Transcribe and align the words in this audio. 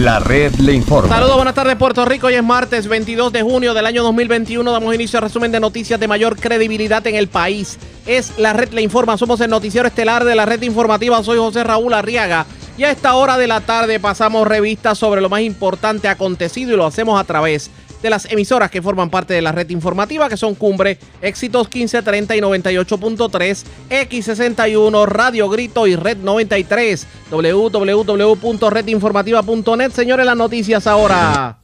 La 0.00 0.18
red 0.18 0.54
le 0.54 0.72
informa. 0.72 1.14
Saludos, 1.14 1.36
buenas 1.36 1.54
tardes 1.54 1.76
Puerto 1.76 2.06
Rico. 2.06 2.28
Hoy 2.28 2.34
es 2.34 2.42
martes 2.42 2.88
22 2.88 3.34
de 3.34 3.42
junio 3.42 3.74
del 3.74 3.84
año 3.84 4.02
2021. 4.02 4.72
Damos 4.72 4.94
inicio 4.94 5.18
al 5.18 5.24
resumen 5.24 5.52
de 5.52 5.60
noticias 5.60 6.00
de 6.00 6.08
mayor 6.08 6.36
credibilidad 6.36 7.06
en 7.06 7.16
el 7.16 7.28
país. 7.28 7.78
Es 8.06 8.38
La 8.38 8.54
red 8.54 8.72
le 8.72 8.80
informa. 8.80 9.18
Somos 9.18 9.42
el 9.42 9.50
noticiero 9.50 9.86
estelar 9.86 10.24
de 10.24 10.34
la 10.34 10.46
red 10.46 10.62
informativa. 10.62 11.22
Soy 11.22 11.36
José 11.36 11.64
Raúl 11.64 11.92
Arriaga. 11.92 12.46
Y 12.78 12.84
a 12.84 12.90
esta 12.90 13.14
hora 13.14 13.36
de 13.36 13.46
la 13.46 13.60
tarde 13.60 14.00
pasamos 14.00 14.48
revistas 14.48 14.96
sobre 14.96 15.20
lo 15.20 15.28
más 15.28 15.42
importante 15.42 16.08
acontecido 16.08 16.72
y 16.72 16.76
lo 16.78 16.86
hacemos 16.86 17.20
a 17.20 17.24
través 17.24 17.70
de 18.02 18.10
las 18.10 18.30
emisoras 18.30 18.70
que 18.70 18.82
forman 18.82 19.08
parte 19.10 19.34
de 19.34 19.42
la 19.42 19.50
red 19.52 19.68
informativa, 19.70 20.28
que 20.28 20.36
son 20.36 20.54
Cumbre, 20.54 20.98
Éxitos 21.22 21.68
1530 21.72 22.36
y 22.36 22.40
98.3, 22.40 23.64
X61, 23.90 25.06
Radio 25.06 25.48
Grito 25.48 25.86
y 25.86 25.94
Red 25.96 26.18
93, 26.18 27.06
www.redinformativa.net. 27.30 29.92
Señores, 29.92 30.26
las 30.26 30.36
noticias 30.36 30.86
ahora. 30.86 31.56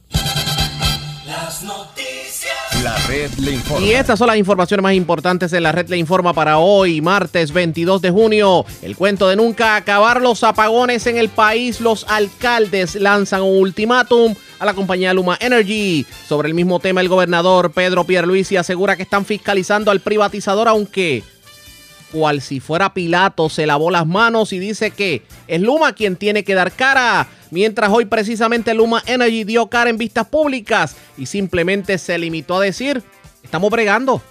La 2.87 2.95
red 3.05 3.29
informa. 3.51 3.85
Y 3.85 3.91
estas 3.91 4.17
son 4.17 4.27
las 4.27 4.37
informaciones 4.37 4.81
más 4.81 4.93
importantes 4.93 5.51
en 5.51 5.61
la 5.61 5.73
red 5.73 5.89
le 5.89 5.97
informa 5.97 6.31
para 6.31 6.57
hoy, 6.57 7.01
martes 7.01 7.51
22 7.51 8.01
de 8.01 8.11
junio. 8.11 8.65
El 8.81 8.95
cuento 8.95 9.27
de 9.27 9.35
nunca 9.35 9.75
acabar 9.75 10.21
los 10.21 10.41
apagones 10.45 11.05
en 11.05 11.17
el 11.17 11.27
país. 11.27 11.81
Los 11.81 12.05
alcaldes 12.07 12.95
lanzan 12.95 13.41
un 13.41 13.59
ultimátum 13.59 14.35
a 14.59 14.65
la 14.65 14.73
compañía 14.73 15.13
Luma 15.13 15.37
Energy. 15.41 16.05
Sobre 16.29 16.47
el 16.47 16.53
mismo 16.53 16.79
tema, 16.79 17.01
el 17.01 17.09
gobernador 17.09 17.73
Pedro 17.73 18.05
Pierluisi 18.05 18.55
asegura 18.55 18.95
que 18.95 19.03
están 19.03 19.25
fiscalizando 19.25 19.91
al 19.91 19.99
privatizador, 19.99 20.69
aunque 20.69 21.23
cual 22.11 22.41
si 22.41 22.59
fuera 22.59 22.93
Pilato 22.93 23.49
se 23.49 23.65
lavó 23.65 23.91
las 23.91 24.07
manos 24.07 24.53
y 24.53 24.59
dice 24.59 24.91
que 24.91 25.23
es 25.47 25.61
Luma 25.61 25.93
quien 25.93 26.15
tiene 26.15 26.43
que 26.43 26.55
dar 26.55 26.71
cara. 26.71 27.27
Mientras 27.51 27.89
hoy 27.91 28.05
precisamente 28.05 28.73
Luma 28.73 29.03
Energy 29.05 29.43
dio 29.43 29.67
cara 29.67 29.89
en 29.89 29.97
vistas 29.97 30.27
públicas 30.27 30.95
y 31.17 31.25
simplemente 31.25 31.97
se 31.97 32.17
limitó 32.17 32.57
a 32.57 32.63
decir, 32.63 33.03
estamos 33.43 33.69
bregando. 33.71 34.21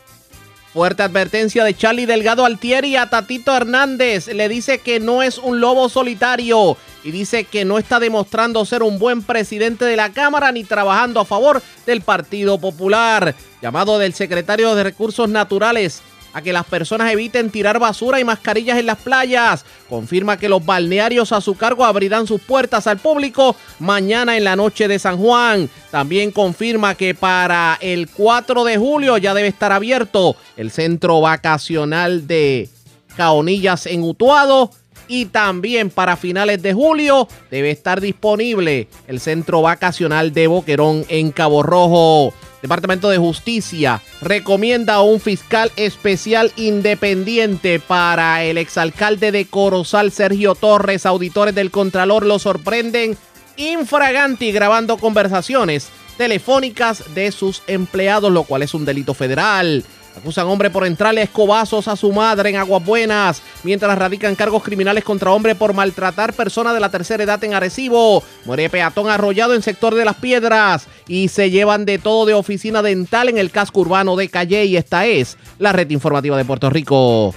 Fuerte 0.73 1.03
advertencia 1.03 1.65
de 1.65 1.75
Charlie 1.75 2.05
Delgado 2.05 2.45
Altieri 2.45 2.97
a 2.97 3.09
Tatito 3.09 3.57
Hernández. 3.57 4.29
Le 4.29 4.47
dice 4.47 4.79
que 4.79 5.01
no 5.01 5.23
es 5.23 5.39
un 5.39 5.59
lobo 5.59 5.89
solitario 5.89 6.77
y 7.03 7.13
dice 7.13 7.45
que 7.45 7.65
no 7.65 7.79
está 7.79 7.99
demostrando 7.99 8.63
ser 8.67 8.83
un 8.83 8.99
buen 8.99 9.23
presidente 9.23 9.87
de 9.87 9.97
la 9.97 10.13
Cámara 10.13 10.53
ni 10.53 10.65
trabajando 10.65 11.21
a 11.21 11.25
favor 11.25 11.63
del 11.87 12.03
Partido 12.03 12.59
Popular. 12.59 13.35
Llamado 13.63 13.99
del 13.99 14.13
secretario 14.13 14.75
de 14.75 14.83
Recursos 14.83 15.31
Naturales 15.31 16.03
a 16.37 16.43
que 16.43 16.53
las 16.53 16.67
personas 16.67 17.11
eviten 17.11 17.49
tirar 17.49 17.79
basura 17.79 18.21
y 18.21 18.25
mascarillas 18.25 18.79
en 18.79 18.85
las 18.85 18.99
playas. 18.99 19.65
Confirma 19.89 20.37
que 20.37 20.51
los 20.51 20.67
balnearios 20.67 21.33
a 21.33 21.41
su 21.41 21.55
cargo 21.55 21.83
abrirán 21.83 22.27
sus 22.27 22.43
puertas 22.43 22.87
al 22.87 22.99
público 22.99 23.57
mañana 23.79 24.37
en 24.37 24.45
la 24.45 24.55
noche 24.55 24.87
de 24.87 24.99
San 24.99 25.17
Juan. 25.17 25.71
También 25.91 26.33
confirma 26.33 26.95
que 26.95 27.15
para 27.15 27.79
el 27.81 28.11
4 28.11 28.65
de 28.65 28.77
julio 28.77 29.17
ya 29.17 29.33
debe 29.33 29.49
estar 29.49 29.73
abierto 29.73 30.37
el 30.59 30.71
centro 30.71 31.23
vacacional 31.23 32.27
de 32.27 32.69
Caonillas 33.17 33.87
en 33.87 34.03
Utuado. 34.03 34.71
Y 35.09 35.27
también 35.27 35.91
para 35.91 36.17
finales 36.17 36.63
de 36.63 36.73
julio 36.73 37.29
debe 37.51 37.71
estar 37.71 38.01
disponible 38.01 38.89
el 39.07 39.21
centro 39.21 39.63
vacacional 39.63 40.33
de 40.33 40.47
Boquerón 40.47 41.05
en 41.09 41.33
Cabo 41.33 41.63
Rojo. 41.63 42.35
Departamento 42.63 43.09
de 43.09 43.19
Justicia 43.19 44.03
recomienda 44.21 44.95
a 44.95 45.03
un 45.03 45.21
fiscal 45.21 45.71
especial 45.77 46.51
independiente 46.57 47.79
para 47.79 48.43
el 48.43 48.59
exalcalde 48.59 49.31
de 49.31 49.45
Corozal, 49.45 50.11
Sergio 50.11 50.55
Torres. 50.55 51.07
Auditores 51.07 51.55
del 51.55 51.71
Contralor 51.71 52.27
lo 52.27 52.39
sorprenden 52.39 53.17
infraganti 53.57 54.53
grabando 54.53 54.97
conversaciones 54.97 55.91
telefónicas 56.17 57.15
de 57.15 57.31
sus 57.31 57.63
empleados, 57.67 58.33
lo 58.33 58.45
cual 58.45 58.63
es 58.63 58.75
un 58.75 58.85
delito 58.85 59.15
federal. 59.15 59.85
Acusan 60.17 60.47
hombre 60.47 60.71
por 60.71 60.87
entrarle 60.87 61.21
escobazos 61.21 61.89
a 61.89 61.97
su 61.97 62.11
madre 62.11 62.49
en 62.49 62.57
Aguas 62.57 62.83
Buenas, 62.83 63.43
mientras 63.63 63.99
radican 63.99 64.35
cargos 64.35 64.63
criminales 64.63 65.05
contra 65.05 65.31
hombre 65.31 65.55
por 65.55 65.75
maltratar 65.75 66.33
persona 66.33 66.73
de 66.73 66.81
la 66.81 66.91
tercera 66.91 67.23
edad 67.23 67.43
en 67.45 67.53
Arecibo. 67.53 68.23
Muere 68.47 68.71
peatón 68.71 69.11
arrollado 69.11 69.55
en 69.55 69.61
sector 69.61 69.95
de 69.95 70.07
las 70.07 70.17
piedras 70.17 70.89
y 71.07 71.29
se 71.29 71.51
llevan 71.51 71.85
de 71.85 71.99
todo 71.99 72.25
de 72.25 72.33
oficina 72.33 72.81
dental 72.81 73.29
en 73.29 73.37
el 73.37 73.51
casco 73.51 73.81
urbano 73.81 74.17
de 74.17 74.31
Calle 74.31 74.65
y 74.65 74.79
esta 74.79 75.05
es 75.05 75.37
la 75.59 75.73
red 75.73 75.91
informativa 75.91 76.37
de 76.39 76.47
Puerto 76.47 76.71
Rico. 76.71 77.35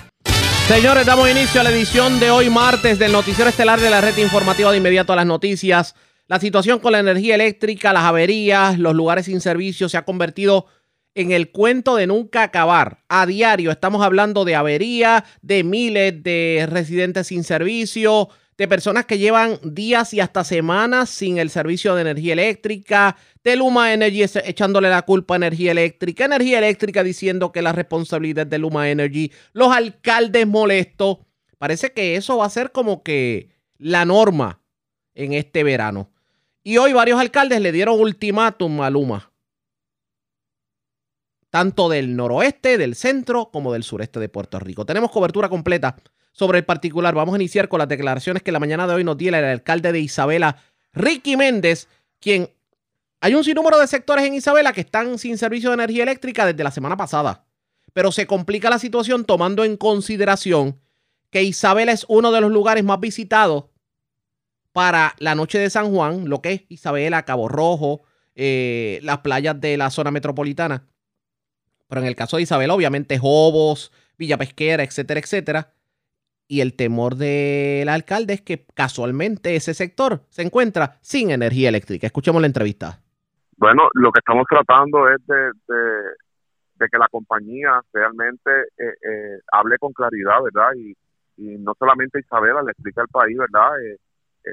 Señores, 0.70 1.06
damos 1.06 1.30
inicio 1.30 1.60
a 1.60 1.66
la 1.66 1.72
edición 1.72 2.20
de 2.20 2.32
hoy 2.32 2.50
martes 2.50 2.98
del 2.98 3.12
noticiero 3.12 3.50
estelar 3.50 3.82
de 3.82 3.90
la 3.90 4.00
red 4.00 4.16
informativa 4.18 4.72
de 4.72 4.78
inmediato 4.78 5.12
a 5.12 5.18
las 5.18 5.26
noticias. 5.26 5.96
La 6.28 6.40
situación 6.40 6.80
con 6.80 6.92
la 6.92 7.00
energía 7.00 7.36
eléctrica, 7.36 7.92
las 7.92 8.04
averías, 8.04 8.78
los 8.78 8.94
lugares 8.94 9.26
sin 9.26 9.42
servicio 9.42 9.90
se 9.90 9.98
ha 9.98 10.06
convertido 10.06 10.68
en 10.68 10.79
el 11.16 11.52
cuento 11.52 11.96
de 11.96 12.08
nunca 12.08 12.44
acabar. 12.44 13.04
A 13.10 13.26
diario 13.26 13.72
estamos 13.72 14.02
hablando 14.04 14.46
de 14.46 14.56
avería, 14.56 15.26
de 15.42 15.64
miles 15.64 16.24
de 16.24 16.68
residentes 16.70 17.28
sin 17.28 17.44
servicio, 17.44 18.30
de 18.58 18.68
personas 18.68 19.06
que 19.06 19.18
llevan 19.18 19.58
días 19.64 20.14
y 20.14 20.20
hasta 20.20 20.44
semanas 20.44 21.10
sin 21.10 21.38
el 21.38 21.50
servicio 21.50 21.96
de 21.96 22.02
energía 22.02 22.34
eléctrica, 22.34 23.16
de 23.44 23.56
Luma 23.56 23.94
Energy 23.94 24.24
echándole 24.44 24.90
la 24.90 25.04
culpa 25.04 25.36
a 25.36 25.38
energía 25.38 25.72
eléctrica, 25.72 26.26
energía 26.26 26.58
eléctrica 26.58 27.04
diciendo 27.04 27.52
que 27.54 27.62
la 27.62 27.72
responsabilidad 27.72 28.46
de 28.46 28.58
Luma 28.58 28.90
Energy, 28.90 29.32
los 29.54 29.72
alcaldes 29.72 30.46
molestos. 30.46 31.20
Parece 31.58 31.94
que 31.94 32.16
eso 32.16 32.38
va 32.38 32.46
a 32.46 32.50
ser 32.50 32.72
como 32.72 33.02
que 33.02 33.50
la 33.78 34.04
norma 34.04 34.62
en 35.16 35.34
este 35.34 35.64
verano. 35.64 36.12
Y 36.62 36.78
hoy 36.78 36.92
varios 36.92 37.20
alcaldes 37.20 37.62
le 37.62 37.72
dieron 37.72 38.00
ultimátum 38.00 38.82
a 38.82 38.90
Luma 38.90 39.29
tanto 41.50 41.90
del 41.90 42.16
noroeste, 42.16 42.78
del 42.78 42.96
centro, 42.96 43.50
como 43.52 43.74
del 43.74 43.84
sureste 43.84 44.20
de 44.20 44.30
Puerto 44.30 44.60
Rico. 44.60 44.86
Tenemos 44.86 45.12
cobertura 45.12 45.50
completa 45.50 45.96
sobre 46.32 46.60
el 46.60 46.66
particular. 46.66 47.16
Vamos 47.16 47.34
a 47.34 47.38
iniciar 47.38 47.70
con 47.70 47.80
las 47.80 47.88
declaraciones 47.88 48.44
que 48.44 48.52
la 48.52 48.60
mañana 48.60 48.88
de 48.88 48.96
hoy 48.96 49.04
nos 49.04 49.18
dio 49.18 49.30
el 49.30 49.36
alcalde 49.36 49.92
de 49.92 50.00
Isabela, 50.00 50.58
Ricky 50.94 51.38
Méndez, 51.38 51.88
quien 52.20 52.50
hay 53.22 53.36
un 53.36 53.44
sinnúmero 53.44 53.78
de 53.80 53.88
sectores 53.88 54.26
en 54.26 54.36
Isabela 54.36 54.74
que 54.74 54.82
están 54.82 55.18
sin 55.18 55.38
servicio 55.38 55.70
de 55.70 55.76
energía 55.76 56.04
eléctrica 56.04 56.46
desde 56.46 56.64
la 56.64 56.72
semana 56.72 56.96
pasada. 56.96 57.46
Pero 57.94 58.12
se 58.12 58.28
complica 58.28 58.70
la 58.70 58.80
situación 58.80 59.26
tomando 59.26 59.64
en 59.64 59.76
consideración 59.76 60.80
que 61.32 61.44
Isabela 61.44 61.92
es 61.92 62.06
uno 62.08 62.32
de 62.32 62.42
los 62.42 62.52
lugares 62.52 62.84
más 62.84 63.00
visitados 63.00 63.66
para 64.72 65.16
la 65.20 65.36
noche 65.36 65.58
de 65.58 65.70
San 65.70 65.92
Juan, 65.94 66.30
lo 66.30 66.42
que 66.42 66.54
es 66.54 66.62
Isabela, 66.70 67.26
Cabo 67.26 67.48
Rojo, 67.48 68.02
eh, 68.36 69.00
las 69.04 69.20
playas 69.20 69.60
de 69.60 69.76
la 69.78 69.90
zona 69.90 70.12
metropolitana. 70.12 70.88
Pero 71.90 72.02
en 72.02 72.08
el 72.08 72.16
caso 72.16 72.38
de 72.38 72.44
Isabel, 72.44 72.70
obviamente, 72.70 73.18
Jobos, 73.18 73.92
Villa 74.18 74.38
Pesquera, 74.38 74.84
etcétera, 74.84 75.20
etcétera. 75.20 75.74
Y 76.48 76.62
el 76.62 76.76
temor 76.76 77.16
del 77.16 77.90
alcalde 77.90 78.34
es 78.36 78.42
que 78.42 78.66
casualmente 78.74 79.56
ese 79.56 79.74
sector 79.74 80.22
se 80.30 80.44
encuentra 80.44 80.98
sin 81.02 81.32
energía 81.32 81.70
eléctrica. 81.70 82.08
Escuchemos 82.08 82.42
la 82.42 82.48
entrevista. 82.48 83.02
Bueno, 83.58 83.90
lo 83.94 84.12
que 84.12 84.20
estamos 84.20 84.46
tratando 84.50 85.10
es 85.10 85.20
de, 85.28 85.52
que 86.90 86.98
la 86.98 87.08
compañía 87.10 87.82
realmente 87.92 88.50
eh, 88.78 88.94
eh, 89.02 89.40
hable 89.52 89.78
con 89.78 89.92
claridad, 89.92 90.42
¿verdad? 90.44 90.72
Y, 90.76 90.96
no 91.38 91.74
solamente 91.80 92.20
Isabela 92.20 92.62
le 92.62 92.72
explica 92.72 93.02
al 93.02 93.08
país, 93.08 93.38
¿verdad? 93.38 93.82
Eh, 93.82 93.98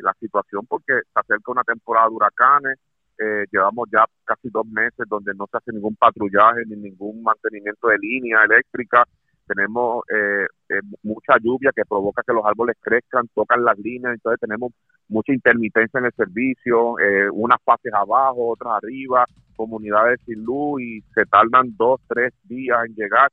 la 0.03 0.15
situación 0.21 0.65
porque 0.69 0.95
se 0.95 1.21
acerca 1.21 1.51
una 1.51 1.65
temporada 1.65 2.07
de 2.07 2.15
huracanes, 2.15 2.79
eh, 3.19 3.44
llevamos 3.50 3.88
ya 3.93 4.04
casi 4.25 4.50
dos 4.50 4.66
meses 4.66 5.06
donde 5.09 5.32
no 5.34 5.47
se 5.50 5.56
hace 5.56 5.72
ningún 5.72 5.97
patrullaje 5.97 6.62
ni 6.66 6.77
ningún 6.77 7.22
mantenimiento 7.22 7.88
de 7.88 7.99
línea 7.99 8.44
eléctrica. 8.44 9.04
Tenemos 9.47 10.03
eh, 10.12 10.47
eh, 10.69 10.81
mucha 11.03 11.34
lluvia 11.41 11.71
que 11.75 11.84
provoca 11.88 12.22
que 12.27 12.32
los 12.32 12.44
árboles 12.44 12.77
crezcan, 12.81 13.28
tocan 13.34 13.65
las 13.65 13.78
líneas, 13.78 14.15
entonces 14.15 14.41
tenemos 14.41 14.72
mucha 15.09 15.32
intermitencia 15.32 16.00
en 16.00 16.06
el 16.06 16.12
servicio, 16.12 16.97
unas 17.32 17.63
fases 17.65 17.92
abajo, 17.95 18.48
otras 18.48 18.83
arriba, 18.83 19.24
comunidades 19.54 20.21
sin 20.27 20.42
luz 20.42 20.83
y 20.83 21.01
se 21.15 21.24
tardan 21.27 21.77
dos, 21.77 22.01
tres 22.09 22.34
días 22.42 22.78
en 22.86 22.95
llegar. 22.97 23.30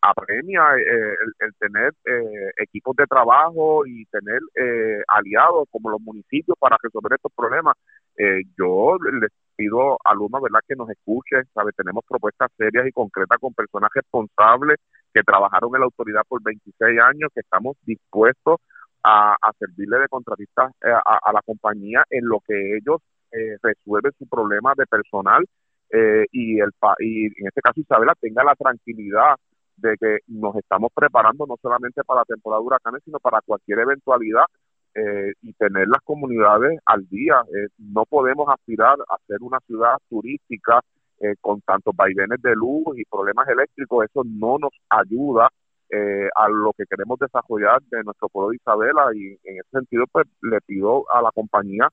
Apremia 0.00 0.62
el, 0.74 1.32
el, 1.38 1.54
tener 1.58 1.92
equipos 2.56 2.96
de 2.96 3.06
trabajo 3.06 3.86
y 3.86 4.06
tener 4.06 4.40
aliados 5.08 5.68
como 5.70 5.90
los 5.90 6.00
municipios 6.00 6.56
para 6.58 6.76
resolver 6.82 7.12
estos 7.14 7.32
problemas 7.34 7.74
eh, 8.18 8.42
yo 8.58 8.96
les 9.20 9.30
pido 9.56 9.98
a 10.04 10.14
Luma, 10.14 10.40
¿verdad?, 10.40 10.60
que 10.66 10.76
nos 10.76 10.88
escuchen, 10.90 11.44
¿sabe? 11.54 11.72
Tenemos 11.72 12.04
propuestas 12.08 12.50
serias 12.56 12.86
y 12.86 12.92
concretas 12.92 13.38
con 13.38 13.52
personas 13.54 13.90
responsables 13.94 14.78
que 15.12 15.22
trabajaron 15.22 15.74
en 15.74 15.80
la 15.80 15.86
autoridad 15.86 16.22
por 16.28 16.42
26 16.42 17.00
años, 17.00 17.30
que 17.34 17.40
estamos 17.40 17.76
dispuestos 17.82 18.58
a, 19.02 19.36
servirle 19.58 19.98
de 19.98 20.08
contratistas 20.08 20.72
eh, 20.82 20.90
a, 20.92 21.32
la 21.32 21.40
compañía 21.42 22.04
en 22.10 22.26
lo 22.26 22.40
que 22.46 22.76
ellos 22.76 23.00
eh, 23.30 23.56
resuelven 23.62 24.12
su 24.18 24.26
problema 24.26 24.72
de 24.76 24.86
personal 24.86 25.44
eh, 25.90 26.26
y, 26.32 26.60
el, 26.60 26.70
y 27.00 27.26
en 27.26 27.46
este 27.46 27.60
caso 27.60 27.80
Isabela 27.80 28.14
tenga 28.20 28.42
la 28.44 28.54
tranquilidad 28.54 29.36
de 29.76 29.96
que 30.00 30.18
nos 30.28 30.56
estamos 30.56 30.90
preparando 30.94 31.46
no 31.46 31.56
solamente 31.60 32.02
para 32.04 32.20
la 32.20 32.24
temporada 32.24 32.60
de 32.60 32.66
huracanes, 32.66 33.02
sino 33.04 33.18
para 33.18 33.40
cualquier 33.42 33.80
eventualidad 33.80 34.44
eh, 34.94 35.32
y 35.42 35.52
tener 35.54 35.88
las 35.88 36.00
comunidades 36.02 36.78
al 36.86 37.06
día. 37.08 37.42
Eh, 37.48 37.68
no 37.78 38.04
podemos 38.06 38.48
aspirar 38.48 38.96
a 39.08 39.18
ser 39.26 39.38
una 39.42 39.58
ciudad 39.66 39.96
turística 40.08 40.80
eh, 41.20 41.34
con 41.40 41.60
tantos 41.60 41.94
vaivenes 41.94 42.40
de 42.40 42.54
luz 42.54 42.96
y 42.96 43.04
problemas 43.04 43.46
eléctricos. 43.48 44.06
Eso 44.06 44.22
no 44.24 44.58
nos 44.58 44.72
ayuda 44.88 45.48
a 46.34 46.48
lo 46.48 46.72
que 46.72 46.84
queremos 46.84 47.16
desarrollar 47.16 47.80
de 47.82 48.02
nuestro 48.02 48.28
pueblo 48.28 48.50
de 48.50 48.56
Isabela 48.56 49.06
y 49.14 49.38
en 49.44 49.60
ese 49.60 49.70
sentido 49.70 50.04
pues 50.10 50.26
le 50.42 50.60
pido 50.62 51.04
a 51.12 51.22
la 51.22 51.30
compañía 51.30 51.88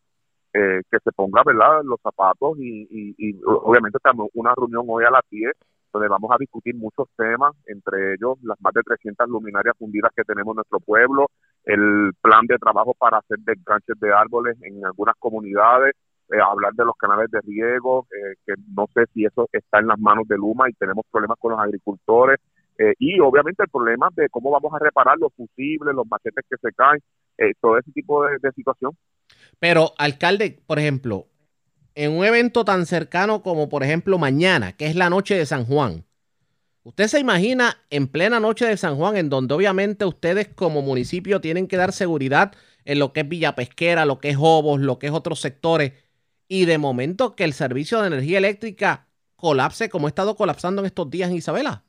que 0.53 0.99
se 1.03 1.11
ponga 1.11 1.41
verdad 1.43 1.81
los 1.83 1.99
zapatos 2.01 2.57
y, 2.59 2.87
y, 3.17 3.41
obviamente 3.43 3.97
estamos 3.97 4.29
una 4.35 4.53
reunión 4.55 4.85
hoy 4.87 5.03
a 5.03 5.09
las 5.09 5.23
10 5.31 5.51
donde 5.93 6.07
vamos 6.07 6.31
a 6.31 6.37
discutir 6.39 6.75
muchos 6.75 7.07
temas, 7.15 7.53
entre 7.67 8.15
ellos 8.15 8.37
las 8.41 8.59
más 8.61 8.73
de 8.73 8.81
300 8.81 9.29
luminarias 9.29 9.77
fundidas 9.77 10.11
que 10.15 10.23
tenemos 10.23 10.53
en 10.53 10.57
nuestro 10.57 10.79
pueblo, 10.79 11.27
el 11.65 12.11
plan 12.21 12.45
de 12.47 12.57
trabajo 12.57 12.95
para 12.95 13.19
hacer 13.19 13.37
desganches 13.39 13.99
de 13.99 14.11
árboles 14.11 14.57
en 14.63 14.83
algunas 14.83 15.15
comunidades, 15.19 15.93
eh, 16.29 16.39
hablar 16.41 16.73
de 16.73 16.85
los 16.85 16.95
canales 16.97 17.29
de 17.29 17.39
riego, 17.41 18.07
eh, 18.11 18.35
que 18.45 18.53
no 18.75 18.87
sé 18.93 19.05
si 19.13 19.25
eso 19.25 19.47
está 19.51 19.79
en 19.79 19.87
las 19.87 19.99
manos 19.99 20.27
de 20.27 20.35
Luma 20.35 20.67
y 20.67 20.73
tenemos 20.73 21.05
problemas 21.11 21.37
con 21.39 21.51
los 21.51 21.59
agricultores, 21.59 22.39
eh, 22.79 22.93
y 22.97 23.19
obviamente 23.19 23.63
el 23.63 23.69
problema 23.69 24.09
de 24.15 24.29
cómo 24.29 24.49
vamos 24.49 24.73
a 24.73 24.79
reparar 24.79 25.17
los 25.19 25.31
fusibles, 25.35 25.93
los 25.93 26.07
machetes 26.09 26.43
que 26.49 26.57
se 26.57 26.73
caen, 26.73 26.99
todo 27.59 27.77
ese 27.77 27.91
tipo 27.91 28.23
de 28.25 28.51
situación. 28.51 28.91
Pero, 29.59 29.93
alcalde, 29.97 30.61
por 30.65 30.79
ejemplo, 30.79 31.27
en 31.95 32.11
un 32.11 32.25
evento 32.25 32.65
tan 32.65 32.85
cercano 32.85 33.43
como 33.43 33.69
por 33.69 33.83
ejemplo 33.83 34.17
mañana, 34.17 34.73
que 34.73 34.87
es 34.87 34.95
la 34.95 35.09
noche 35.09 35.35
de 35.35 35.45
San 35.45 35.65
Juan. 35.65 36.05
Usted 36.83 37.07
se 37.07 37.19
imagina 37.19 37.77
en 37.89 38.07
plena 38.07 38.39
noche 38.39 38.65
de 38.65 38.75
San 38.77 38.97
Juan, 38.97 39.15
en 39.15 39.29
donde 39.29 39.53
obviamente 39.53 40.05
ustedes 40.05 40.49
como 40.49 40.81
municipio 40.81 41.39
tienen 41.39 41.67
que 41.67 41.77
dar 41.77 41.93
seguridad 41.93 42.53
en 42.83 42.99
lo 42.99 43.13
que 43.13 43.21
es 43.21 43.29
Villa 43.29 43.55
Pesquera, 43.55 44.05
lo 44.05 44.19
que 44.19 44.31
es 44.31 44.37
Hobos, 44.37 44.81
lo 44.81 44.99
que 44.99 45.07
es 45.07 45.13
otros 45.13 45.39
sectores, 45.39 45.93
y 46.47 46.65
de 46.65 46.77
momento 46.77 47.35
que 47.35 47.45
el 47.45 47.53
servicio 47.53 48.01
de 48.01 48.07
energía 48.07 48.37
eléctrica 48.37 49.07
colapse 49.37 49.89
como 49.89 50.07
ha 50.07 50.09
estado 50.09 50.35
colapsando 50.35 50.81
en 50.81 50.87
estos 50.87 51.09
días 51.09 51.29
en 51.29 51.37
Isabela. 51.37 51.83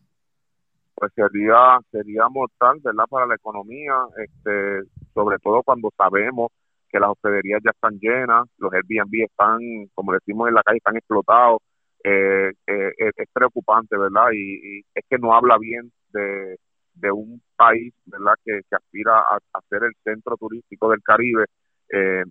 Pues 0.94 1.12
sería, 1.14 1.80
sería 1.90 2.28
mortal, 2.28 2.78
¿verdad? 2.80 3.04
Para 3.10 3.26
la 3.26 3.34
economía, 3.34 3.94
este, 4.16 4.88
sobre 5.12 5.38
todo 5.40 5.64
cuando 5.64 5.90
sabemos 5.96 6.52
que 6.94 7.00
las 7.00 7.10
hospederías 7.10 7.60
ya 7.64 7.72
están 7.72 7.98
llenas, 7.98 8.46
los 8.58 8.72
Airbnb 8.72 9.24
están, 9.24 9.58
como 9.94 10.12
decimos 10.12 10.46
en 10.48 10.54
la 10.54 10.62
calle, 10.62 10.78
están 10.78 10.96
explotados. 10.96 11.58
Eh, 12.04 12.52
eh, 12.68 12.92
es 13.16 13.28
preocupante, 13.32 13.98
¿verdad? 13.98 14.30
Y, 14.32 14.84
es 14.94 15.04
que 15.10 15.18
no 15.18 15.34
habla 15.34 15.58
bien 15.58 15.90
de, 16.12 17.10
un 17.10 17.42
país, 17.56 17.92
¿verdad? 18.06 18.34
Que, 18.44 18.60
aspira 18.70 19.18
a, 19.18 19.60
ser 19.68 19.82
el 19.82 19.92
centro 20.04 20.36
turístico 20.36 20.88
del 20.90 21.02
Caribe, 21.02 21.46
eh, 21.88 22.22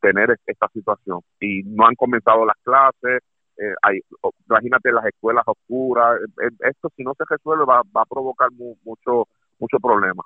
tener 0.00 0.38
esta 0.46 0.68
situación. 0.72 1.20
Y 1.40 1.62
no 1.64 1.86
han 1.86 1.94
comenzado 1.94 2.46
las 2.46 2.56
clases, 2.62 3.20
eh, 3.58 3.74
hay, 3.82 4.00
imagínate 4.48 4.90
las 4.90 5.04
escuelas 5.04 5.44
oscuras, 5.46 6.18
esto 6.60 6.88
si 6.96 7.02
no 7.02 7.12
se 7.14 7.24
resuelve 7.28 7.66
va, 7.66 7.82
va 7.94 8.02
a 8.02 8.06
provocar 8.06 8.48
mucho, 8.52 9.28
mucho 9.58 9.78
problema. 9.82 10.22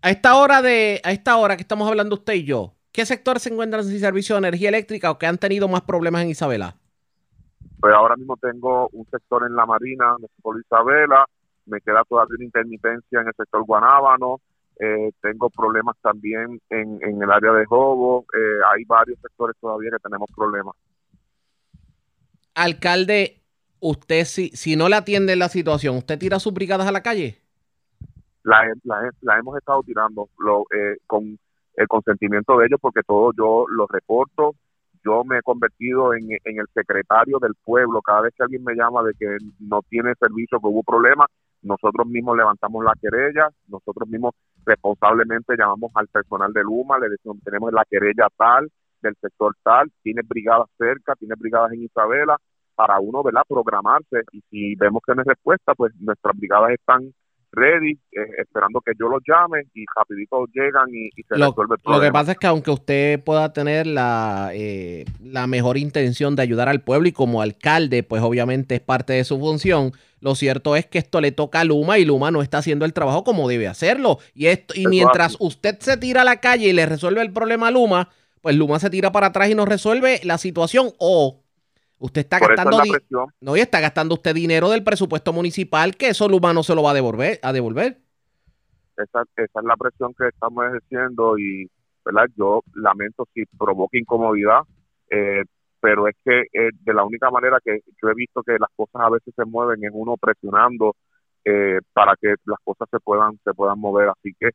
A 0.00 0.10
esta 0.10 0.36
hora 0.36 0.62
de, 0.62 1.00
a 1.02 1.10
esta 1.10 1.36
hora 1.36 1.56
que 1.56 1.62
estamos 1.62 1.88
hablando 1.88 2.14
usted 2.14 2.34
y 2.34 2.44
yo, 2.44 2.74
¿qué 2.92 3.04
sectores 3.04 3.42
se 3.42 3.52
encuentran 3.52 3.84
sin 3.84 3.98
servicio 3.98 4.36
de 4.36 4.40
energía 4.40 4.68
eléctrica 4.68 5.10
o 5.10 5.18
que 5.18 5.26
han 5.26 5.38
tenido 5.38 5.66
más 5.66 5.82
problemas 5.82 6.22
en 6.22 6.30
Isabela? 6.30 6.76
Pues 7.80 7.92
ahora 7.94 8.16
mismo 8.16 8.36
tengo 8.36 8.88
un 8.92 9.04
sector 9.10 9.44
en 9.44 9.56
la 9.56 9.66
Marina, 9.66 10.16
en 10.20 10.60
Isabela, 10.60 11.24
me 11.66 11.80
queda 11.80 12.04
todavía 12.08 12.36
una 12.36 12.44
intermitencia 12.44 13.20
en 13.20 13.26
el 13.26 13.34
sector 13.36 13.64
Guanábano, 13.64 14.40
eh, 14.78 15.10
tengo 15.20 15.50
problemas 15.50 15.96
también 16.00 16.60
en, 16.70 17.00
en 17.02 17.20
el 17.20 17.30
área 17.30 17.52
de 17.52 17.66
Jobo, 17.66 18.24
eh, 18.32 18.60
hay 18.72 18.84
varios 18.84 19.18
sectores 19.20 19.56
todavía 19.60 19.90
que 19.90 19.98
tenemos 19.98 20.30
problemas. 20.34 20.76
Alcalde, 22.54 23.42
usted 23.80 24.24
si, 24.24 24.50
si 24.50 24.76
no 24.76 24.88
le 24.88 24.96
atiende 24.96 25.34
la 25.34 25.48
situación, 25.48 25.96
¿usted 25.96 26.18
tira 26.18 26.38
sus 26.38 26.52
brigadas 26.52 26.86
a 26.86 26.92
la 26.92 27.02
calle? 27.02 27.47
La, 28.44 29.38
hemos 29.38 29.56
estado 29.56 29.82
tirando 29.82 30.28
lo, 30.38 30.64
eh, 30.74 30.96
con 31.06 31.38
el 31.74 31.86
consentimiento 31.86 32.58
de 32.58 32.66
ellos 32.66 32.80
porque 32.80 33.02
todo 33.06 33.32
yo 33.36 33.64
lo 33.68 33.86
reporto. 33.86 34.54
Yo 35.04 35.22
me 35.24 35.38
he 35.38 35.42
convertido 35.42 36.12
en, 36.12 36.32
el 36.32 36.66
secretario 36.74 37.38
del 37.38 37.54
pueblo. 37.64 38.02
Cada 38.02 38.22
vez 38.22 38.34
que 38.36 38.42
alguien 38.42 38.64
me 38.64 38.74
llama 38.74 39.02
de 39.04 39.12
que 39.18 39.36
no 39.60 39.80
tiene 39.88 40.12
servicio, 40.18 40.58
que 40.58 40.66
hubo 40.66 40.82
problemas, 40.82 41.28
nosotros 41.62 42.06
mismos 42.06 42.36
levantamos 42.36 42.84
la 42.84 42.92
querella, 43.00 43.48
nosotros 43.68 44.08
mismos 44.08 44.34
responsablemente 44.64 45.56
llamamos 45.56 45.92
al 45.94 46.08
personal 46.08 46.52
de 46.52 46.62
Luma, 46.62 46.98
le 46.98 47.08
decimos 47.10 47.38
tenemos 47.44 47.72
la 47.72 47.84
querella 47.88 48.26
tal, 48.36 48.68
del 49.00 49.14
sector 49.20 49.54
tal, 49.62 49.90
tiene 50.02 50.22
brigadas 50.26 50.66
cerca, 50.76 51.14
tiene 51.14 51.34
brigadas 51.38 51.72
en 51.72 51.84
Isabela, 51.84 52.36
para 52.74 53.00
uno, 53.00 53.22
¿verdad?, 53.24 53.42
programarse 53.48 54.22
y 54.32 54.40
si 54.50 54.74
vemos 54.76 55.02
que 55.04 55.14
no 55.14 55.22
hay 55.22 55.26
respuesta, 55.26 55.74
pues 55.74 55.92
nuestras 56.00 56.36
brigadas 56.36 56.70
están 56.70 57.12
ready, 57.52 57.92
eh, 58.12 58.20
esperando 58.38 58.80
que 58.80 58.92
yo 58.98 59.08
los 59.08 59.22
llame 59.26 59.62
y 59.74 59.84
rapidito 59.96 60.46
llegan 60.52 60.88
y, 60.90 61.10
se 61.22 61.34
resuelve 61.34 61.76
el 61.76 61.82
problema. 61.82 61.96
Lo 61.96 62.00
que 62.00 62.12
pasa 62.12 62.32
es 62.32 62.38
que 62.38 62.46
aunque 62.46 62.70
usted 62.70 63.22
pueda 63.22 63.52
tener 63.52 63.86
la, 63.86 64.50
eh, 64.52 65.04
la 65.22 65.46
mejor 65.46 65.78
intención 65.78 66.36
de 66.36 66.42
ayudar 66.42 66.68
al 66.68 66.82
pueblo 66.82 67.08
y 67.08 67.12
como 67.12 67.42
alcalde, 67.42 68.02
pues 68.02 68.22
obviamente 68.22 68.76
es 68.76 68.80
parte 68.80 69.14
de 69.14 69.24
su 69.24 69.38
función, 69.38 69.92
lo 70.20 70.34
cierto 70.34 70.76
es 70.76 70.86
que 70.86 70.98
esto 70.98 71.20
le 71.20 71.32
toca 71.32 71.60
a 71.60 71.64
Luma 71.64 71.98
y 71.98 72.04
Luma 72.04 72.30
no 72.30 72.42
está 72.42 72.58
haciendo 72.58 72.84
el 72.84 72.92
trabajo 72.92 73.24
como 73.24 73.48
debe 73.48 73.68
hacerlo. 73.68 74.18
Y, 74.34 74.46
esto, 74.46 74.74
y 74.76 74.86
mientras 74.86 75.36
usted 75.38 75.78
se 75.80 75.96
tira 75.96 76.22
a 76.22 76.24
la 76.24 76.40
calle 76.40 76.68
y 76.68 76.72
le 76.72 76.86
resuelve 76.86 77.22
el 77.22 77.32
problema 77.32 77.68
a 77.68 77.70
Luma, 77.70 78.10
pues 78.40 78.56
Luma 78.56 78.78
se 78.78 78.90
tira 78.90 79.12
para 79.12 79.28
atrás 79.28 79.50
y 79.50 79.54
no 79.54 79.64
resuelve 79.64 80.20
la 80.24 80.38
situación 80.38 80.90
o 80.98 81.40
Usted 82.00 82.20
está 82.20 82.38
gastando 82.38 82.78
no 83.40 83.56
y 83.56 83.60
está 83.60 83.80
gastando 83.80 84.14
usted 84.14 84.34
dinero 84.34 84.70
del 84.70 84.84
presupuesto 84.84 85.32
municipal 85.32 85.96
que 85.96 86.10
eso 86.10 86.26
el 86.26 86.34
humano 86.34 86.62
se 86.62 86.74
lo 86.74 86.82
va 86.82 86.92
a 86.92 86.94
devolver, 86.94 87.40
a 87.42 87.52
devolver. 87.52 87.98
Esa, 88.96 89.22
esa 89.36 89.60
es 89.60 89.64
la 89.64 89.76
presión 89.76 90.14
que 90.14 90.28
estamos 90.28 90.64
ejerciendo 90.66 91.38
y 91.38 91.68
verdad 92.04 92.26
yo 92.36 92.62
lamento 92.74 93.26
si 93.34 93.44
provoca 93.58 93.98
incomodidad, 93.98 94.60
eh, 95.10 95.42
pero 95.80 96.08
es 96.08 96.16
que 96.24 96.40
eh, 96.52 96.70
de 96.72 96.94
la 96.94 97.04
única 97.04 97.30
manera 97.30 97.58
que 97.64 97.80
yo 98.00 98.08
he 98.08 98.14
visto 98.14 98.42
que 98.42 98.58
las 98.58 98.70
cosas 98.76 99.02
a 99.02 99.10
veces 99.10 99.34
se 99.34 99.44
mueven 99.44 99.84
es 99.84 99.90
uno 99.92 100.16
presionando 100.16 100.96
eh, 101.44 101.80
para 101.92 102.14
que 102.20 102.34
las 102.44 102.58
cosas 102.64 102.88
se 102.90 102.98
puedan 103.00 103.38
se 103.44 103.54
puedan 103.54 103.78
mover, 103.78 104.08
así 104.08 104.34
que 104.38 104.50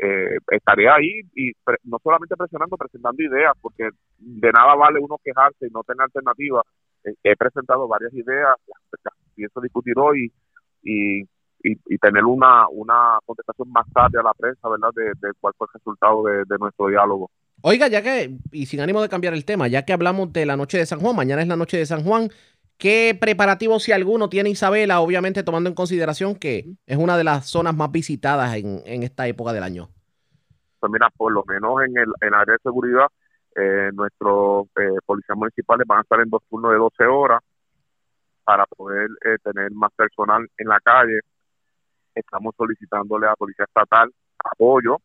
eh, 0.00 0.38
estaré 0.52 0.88
ahí 0.88 1.20
y 1.34 1.50
no 1.82 1.98
solamente 2.02 2.36
presionando, 2.36 2.76
presentando 2.76 3.20
ideas, 3.20 3.52
porque 3.60 3.88
de 4.16 4.52
nada 4.52 4.76
vale 4.76 5.00
uno 5.00 5.16
quejarse 5.22 5.66
y 5.66 5.70
no 5.70 5.82
tener 5.82 6.02
alternativa 6.02 6.62
he 7.04 7.36
presentado 7.36 7.88
varias 7.88 8.12
ideas, 8.12 8.54
las 9.04 9.14
pienso 9.34 9.60
discutir 9.60 9.94
hoy 9.98 10.32
y, 10.82 11.22
y, 11.62 11.98
tener 11.98 12.24
una, 12.24 12.68
una 12.68 13.18
contestación 13.24 13.70
más 13.70 13.86
tarde 13.92 14.18
a 14.18 14.22
la 14.22 14.34
prensa, 14.34 14.68
¿verdad?, 14.68 14.90
de, 14.94 15.32
cuál 15.40 15.54
fue 15.56 15.66
el 15.66 15.78
resultado 15.78 16.22
de, 16.24 16.58
nuestro 16.58 16.88
diálogo. 16.88 17.30
Oiga, 17.62 17.88
ya 17.88 18.02
que, 18.02 18.36
y 18.52 18.66
sin 18.66 18.80
ánimo 18.80 19.02
de 19.02 19.08
cambiar 19.08 19.34
el 19.34 19.44
tema, 19.44 19.68
ya 19.68 19.84
que 19.84 19.92
hablamos 19.92 20.32
de 20.32 20.46
la 20.46 20.56
noche 20.56 20.78
de 20.78 20.86
San 20.86 21.00
Juan, 21.00 21.16
mañana 21.16 21.42
es 21.42 21.48
la 21.48 21.56
noche 21.56 21.76
de 21.76 21.86
San 21.86 22.04
Juan, 22.04 22.28
¿qué 22.76 23.16
preparativos, 23.20 23.82
si 23.82 23.92
alguno, 23.92 24.28
tiene 24.28 24.50
Isabela, 24.50 25.00
obviamente 25.00 25.42
tomando 25.42 25.68
en 25.68 25.74
consideración 25.74 26.36
que 26.36 26.76
es 26.86 26.96
una 26.96 27.16
de 27.16 27.24
las 27.24 27.46
zonas 27.46 27.74
más 27.74 27.90
visitadas 27.90 28.56
en, 28.56 28.82
en 28.84 29.02
esta 29.02 29.26
época 29.26 29.52
del 29.52 29.64
año? 29.64 29.88
Pues 30.78 30.92
mira, 30.92 31.10
por 31.16 31.32
lo 31.32 31.44
menos 31.44 31.82
en 31.82 31.98
el 31.98 32.12
en 32.20 32.34
área 32.34 32.54
de 32.54 32.60
seguridad, 32.62 33.08
eh, 33.58 33.90
nuestros 33.92 34.66
eh, 34.78 34.98
policías 35.04 35.36
municipales 35.36 35.86
van 35.86 35.98
a 35.98 36.02
estar 36.02 36.20
en 36.20 36.30
dos 36.30 36.42
turnos 36.48 36.70
de 36.72 36.78
12 36.78 37.04
horas 37.06 37.40
para 38.44 38.64
poder 38.66 39.08
eh, 39.24 39.36
tener 39.42 39.72
más 39.72 39.92
personal 39.94 40.46
en 40.56 40.68
la 40.68 40.78
calle. 40.80 41.20
Estamos 42.14 42.54
solicitándole 42.56 43.26
a 43.26 43.30
la 43.30 43.36
Policía 43.36 43.64
Estatal 43.64 44.10
apoyo, 44.44 44.98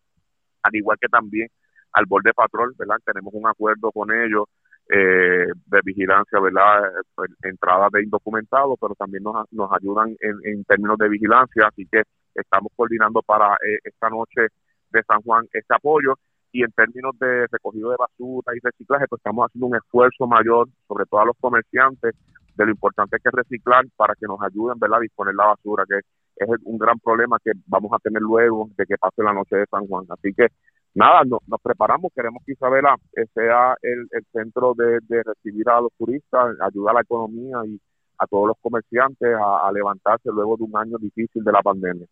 al 0.61 0.75
igual 0.75 0.97
que 1.01 1.07
también 1.07 1.47
al 1.93 2.05
Borde 2.05 2.33
Patrol, 2.33 2.73
¿verdad? 2.77 2.97
Tenemos 3.03 3.33
un 3.33 3.47
acuerdo 3.47 3.91
con 3.91 4.11
ellos 4.11 4.45
eh, 4.89 5.47
de 5.65 5.81
vigilancia, 5.83 6.39
¿verdad? 6.39 6.91
Pues, 7.15 7.31
entrada 7.41 7.87
de 7.91 8.03
indocumentados, 8.03 8.77
pero 8.79 8.95
también 8.95 9.23
nos, 9.23 9.51
nos 9.51 9.71
ayudan 9.73 10.15
en, 10.19 10.37
en 10.43 10.63
términos 10.65 10.97
de 10.97 11.09
vigilancia, 11.09 11.67
así 11.67 11.87
que 11.91 12.03
estamos 12.35 12.71
coordinando 12.75 13.21
para 13.21 13.57
esta 13.83 14.09
noche 14.09 14.47
de 14.89 15.03
San 15.03 15.21
Juan 15.21 15.45
este 15.53 15.73
apoyo 15.73 16.17
y 16.53 16.63
en 16.63 16.71
términos 16.71 17.17
de 17.19 17.47
recogido 17.51 17.89
de 17.89 17.97
basura 17.97 18.55
y 18.55 18.59
reciclaje, 18.61 19.07
pues 19.09 19.19
estamos 19.19 19.47
haciendo 19.47 19.67
un 19.67 19.75
esfuerzo 19.75 20.27
mayor, 20.27 20.69
sobre 20.87 21.05
todo 21.07 21.21
a 21.21 21.25
los 21.25 21.35
comerciantes, 21.41 22.15
de 22.55 22.65
lo 22.65 22.71
importante 22.71 23.17
que 23.17 23.29
es 23.29 23.33
reciclar 23.33 23.83
para 23.97 24.13
que 24.13 24.27
nos 24.27 24.39
ayuden 24.39 24.77
a 24.79 24.99
disponer 24.99 25.33
la 25.33 25.47
basura, 25.47 25.83
que 25.89 25.97
es 26.35 26.49
un 26.63 26.77
gran 26.77 26.99
problema 26.99 27.37
que 27.43 27.51
vamos 27.65 27.91
a 27.91 27.97
tener 27.97 28.21
luego 28.21 28.69
de 28.77 28.85
que 28.85 28.97
pase 28.97 29.23
la 29.23 29.33
noche 29.33 29.55
de 29.55 29.65
San 29.65 29.87
Juan. 29.87 30.05
Así 30.09 30.31
que 30.31 30.47
nada, 30.93 31.23
nos 31.25 31.61
preparamos, 31.61 32.11
queremos 32.15 32.43
que 32.45 32.53
Isabela 32.53 32.95
eh, 33.17 33.25
sea 33.33 33.75
el, 33.81 34.07
centro 34.31 34.75
de, 34.75 34.99
recibir 35.23 35.67
a 35.69 35.81
los 35.81 35.91
turistas, 35.97 36.55
ayudar 36.61 36.91
a 36.91 36.99
la 36.99 37.01
economía 37.01 37.57
y 37.65 37.81
a 38.19 38.27
todos 38.27 38.49
los 38.49 38.57
comerciantes 38.61 39.35
a 39.35 39.71
levantarse 39.71 40.29
luego 40.31 40.55
de 40.55 40.65
un 40.65 40.77
año 40.77 40.97
difícil 40.99 41.43
de 41.43 41.51
la 41.51 41.63
pandemia. 41.63 42.05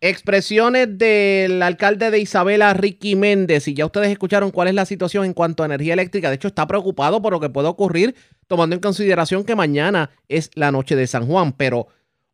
Expresiones 0.00 0.96
del 0.96 1.60
alcalde 1.60 2.12
de 2.12 2.20
Isabela, 2.20 2.72
Ricky 2.72 3.16
Méndez, 3.16 3.66
y 3.66 3.74
ya 3.74 3.84
ustedes 3.84 4.10
escucharon 4.10 4.52
cuál 4.52 4.68
es 4.68 4.74
la 4.74 4.86
situación 4.86 5.24
en 5.24 5.34
cuanto 5.34 5.62
a 5.62 5.66
energía 5.66 5.94
eléctrica. 5.94 6.28
De 6.28 6.36
hecho, 6.36 6.46
está 6.46 6.68
preocupado 6.68 7.20
por 7.20 7.32
lo 7.32 7.40
que 7.40 7.50
puede 7.50 7.66
ocurrir, 7.66 8.14
tomando 8.46 8.76
en 8.76 8.80
consideración 8.80 9.42
que 9.42 9.56
mañana 9.56 10.10
es 10.28 10.50
la 10.54 10.70
noche 10.70 10.94
de 10.94 11.08
San 11.08 11.26
Juan. 11.26 11.52
Pero 11.52 11.88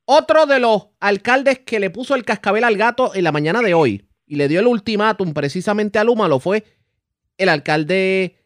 otro 0.04 0.44
de 0.44 0.60
los 0.60 0.88
alcaldes 1.00 1.60
que 1.60 1.80
le 1.80 1.88
puso 1.88 2.14
el 2.14 2.26
cascabel 2.26 2.64
al 2.64 2.76
gato 2.76 3.14
en 3.14 3.24
la 3.24 3.32
mañana 3.32 3.62
de 3.62 3.72
hoy 3.72 4.06
y 4.26 4.36
le 4.36 4.48
dio 4.48 4.60
el 4.60 4.66
ultimátum 4.66 5.32
precisamente 5.32 5.98
a 5.98 6.04
Luma 6.04 6.28
lo 6.28 6.40
fue 6.40 6.64
el 7.38 7.48
alcalde 7.48 8.36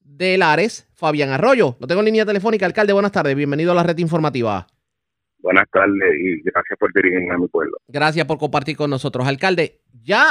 de 0.00 0.38
Lares, 0.38 0.88
Fabián 0.92 1.30
Arroyo. 1.30 1.76
Lo 1.78 1.86
tengo 1.86 2.00
en 2.00 2.06
línea 2.06 2.26
telefónica, 2.26 2.66
alcalde. 2.66 2.92
Buenas 2.92 3.12
tardes, 3.12 3.36
bienvenido 3.36 3.70
a 3.70 3.74
la 3.76 3.84
red 3.84 3.98
informativa. 3.98 4.66
Buenas 5.46 5.70
tardes 5.70 6.12
y 6.20 6.42
gracias 6.42 6.76
por 6.76 6.92
dirigirme 6.92 7.32
a 7.32 7.38
mi 7.38 7.46
pueblo. 7.46 7.78
Gracias 7.86 8.26
por 8.26 8.36
compartir 8.36 8.76
con 8.76 8.90
nosotros, 8.90 9.28
alcalde. 9.28 9.80
Ya 10.02 10.26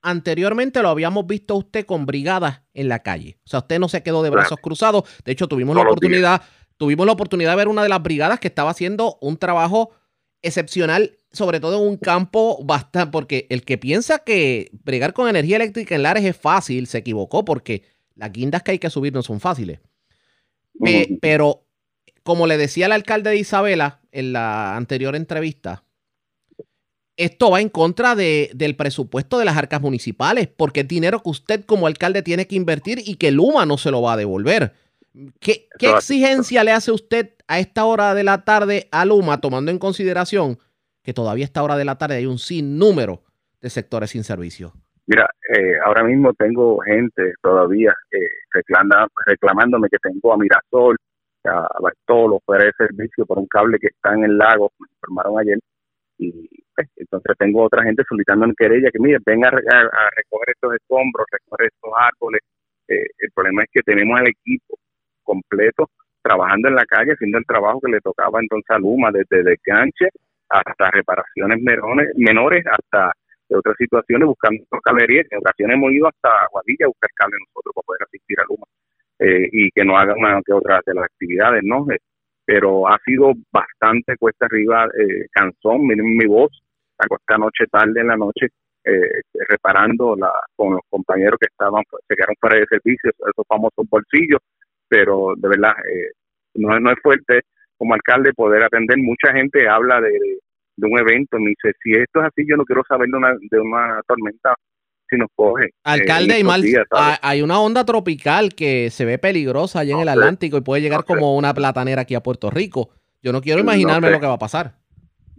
anteriormente 0.00 0.80
lo 0.80 0.88
habíamos 0.88 1.26
visto 1.26 1.54
usted 1.54 1.84
con 1.84 2.06
brigadas 2.06 2.62
en 2.72 2.88
la 2.88 3.00
calle. 3.00 3.36
O 3.44 3.48
sea, 3.50 3.58
usted 3.58 3.78
no 3.78 3.90
se 3.90 4.02
quedó 4.02 4.22
de 4.22 4.30
brazos 4.30 4.56
cruzados. 4.62 5.04
De 5.26 5.32
hecho, 5.32 5.48
tuvimos 5.48 5.76
la 5.76 5.82
oportunidad, 5.82 6.40
tuvimos 6.78 7.04
la 7.04 7.12
oportunidad 7.12 7.50
de 7.50 7.56
ver 7.56 7.68
una 7.68 7.82
de 7.82 7.90
las 7.90 8.02
brigadas 8.02 8.40
que 8.40 8.48
estaba 8.48 8.70
haciendo 8.70 9.18
un 9.20 9.36
trabajo 9.36 9.90
excepcional, 10.40 11.18
sobre 11.30 11.60
todo 11.60 11.82
en 11.82 11.86
un 11.86 11.98
campo 11.98 12.64
bastante, 12.64 13.12
porque 13.12 13.46
el 13.50 13.66
que 13.66 13.76
piensa 13.76 14.20
que 14.20 14.70
brigar 14.82 15.12
con 15.12 15.28
energía 15.28 15.56
eléctrica 15.56 15.94
en 15.94 16.04
Lares 16.04 16.24
es 16.24 16.38
fácil, 16.38 16.86
se 16.86 16.96
equivocó, 16.96 17.44
porque 17.44 17.82
las 18.14 18.32
guindas 18.32 18.62
que 18.62 18.70
hay 18.70 18.78
que 18.78 18.88
subir 18.88 19.12
no 19.12 19.22
son 19.22 19.40
fáciles. 19.40 19.80
pero 21.20 21.67
como 22.28 22.46
le 22.46 22.58
decía 22.58 22.84
el 22.84 22.92
alcalde 22.92 23.30
de 23.30 23.38
Isabela 23.38 24.00
en 24.12 24.34
la 24.34 24.76
anterior 24.76 25.16
entrevista, 25.16 25.84
esto 27.16 27.50
va 27.50 27.62
en 27.62 27.70
contra 27.70 28.14
de, 28.14 28.50
del 28.54 28.76
presupuesto 28.76 29.38
de 29.38 29.46
las 29.46 29.56
arcas 29.56 29.80
municipales, 29.80 30.46
porque 30.46 30.80
es 30.80 30.88
dinero 30.88 31.22
que 31.22 31.30
usted 31.30 31.64
como 31.64 31.86
alcalde 31.86 32.20
tiene 32.20 32.46
que 32.46 32.54
invertir 32.54 32.98
y 33.02 33.14
que 33.14 33.30
Luma 33.30 33.64
no 33.64 33.78
se 33.78 33.90
lo 33.90 34.02
va 34.02 34.12
a 34.12 34.16
devolver. 34.18 34.74
¿Qué, 35.40 35.70
qué 35.78 35.88
exigencia 35.88 36.64
le 36.64 36.72
hace 36.72 36.92
usted 36.92 37.30
a 37.46 37.60
esta 37.60 37.86
hora 37.86 38.12
de 38.12 38.24
la 38.24 38.44
tarde 38.44 38.88
a 38.92 39.06
Luma, 39.06 39.40
tomando 39.40 39.70
en 39.70 39.78
consideración 39.78 40.58
que 41.02 41.14
todavía 41.14 41.46
a 41.46 41.46
esta 41.46 41.62
hora 41.62 41.78
de 41.78 41.86
la 41.86 41.96
tarde 41.96 42.16
hay 42.16 42.26
un 42.26 42.38
sinnúmero 42.38 43.22
de 43.62 43.70
sectores 43.70 44.10
sin 44.10 44.22
servicio? 44.22 44.74
Mira, 45.06 45.30
eh, 45.56 45.78
ahora 45.82 46.04
mismo 46.04 46.34
tengo 46.34 46.78
gente 46.80 47.32
todavía 47.40 47.94
eh, 48.10 48.28
reclamándome 49.24 49.88
que 49.88 49.96
tengo 50.02 50.34
a 50.34 50.36
Mirasol, 50.36 50.98
a 51.48 51.68
Bartolo 51.80 52.40
fuera 52.44 52.64
de 52.64 52.72
servicio 52.76 53.26
por 53.26 53.38
un 53.38 53.46
cable 53.46 53.78
que 53.78 53.88
está 53.88 54.14
en 54.14 54.24
el 54.24 54.38
lago, 54.38 54.72
me 54.78 54.86
informaron 54.94 55.38
ayer, 55.40 55.58
y 56.18 56.48
pues, 56.74 56.88
entonces 56.96 57.36
tengo 57.38 57.64
otra 57.64 57.82
gente 57.84 58.02
solicitando 58.08 58.46
en 58.46 58.54
querella 58.54 58.90
que, 58.92 58.98
mire, 58.98 59.18
venga 59.24 59.48
a, 59.48 59.52
recoger 59.52 60.50
estos 60.54 60.74
escombros, 60.74 61.26
recoger 61.30 61.66
estos 61.66 61.92
árboles. 61.96 62.40
Eh, 62.88 63.06
el 63.18 63.30
problema 63.34 63.62
es 63.62 63.68
que 63.72 63.82
tenemos 63.82 64.20
el 64.20 64.28
equipo 64.28 64.78
completo 65.22 65.90
trabajando 66.22 66.68
en 66.68 66.74
la 66.74 66.84
calle, 66.86 67.12
haciendo 67.12 67.38
el 67.38 67.46
trabajo 67.46 67.80
que 67.80 67.92
le 67.92 68.00
tocaba 68.00 68.40
entonces 68.40 68.70
a 68.70 68.78
Luma, 68.78 69.10
desde 69.12 69.42
desganche 69.42 70.08
hasta 70.48 70.90
reparaciones 70.90 71.58
menores, 72.16 72.64
hasta 72.66 73.12
de 73.48 73.56
otras 73.56 73.76
situaciones, 73.78 74.26
buscando 74.26 74.64
cablerías. 74.82 75.26
En 75.30 75.38
ocasiones 75.38 75.76
hemos 75.76 75.92
ido 75.92 76.08
hasta 76.08 76.30
Guadilla 76.50 76.86
a 76.86 76.88
buscar 76.88 77.10
cable 77.14 77.36
nosotros 77.40 77.74
para 77.74 77.84
poder 77.86 78.02
asistir 78.02 78.40
a 78.40 78.44
Luma. 78.48 78.66
Eh, 79.18 79.48
y 79.50 79.70
que 79.72 79.84
no 79.84 79.96
haga 79.98 80.14
una 80.16 80.40
que 80.44 80.52
otra 80.52 80.80
de 80.86 80.94
las 80.94 81.04
actividades, 81.04 81.62
¿no? 81.64 81.90
Eh, 81.90 81.98
pero 82.48 82.88
ha 82.88 82.96
sido 83.04 83.32
bastante 83.52 84.16
cuesta 84.16 84.46
arriba, 84.46 84.86
eh, 84.98 85.26
cansón, 85.32 85.86
miren 85.86 86.16
mi 86.16 86.26
voz, 86.26 86.50
esta 86.98 87.36
noche 87.36 87.66
tarde 87.70 88.00
en 88.00 88.06
la 88.06 88.16
noche, 88.16 88.48
eh, 88.84 89.20
reparando 89.48 90.16
la, 90.16 90.32
con 90.56 90.72
los 90.72 90.80
compañeros 90.88 91.38
que 91.38 91.48
estaban, 91.50 91.82
se 92.08 92.16
quedaron 92.16 92.36
fuera 92.40 92.56
de 92.56 92.66
servicio, 92.66 93.10
esos 93.10 93.46
famosos 93.46 93.86
bolsillos, 93.90 94.40
pero 94.88 95.34
de 95.36 95.48
verdad, 95.48 95.74
eh, 95.92 96.12
no, 96.54 96.80
no 96.80 96.90
es 96.90 96.98
fuerte 97.02 97.42
como 97.76 97.94
alcalde 97.94 98.32
poder 98.32 98.62
atender, 98.62 98.96
mucha 98.96 99.32
gente 99.32 99.68
habla 99.68 100.00
de, 100.00 100.10
de 100.76 100.86
un 100.86 100.98
evento, 100.98 101.38
me 101.38 101.50
dice, 101.50 101.76
si 101.82 101.92
esto 101.92 102.20
es 102.20 102.28
así, 102.28 102.46
yo 102.48 102.56
no 102.56 102.64
quiero 102.64 102.82
saber 102.88 103.08
de 103.08 103.16
una, 103.18 103.36
de 103.38 103.60
una 103.60 104.00
tormenta 104.06 104.54
si 105.08 105.16
nos 105.16 105.28
coge. 105.34 105.66
Eh, 105.66 105.72
Alcalde, 105.84 106.38
y 106.38 106.44
mal, 106.44 106.62
hay 107.22 107.42
una 107.42 107.60
onda 107.60 107.84
tropical 107.84 108.54
que 108.54 108.90
se 108.90 109.04
ve 109.04 109.18
peligrosa 109.18 109.80
allá 109.80 109.94
en 109.94 110.00
el 110.00 110.08
Atlántico 110.08 110.56
y 110.56 110.62
puede 110.62 110.82
llegar 110.82 111.04
como 111.04 111.36
una 111.36 111.54
platanera 111.54 112.02
aquí 112.02 112.14
a 112.14 112.22
Puerto 112.22 112.50
Rico. 112.50 112.90
Yo 113.22 113.32
no 113.32 113.40
quiero 113.40 113.60
imaginarme 113.60 114.10
lo 114.10 114.20
que 114.20 114.26
va 114.26 114.34
a 114.34 114.38
pasar. 114.38 114.74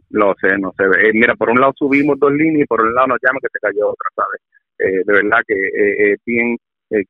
Lo 0.09 0.33
sé, 0.41 0.57
no 0.57 0.73
sé. 0.77 0.83
Eh, 0.85 1.11
mira, 1.13 1.35
por 1.35 1.49
un 1.49 1.61
lado 1.61 1.73
subimos 1.77 2.19
dos 2.19 2.31
líneas 2.31 2.63
y 2.63 2.65
por 2.65 2.81
un 2.81 2.93
lado 2.93 3.07
nos 3.07 3.19
llama 3.21 3.39
que 3.41 3.47
se 3.53 3.59
cayó 3.59 3.89
otra, 3.89 4.09
¿sabes? 4.15 4.41
Eh, 4.79 5.03
de 5.05 5.13
verdad 5.13 5.39
que 5.47 5.53
eh, 5.53 6.17
bien 6.25 6.57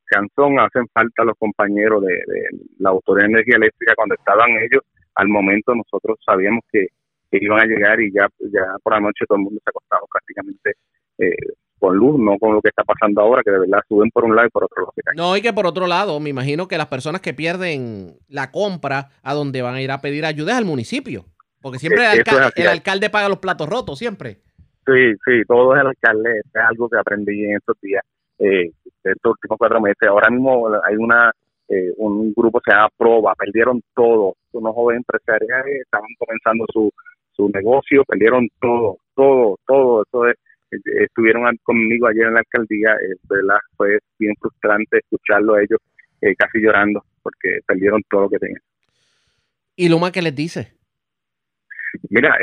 cansón, 0.05 0.59
hacen 0.59 0.85
falta 0.93 1.23
los 1.23 1.37
compañeros 1.37 2.03
de, 2.03 2.19
la 2.79 2.89
Autoridad 2.89 3.27
de 3.27 3.33
Energía 3.33 3.55
Eléctrica 3.55 3.93
cuando 3.95 4.15
estaban 4.15 4.49
ellos. 4.51 4.83
Al 5.15 5.27
momento 5.29 5.73
nosotros 5.73 6.19
sabíamos 6.25 6.63
que, 6.71 6.87
iban 7.31 7.61
a 7.61 7.65
llegar 7.65 8.01
y 8.01 8.11
ya, 8.11 8.27
ya 8.51 8.75
por 8.81 8.93
la 8.93 8.99
noche 8.99 9.25
todo 9.27 9.37
el 9.37 9.43
mundo 9.43 9.61
se 9.63 9.69
acostaba 9.69 10.01
prácticamente 10.11 10.73
eh, 11.19 11.35
con 11.79 11.95
luz, 11.95 12.19
no 12.19 12.37
con 12.37 12.53
lo 12.53 12.61
que 12.61 12.69
está 12.69 12.83
pasando 12.83 13.21
ahora, 13.21 13.41
que 13.43 13.51
de 13.51 13.59
verdad 13.59 13.79
suben 13.87 14.11
por 14.11 14.25
un 14.25 14.35
lado 14.35 14.47
y 14.47 14.51
por 14.51 14.65
otro 14.65 14.83
lado 14.83 14.93
No, 15.15 15.37
y 15.37 15.41
que 15.41 15.53
por 15.53 15.65
otro 15.65 15.87
lado, 15.87 16.19
me 16.19 16.29
imagino 16.29 16.67
que 16.67 16.77
las 16.77 16.87
personas 16.87 17.21
que 17.21 17.33
pierden 17.33 18.17
la 18.27 18.51
compra 18.51 19.09
a 19.23 19.33
donde 19.33 19.61
van 19.61 19.75
a 19.75 19.81
ir 19.81 19.91
a 19.91 20.01
pedir 20.01 20.25
ayuda 20.25 20.51
es 20.51 20.57
al 20.57 20.65
municipio, 20.65 21.25
porque 21.61 21.79
siempre 21.79 22.03
el, 22.03 22.67
alcalde 22.67 23.09
paga 23.09 23.29
los 23.29 23.39
platos 23.39 23.69
rotos, 23.69 23.97
siempre. 23.97 24.37
Sí, 24.85 25.13
sí, 25.25 25.43
todo 25.47 25.75
es 25.75 25.81
el 25.81 25.87
alcalde, 25.87 26.39
es 26.39 26.61
algo 26.69 26.89
que 26.89 26.97
aprendí 26.97 27.45
en 27.45 27.57
estos 27.57 27.79
días, 27.81 28.03
eh, 28.39 28.71
estos 29.03 29.31
últimos 29.31 29.57
cuatro 29.57 29.79
meses. 29.81 30.07
Ahora 30.07 30.29
mismo 30.29 30.67
hay 30.83 30.95
una 30.95 31.31
eh, 31.69 31.93
un 31.97 32.33
grupo 32.33 32.59
se 32.65 32.71
llama 32.71 32.89
Proba, 32.97 33.35
perdieron 33.35 33.81
todo, 33.93 34.33
unos 34.53 34.73
jóvenes 34.73 35.03
empresarios 35.07 35.67
estaban 35.83 36.09
comenzando 36.17 36.65
su, 36.73 36.91
su 37.31 37.47
negocio, 37.49 38.03
perdieron 38.05 38.47
todo, 38.59 38.97
todo, 39.13 39.57
todo, 39.67 40.01
eso 40.01 40.27
es 40.27 40.35
estuvieron 40.71 41.43
conmigo 41.63 42.07
ayer 42.07 42.27
en 42.27 42.33
la 42.33 42.39
alcaldía, 42.39 42.93
eh, 42.93 43.15
¿verdad? 43.29 43.57
Fue 43.75 43.99
bien 44.17 44.35
frustrante 44.39 44.99
escucharlo 44.99 45.55
a 45.55 45.61
ellos 45.61 45.79
eh, 46.21 46.35
casi 46.35 46.59
llorando 46.59 47.03
porque 47.21 47.59
perdieron 47.65 48.01
todo 48.09 48.23
lo 48.23 48.29
que 48.29 48.39
tenían. 48.39 48.61
¿Y 49.75 49.89
Luma 49.89 50.11
qué 50.11 50.21
les 50.21 50.35
dice? 50.35 50.73
Mira, 52.09 52.35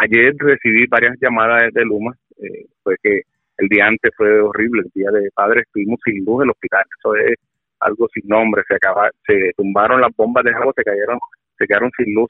ayer 0.00 0.34
recibí 0.38 0.86
varias 0.86 1.16
llamadas 1.20 1.72
de 1.72 1.84
Luma, 1.84 2.16
eh, 2.38 2.66
fue 2.82 2.96
que 3.02 3.22
el 3.58 3.68
día 3.68 3.86
antes 3.86 4.12
fue 4.16 4.40
horrible, 4.40 4.82
el 4.84 4.90
día 4.94 5.10
de 5.10 5.30
padre 5.34 5.62
estuvimos 5.62 5.98
sin 6.04 6.24
luz 6.24 6.42
en 6.42 6.44
el 6.44 6.50
hospital, 6.50 6.84
eso 6.98 7.14
es 7.16 7.36
algo 7.80 8.08
sin 8.12 8.28
nombre, 8.28 8.62
se 8.68 8.74
acaba, 8.74 9.10
se 9.26 9.52
tumbaron 9.56 10.00
las 10.00 10.14
bombas 10.16 10.44
de 10.44 10.52
agua, 10.52 10.72
se 10.76 10.82
cayeron, 10.82 11.18
se 11.58 11.66
quedaron 11.66 11.90
sin 11.96 12.14
luz, 12.14 12.28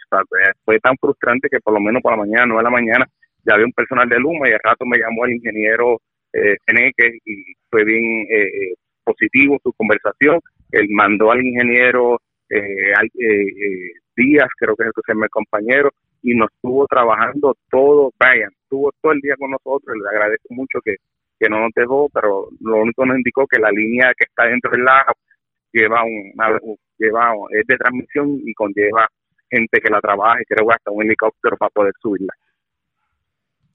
fue 0.64 0.78
tan 0.80 0.96
frustrante 0.98 1.48
que 1.48 1.60
por 1.60 1.74
lo 1.74 1.80
menos 1.80 2.02
por 2.02 2.12
la 2.12 2.24
mañana, 2.24 2.46
no 2.46 2.56
de 2.58 2.62
la 2.62 2.70
mañana, 2.70 3.06
ya 3.44 3.54
había 3.54 3.66
un 3.66 3.72
personal 3.72 4.08
de 4.08 4.18
Luma 4.18 4.48
y 4.48 4.52
al 4.52 4.60
rato 4.62 4.84
me 4.86 4.98
llamó 4.98 5.24
el 5.24 5.34
ingeniero 5.34 6.00
eh, 6.32 6.56
y 7.24 7.44
fue 7.70 7.84
bien 7.84 8.26
eh, 8.30 8.42
eh, 8.42 8.74
positivo 9.04 9.58
su 9.62 9.72
conversación. 9.74 10.40
Él 10.72 10.88
mandó 10.90 11.30
al 11.30 11.44
ingeniero 11.44 12.20
eh, 12.48 12.92
eh, 13.20 13.92
Díaz, 14.16 14.48
creo 14.58 14.76
que 14.76 14.84
es 14.84 14.86
el 14.88 14.92
que 14.94 15.02
se 15.06 15.12
llama 15.12 15.28
compañero, 15.28 15.90
y 16.22 16.34
nos 16.34 16.50
estuvo 16.52 16.86
trabajando 16.86 17.54
todo, 17.70 18.12
vayan, 18.18 18.50
estuvo 18.62 18.90
todo 19.00 19.12
el 19.12 19.20
día 19.20 19.34
con 19.38 19.50
nosotros, 19.50 19.96
le 19.96 20.08
agradezco 20.08 20.54
mucho 20.54 20.80
que, 20.84 20.96
que 21.38 21.48
no 21.48 21.60
nos 21.60 21.72
dejó, 21.74 22.08
pero 22.12 22.48
lo 22.60 22.76
único 22.76 23.02
que 23.02 23.08
nos 23.08 23.18
indicó 23.18 23.46
que 23.46 23.58
la 23.58 23.70
línea 23.70 24.12
que 24.16 24.24
está 24.24 24.46
dentro 24.46 24.70
del 24.70 24.84
lago 24.84 25.12
lleva 25.72 26.04
un, 26.04 26.32
lleva 26.98 27.32
es 27.50 27.66
de 27.66 27.76
transmisión 27.76 28.40
y 28.44 28.54
conlleva 28.54 29.08
gente 29.50 29.80
que 29.80 29.90
la 29.90 30.00
trabaja 30.00 30.40
y 30.40 30.44
creo 30.44 30.66
que 30.66 30.74
hasta 30.74 30.90
un 30.90 31.04
helicóptero 31.04 31.56
para 31.56 31.70
poder 31.70 31.92
subirla. 32.00 32.32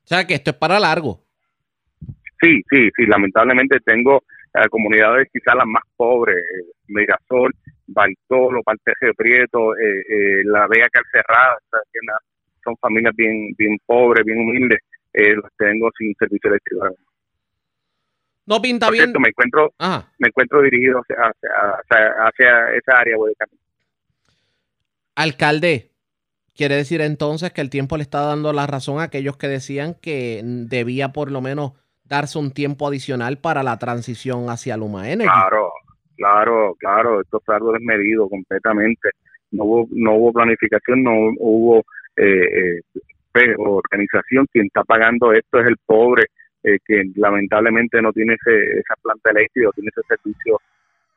O 0.10 0.16
sea 0.16 0.26
que 0.26 0.34
esto 0.34 0.50
es 0.50 0.58
para 0.58 0.80
largo. 0.80 1.24
Sí, 2.42 2.64
sí, 2.68 2.90
sí, 2.98 3.06
lamentablemente 3.06 3.80
tengo 3.82 4.24
eh, 4.56 4.68
comunidades 4.72 5.28
quizás 5.32 5.54
las 5.54 5.68
más 5.68 5.84
pobres, 5.96 6.36
eh, 6.36 6.66
Mirasol, 6.88 7.54
Bartolo, 7.86 8.64
Parteje 8.64 9.14
Prieto, 9.16 9.76
eh, 9.76 10.02
eh, 10.10 10.42
la 10.46 10.66
Vega 10.66 10.88
Carcerrada, 10.90 11.60
son 12.64 12.76
familias 12.78 13.16
bien 13.16 13.54
bien 13.56 13.78
pobres, 13.86 14.26
bien 14.26 14.40
humildes, 14.40 14.80
eh, 15.14 15.36
los 15.36 15.46
tengo 15.56 15.92
sin 15.96 16.16
servicio 16.16 16.50
eléctrico. 16.50 16.88
No 18.48 18.60
pinta 18.60 18.90
bien. 18.90 19.14
me 19.20 19.30
encuentro, 19.30 19.76
me 20.18 20.28
encuentro 20.28 20.64
dirigido 20.64 21.02
hacia, 21.02 22.26
hacia, 22.26 22.74
esa 22.74 22.98
área. 22.98 23.16
Alcalde, 25.14 25.92
Quiere 26.60 26.76
decir 26.76 27.00
entonces 27.00 27.54
que 27.54 27.62
el 27.62 27.70
tiempo 27.70 27.96
le 27.96 28.04
está 28.04 28.20
dando 28.20 28.52
la 28.52 28.68
razón 28.68 29.00
a 29.00 29.04
aquellos 29.04 29.38
que 29.38 29.48
decían 29.48 29.94
que 29.94 30.42
debía 30.44 31.14
por 31.14 31.32
lo 31.32 31.40
menos 31.40 31.72
darse 32.04 32.38
un 32.38 32.52
tiempo 32.52 32.86
adicional 32.86 33.38
para 33.38 33.64
la 33.64 33.80
transición 33.80 34.50
hacia 34.50 34.76
Luma 34.76 35.10
Energy. 35.10 35.32
Claro, 35.32 35.72
claro, 36.18 36.76
claro, 36.78 37.22
esto 37.22 37.42
fue 37.46 37.56
algo 37.56 37.72
desmedido 37.72 38.28
completamente. 38.28 39.12
No 39.52 39.64
hubo, 39.64 39.88
no 39.92 40.16
hubo 40.16 40.34
planificación, 40.34 41.02
no 41.02 41.14
hubo 41.40 41.86
eh, 42.18 42.82
eh, 43.36 43.56
organización, 43.58 44.46
quien 44.52 44.66
está 44.66 44.84
pagando 44.84 45.32
esto 45.32 45.62
es 45.62 45.68
el 45.68 45.78
pobre, 45.86 46.26
eh, 46.64 46.78
que 46.86 47.04
lamentablemente 47.16 48.02
no 48.02 48.12
tiene 48.12 48.34
ese, 48.34 48.80
esa 48.80 48.96
planta 49.02 49.30
eléctrica 49.30 49.70
o 49.70 49.72
tiene 49.72 49.92
ese 49.96 50.06
servicio 50.10 50.60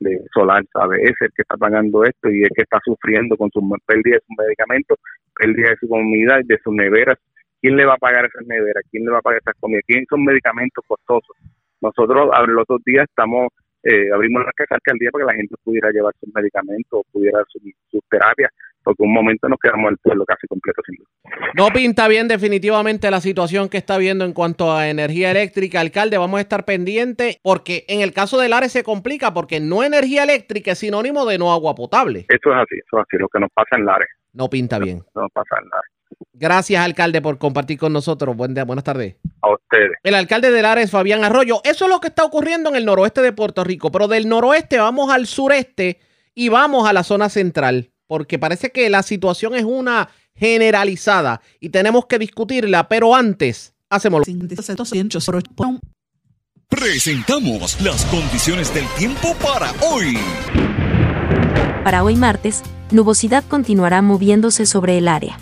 de 0.02 0.20
solar, 0.32 0.64
¿sabe? 0.72 1.02
Es 1.02 1.14
el 1.20 1.30
que 1.34 1.42
está 1.42 1.56
pagando 1.56 2.04
esto 2.04 2.30
y 2.30 2.42
el 2.42 2.50
que 2.54 2.62
está 2.62 2.78
sufriendo 2.84 3.36
con 3.36 3.50
su 3.50 3.60
pérdida 3.86 4.16
de 4.16 4.22
sus 4.26 4.36
medicamentos, 4.38 4.98
pérdida 5.34 5.70
de 5.70 5.76
su 5.76 5.88
comida 5.88 6.40
de 6.44 6.58
sus 6.62 6.74
neveras. 6.74 7.18
¿Quién 7.60 7.76
le 7.76 7.84
va 7.86 7.94
a 7.94 7.98
pagar 7.98 8.24
esas 8.24 8.46
neveras? 8.46 8.84
¿Quién 8.90 9.04
le 9.04 9.12
va 9.12 9.18
a 9.18 9.22
pagar 9.22 9.40
esas 9.40 9.54
comidas? 9.60 9.84
¿Quién 9.86 10.04
son 10.08 10.24
medicamentos 10.24 10.84
costosos? 10.86 11.36
Nosotros 11.80 12.30
los 12.48 12.62
otros 12.62 12.80
días 12.84 13.06
estamos 13.08 13.48
eh, 13.84 14.12
abrimos 14.12 14.44
las 14.44 14.54
cajas 14.54 14.78
al 14.86 14.98
día 14.98 15.10
para 15.10 15.24
que 15.24 15.32
la 15.32 15.36
gente 15.36 15.54
pudiera 15.64 15.90
llevar 15.90 16.14
sus 16.20 16.32
medicamentos, 16.32 17.02
pudiera 17.10 17.42
sus, 17.48 17.62
sus 17.90 18.00
terapias, 18.08 18.52
porque 18.82 19.02
un 19.02 19.12
momento 19.12 19.48
nos 19.48 19.58
quedamos 19.58 19.92
el 19.92 19.98
pueblo 19.98 20.24
casi 20.24 20.46
completo 20.46 20.82
sin 20.86 20.96
No 21.56 21.68
pinta 21.68 22.08
bien 22.08 22.28
definitivamente 22.28 23.10
la 23.10 23.20
situación 23.20 23.68
que 23.68 23.78
está 23.78 23.98
viendo 23.98 24.24
en 24.24 24.32
cuanto 24.32 24.72
a 24.72 24.88
energía 24.88 25.30
eléctrica. 25.30 25.80
Alcalde, 25.80 26.18
vamos 26.18 26.38
a 26.38 26.42
estar 26.42 26.64
pendientes 26.64 27.38
porque 27.42 27.84
en 27.88 28.00
el 28.00 28.12
caso 28.12 28.38
del 28.38 28.52
Ares 28.52 28.72
se 28.72 28.82
complica 28.82 29.32
porque 29.32 29.60
no 29.60 29.82
energía 29.84 30.24
eléctrica 30.24 30.72
es 30.72 30.78
sinónimo 30.78 31.26
de 31.26 31.38
no 31.38 31.52
agua 31.52 31.74
potable. 31.74 32.26
Eso 32.28 32.52
es 32.52 32.56
así, 32.56 32.76
eso 32.76 32.98
es 32.98 33.04
así, 33.08 33.16
lo 33.18 33.28
que 33.28 33.40
nos 33.40 33.50
pasa 33.54 33.76
en 33.76 33.86
Lares. 33.86 34.08
No 34.32 34.48
pinta 34.48 34.78
bien. 34.78 35.02
No, 35.14 35.28
pasa 35.28 35.56
en 35.62 35.68
Lares. 35.68 35.90
Gracias, 36.34 36.84
alcalde, 36.84 37.22
por 37.22 37.38
compartir 37.38 37.78
con 37.78 37.92
nosotros. 37.92 38.36
Buen 38.36 38.54
día, 38.54 38.64
buenas 38.64 38.84
tardes. 38.84 39.16
A 39.42 39.52
ustedes. 39.52 39.92
El 40.02 40.14
alcalde 40.14 40.50
de 40.50 40.62
Lares, 40.62 40.90
Fabián 40.90 41.24
Arroyo. 41.24 41.60
Eso 41.64 41.84
es 41.84 41.90
lo 41.90 42.00
que 42.00 42.08
está 42.08 42.24
ocurriendo 42.24 42.70
en 42.70 42.76
el 42.76 42.84
noroeste 42.84 43.22
de 43.22 43.32
Puerto 43.32 43.64
Rico, 43.64 43.90
pero 43.90 44.08
del 44.08 44.28
noroeste 44.28 44.78
vamos 44.78 45.12
al 45.12 45.26
sureste 45.26 46.00
y 46.34 46.48
vamos 46.48 46.88
a 46.88 46.92
la 46.92 47.02
zona 47.02 47.28
central 47.28 47.91
porque 48.12 48.38
parece 48.38 48.70
que 48.70 48.90
la 48.90 49.02
situación 49.02 49.54
es 49.54 49.64
una 49.64 50.10
generalizada 50.36 51.40
y 51.60 51.70
tenemos 51.70 52.04
que 52.04 52.18
discutirla, 52.18 52.86
pero 52.86 53.14
antes 53.14 53.72
hacemos 53.88 54.26
Presentamos 56.68 57.80
las 57.80 58.04
condiciones 58.04 58.74
del 58.74 58.84
tiempo 58.98 59.34
para 59.42 59.72
hoy. 59.80 60.18
Para 61.84 62.04
hoy 62.04 62.16
martes, 62.16 62.62
nubosidad 62.90 63.44
continuará 63.48 64.02
moviéndose 64.02 64.66
sobre 64.66 64.98
el 64.98 65.08
área. 65.08 65.38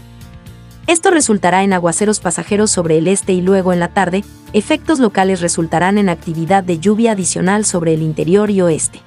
Esto 0.86 1.10
resultará 1.10 1.64
en 1.64 1.72
aguaceros 1.72 2.20
pasajeros 2.20 2.70
sobre 2.70 2.98
el 2.98 3.08
este 3.08 3.32
y 3.32 3.40
luego 3.40 3.72
en 3.72 3.80
la 3.80 3.92
tarde, 3.92 4.22
efectos 4.52 5.00
locales 5.00 5.40
resultarán 5.40 5.98
en 5.98 6.08
actividad 6.08 6.62
de 6.62 6.78
lluvia 6.78 7.12
adicional 7.12 7.64
sobre 7.64 7.94
el 7.94 8.02
interior 8.02 8.48
y 8.48 8.60
oeste 8.60 9.02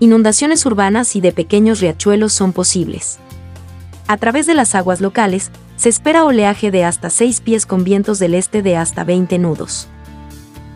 inundaciones 0.00 0.64
urbanas 0.66 1.16
y 1.16 1.20
de 1.20 1.32
pequeños 1.32 1.80
riachuelos 1.80 2.32
son 2.32 2.52
posibles. 2.52 3.18
A 4.06 4.16
través 4.16 4.46
de 4.46 4.54
las 4.54 4.74
aguas 4.74 5.00
locales, 5.00 5.50
se 5.76 5.88
espera 5.88 6.24
oleaje 6.24 6.70
de 6.70 6.84
hasta 6.84 7.10
6 7.10 7.40
pies 7.40 7.66
con 7.66 7.84
vientos 7.84 8.18
del 8.18 8.34
este 8.34 8.62
de 8.62 8.76
hasta 8.76 9.04
20 9.04 9.38
nudos. 9.38 9.88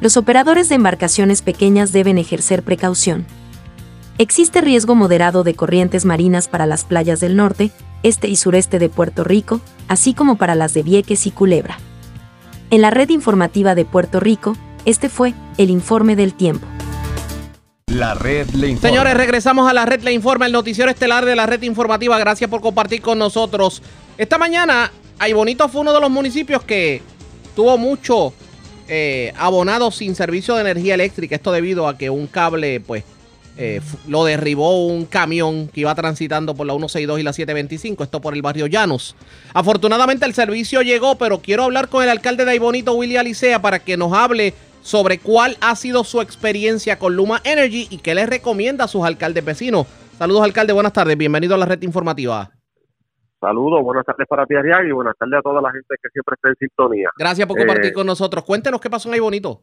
Los 0.00 0.16
operadores 0.16 0.68
de 0.68 0.74
embarcaciones 0.74 1.42
pequeñas 1.42 1.92
deben 1.92 2.18
ejercer 2.18 2.62
precaución. 2.62 3.24
Existe 4.18 4.60
riesgo 4.60 4.94
moderado 4.94 5.44
de 5.44 5.54
corrientes 5.54 6.04
marinas 6.04 6.48
para 6.48 6.66
las 6.66 6.84
playas 6.84 7.20
del 7.20 7.36
norte, 7.36 7.70
este 8.02 8.28
y 8.28 8.36
sureste 8.36 8.78
de 8.78 8.88
Puerto 8.88 9.24
Rico, 9.24 9.60
así 9.88 10.12
como 10.12 10.36
para 10.36 10.54
las 10.54 10.74
de 10.74 10.82
Vieques 10.82 11.26
y 11.26 11.30
Culebra. 11.30 11.78
En 12.70 12.82
la 12.82 12.90
red 12.90 13.08
informativa 13.10 13.74
de 13.74 13.84
Puerto 13.84 14.20
Rico, 14.20 14.56
este 14.84 15.08
fue 15.08 15.34
el 15.56 15.70
informe 15.70 16.16
del 16.16 16.34
tiempo. 16.34 16.66
La 17.92 18.14
red 18.14 18.48
le 18.50 18.68
informa. 18.68 18.88
Señores, 18.88 19.14
regresamos 19.14 19.68
a 19.68 19.74
la 19.74 19.84
red 19.84 20.00
le 20.02 20.12
informa, 20.12 20.46
el 20.46 20.52
noticiero 20.52 20.90
estelar 20.90 21.26
de 21.26 21.36
la 21.36 21.44
red 21.44 21.60
informativa. 21.60 22.18
Gracias 22.18 22.48
por 22.48 22.62
compartir 22.62 23.02
con 23.02 23.18
nosotros. 23.18 23.82
Esta 24.16 24.38
mañana, 24.38 24.90
Bonito 25.34 25.68
fue 25.68 25.82
uno 25.82 25.92
de 25.92 26.00
los 26.00 26.10
municipios 26.10 26.62
que 26.62 27.02
tuvo 27.54 27.76
mucho 27.76 28.32
eh, 28.88 29.34
abonado 29.36 29.90
sin 29.90 30.14
servicio 30.14 30.54
de 30.54 30.62
energía 30.62 30.94
eléctrica. 30.94 31.34
Esto 31.34 31.52
debido 31.52 31.86
a 31.86 31.98
que 31.98 32.08
un 32.08 32.28
cable, 32.28 32.80
pues, 32.80 33.04
eh, 33.58 33.82
lo 34.08 34.24
derribó 34.24 34.86
un 34.86 35.04
camión 35.04 35.68
que 35.68 35.82
iba 35.82 35.94
transitando 35.94 36.54
por 36.54 36.66
la 36.66 36.72
162 36.72 37.20
y 37.20 37.22
la 37.22 37.34
725, 37.34 38.04
esto 38.04 38.22
por 38.22 38.32
el 38.32 38.40
barrio 38.40 38.68
Llanos. 38.68 39.16
Afortunadamente 39.52 40.24
el 40.24 40.32
servicio 40.32 40.80
llegó, 40.80 41.16
pero 41.16 41.42
quiero 41.42 41.64
hablar 41.64 41.88
con 41.88 42.02
el 42.02 42.08
alcalde 42.08 42.46
de 42.46 42.52
Aybonito, 42.52 42.94
William 42.94 43.20
Alicea, 43.20 43.60
para 43.60 43.80
que 43.80 43.98
nos 43.98 44.14
hable 44.14 44.54
sobre 44.82 45.18
cuál 45.18 45.56
ha 45.60 45.74
sido 45.76 46.04
su 46.04 46.20
experiencia 46.20 46.98
con 46.98 47.16
Luma 47.16 47.40
Energy 47.44 47.86
y 47.90 47.98
qué 47.98 48.14
les 48.14 48.28
recomienda 48.28 48.84
a 48.84 48.88
sus 48.88 49.04
alcaldes 49.04 49.44
vecinos. 49.44 49.86
Saludos, 50.18 50.42
alcalde, 50.42 50.72
buenas 50.72 50.92
tardes, 50.92 51.16
bienvenido 51.16 51.54
a 51.54 51.58
la 51.58 51.66
red 51.66 51.80
informativa. 51.82 52.50
Saludos, 53.40 53.82
buenas 53.82 54.04
tardes 54.04 54.26
para 54.28 54.46
ti, 54.46 54.54
Ariel, 54.54 54.88
y 54.88 54.92
buenas 54.92 55.16
tardes 55.16 55.38
a 55.38 55.42
toda 55.42 55.60
la 55.60 55.72
gente 55.72 55.94
que 56.00 56.08
siempre 56.10 56.34
está 56.34 56.48
en 56.48 56.56
sintonía. 56.56 57.10
Gracias 57.18 57.48
por 57.48 57.56
compartir 57.56 57.90
eh, 57.90 57.92
con 57.92 58.06
nosotros. 58.06 58.44
Cuéntenos 58.44 58.80
qué 58.80 58.88
pasó 58.88 59.08
en 59.08 59.14
ahí 59.14 59.20
bonito. 59.20 59.62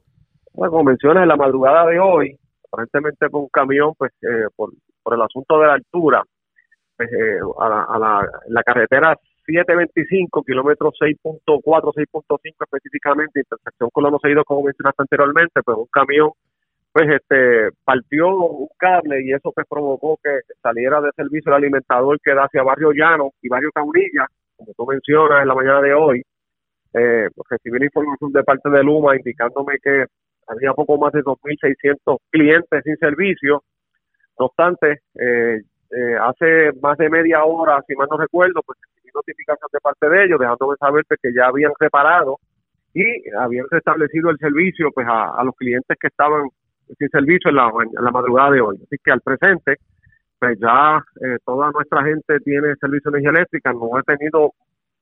Bueno, 0.54 0.72
como 0.72 0.84
mencionas, 0.86 1.24
en 1.24 1.30
la 1.30 1.38
madrugada 1.38 1.86
de 1.86 2.00
hoy, 2.00 2.38
aparentemente 2.68 3.30
con 3.30 3.44
un 3.44 3.50
camión, 3.50 3.94
pues 3.98 4.12
eh, 4.22 4.48
por, 4.56 4.72
el 5.14 5.22
asunto 5.22 5.60
de 5.60 5.68
la 5.68 5.74
altura, 5.74 6.24
pues, 6.98 7.10
eh, 7.10 7.40
a, 7.60 7.98
la, 7.98 8.30
la 8.48 8.64
carretera 8.64 9.18
725, 9.56 10.44
kilómetros 10.44 10.94
6.4, 11.00 11.94
6.5 11.94 12.56
específicamente, 12.60 13.40
intersección 13.42 13.90
con 13.92 14.12
los 14.12 14.22
seguidos 14.22 14.46
como 14.46 14.64
mencionaste 14.64 15.04
anteriormente, 15.04 15.62
pues 15.64 15.78
un 15.78 15.88
camión 15.88 16.32
pues 16.92 17.08
este 17.10 17.70
partió 17.84 18.36
un 18.36 18.68
cable 18.78 19.22
y 19.24 19.32
eso 19.32 19.52
pues 19.54 19.68
provocó 19.70 20.20
que 20.24 20.32
saliera 20.62 21.00
de 21.02 21.12
servicio 21.16 21.52
el 21.52 21.58
alimentador 21.58 22.20
que 22.20 22.34
da 22.34 22.46
hacia 22.46 22.64
Barrio 22.64 22.92
Llano 22.92 23.32
y 23.42 23.48
Barrio 23.48 23.72
Caunilla, 23.72 24.26
como 24.56 24.74
tú 24.76 24.86
mencionas 24.88 25.42
en 25.42 25.48
la 25.48 25.56
mañana 25.56 25.82
de 25.82 25.94
hoy, 25.94 26.22
eh, 26.94 27.28
recibí 27.50 27.80
la 27.80 27.86
información 27.86 28.32
de 28.32 28.44
parte 28.44 28.70
de 28.70 28.84
Luma 28.84 29.16
indicándome 29.16 29.78
que 29.84 30.06
había 30.48 30.74
poco 30.74 30.98
más 30.98 31.14
de 31.14 31.22
2.600 31.22 32.18
clientes 32.32 32.82
sin 32.84 32.98
servicio. 32.98 33.64
No 34.40 34.46
obstante, 34.48 35.02
eh, 35.20 35.62
eh, 35.92 36.16
hace 36.20 36.72
más 36.82 36.98
de 36.98 37.10
media 37.10 37.44
hora, 37.44 37.84
si 37.88 37.96
mal 37.96 38.08
no 38.10 38.18
recuerdo, 38.18 38.62
pues 38.66 38.80
notificación 39.14 39.70
de 39.72 39.80
parte 39.80 40.10
de 40.10 40.26
ellos, 40.26 40.40
dejándome 40.40 40.76
saber 40.78 41.04
que 41.06 41.34
ya 41.36 41.48
habían 41.48 41.72
reparado 41.80 42.38
y 42.94 43.30
habían 43.38 43.66
restablecido 43.70 44.30
el 44.30 44.38
servicio 44.38 44.90
pues 44.92 45.08
a, 45.10 45.44
los 45.44 45.56
clientes 45.56 45.98
que 46.00 46.08
estaban 46.08 46.50
sin 46.98 47.10
servicio 47.10 47.50
en 47.50 47.56
la, 47.56 47.72
en 47.84 48.14
madrugada 48.14 48.52
de 48.52 48.62
hoy. 48.62 48.78
Así 48.78 48.98
que 49.04 49.12
al 49.12 49.22
presente, 49.22 49.76
pues 50.40 50.58
ya 50.60 51.04
eh, 51.22 51.38
toda 51.46 51.72
nuestra 51.72 52.04
gente 52.04 52.40
tiene 52.40 52.76
servicio 52.76 53.12
de 53.12 53.20
energía 53.20 53.40
eléctrica, 53.40 53.74
no 53.74 54.00
he 54.00 54.04
tenido 54.04 54.54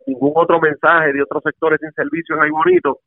ningún 0.06 0.34
otro 0.36 0.60
mensaje 0.60 1.13
de 1.13 1.22
otros 1.22 1.43
sectores 1.43 1.80
sin 1.82 1.91
servicio 1.91 2.41
en 2.41 2.52
Bonito 2.52 3.00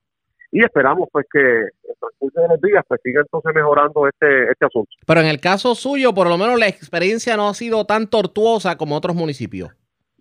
y 0.53 0.65
esperamos 0.65 1.09
pues 1.13 1.27
que 1.33 1.39
el 1.39 1.97
transcurso 1.99 2.41
de 2.41 2.49
los 2.49 2.61
días 2.61 2.85
pues 2.89 3.01
siga 3.03 3.21
entonces 3.21 3.53
mejorando 3.55 4.07
este, 4.09 4.51
este 4.51 4.67
asunto. 4.67 4.91
Pero 5.07 5.21
en 5.21 5.27
el 5.27 5.41
caso 5.41 5.75
suyo, 5.75 6.13
por 6.13 6.29
lo 6.29 6.37
menos 6.37 6.59
la 6.59 6.69
experiencia 6.69 7.37
no 7.37 7.49
ha 7.49 7.55
sido 7.55 7.85
tan 7.85 8.09
tortuosa 8.09 8.77
como 8.77 8.97
otros 8.97 9.15
municipios. 9.15 9.71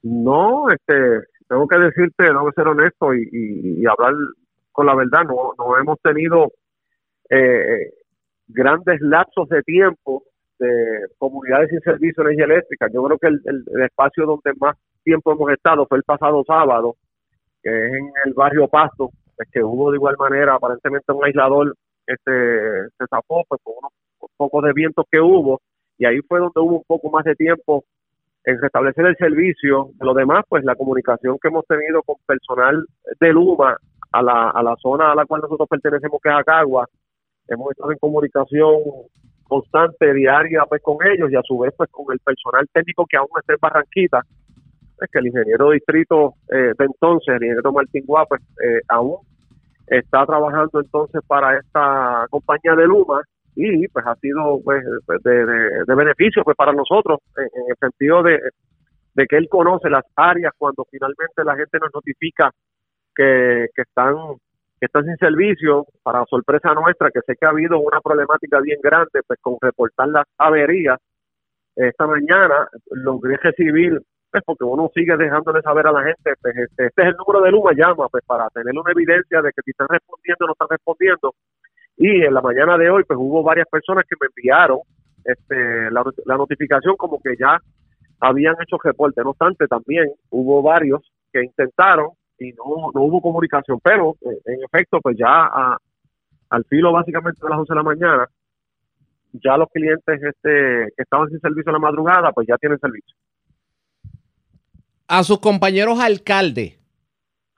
No, 0.04 0.70
este, 0.70 1.28
tengo 1.48 1.68
que 1.68 1.78
decirte, 1.78 2.26
tengo 2.26 2.46
que 2.48 2.54
ser 2.54 2.68
honesto 2.68 3.14
y, 3.14 3.86
hablar 3.86 4.14
con 4.72 4.86
la 4.86 4.96
verdad, 4.96 5.24
no, 5.26 5.54
no 5.58 5.78
hemos 5.78 6.00
tenido 6.02 6.52
eh, 7.30 7.92
grandes 8.48 9.02
lapsos 9.02 9.50
de 9.50 9.62
tiempo 9.64 10.24
de 10.60 11.08
comunidades 11.18 11.70
sin 11.70 11.80
servicio 11.82 12.24
de 12.24 12.34
energía 12.34 12.54
eléctrica. 12.54 12.88
Yo 12.94 13.04
creo 13.04 13.18
que 13.18 13.28
el, 13.28 13.64
espacio 13.84 14.26
donde 14.26 14.54
más 14.60 14.76
tiempo 15.04 15.32
hemos 15.32 15.52
estado 15.52 15.86
fue 15.88 15.98
el 15.98 16.04
pasado 16.04 16.44
sábado, 16.46 16.96
que 17.64 17.70
es 17.70 17.94
en 17.94 18.12
el 18.26 18.34
barrio 18.34 18.68
Pasto, 18.68 19.10
es 19.38 19.50
que 19.52 19.64
hubo 19.64 19.92
de 19.92 19.98
igual 19.98 20.16
manera 20.18 20.56
aparentemente 20.56 21.12
un 21.14 21.26
aislador 21.26 21.74
este 22.06 22.90
se 22.98 23.06
tapó 23.10 23.44
pues 23.48 23.62
con 23.64 23.76
unos 23.78 23.92
pocos 24.36 24.64
de 24.64 24.74
vientos 24.74 25.06
que 25.12 25.20
hubo 25.20 25.62
y 25.98 26.06
ahí 26.06 26.20
fue 26.28 26.40
donde 26.40 26.60
hubo 26.60 26.78
un 26.78 26.84
poco 26.88 27.10
más 27.12 27.24
de 27.24 27.36
tiempo 27.36 27.84
en 28.46 28.62
restablecer 28.62 29.06
el 29.06 29.16
servicio. 29.18 29.90
De 29.96 30.06
lo 30.06 30.14
demás, 30.14 30.44
pues 30.48 30.64
la 30.64 30.76
comunicación 30.76 31.38
que 31.42 31.50
hemos 31.50 31.66
tenido 31.66 32.02
con 32.04 32.16
personal 32.26 32.86
de 33.20 33.34
Luma 33.34 33.78
a 34.12 34.22
la, 34.22 34.50
a 34.50 34.64
la 34.64 34.76
zona 34.78 35.12
a 35.12 35.16
la 35.16 35.26
cual 35.26 35.42
nosotros 35.42 35.68
pertenecemos, 35.70 36.20
que 36.22 36.30
es 36.30 36.36
Acagua, 36.36 36.88
hemos 37.48 37.72
estado 37.72 37.92
en 37.92 37.98
comunicación 38.00 38.74
constante, 39.44 40.14
diaria, 40.14 40.64
pues 40.70 40.82
con 40.82 40.98
ellos 41.06 41.32
y 41.32 41.36
a 41.36 41.42
su 41.44 41.58
vez, 41.58 41.74
pues 41.76 41.90
con 41.92 42.06
el 42.12 42.20
personal 42.20 42.68
técnico 42.72 43.06
que 43.10 43.18
aún 43.18 43.30
está 43.40 43.54
en 43.54 43.60
Barranquita, 43.62 44.22
es 45.02 45.12
que 45.12 45.20
el 45.20 45.28
ingeniero 45.28 45.72
distrito 45.72 46.36
eh, 46.50 46.74
de 46.78 46.86
entonces, 46.86 47.30
el 47.30 47.44
ingeniero 47.44 47.74
Martín 47.74 48.04
Guá, 48.06 48.26
pues 48.26 48.42
eh, 48.64 48.82
aún 48.88 49.18
está 49.88 50.26
trabajando 50.26 50.80
entonces 50.80 51.22
para 51.26 51.58
esta 51.58 52.28
compañía 52.30 52.76
de 52.76 52.86
Luma 52.86 53.22
y 53.60 53.88
pues 53.88 54.06
ha 54.06 54.16
sido 54.16 54.60
pues 54.64 54.84
de, 55.24 55.46
de, 55.86 55.96
beneficio 55.96 56.44
pues 56.44 56.56
para 56.56 56.72
nosotros 56.72 57.20
en, 57.38 57.44
el 57.70 57.76
sentido 57.80 58.24
de, 58.24 58.40
que 59.28 59.38
él 59.38 59.50
conoce 59.50 59.90
las 59.90 60.06
áreas 60.16 60.54
cuando 60.58 60.86
finalmente 60.90 61.44
la 61.44 61.56
gente 61.56 61.78
nos 61.80 61.94
notifica 61.94 62.52
que, 63.16 63.68
que 63.76 63.82
están 63.82 64.16
están 64.80 65.04
sin 65.04 65.18
servicio 65.18 65.86
para 66.04 66.24
sorpresa 66.26 66.74
nuestra 66.74 67.12
que 67.12 67.20
sé 67.26 67.36
que 67.36 67.46
ha 67.46 67.50
habido 67.50 67.80
una 67.80 68.00
problemática 68.00 68.62
bien 68.62 68.80
grande 68.82 69.22
pues 69.28 69.40
con 69.42 69.58
reportar 69.60 70.08
las 70.08 70.26
averías 70.38 70.98
esta 71.76 72.08
mañana 72.08 72.68
logré 72.92 73.38
recibir 73.38 74.02
pues 74.32 74.44
porque 74.46 74.64
uno 74.64 74.90
sigue 74.94 75.18
dejándole 75.18 75.62
saber 75.62 75.88
a 75.88 75.92
la 75.92 76.04
gente, 76.04 76.34
pues 76.42 76.56
este, 76.56 76.88
este 76.88 77.02
es 77.02 77.08
el 77.08 77.16
número 77.16 77.42
de 77.42 77.52
Luma, 77.52 77.72
llama, 77.74 78.08
pues 78.10 78.24
para 78.26 78.50
tener 78.50 78.78
una 78.78 78.92
evidencia 78.92 79.42
de 79.42 79.52
que 79.52 79.62
si 79.64 79.72
están 79.72 79.88
respondiendo 79.90 80.46
o 80.46 80.48
no 80.48 80.54
están 80.54 80.68
respondiendo. 80.70 81.34
Y 82.00 82.24
en 82.24 82.34
la 82.34 82.42
mañana 82.42 82.78
de 82.78 82.90
hoy, 82.90 83.04
pues 83.04 83.20
hubo 83.22 83.44
varias 83.44 83.68
personas 83.68 84.06
que 84.10 84.16
me 84.20 84.28
enviaron 84.28 84.80
este, 85.26 85.92
la, 85.92 86.38
notificación 86.38 86.96
como 86.96 87.20
que 87.22 87.36
ya 87.38 87.60
habían 88.22 88.56
hecho 88.62 88.78
reporte. 88.82 89.22
No 89.22 89.32
obstante, 89.32 89.68
también 89.68 90.10
hubo 90.30 90.62
varios 90.62 91.02
que 91.32 91.44
intentaron 91.44 92.12
y 92.40 92.54
no, 92.54 92.92
no 92.96 93.02
hubo 93.02 93.22
comunicación, 93.22 93.80
pero 93.84 94.16
eh, 94.22 94.40
en 94.46 94.64
efecto, 94.64 95.02
pues 95.02 95.18
ya 95.18 95.50
al 96.50 96.64
filo 96.70 96.94
básicamente 96.94 97.42
de 97.44 97.50
las 97.50 97.60
11 97.60 97.74
de 97.74 97.76
la 97.76 97.84
mañana, 97.84 98.28
ya 99.34 99.58
los 99.58 99.68
clientes 99.70 100.24
este, 100.24 100.94
que 100.96 101.04
estaban 101.04 101.28
sin 101.28 101.42
servicio 101.42 101.70
en 101.70 101.74
la 101.74 101.80
madrugada, 101.80 102.32
pues 102.32 102.48
ya 102.48 102.58
tienen 102.58 102.80
servicio. 102.80 103.14
A 105.06 105.22
sus 105.24 105.40
compañeros 105.40 106.00
alcaldes, 106.00 106.79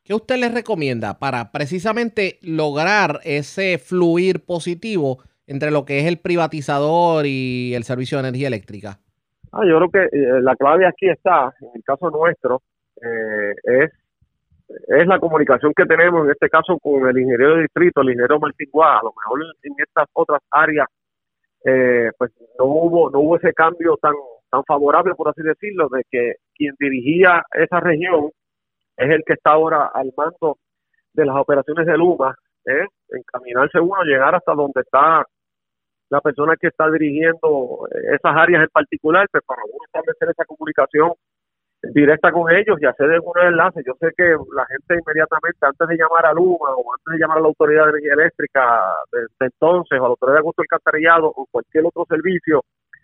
¿qué 0.04 0.14
usted 0.14 0.38
les 0.38 0.54
recomienda 0.54 1.20
para 1.20 1.52
precisamente 1.52 2.40
lograr 2.42 3.20
ese 3.24 3.78
fluir 3.78 4.46
positivo 4.46 5.20
entre 5.48 5.72
lo 5.72 5.86
que 5.86 6.00
es 6.00 6.06
el 6.06 6.18
privatizador 6.18 7.26
y 7.26 7.74
el 7.76 7.84
servicio 7.84 8.18
de 8.18 8.28
energía 8.28 8.48
eléctrica? 8.48 9.00
Ah, 9.52 9.64
yo 9.68 9.78
creo 9.78 9.90
que 9.90 10.18
eh, 10.18 10.42
la 10.42 10.56
clave 10.56 10.88
aquí 10.88 11.10
está, 11.10 11.54
en 11.62 11.70
el 11.76 11.84
caso 11.84 12.10
nuestro, 12.10 12.62
eh, 13.02 13.54
es 13.64 13.92
es 14.88 15.08
la 15.08 15.20
comunicación 15.20 15.74
que 15.76 15.86
tenemos 15.86 16.26
en 16.26 16.32
este 16.32 16.50
caso 16.50 16.78
con 16.80 17.08
el 17.08 17.18
ingeniero 17.18 17.56
de 17.56 17.62
distrito, 17.64 18.02
el 18.02 18.10
ingeniero 18.10 18.40
Martín 18.40 18.70
Guá. 18.72 19.00
A 19.00 19.04
lo 19.04 19.14
mejor 19.18 19.42
en 19.64 19.74
estas 19.78 20.08
otras 20.14 20.42
áreas, 20.52 20.88
eh, 21.66 22.10
pues 22.18 22.32
no 22.58 22.66
hubo 22.66 23.10
no 23.10 23.20
hubo 23.20 23.38
ese 23.38 23.54
cambio 23.54 23.98
tan 24.02 24.14
tan 24.50 24.64
favorable, 24.66 25.16
por 25.16 25.30
así 25.30 25.42
decirlo, 25.42 25.88
de 25.90 26.04
que 26.10 26.36
quien 26.56 26.76
dirigía 26.80 27.44
esa 27.54 27.80
región 27.80 28.32
es 29.02 29.10
el 29.10 29.24
que 29.26 29.34
está 29.34 29.52
ahora 29.52 29.92
al 29.94 30.14
mando 30.16 30.58
de 31.14 31.26
las 31.26 31.36
operaciones 31.36 31.86
de 31.86 31.98
Luma, 31.98 32.36
¿eh? 32.66 32.86
encaminarse 33.10 33.80
uno, 33.80 34.04
llegar 34.04 34.36
hasta 34.36 34.54
donde 34.54 34.82
está 34.82 35.26
la 36.10 36.22
persona 36.22 36.56
que 36.60 36.68
está 36.68 36.90
dirigiendo 36.92 37.88
esas 38.14 38.36
áreas 38.36 38.64
en 38.64 38.70
particular, 38.70 39.28
pues 39.32 39.44
para 39.46 39.64
uno 39.64 39.84
establecer 39.86 40.30
esa 40.30 40.46
comunicación 40.46 41.14
directa 41.84 42.32
con 42.32 42.52
ellos 42.54 42.78
y 42.80 42.86
hacer 42.86 43.10
algunos 43.10 43.44
enlaces. 43.44 43.84
Yo 43.86 43.94
sé 44.00 44.12
que 44.16 44.36
la 44.54 44.66
gente 44.68 45.02
inmediatamente, 45.02 45.66
antes 45.66 45.88
de 45.88 45.98
llamar 45.98 46.26
a 46.26 46.34
Luma 46.34 46.76
o 46.76 46.94
antes 46.94 47.14
de 47.14 47.18
llamar 47.18 47.38
a 47.38 47.42
la 47.42 47.48
Autoridad 47.48 47.86
de 47.86 47.90
Energía 47.92 48.14
Eléctrica 48.14 48.82
de, 49.12 49.48
entonces, 49.48 50.00
o 50.00 50.06
a 50.06 50.08
la 50.08 50.10
Autoridad 50.10 50.36
de 50.36 50.40
Agosto 50.40 50.62
Alcantarillado 50.62 51.28
o 51.28 51.48
cualquier 51.50 51.86
otro 51.86 52.06
servicio, 52.08 52.62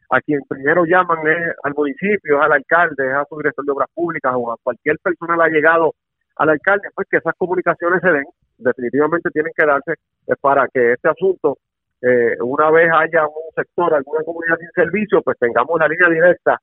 a 0.10 0.22
quien 0.22 0.42
primero 0.48 0.86
llaman 0.86 1.28
es 1.28 1.56
al 1.64 1.74
municipio, 1.74 2.42
al 2.42 2.54
alcalde, 2.54 3.08
es 3.08 3.14
a 3.14 3.26
su 3.30 3.38
director 3.38 3.66
de 3.66 3.72
obras 3.72 3.90
públicas 3.94 4.34
o 4.36 4.52
a 4.52 4.58
cualquier 4.64 4.98
persona 5.00 5.44
ha 5.44 5.50
llegado 5.50 5.94
al 6.38 6.50
alcalde, 6.50 6.90
pues 6.94 7.08
que 7.10 7.18
esas 7.18 7.34
comunicaciones 7.38 8.00
se 8.02 8.12
den, 8.12 8.26
definitivamente 8.58 9.30
tienen 9.32 9.52
que 9.56 9.66
darse 9.66 9.96
para 10.40 10.68
que 10.68 10.94
este 10.94 11.10
asunto, 11.10 11.58
eh, 12.02 12.38
una 12.42 12.70
vez 12.72 12.90
haya 12.94 13.26
un 13.28 13.52
sector, 13.56 13.94
alguna 13.94 14.24
comunidad 14.24 14.58
sin 14.60 14.70
servicio, 14.72 15.22
pues 15.22 15.38
tengamos 15.40 15.80
la 15.80 15.88
línea 15.88 16.10
directa 16.10 16.60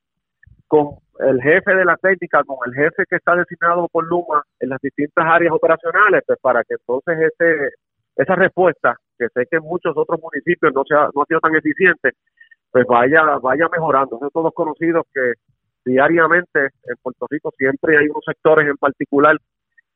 con 0.66 0.96
el 1.20 1.40
jefe 1.42 1.74
de 1.74 1.84
la 1.84 1.96
técnica, 1.96 2.42
con 2.44 2.56
el 2.66 2.74
jefe 2.74 3.04
que 3.08 3.16
está 3.16 3.36
designado 3.36 3.88
por 3.88 4.06
Luma 4.06 4.42
en 4.60 4.70
las 4.70 4.80
distintas 4.80 5.24
áreas 5.24 5.52
operacionales, 5.52 6.22
pues 6.26 6.38
para 6.40 6.62
que 6.64 6.74
entonces 6.74 7.32
ese, 7.32 7.70
esa 8.16 8.34
respuesta, 8.34 8.96
que 9.18 9.28
sé 9.28 9.46
que 9.50 9.56
en 9.56 9.62
muchos 9.62 9.96
otros 9.96 10.20
municipios 10.20 10.72
no, 10.74 10.84
sea, 10.84 11.08
no 11.14 11.22
ha 11.22 11.26
sido 11.26 11.40
tan 11.40 11.54
eficiente, 11.54 12.12
pues 12.74 12.86
vaya, 12.88 13.22
vaya 13.40 13.68
mejorando. 13.70 14.18
Son 14.18 14.30
todos 14.30 14.52
conocidos 14.52 15.04
que 15.14 15.34
diariamente 15.84 16.60
en 16.60 16.96
Puerto 17.00 17.24
Rico 17.30 17.52
siempre 17.56 17.96
hay 17.96 18.08
unos 18.08 18.24
sectores 18.26 18.68
en 18.68 18.76
particular 18.76 19.36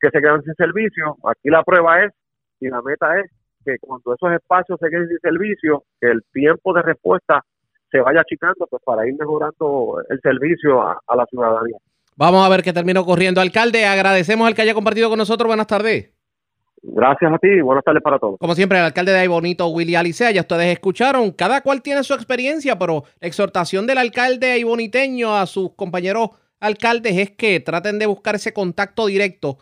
que 0.00 0.08
se 0.10 0.20
quedan 0.20 0.44
sin 0.44 0.54
servicio. 0.54 1.16
Aquí 1.24 1.50
la 1.50 1.64
prueba 1.64 2.04
es, 2.04 2.12
y 2.60 2.68
la 2.68 2.80
meta 2.80 3.18
es, 3.18 3.32
que 3.64 3.78
cuando 3.80 4.14
esos 4.14 4.32
espacios 4.32 4.78
se 4.80 4.90
queden 4.90 5.08
sin 5.08 5.18
servicio, 5.18 5.82
que 6.00 6.06
el 6.06 6.22
tiempo 6.32 6.72
de 6.72 6.82
respuesta 6.82 7.42
se 7.90 7.98
vaya 7.98 8.20
achicando 8.20 8.64
pues 8.70 8.80
para 8.84 9.08
ir 9.08 9.16
mejorando 9.18 10.00
el 10.08 10.20
servicio 10.20 10.80
a, 10.80 11.16
la 11.16 11.26
ciudadanía. 11.26 11.78
Vamos 12.14 12.46
a 12.46 12.48
ver 12.48 12.62
qué 12.62 12.72
terminó 12.72 13.04
corriendo. 13.04 13.40
Alcalde, 13.40 13.86
agradecemos 13.86 14.46
al 14.46 14.54
que 14.54 14.62
haya 14.62 14.74
compartido 14.74 15.08
con 15.08 15.18
nosotros. 15.18 15.48
Buenas 15.48 15.66
tardes. 15.66 16.12
Gracias 16.82 17.32
a 17.32 17.38
ti 17.38 17.48
y 17.48 17.60
buenas 17.60 17.84
tardes 17.84 18.02
para 18.02 18.18
todos. 18.18 18.38
Como 18.38 18.54
siempre, 18.54 18.78
el 18.78 18.84
alcalde 18.84 19.12
de 19.12 19.18
Aybonito, 19.18 19.68
Willy 19.68 19.94
Alicea, 19.94 20.30
ya 20.30 20.42
ustedes 20.42 20.72
escucharon, 20.72 21.30
cada 21.32 21.60
cual 21.60 21.82
tiene 21.82 22.04
su 22.04 22.14
experiencia, 22.14 22.78
pero 22.78 23.04
la 23.20 23.28
exhortación 23.28 23.86
del 23.86 23.98
alcalde 23.98 24.52
ayboniteño 24.52 25.36
a 25.36 25.46
sus 25.46 25.74
compañeros 25.74 26.30
alcaldes 26.60 27.16
es 27.16 27.30
que 27.30 27.60
traten 27.60 27.98
de 27.98 28.06
buscar 28.06 28.34
ese 28.34 28.52
contacto 28.52 29.06
directo 29.06 29.58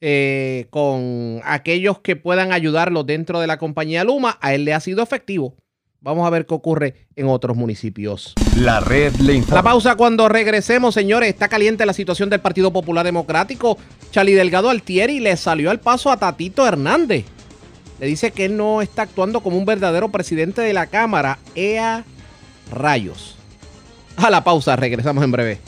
eh, 0.00 0.66
con 0.70 1.40
aquellos 1.44 2.00
que 2.00 2.16
puedan 2.16 2.52
ayudarlos 2.52 3.06
dentro 3.06 3.40
de 3.40 3.46
la 3.46 3.58
compañía 3.58 4.04
Luma. 4.04 4.38
A 4.40 4.54
él 4.54 4.64
le 4.64 4.74
ha 4.74 4.80
sido 4.80 5.02
efectivo. 5.02 5.56
Vamos 6.04 6.26
a 6.26 6.30
ver 6.30 6.44
qué 6.44 6.52
ocurre 6.52 7.06
en 7.16 7.28
otros 7.28 7.56
municipios. 7.56 8.34
La 8.58 8.78
red 8.78 9.14
le 9.16 9.32
informa. 9.36 9.56
La 9.56 9.62
pausa 9.62 9.96
cuando 9.96 10.28
regresemos, 10.28 10.92
señores. 10.92 11.30
Está 11.30 11.48
caliente 11.48 11.86
la 11.86 11.94
situación 11.94 12.28
del 12.28 12.40
Partido 12.40 12.70
Popular 12.70 13.06
Democrático. 13.06 13.78
Charlie 14.10 14.34
Delgado 14.34 14.68
Altieri 14.68 15.18
le 15.18 15.34
salió 15.38 15.70
al 15.70 15.80
paso 15.80 16.10
a 16.10 16.18
Tatito 16.18 16.66
Hernández. 16.68 17.24
Le 18.00 18.06
dice 18.06 18.32
que 18.32 18.44
él 18.44 18.54
no 18.54 18.82
está 18.82 19.00
actuando 19.00 19.40
como 19.40 19.56
un 19.56 19.64
verdadero 19.64 20.10
presidente 20.10 20.60
de 20.60 20.74
la 20.74 20.88
Cámara. 20.88 21.38
Ea 21.54 22.04
rayos. 22.70 23.36
A 24.18 24.28
la 24.28 24.44
pausa, 24.44 24.76
regresamos 24.76 25.24
en 25.24 25.32
breve. 25.32 25.58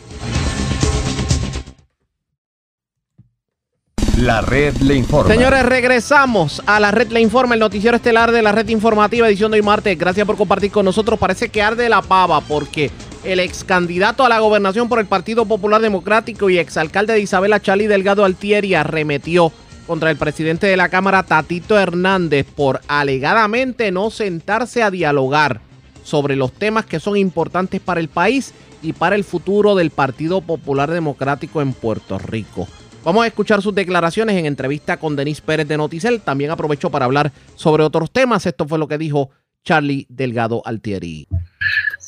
La 4.16 4.40
red 4.40 4.74
le 4.78 4.94
informa. 4.94 5.30
Señores, 5.30 5.62
regresamos 5.66 6.62
a 6.64 6.80
la 6.80 6.90
red 6.90 7.12
le 7.12 7.20
informa, 7.20 7.52
el 7.52 7.60
noticiero 7.60 7.96
estelar 7.96 8.32
de 8.32 8.40
la 8.40 8.50
red 8.50 8.66
informativa, 8.70 9.28
edición 9.28 9.50
de 9.50 9.58
hoy 9.58 9.62
martes. 9.62 9.98
Gracias 9.98 10.26
por 10.26 10.38
compartir 10.38 10.70
con 10.70 10.86
nosotros. 10.86 11.18
Parece 11.18 11.50
que 11.50 11.60
arde 11.60 11.86
la 11.90 12.00
pava 12.00 12.40
porque 12.40 12.90
el 13.24 13.40
ex 13.40 13.62
candidato 13.62 14.24
a 14.24 14.30
la 14.30 14.38
gobernación 14.38 14.88
por 14.88 15.00
el 15.00 15.06
Partido 15.06 15.44
Popular 15.44 15.82
Democrático 15.82 16.48
y 16.48 16.56
exalcalde 16.56 17.12
de 17.12 17.20
Isabela, 17.20 17.60
Charlie 17.60 17.88
Delgado 17.88 18.24
Altieri, 18.24 18.74
arremetió 18.74 19.52
contra 19.86 20.10
el 20.10 20.16
presidente 20.16 20.66
de 20.66 20.78
la 20.78 20.88
Cámara, 20.88 21.22
Tatito 21.24 21.78
Hernández, 21.78 22.46
por 22.46 22.80
alegadamente 22.88 23.92
no 23.92 24.10
sentarse 24.10 24.82
a 24.82 24.90
dialogar 24.90 25.60
sobre 26.04 26.36
los 26.36 26.52
temas 26.52 26.86
que 26.86 27.00
son 27.00 27.18
importantes 27.18 27.82
para 27.82 28.00
el 28.00 28.08
país 28.08 28.54
y 28.80 28.94
para 28.94 29.14
el 29.14 29.24
futuro 29.24 29.74
del 29.74 29.90
Partido 29.90 30.40
Popular 30.40 30.90
Democrático 30.90 31.60
en 31.60 31.74
Puerto 31.74 32.18
Rico. 32.18 32.66
Vamos 33.06 33.22
a 33.22 33.28
escuchar 33.28 33.62
sus 33.62 33.72
declaraciones 33.72 34.36
en 34.36 34.46
entrevista 34.46 34.96
con 34.96 35.14
Denis 35.14 35.40
Pérez 35.40 35.68
de 35.68 35.76
Noticel. 35.76 36.20
También 36.22 36.50
aprovecho 36.50 36.90
para 36.90 37.04
hablar 37.04 37.30
sobre 37.54 37.84
otros 37.84 38.12
temas. 38.12 38.44
Esto 38.46 38.66
fue 38.66 38.80
lo 38.80 38.88
que 38.88 38.98
dijo 38.98 39.30
Charlie 39.62 40.06
Delgado 40.08 40.60
Altieri. 40.64 41.28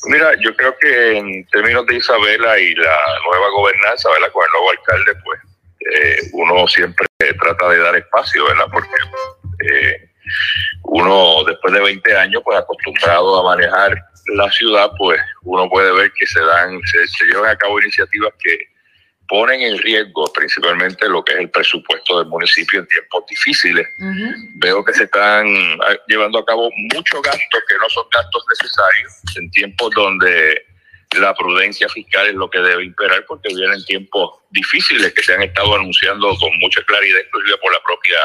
Mira, 0.07 0.31
yo 0.41 0.53
creo 0.57 0.75
que 0.77 1.17
en 1.17 1.47
términos 1.53 1.85
de 1.85 1.95
Isabela 1.95 2.59
y 2.59 2.75
la 2.75 2.97
nueva 3.25 3.49
gobernanza, 3.49 4.09
¿verdad? 4.09 4.29
Con 4.33 4.43
el 4.43 4.51
nuevo 4.51 4.71
alcalde, 4.71 5.11
pues 5.23 5.39
eh, 5.95 6.29
uno 6.33 6.67
siempre 6.67 7.07
trata 7.17 7.69
de 7.69 7.77
dar 7.77 7.95
espacio, 7.95 8.45
¿verdad? 8.47 8.65
Porque 8.69 8.95
eh, 9.71 10.09
uno 10.83 11.45
después 11.45 11.73
de 11.75 11.79
20 11.79 12.17
años, 12.17 12.41
pues 12.43 12.59
acostumbrado 12.59 13.39
a 13.39 13.55
manejar 13.55 13.97
la 14.35 14.51
ciudad, 14.51 14.91
pues 14.97 15.21
uno 15.43 15.69
puede 15.69 15.93
ver 15.93 16.11
que 16.19 16.27
se 16.27 16.41
dan, 16.41 16.77
se 16.83 17.25
llevan 17.25 17.51
a 17.51 17.55
cabo 17.55 17.79
iniciativas 17.79 18.33
que 18.43 18.57
ponen 19.29 19.61
en 19.61 19.77
riesgo 19.77 20.25
principalmente 20.33 21.07
lo 21.07 21.23
que 21.23 21.33
es 21.33 21.39
el 21.39 21.49
presupuesto 21.51 22.17
del 22.17 22.27
municipio 22.27 22.79
en 22.79 22.87
tiempos 22.87 23.23
difíciles. 23.29 23.87
Veo 24.55 24.83
que 24.83 24.93
se 24.93 25.03
están 25.03 25.47
ah, 25.83 25.95
llevando 26.07 26.39
a 26.39 26.45
cabo 26.45 26.69
muchos 26.93 27.21
gastos 27.21 27.61
que 27.67 27.75
no 27.75 27.89
son 27.89 28.05
gastos 28.11 28.43
necesarios 28.49 29.13
en 29.37 29.51
tiempos 29.51 29.91
donde 29.95 30.65
la 31.17 31.33
prudencia 31.35 31.87
fiscal 31.89 32.27
es 32.27 32.33
lo 32.33 32.49
que 32.49 32.59
debe 32.59 32.83
imperar 32.83 33.23
porque 33.27 33.53
vienen 33.53 33.83
tiempos 33.85 34.31
difíciles 34.49 35.13
que 35.13 35.23
se 35.23 35.33
han 35.33 35.43
estado 35.43 35.75
anunciando 35.75 36.35
con 36.37 36.57
mucha 36.57 36.83
claridad, 36.83 37.19
inclusive 37.25 37.57
por 37.57 37.71
la 37.71 37.81
propia 37.83 38.17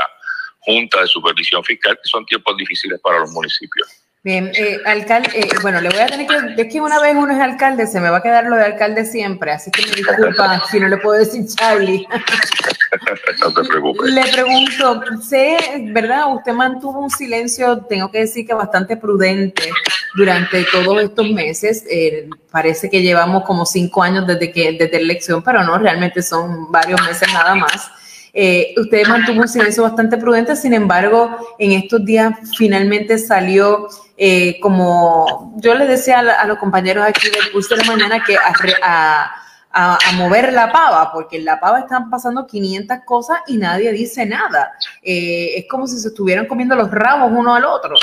Junta 0.60 1.02
de 1.02 1.06
Supervisión 1.06 1.62
Fiscal, 1.64 1.98
que 2.02 2.08
son 2.08 2.24
tiempos 2.24 2.56
difíciles 2.56 2.98
para 3.02 3.18
los 3.18 3.30
municipios. 3.30 4.03
Bien, 4.24 4.50
eh, 4.56 4.78
alcalde, 4.87 5.28
eh, 5.38 5.48
bueno, 5.60 5.82
le 5.82 5.90
voy 5.90 5.98
a 5.98 6.06
tener 6.06 6.26
que, 6.26 6.62
es 6.62 6.72
que 6.72 6.80
una 6.80 6.98
vez 6.98 7.14
uno 7.14 7.30
es 7.30 7.40
alcalde, 7.42 7.87
se 7.87 8.00
me 8.00 8.08
va 8.08 8.16
a 8.16 8.22
quedar 8.22 8.46
lo 8.46 8.56
de 8.56 8.64
alcalde 8.64 9.04
siempre, 9.04 9.52
así 9.52 9.70
que 9.70 9.84
me 9.84 9.92
disculpa 9.94 10.62
si 10.70 10.80
no 10.80 10.88
le 10.88 10.96
puedo 10.96 11.18
decir 11.18 11.44
Charlie. 11.46 12.06
No 13.40 13.52
te 13.52 13.68
preocupes. 13.68 14.12
Le 14.12 14.22
pregunto, 14.32 15.02
sé, 15.20 15.56
¿verdad? 15.92 16.32
Usted 16.32 16.52
mantuvo 16.52 17.00
un 17.00 17.10
silencio, 17.10 17.78
tengo 17.88 18.08
que 18.08 18.20
decir 18.20 18.46
que 18.46 18.54
bastante 18.54 18.96
prudente 18.96 19.68
durante 20.14 20.64
todos 20.70 21.02
estos 21.02 21.28
meses. 21.30 21.84
Eh, 21.90 22.28
parece 22.52 22.88
que 22.88 23.02
llevamos 23.02 23.42
como 23.42 23.66
cinco 23.66 24.00
años 24.00 24.28
desde 24.28 24.52
que 24.52 24.76
desde 24.78 24.92
la 24.92 25.04
elección, 25.04 25.42
pero 25.42 25.64
no, 25.64 25.76
realmente 25.76 26.22
son 26.22 26.70
varios 26.70 27.02
meses 27.02 27.28
nada 27.32 27.56
más. 27.56 27.90
Eh, 28.37 28.75
usted 28.77 29.07
mantuvo 29.07 29.42
un 29.42 29.49
silencio 29.49 29.85
bastante 29.85 30.18
prudente, 30.18 30.57
sin 30.57 30.75
embargo, 30.75 31.55
en 31.59 31.73
estos 31.73 32.05
días 32.05 32.33
finalmente 32.59 33.16
salió 33.16 33.88
eh, 34.16 34.59
como 34.61 35.55
yo 35.57 35.75
le 35.75 35.87
decía 35.87 36.20
a, 36.20 36.47
los 36.47 36.59
compañeros 36.59 37.05
aquí 37.07 37.31
del 37.31 37.53
curso 37.53 37.75
de 37.75 37.85
la 37.85 37.92
mañana 37.92 38.25
que 38.25 38.37
a, 38.37 38.53
a, 38.83 39.43
mover 40.16 40.52
la 40.52 40.70
pava, 40.70 41.12
porque 41.12 41.37
en 41.37 41.44
la 41.44 41.58
pava 41.58 41.80
están 41.80 42.08
pasando 42.10 42.46
500 42.46 42.98
cosas 43.04 43.38
y 43.46 43.56
nadie 43.56 43.92
dice 43.92 44.24
nada. 44.26 44.72
Eh, 45.02 45.54
es 45.56 45.66
como 45.68 45.87
si 45.87 45.98
se 45.98 46.08
estuvieran 46.08 46.46
comiendo 46.46 46.76
los 46.76 46.90
rabos 46.90 47.32
uno 47.34 47.54
al 47.54 47.64
otro. 47.64 47.94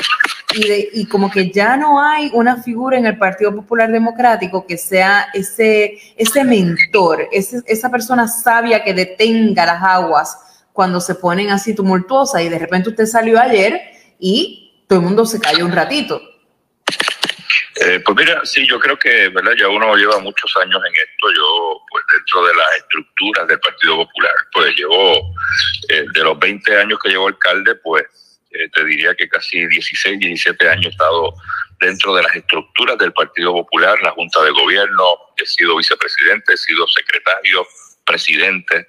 Y, 0.54 1.00
y 1.00 1.06
como 1.06 1.30
que 1.30 1.50
ya 1.50 1.76
no 1.76 2.02
hay 2.02 2.30
una 2.34 2.62
figura 2.62 2.98
en 2.98 3.06
el 3.06 3.16
Partido 3.16 3.54
Popular 3.54 3.90
Democrático 3.90 4.66
que 4.66 4.76
sea 4.76 5.28
ese, 5.32 5.98
ese 6.16 6.44
mentor, 6.44 7.28
ese, 7.32 7.62
esa 7.66 7.90
persona 7.90 8.28
sabia 8.28 8.84
que 8.84 8.92
detenga 8.92 9.64
las 9.64 9.82
aguas 9.82 10.38
cuando 10.72 11.00
se 11.00 11.14
ponen 11.14 11.50
así 11.50 11.74
tumultuosas 11.74 12.42
y 12.42 12.48
de 12.48 12.58
repente 12.58 12.90
usted 12.90 13.06
salió 13.06 13.40
ayer 13.40 13.80
y 14.18 14.84
todo 14.88 15.00
el 15.00 15.04
mundo 15.06 15.24
se 15.24 15.40
cayó 15.40 15.64
un 15.64 15.72
ratito. 15.72 16.20
Eh, 17.84 17.98
pues 18.04 18.16
mira, 18.16 18.40
sí, 18.44 18.64
yo 18.68 18.78
creo 18.78 18.96
que, 18.96 19.28
¿verdad? 19.30 19.54
Ya 19.58 19.68
uno 19.68 19.96
lleva 19.96 20.20
muchos 20.20 20.56
años 20.56 20.80
en 20.86 20.92
esto. 20.92 21.32
Yo, 21.34 21.80
pues 21.90 22.04
dentro 22.14 22.44
de 22.44 22.54
las 22.54 22.76
estructuras 22.76 23.48
del 23.48 23.58
Partido 23.58 23.96
Popular, 23.96 24.32
pues 24.52 24.76
llevo, 24.76 25.34
eh, 25.88 26.04
de 26.14 26.22
los 26.22 26.38
20 26.38 26.76
años 26.76 27.00
que 27.02 27.08
llevo 27.08 27.26
alcalde, 27.26 27.74
pues 27.76 28.04
eh, 28.52 28.68
te 28.72 28.84
diría 28.84 29.14
que 29.16 29.28
casi 29.28 29.66
16, 29.66 30.20
17 30.20 30.68
años 30.68 30.86
he 30.86 30.88
estado 30.90 31.34
dentro 31.80 32.14
de 32.14 32.22
las 32.22 32.36
estructuras 32.36 32.96
del 32.98 33.12
Partido 33.12 33.52
Popular, 33.52 34.00
la 34.02 34.12
Junta 34.12 34.44
de 34.44 34.50
Gobierno, 34.52 35.04
he 35.36 35.44
sido 35.44 35.76
vicepresidente, 35.76 36.52
he 36.52 36.56
sido 36.56 36.86
secretario, 36.86 37.66
presidente. 38.04 38.86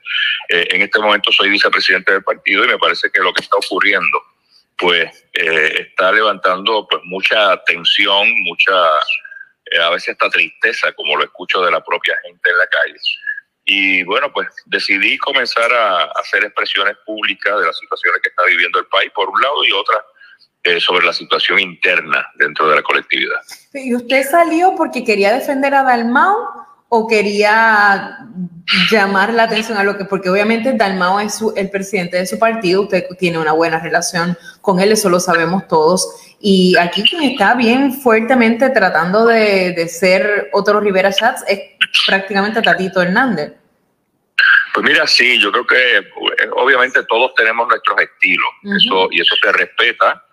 en 0.50 0.82
este 0.84 1.00
momento 1.00 1.32
soy 1.32 1.50
vicepresidente 1.50 2.12
del 2.12 2.24
partido 2.24 2.66
y 2.66 2.68
me 2.68 2.78
parece 2.78 3.10
que 3.10 3.22
lo 3.22 3.34
que 3.34 3.42
está 3.42 3.58
ocurriendo 3.58 4.33
pues 4.78 5.26
eh, 5.34 5.88
está 5.88 6.12
levantando 6.12 6.88
pues 6.90 7.02
mucha 7.06 7.62
tensión, 7.64 8.28
mucha, 8.44 8.74
eh, 9.72 9.80
a 9.80 9.90
veces 9.90 10.10
hasta 10.10 10.30
tristeza, 10.30 10.92
como 10.94 11.18
lo 11.18 11.24
escucho 11.24 11.62
de 11.62 11.72
la 11.72 11.84
propia 11.84 12.16
gente 12.24 12.50
en 12.50 12.58
la 12.58 12.68
calle. 12.68 12.96
Y 13.66 14.04
bueno, 14.04 14.32
pues 14.34 14.50
decidí 14.66 15.18
comenzar 15.18 15.72
a, 15.72 16.04
hacer 16.20 16.44
expresiones 16.44 16.98
públicas 17.06 17.60
de 17.60 17.66
las 17.66 17.78
situaciones 17.78 18.22
que 18.22 18.30
está 18.30 18.44
viviendo 18.46 18.80
el 18.80 18.88
país, 18.88 19.12
por 19.16 19.30
un 19.30 19.40
lado, 19.42 19.64
y 19.64 19.72
otra 19.72 20.04
eh, 20.64 20.80
sobre 20.80 21.06
la 21.06 21.14
situación 21.14 21.60
interna 21.60 22.26
dentro 22.36 22.70
de 22.70 22.76
la 22.76 22.82
colectividad. 22.82 23.40
¿Y 23.74 23.96
usted 23.96 24.24
salió 24.30 24.76
porque 24.76 25.04
quería 25.04 25.34
defender 25.34 25.74
a 25.76 25.84
Dalmau 25.84 26.36
o 26.90 27.08
quería 27.08 28.18
llamar 28.89 29.34
la 29.34 29.43
atención 29.43 29.78
a 29.78 29.84
lo 29.84 29.97
que, 29.97 30.06
porque 30.06 30.30
obviamente 30.30 30.73
Dalmao 30.73 31.19
es 31.19 31.39
el 31.56 31.69
presidente 31.69 32.17
de 32.17 32.26
su 32.26 32.39
partido, 32.39 32.84
usted 32.84 33.06
tiene 33.19 33.38
una 33.38 33.52
buena 33.52 33.80
relación 33.80 34.38
con 34.62 34.80
él, 34.80 34.91
eso 34.91 35.10
lo 35.10 35.19
sabemos 35.19 35.67
todos. 35.67 36.36
Y 36.39 36.76
aquí 36.78 37.04
quien 37.04 37.23
está 37.23 37.56
bien 37.56 37.93
fuertemente 37.93 38.69
tratando 38.69 39.26
de, 39.26 39.88
ser 39.88 40.49
otro 40.54 40.80
Rivera 40.80 41.12
Schatz 41.12 41.43
es 41.47 41.60
prácticamente 42.06 42.62
Tatito 42.62 43.02
Hernández. 43.02 43.54
Pues 44.73 44.86
mira, 44.86 45.06
sí, 45.06 45.39
yo 45.39 45.52
creo 45.52 45.67
que 45.67 45.97
eh, 45.97 46.49
obviamente 46.56 47.04
todos 47.08 47.34
tenemos 47.36 47.67
nuestros 47.67 47.95
estilos, 48.02 48.49
eso, 48.76 49.08
y 49.12 49.21
eso 49.21 49.36
se 49.41 49.52
respeta 49.52 50.23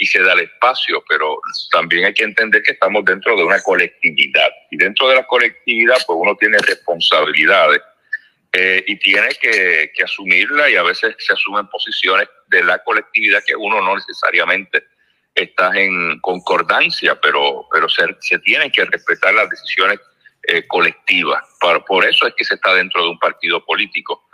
y 0.00 0.06
se 0.06 0.22
da 0.22 0.32
el 0.32 0.40
espacio, 0.40 1.04
pero 1.06 1.38
también 1.70 2.06
hay 2.06 2.14
que 2.14 2.24
entender 2.24 2.62
que 2.62 2.72
estamos 2.72 3.04
dentro 3.04 3.36
de 3.36 3.44
una 3.44 3.60
colectividad 3.60 4.48
y 4.70 4.78
dentro 4.78 5.06
de 5.10 5.16
la 5.16 5.26
colectividad 5.26 5.98
pues 6.06 6.18
uno 6.18 6.34
tiene 6.36 6.56
responsabilidades 6.56 7.82
eh, 8.54 8.82
y 8.86 8.96
tiene 8.96 9.28
que, 9.38 9.92
que, 9.94 10.02
asumirla 10.02 10.70
y 10.70 10.76
a 10.76 10.82
veces 10.82 11.14
se 11.18 11.34
asumen 11.34 11.68
posiciones 11.68 12.28
de 12.48 12.64
la 12.64 12.82
colectividad 12.82 13.44
que 13.46 13.54
uno 13.54 13.82
no 13.82 13.94
necesariamente 13.94 14.84
está 15.34 15.70
en 15.78 16.18
concordancia, 16.20 17.20
pero, 17.20 17.66
pero 17.70 17.86
se, 17.90 18.06
se 18.20 18.38
tienen 18.38 18.70
que 18.70 18.86
respetar 18.86 19.34
las 19.34 19.50
decisiones 19.50 20.00
eh, 20.44 20.66
colectivas. 20.66 21.44
Por, 21.60 21.84
por 21.84 22.06
eso 22.06 22.26
es 22.26 22.34
que 22.34 22.44
se 22.44 22.54
está 22.54 22.72
dentro 22.72 23.02
de 23.02 23.10
un 23.10 23.18
partido 23.18 23.62
político. 23.66 24.24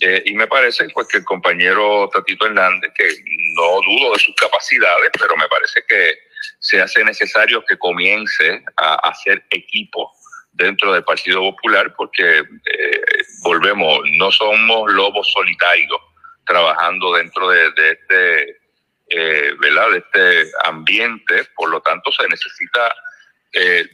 Eh, 0.00 0.22
y 0.26 0.34
me 0.34 0.46
parece 0.46 0.88
pues, 0.90 1.08
que 1.08 1.18
el 1.18 1.24
compañero 1.24 2.08
Tatito 2.12 2.46
Hernández, 2.46 2.92
que 2.94 3.08
no 3.54 3.80
dudo 3.80 4.12
de 4.12 4.18
sus 4.18 4.34
capacidades, 4.34 5.10
pero 5.18 5.36
me 5.36 5.48
parece 5.48 5.82
que 5.88 6.18
se 6.60 6.80
hace 6.80 7.02
necesario 7.02 7.64
que 7.64 7.78
comience 7.78 8.62
a 8.76 8.96
hacer 9.08 9.44
equipo 9.50 10.12
dentro 10.52 10.92
del 10.92 11.04
Partido 11.04 11.40
Popular, 11.40 11.94
porque 11.96 12.40
eh, 12.40 13.02
volvemos, 13.42 14.00
no 14.12 14.30
somos 14.30 14.92
lobos 14.92 15.30
solitarios 15.32 15.98
trabajando 16.44 17.14
dentro 17.14 17.48
de, 17.48 17.66
este, 17.66 18.50
eh, 19.08 19.54
¿verdad? 19.58 19.90
de 19.92 19.98
este 19.98 20.50
ambiente, 20.64 21.44
por 21.54 21.70
lo 21.70 21.80
tanto 21.80 22.12
se 22.12 22.28
necesita 22.28 22.92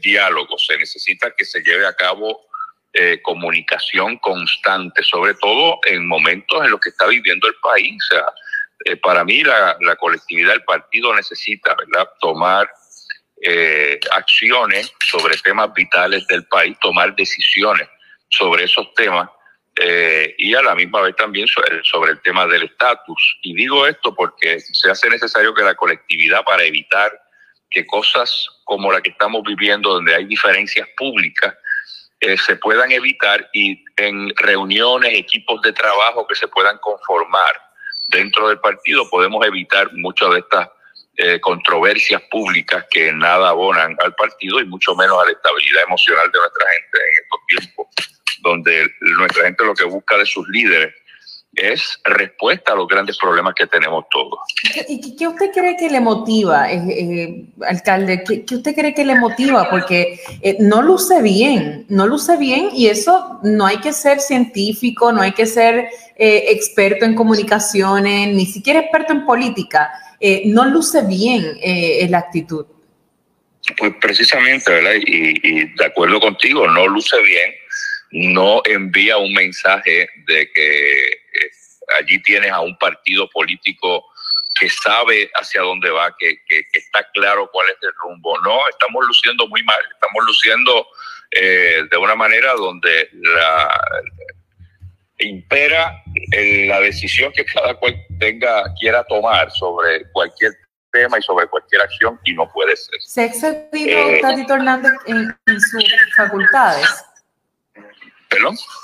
diálogo, 0.01 0.59
se 0.59 0.77
necesita 0.77 1.33
que 1.37 1.45
se 1.45 1.63
lleve 1.63 1.87
a 1.87 1.95
cabo 1.95 2.49
eh, 2.95 3.23
comunicación 3.23 4.19
constante, 4.19 5.03
sobre 5.03 5.33
todo 5.35 5.81
en 5.87 6.07
momentos 6.07 6.63
en 6.63 6.71
los 6.71 6.79
que 6.79 6.91
está 6.91 7.07
viviendo 7.07 7.49
el 7.49 7.55
país. 7.63 7.97
Eh, 8.85 8.97
para 8.97 9.25
mí 9.25 9.43
la, 9.43 9.97
colectividad 9.99 10.51
del 10.51 10.65
partido 10.65 11.15
necesita 11.15 11.75
¿verdad? 11.75 12.11
tomar 12.21 12.71
eh, 13.41 13.99
acciones 14.15 14.93
sobre 15.07 15.39
temas 15.39 15.73
vitales 15.73 16.27
del 16.27 16.45
país, 16.49 16.77
tomar 16.81 17.17
decisiones 17.17 17.89
sobre 18.29 18.65
esos 18.65 18.93
temas 18.95 19.29
y 20.37 20.55
a 20.55 20.61
la 20.61 20.75
misma 20.75 21.01
vez 21.01 21.17
también 21.17 21.49
sobre, 21.49 21.83
sobre 21.85 22.13
el 22.13 22.21
tema 22.21 22.47
del 22.47 22.65
estatus. 22.65 23.39
Y 23.41 23.55
digo 23.55 23.87
esto 23.87 24.15
porque 24.15 24.61
se 24.61 24.91
hace 24.91 25.09
necesario 25.09 25.55
que 25.55 25.63
la 25.63 25.75
colectividad 25.75 26.45
para 26.45 26.63
evitar 26.63 27.11
que 27.71 27.87
cosas 27.87 28.49
como 28.65 28.93
la 28.93 29.01
que 29.01 29.11
estamos 29.11 29.43
viviendo, 29.45 29.95
donde 29.95 30.15
hay 30.15 30.27
diferencias 30.27 30.87
públicas, 30.95 31.55
eh, 32.23 32.39
se 32.39 32.55
puedan 32.55 32.93
evitar 32.93 33.51
y 33.53 33.85
en 33.97 34.33
reuniones, 34.37 35.19
equipos 35.19 35.61
de 35.63 35.73
trabajo 35.73 36.25
que 36.25 36.37
se 36.37 36.47
puedan 36.47 36.79
conformar 36.79 37.53
dentro 38.07 38.49
del 38.49 38.61
partido, 38.61 39.11
podemos 39.11 39.45
evitar 39.45 39.93
muchas 39.95 40.31
de 40.31 40.39
estas 40.39 40.69
eh, 41.17 41.41
controversias 41.41 42.23
públicas 42.31 42.87
que 42.93 43.13
nada 43.13 43.49
abonan 43.49 43.97
al 44.05 44.15
partido 44.15 44.61
y 44.61 44.67
mucho 44.67 44.95
menos 44.95 45.21
a 45.21 45.25
la 45.25 45.33
estabilidad 45.33 45.83
emocional 45.83 46.31
de 46.31 46.39
nuestra 46.39 46.67
gente 46.71 46.99
en 46.99 47.25
estos 47.25 47.41
tiempos, 47.49 47.87
donde 48.43 48.89
nuestra 49.01 49.43
gente 49.43 49.65
lo 49.65 49.75
que 49.75 49.85
busca 49.85 50.17
de 50.17 50.27
sus 50.27 50.47
líderes 50.49 50.95
es 51.55 52.01
respuesta 52.05 52.73
a 52.73 52.77
los 52.77 52.89
grandes 52.89 53.19
problemas 53.19 53.55
que 53.55 53.67
tenemos 53.67 54.05
todos. 54.11 54.39
¿Y 54.89 55.17
qué 55.17 55.29
usted 55.29 55.51
cree 55.53 55.77
que 55.77 55.91
le 55.91 56.01
motiva, 56.01 56.73
eh, 56.73 56.83
eh, 56.89 57.45
alcalde? 57.67 58.25
¿Qué, 58.25 58.55
usted 58.55 58.75
cree 58.75 58.95
que 58.95 59.05
le 59.05 59.17
motiva? 59.17 59.69
Porque 59.69 60.19
eh, 60.41 60.57
no 60.61 60.81
luce 60.81 61.21
bien, 61.21 61.85
no 61.89 62.07
luce 62.07 62.37
bien 62.37 62.71
y 62.73 62.87
eso 62.87 63.39
no 63.43 63.67
hay 63.67 63.79
que 63.79 63.93
ser 63.93 64.21
científico, 64.21 65.13
no 65.13 65.21
hay 65.21 65.33
que 65.33 65.47
ser 65.47 65.89
experto 66.17 67.05
en 67.05 67.15
comunicaciones, 67.15 68.29
ni 68.29 68.47
siquiera 68.47 68.81
experto 68.81 69.13
en 69.13 69.27
política. 69.27 69.91
no 70.45 70.65
luce 70.67 71.03
bien 71.03 71.59
la 72.11 72.19
actitud. 72.19 72.67
Pues 73.77 73.95
precisamente, 74.01 74.71
¿verdad? 74.71 74.93
y 75.05 75.75
de 75.75 75.85
acuerdo 75.85 76.21
contigo, 76.21 76.69
no 76.69 76.87
luce 76.87 77.21
bien 77.23 77.53
no 78.13 78.61
envía 78.67 79.17
un 79.17 79.33
mensaje 79.33 80.07
de 80.27 80.51
que 80.53 81.22
allí 81.99 82.23
tienes 82.23 82.51
a 82.51 82.61
un 82.61 82.77
partido 82.79 83.29
político 83.31 84.05
que 84.59 84.69
sabe 84.69 85.31
hacia 85.35 85.63
dónde 85.63 85.91
va, 85.91 86.15
que, 86.19 86.37
está 86.73 87.07
claro 87.13 87.49
cuál 87.53 87.69
es 87.71 87.77
el 87.83 87.93
rumbo. 88.03 88.39
No, 88.41 88.59
estamos 88.69 89.07
luciendo 89.07 89.47
muy 89.49 89.63
mal, 89.65 89.81
estamos 89.93 90.25
luciendo 90.27 90.87
eh, 91.31 91.83
de 91.91 91.97
una 91.97 92.15
manera 92.15 92.53
donde 92.55 93.09
la, 93.13 93.81
impera 95.19 96.03
la 96.67 96.81
decisión 96.81 97.33
que 97.33 97.45
cada 97.45 97.75
cual 97.75 97.97
tenga, 98.19 98.65
quiera 98.79 99.05
tomar 99.05 99.51
sobre 99.51 100.11
cualquier 100.13 100.53
tema 100.93 101.19
y 101.19 101.23
sobre 101.23 101.47
cualquier 101.47 101.83
acción 101.83 102.21
y 102.25 102.35
no 102.35 102.51
puede 102.53 102.77
ser. 102.77 103.01
¿Se 103.01 103.23
ha 103.23 103.25
excedido 103.25 103.99
eh, 103.99 104.19
Tatito 104.21 104.55
Hernández 104.55 104.93
en 105.07 105.35
sus 105.47 105.85
facultades? 106.17 106.87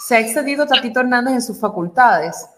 ¿Se 0.06 0.16
ha 0.16 0.20
excedido 0.20 0.66
Tatito 0.66 1.00
Hernández 1.00 1.34
en 1.34 1.42
sus 1.42 1.60
facultades? 1.60 2.48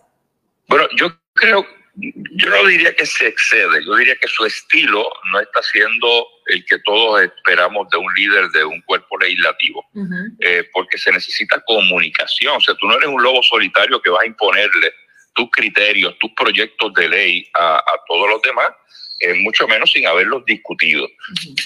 Bueno, 0.71 0.87
yo 0.95 1.13
creo, 1.35 1.67
yo 1.97 2.49
no 2.49 2.65
diría 2.65 2.95
que 2.95 3.05
se 3.05 3.27
excede, 3.27 3.85
yo 3.85 3.97
diría 3.97 4.15
que 4.15 4.29
su 4.29 4.45
estilo 4.45 5.05
no 5.33 5.41
está 5.41 5.61
siendo 5.65 6.29
el 6.47 6.65
que 6.65 6.79
todos 6.85 7.23
esperamos 7.23 7.89
de 7.91 7.99
un 7.99 8.15
líder 8.15 8.49
de 8.51 8.65
un 8.65 8.81
cuerpo 8.83 9.19
legislativo, 9.19 9.85
eh, 10.39 10.65
porque 10.73 10.97
se 10.97 11.11
necesita 11.11 11.61
comunicación, 11.67 12.55
o 12.57 12.61
sea, 12.61 12.77
tú 12.77 12.87
no 12.87 12.97
eres 12.97 13.09
un 13.09 13.21
lobo 13.21 13.43
solitario 13.43 14.01
que 14.01 14.11
vas 14.11 14.23
a 14.23 14.27
imponerle 14.27 14.95
tus 15.35 15.51
criterios, 15.51 16.17
tus 16.21 16.31
proyectos 16.37 16.95
de 16.95 17.09
ley 17.09 17.51
a, 17.55 17.83
todos 18.07 18.31
los 18.31 18.41
demás, 18.43 18.69
eh, 19.19 19.35
mucho 19.43 19.67
menos 19.67 19.91
sin 19.91 20.07
haberlos 20.07 20.45
discutido. 20.45 21.09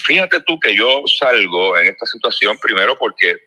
Fíjate 0.03 0.41
tú 0.41 0.59
que 0.59 0.75
yo 0.75 1.03
salgo 1.05 1.77
en 1.77 1.89
esta 1.89 2.07
situación 2.07 2.57
primero 2.57 2.97
porque 2.97 3.37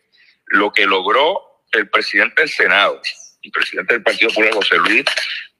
lo 0.47 0.71
que 0.71 0.85
logró 0.85 1.41
el 1.73 1.89
presidente 1.89 2.43
del 2.43 2.49
Senado 2.49 3.01
y 3.41 3.51
presidente 3.51 3.93
del 3.93 4.03
Partido 4.03 4.29
Popular, 4.29 4.53
José 4.53 4.77
Luis, 4.77 5.05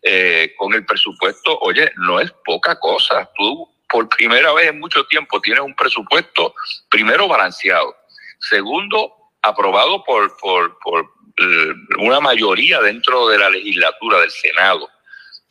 eh, 0.02 0.54
con 0.58 0.74
el 0.74 0.86
presupuesto, 0.86 1.60
oye, 1.60 1.92
no 1.98 2.20
es 2.20 2.32
poca 2.46 2.80
cosa. 2.80 3.30
Tú 3.36 3.70
por 3.90 4.08
primera 4.10 4.54
vez 4.54 4.68
en 4.68 4.80
mucho 4.80 5.04
tiempo 5.06 5.42
tienes 5.42 5.64
un 5.64 5.76
presupuesto, 5.76 6.54
primero 6.90 7.28
balanceado, 7.28 7.96
segundo, 8.40 9.12
aprobado 9.42 10.04
por, 10.04 10.38
por, 10.38 10.78
por 10.80 11.06
eh, 11.38 11.74
una 11.98 12.20
mayoría 12.20 12.82
dentro 12.82 13.28
de 13.28 13.40
la 13.40 13.50
legislatura 13.50 14.20
del 14.20 14.32
Senado, 14.32 14.88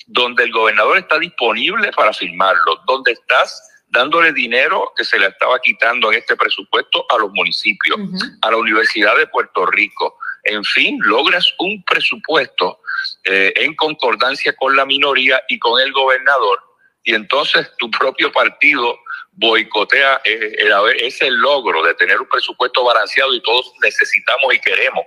donde 0.07 0.45
el 0.45 0.53
gobernador 0.53 0.99
está 0.99 1.19
disponible 1.19 1.91
para 1.93 2.13
firmarlo, 2.13 2.81
donde 2.87 3.13
estás 3.13 3.63
dándole 3.91 4.33
dinero 4.33 4.93
que 4.97 5.05
se 5.05 5.19
le 5.19 5.27
estaba 5.27 5.59
quitando 5.61 6.13
en 6.13 6.19
este 6.19 6.37
presupuesto 6.37 7.07
a 7.11 7.19
los 7.19 7.31
municipios, 7.33 7.99
a 8.43 8.51
la 8.51 8.57
Universidad 8.57 9.17
de 9.17 9.27
Puerto 9.27 9.67
Rico. 9.67 10.19
En 10.49 10.65
fin, 10.65 10.99
logras 11.03 11.55
un 11.59 11.83
presupuesto 11.85 12.81
eh, 13.25 13.53
en 13.57 13.75
concordancia 13.77 14.55
con 14.57 14.75
la 14.75 14.87
minoría 14.87 15.43
y 15.49 15.59
con 15.59 15.81
el 15.81 15.93
gobernador, 15.93 16.61
y 17.05 17.15
entonces 17.15 17.71
tu 17.79 17.91
propio 17.91 18.33
partido 18.33 18.99
boicotea 19.33 20.21
eh, 20.25 20.57
ese 21.01 21.31
logro 21.31 21.83
de 21.85 21.95
tener 21.95 22.21
un 22.21 22.29
presupuesto 22.29 22.83
balanceado 22.83 23.33
y 23.35 23.43
todos 23.43 23.73
necesitamos 23.81 24.53
y 24.55 24.61
queremos 24.61 25.05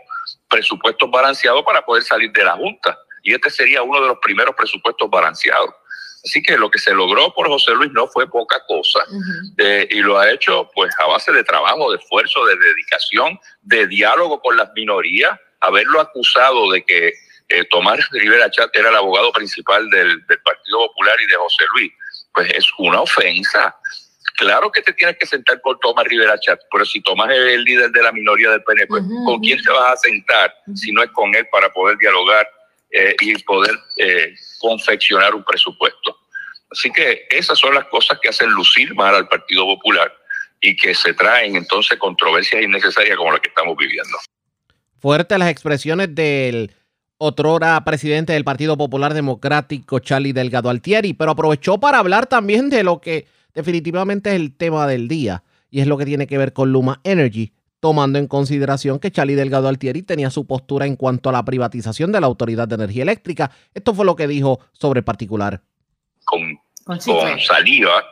presupuestos 0.47 1.10
balanceados 1.12 1.63
para 1.63 1.84
poder 1.84 2.04
salir 2.04 2.32
de 2.32 2.43
la 2.43 2.54
Junta. 2.54 2.97
Y 3.23 3.34
este 3.34 3.49
sería 3.49 3.84
uno 3.84 4.01
de 4.01 4.08
los 4.08 4.17
primeros 4.19 4.56
presupuestos 4.56 5.10
balanceados. 5.10 5.73
Así 6.24 6.42
que 6.44 6.58
lo 6.58 6.70
que 6.70 6.80
se 6.80 6.94
logró 6.94 7.34
por 7.34 7.48
José 7.48 7.72
Luis 7.72 7.92
no 7.94 8.08
fue 8.08 8.30
poca 8.30 8.64
cosa. 8.68 9.00
Eh, 9.58 9.88
y 9.90 10.02
lo 10.02 10.20
ha 10.20 10.32
hecho 10.32 10.70
pues 10.74 10.94
a 11.00 11.08
base 11.08 11.32
de 11.32 11.44
trabajo, 11.44 11.92
de 11.92 11.98
esfuerzo, 11.98 12.46
de 12.46 12.56
dedicación, 12.58 13.40
de 13.62 13.88
diálogo 13.88 14.40
con 14.40 14.56
las 14.56 14.72
minorías, 14.74 15.40
haberlo 15.62 16.00
acusado 16.00 16.72
de 16.72 16.84
que 16.84 17.14
eh, 17.50 17.66
Tomás 17.70 18.08
Rivera 18.12 18.50
Chat 18.52 18.76
era 18.76 18.90
el 18.90 18.96
abogado 18.96 19.32
principal 19.32 19.90
del, 19.90 20.26
del 20.28 20.40
Partido 20.40 20.88
Popular 20.88 21.16
y 21.22 21.28
de 21.28 21.36
José 21.36 21.64
Luis, 21.74 21.92
pues 22.34 22.54
es 22.54 22.66
una 22.78 23.02
ofensa. 23.02 23.76
Claro 24.38 24.72
que 24.72 24.82
te 24.82 24.94
tienes 24.94 25.18
que 25.18 25.26
sentar 25.26 25.60
con 25.62 25.80
Tomás 25.80 26.06
Rivera 26.06 26.40
Chat, 26.40 26.60
pero 26.72 26.86
si 26.86 27.02
Tomás 27.02 27.32
es 27.32 27.54
el 27.54 27.64
líder 27.64 27.92
de 27.92 28.04
la 28.04 28.12
minoría 28.12 28.52
del 28.52 28.64
PNP, 28.64 28.94
¿con 29.26 29.40
quién 29.40 29.62
te 29.62 29.72
vas 29.72 29.94
a 29.94 29.98
sentar 29.98 30.56
si 30.76 30.92
no 30.92 31.04
es 31.04 31.12
con 31.12 31.34
él 31.36 31.48
para 31.52 31.72
poder 31.74 31.98
dialogar 31.98 32.48
eh, 32.91 33.15
y 33.21 33.38
poder 33.43 33.77
eh, 33.97 34.34
confeccionar 34.60 35.34
un 35.34 35.43
presupuesto. 35.43 36.17
Así 36.69 36.91
que 36.91 37.27
esas 37.30 37.58
son 37.60 37.73
las 37.73 37.86
cosas 37.86 38.19
que 38.21 38.30
hacen 38.30 38.49
lucir 38.51 38.93
mal 38.95 39.15
al 39.15 39.27
Partido 39.27 39.65
Popular 39.65 40.12
y 40.62 40.75
que 40.75 40.93
se 40.93 41.13
traen 41.13 41.56
entonces 41.56 41.97
controversias 41.97 42.62
innecesarias 42.62 43.17
como 43.17 43.32
la 43.32 43.39
que 43.39 43.49
estamos 43.49 43.75
viviendo. 43.77 44.17
Fuertes 44.99 45.38
las 45.39 45.49
expresiones 45.49 46.13
del 46.13 46.71
otrora 47.17 47.84
presidente 47.84 48.34
del 48.34 48.43
Partido 48.43 48.77
Popular 48.77 49.13
Democrático, 49.13 49.99
Charlie 49.99 50.34
Delgado 50.34 50.69
Altieri, 50.69 51.13
pero 51.13 51.32
aprovechó 51.32 51.80
para 51.80 51.99
hablar 51.99 52.27
también 52.27 52.69
de 52.69 52.84
lo 52.84 52.99
que 52.99 53.27
definitivamente 53.54 54.32
es 54.32 54.36
el 54.38 54.56
tema 54.56 54.88
del 54.88 55.08
día 55.08 55.43
y 55.69 55.82
es 55.82 55.88
lo 55.88 55.97
que 55.97 56.06
tiene 56.06 56.25
que 56.25 56.38
ver 56.38 56.54
con 56.54 56.71
Luma 56.71 56.99
Energy, 57.04 57.54
tomando 57.82 58.20
en 58.20 58.28
consideración 58.28 59.00
que 59.00 59.12
Charlie 59.12 59.36
Delgado 59.36 59.67
Altieri 59.67 60.04
tenía 60.04 60.30
su 60.30 60.46
postura 60.48 60.86
en 60.86 60.96
cuanto 60.96 61.30
a 61.30 61.34
la 61.34 61.44
privatización 61.44 62.12
de 62.12 62.22
la 62.22 62.28
Autoridad 62.28 62.67
de 62.67 62.76
Energía 62.76 63.04
Eléctrica. 63.04 63.52
Esto 63.74 63.94
fue 63.94 64.06
lo 64.06 64.15
que 64.15 64.28
dijo 64.28 64.60
sobre 64.72 65.00
el 65.00 65.04
particular. 65.04 65.62
Con, 66.24 66.62
saliva, 67.39 68.06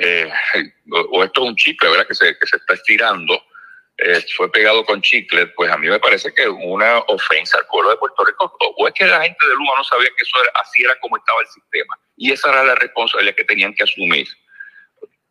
eh, 0.00 0.30
o, 1.10 1.24
esto 1.24 1.42
es 1.42 1.48
un 1.48 1.56
chicle, 1.56 1.90
¿verdad? 1.90 2.06
Que 2.06 2.14
se, 2.14 2.38
que 2.38 2.46
se 2.46 2.56
está 2.56 2.74
estirando, 2.74 3.34
eh, 3.98 4.24
fue 4.36 4.50
pegado 4.50 4.84
con 4.84 5.02
chicle, 5.02 5.48
pues 5.48 5.70
a 5.70 5.76
mí 5.76 5.88
me 5.88 5.98
parece 5.98 6.32
que 6.32 6.42
es 6.42 6.48
una 6.48 6.98
ofensa 7.08 7.58
al 7.58 7.66
pueblo 7.66 7.90
de 7.90 7.96
Puerto 7.96 8.24
Rico, 8.24 8.56
o 8.76 8.88
es 8.88 8.94
que 8.94 9.06
la 9.06 9.22
gente 9.22 9.44
de 9.44 9.54
Luma 9.54 9.72
no 9.76 9.84
sabía 9.84 10.08
que 10.16 10.22
eso 10.22 10.40
era, 10.40 10.52
así 10.62 10.82
era 10.82 10.98
como 11.00 11.16
estaba 11.16 11.40
el 11.40 11.48
sistema, 11.48 11.98
y 12.16 12.30
esa 12.30 12.48
era 12.50 12.64
la 12.64 12.74
responsabilidad 12.76 13.34
que 13.34 13.44
tenían 13.44 13.74
que 13.74 13.82
asumir. 13.82 14.28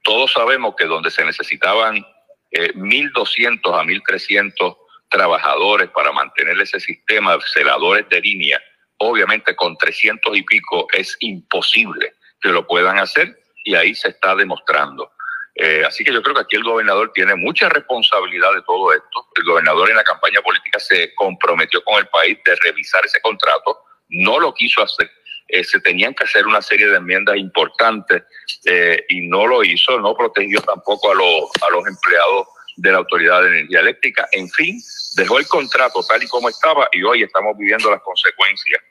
Todos 0.04 0.34
sabemos 0.34 0.76
que 0.78 0.86
donde 0.86 1.12
se 1.12 1.24
necesitaban 1.24 2.06
1.200 2.54 3.52
eh, 3.54 3.60
a 3.66 3.84
1.300 3.84 4.78
trabajadores 5.10 5.90
para 5.90 6.12
mantener 6.12 6.60
ese 6.60 6.80
sistema, 6.80 7.38
celadores 7.54 8.08
de 8.10 8.22
línea, 8.22 8.62
obviamente 8.98 9.56
con 9.56 9.78
300 9.78 10.36
y 10.38 10.44
pico 10.44 10.88
es 10.92 11.16
imposible 11.20 12.14
que 12.42 12.50
lo 12.50 12.66
puedan 12.66 12.98
hacer 12.98 13.38
y 13.64 13.76
ahí 13.76 13.96
se 13.96 14.10
está 14.10 14.36
demostrando. 14.36 15.12
Eh, 15.56 15.84
así 15.86 16.04
que 16.04 16.12
yo 16.12 16.22
creo 16.24 16.36
que 16.36 16.42
aquí 16.42 16.56
el 16.56 16.64
gobernador 16.64 17.12
tiene 17.14 17.36
mucha 17.36 17.70
responsabilidad 17.70 18.54
de 18.56 18.64
todo 18.64 18.92
esto. 18.92 19.28
El 19.36 19.44
gobernador 19.44 19.90
en 19.90 19.98
la 19.98 20.04
campaña 20.04 20.42
política 20.42 20.80
se 20.80 21.14
comprometió 21.14 21.84
con 21.84 22.00
el 22.00 22.08
país 22.08 22.40
de 22.44 22.56
revisar 22.56 23.06
ese 23.06 23.22
contrato, 23.22 23.80
no 24.10 24.40
lo 24.40 24.54
quiso 24.54 24.82
hacer. 24.82 25.10
Eh, 25.48 25.64
se 25.64 25.80
tenían 25.82 26.14
que 26.14 26.24
hacer 26.24 26.46
una 26.48 26.62
serie 26.62 26.88
de 26.88 26.98
enmiendas 26.98 27.38
importantes 27.38 28.24
eh, 28.66 29.04
y 29.10 29.28
no 29.28 29.46
lo 29.46 29.64
hizo, 29.64 30.00
no 30.00 30.16
protegió 30.16 30.62
tampoco 30.62 31.12
a, 31.12 31.16
los, 31.16 31.50
a 31.62 31.70
los 31.72 31.86
empleados 31.86 32.48
de 32.78 32.92
la 32.92 32.98
Autoridad 33.00 33.42
de 33.42 33.48
Energía 33.50 33.82
Eléctrica. 33.82 34.28
En 34.32 34.50
fin, 34.50 34.80
dejó 35.16 35.40
el 35.40 35.48
contrato 35.48 36.04
tal 36.04 36.24
y 36.24 36.28
como 36.28 36.50
estaba 36.50 36.88
y 36.92 37.04
hoy 37.04 37.24
estamos 37.24 37.58
viviendo 37.58 37.92
las 37.92 38.02
consecuencias. 38.02 38.82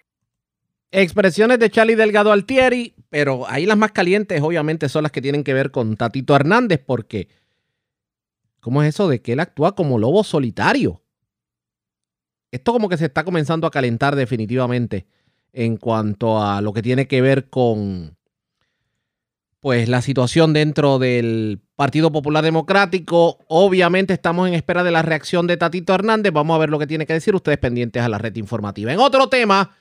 Expresiones 0.91 1.59
de 1.59 1.71
Charlie 1.71 1.95
Delgado 1.95 2.33
Altieri, 2.33 2.95
pero 3.09 3.49
ahí 3.49 3.65
las 3.65 3.79
más 3.79 3.93
calientes 3.93 4.43
obviamente 4.43 4.91
son 4.91 5.05
las 5.05 5.13
que 5.13 5.23
tienen 5.23 5.43
que 5.43 5.55
ver 5.55 5.71
con 5.71 5.97
Tatito 5.97 6.37
Hernández, 6.37 6.83
porque 6.85 7.29
¿cómo 8.61 8.83
es 8.83 8.91
eso 8.91 9.09
de 9.09 9.23
que 9.23 9.33
él 9.33 9.41
actúa 9.41 9.75
como 9.75 9.99
lobo 9.99 10.23
solitario? 10.23 11.03
Esto 12.51 12.73
como 12.73 12.91
que 12.91 12.99
se 12.99 13.07
está 13.07 13.25
comenzando 13.25 13.67
a 13.67 13.71
calentar 13.71 14.15
definitivamente 14.15 15.07
en 15.53 15.77
cuanto 15.77 16.43
a 16.43 16.61
lo 16.61 16.73
que 16.73 16.83
tiene 16.83 17.07
que 17.07 17.21
ver 17.21 17.49
con 17.49 18.17
pues 19.61 19.89
la 19.89 20.03
situación 20.03 20.53
dentro 20.53 20.99
del 20.99 21.61
Partido 21.77 22.11
Popular 22.11 22.43
Democrático. 22.43 23.39
Obviamente 23.47 24.13
estamos 24.13 24.49
en 24.49 24.55
espera 24.55 24.83
de 24.83 24.91
la 24.91 25.03
reacción 25.03 25.47
de 25.47 25.57
Tatito 25.57 25.95
Hernández. 25.95 26.33
Vamos 26.33 26.57
a 26.57 26.59
ver 26.59 26.69
lo 26.69 26.81
que 26.81 26.89
tiene 26.89 27.07
que 27.07 27.13
decir 27.13 27.37
ustedes 27.37 27.59
pendientes 27.59 28.03
a 28.03 28.09
la 28.09 28.19
red 28.19 28.35
informativa. 28.35 28.93
En 28.93 28.99
otro 28.99 29.29
tema, 29.29 29.77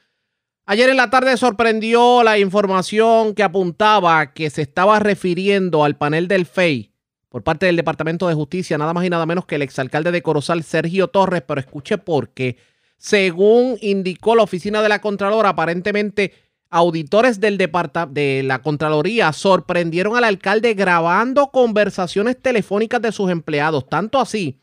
ayer 0.68 0.88
en 0.88 0.98
la 0.98 1.10
tarde 1.10 1.36
sorprendió 1.36 2.22
la 2.22 2.38
información 2.38 3.34
que 3.34 3.42
apuntaba 3.42 4.34
que 4.34 4.52
se 4.52 4.62
estaba 4.62 5.00
refiriendo 5.00 5.84
al 5.84 5.98
panel 5.98 6.28
del 6.28 6.46
FEI 6.46 6.92
por 7.30 7.44
parte 7.44 7.66
del 7.66 7.78
Departamento 7.78 8.28
de 8.28 8.36
Justicia, 8.36 8.78
nada 8.78 8.94
más 8.94 9.04
y 9.04 9.10
nada 9.10 9.26
menos 9.26 9.48
que 9.48 9.56
el 9.56 9.64
exalcalde 9.64 10.12
de 10.12 10.22
Corozal, 10.22 10.62
Sergio 10.62 11.08
Torres, 11.08 11.42
pero 11.48 11.60
escuche 11.60 11.98
por 11.98 12.30
qué 12.30 12.58
según 13.02 13.80
indicó 13.82 14.36
la 14.36 14.44
oficina 14.44 14.84
de 14.84 14.90
la 14.90 15.02
Contralora, 15.02 15.50
aparentemente 15.50 16.34
auditores 16.70 17.40
del 17.40 17.58
de 17.58 18.44
la 18.46 18.62
Contraloría 18.62 19.34
sorprendieron 19.34 20.16
al 20.16 20.24
alcalde 20.24 20.76
grabando 20.76 21.50
conversaciones 21.50 22.40
telefónicas 22.40 23.02
de 23.02 23.12
sus 23.12 23.32
empleados, 23.32 23.90
tanto 23.90 24.20
así 24.20 24.60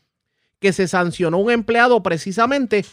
que 0.59 0.71
se 0.71 0.87
sancionó 0.87 1.37
un 1.37 1.51
empleado 1.51 2.01
precisamente 2.01 2.85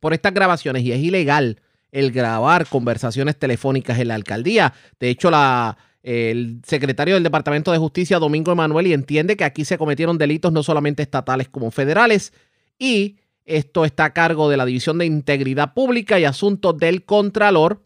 por 0.00 0.14
estas 0.14 0.32
grabaciones 0.32 0.82
y 0.84 0.92
es 0.92 1.00
ilegal 1.00 1.60
el 1.90 2.10
grabar 2.10 2.66
conversaciones 2.66 3.38
telefónicas 3.38 3.98
en 3.98 4.08
la 4.08 4.14
alcaldía. 4.14 4.72
De 4.98 5.10
hecho, 5.10 5.30
la, 5.30 5.76
el 6.02 6.62
secretario 6.66 7.12
del 7.12 7.24
Departamento 7.24 7.72
de 7.72 7.78
Justicia, 7.78 8.18
Domingo 8.18 8.52
Emanuel, 8.52 8.90
entiende 8.90 9.36
que 9.36 9.44
aquí 9.44 9.66
se 9.66 9.76
cometieron 9.76 10.16
delitos 10.16 10.50
no 10.50 10.62
solamente 10.62 11.02
estatales 11.02 11.50
como 11.50 11.70
federales 11.70 12.32
y 12.78 13.18
esto 13.44 13.84
está 13.84 14.06
a 14.06 14.12
cargo 14.12 14.48
de 14.48 14.56
la 14.56 14.64
División 14.64 14.98
de 14.98 15.06
Integridad 15.06 15.74
Pública 15.74 16.18
y 16.18 16.24
Asuntos 16.24 16.76
del 16.78 17.04
Contralor. 17.04 17.82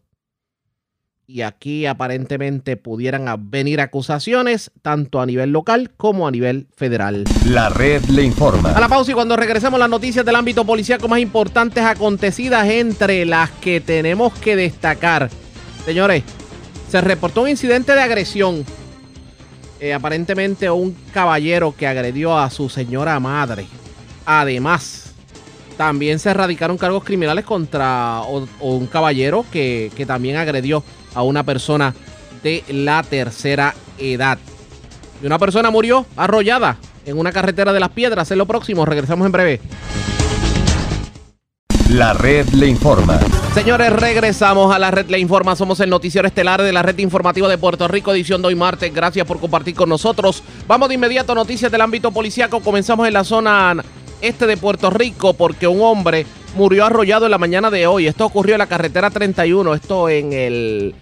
Y 1.29 1.41
aquí 1.41 1.85
aparentemente 1.85 2.77
pudieran 2.77 3.27
venir 3.49 3.81
acusaciones 3.81 4.71
tanto 4.81 5.19
a 5.19 5.25
nivel 5.25 5.51
local 5.51 5.91
como 5.97 6.25
a 6.25 6.31
nivel 6.31 6.67
federal. 6.73 7.25
La 7.45 7.67
red 7.67 8.01
le 8.05 8.23
informa. 8.23 8.71
A 8.71 8.79
la 8.79 8.87
pausa 8.87 9.11
y 9.11 9.13
cuando 9.13 9.35
regresemos 9.35 9.77
las 9.77 9.89
noticias 9.89 10.25
del 10.25 10.37
ámbito 10.37 10.63
policíaco 10.63 11.09
más 11.09 11.19
importantes 11.19 11.83
acontecidas 11.83 12.69
entre 12.69 13.25
las 13.25 13.49
que 13.51 13.81
tenemos 13.81 14.33
que 14.35 14.55
destacar. 14.55 15.29
Señores, 15.83 16.23
se 16.87 17.01
reportó 17.01 17.41
un 17.41 17.49
incidente 17.49 17.93
de 17.93 18.01
agresión. 18.01 18.63
Eh, 19.81 19.93
aparentemente 19.93 20.69
un 20.69 20.95
caballero 21.13 21.75
que 21.75 21.87
agredió 21.87 22.37
a 22.37 22.49
su 22.49 22.69
señora 22.69 23.19
madre. 23.19 23.67
Además, 24.25 25.06
también 25.77 26.19
se 26.19 26.31
erradicaron 26.31 26.77
cargos 26.77 27.03
criminales 27.03 27.45
contra 27.45 28.21
un 28.59 28.87
caballero 28.87 29.45
que, 29.51 29.91
que 29.95 30.05
también 30.05 30.35
agredió 30.35 30.83
a 31.13 31.23
una 31.23 31.43
persona 31.43 31.93
de 32.43 32.63
la 32.69 33.03
tercera 33.03 33.75
edad. 33.97 34.37
Y 35.21 35.25
una 35.25 35.39
persona 35.39 35.69
murió 35.69 36.05
arrollada 36.15 36.77
en 37.05 37.17
una 37.17 37.31
carretera 37.31 37.73
de 37.73 37.79
las 37.79 37.89
piedras. 37.89 38.29
En 38.31 38.37
lo 38.37 38.45
próximo, 38.45 38.85
regresamos 38.85 39.25
en 39.25 39.31
breve. 39.31 39.61
La 41.89 42.13
red 42.13 42.47
le 42.49 42.67
informa. 42.67 43.17
Señores, 43.53 43.93
regresamos 43.93 44.75
a 44.75 44.77
la 44.77 44.91
red 44.91 45.09
le 45.09 45.19
informa. 45.19 45.55
Somos 45.55 45.79
el 45.79 45.89
noticiero 45.89 46.27
estelar 46.27 46.61
de 46.61 46.73
la 46.73 46.83
red 46.83 46.97
informativa 46.99 47.47
de 47.47 47.57
Puerto 47.57 47.87
Rico, 47.87 48.11
edición 48.11 48.41
de 48.41 48.49
hoy 48.49 48.55
martes. 48.55 48.93
Gracias 48.93 49.25
por 49.25 49.39
compartir 49.39 49.73
con 49.73 49.87
nosotros. 49.87 50.43
Vamos 50.67 50.89
de 50.89 50.95
inmediato 50.95 51.31
a 51.31 51.35
noticias 51.35 51.71
del 51.71 51.81
ámbito 51.81 52.11
policíaco. 52.11 52.59
Comenzamos 52.59 53.07
en 53.07 53.13
la 53.13 53.23
zona 53.23 53.81
este 54.21 54.47
de 54.47 54.57
Puerto 54.57 54.89
Rico 54.89 55.33
porque 55.33 55.67
un 55.67 55.81
hombre 55.81 56.25
murió 56.55 56.85
arrollado 56.85 57.25
en 57.25 57.31
la 57.31 57.37
mañana 57.37 57.69
de 57.69 57.87
hoy. 57.87 58.07
Esto 58.07 58.25
ocurrió 58.25 58.55
en 58.55 58.59
la 58.59 58.67
carretera 58.67 59.09
31, 59.09 59.73
esto 59.73 60.09
en 60.09 60.33
el 60.33 60.95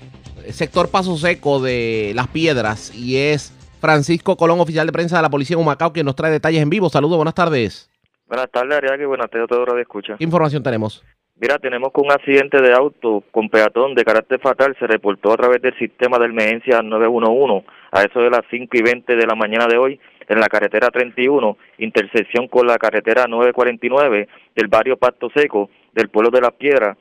sector 0.49 0.89
Paso 0.89 1.17
Seco 1.17 1.59
de 1.59 2.11
Las 2.15 2.27
Piedras 2.27 2.93
y 2.93 3.17
es 3.17 3.51
Francisco 3.79 4.35
Colón, 4.35 4.59
oficial 4.59 4.87
de 4.87 4.93
prensa 4.93 5.17
de 5.17 5.21
la 5.21 5.29
policía 5.29 5.55
en 5.55 5.61
Humacao, 5.61 5.93
quien 5.93 6.05
nos 6.05 6.15
trae 6.15 6.31
detalles 6.31 6.61
en 6.61 6.69
vivo. 6.69 6.89
Saludos, 6.89 7.17
buenas 7.17 7.35
tardes. 7.35 7.89
Buenas 8.27 8.49
tardes, 8.49 8.77
Ariadne. 8.77 9.05
Buenas 9.05 9.29
tardes 9.29 9.45
a 9.45 9.47
todos 9.47 9.67
los 9.67 9.75
que 9.75 9.81
escuchan. 9.81 10.17
¿Qué 10.17 10.23
información 10.23 10.63
tenemos? 10.63 11.03
Mira, 11.37 11.59
tenemos 11.59 11.91
que 11.93 12.01
un 12.01 12.11
accidente 12.11 12.61
de 12.61 12.73
auto 12.73 13.23
con 13.29 13.49
peatón 13.49 13.93
de 13.93 14.05
carácter 14.05 14.39
fatal 14.39 14.75
se 14.79 14.87
reportó 14.87 15.33
a 15.33 15.37
través 15.37 15.61
del 15.61 15.77
sistema 15.77 16.17
de 16.17 16.27
emergencia 16.27 16.81
911 16.81 17.67
a 17.91 18.03
eso 18.03 18.21
de 18.21 18.29
las 18.29 18.41
5 18.49 18.69
y 18.71 18.81
20 18.81 19.15
de 19.15 19.27
la 19.27 19.35
mañana 19.35 19.67
de 19.67 19.77
hoy 19.77 19.99
en 20.27 20.39
la 20.39 20.47
carretera 20.47 20.89
31, 20.89 21.57
intersección 21.79 22.47
con 22.47 22.67
la 22.67 22.77
carretera 22.77 23.25
949 23.27 24.27
del 24.55 24.67
barrio 24.67 24.97
Pasto 24.97 25.29
Seco 25.35 25.69
del 25.93 26.09
pueblo 26.09 26.31
de 26.31 26.41
Las 26.41 26.53
Piedras. 26.53 26.97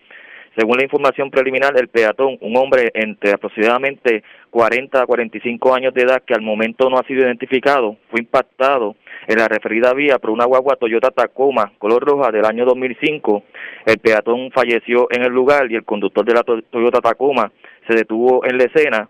Según 0.57 0.77
la 0.77 0.85
información 0.85 1.33
preliminar, 1.33 1.77
el 1.77 1.89
peatón, 1.89 2.39
un 2.41 2.57
hombre 2.57 2.93
entre 2.95 3.33
aproximadamente 3.33 4.23
40 4.51 5.03
a 5.03 5.07
45 5.07 5.75
años 5.75 5.93
de 5.93 6.03
edad 6.03 6.23
que 6.25 6.33
al 6.33 6.43
momento 6.43 6.89
no 6.89 6.97
ha 6.97 7.07
sido 7.07 7.23
identificado, 7.23 7.97
fue 8.09 8.21
impactado 8.21 8.95
en 9.27 9.39
la 9.39 9.49
referida 9.49 9.93
vía 9.95 10.19
por 10.19 10.31
una 10.31 10.45
guagua 10.45 10.77
Toyota 10.77 11.11
Tacoma 11.11 11.73
color 11.79 12.05
roja 12.05 12.31
del 12.31 12.45
año 12.45 12.65
2005. 12.65 13.43
El 13.87 13.99
peatón 13.99 14.53
falleció 14.53 15.09
en 15.11 15.23
el 15.23 15.33
lugar 15.33 15.71
y 15.73 15.75
el 15.75 15.85
conductor 15.85 16.25
de 16.25 16.35
la 16.35 16.45
Toyota 16.45 17.01
Tacoma 17.01 17.51
se 17.89 17.95
detuvo 17.95 18.45
en 18.47 18.59
la 18.59 18.65
escena 18.65 19.09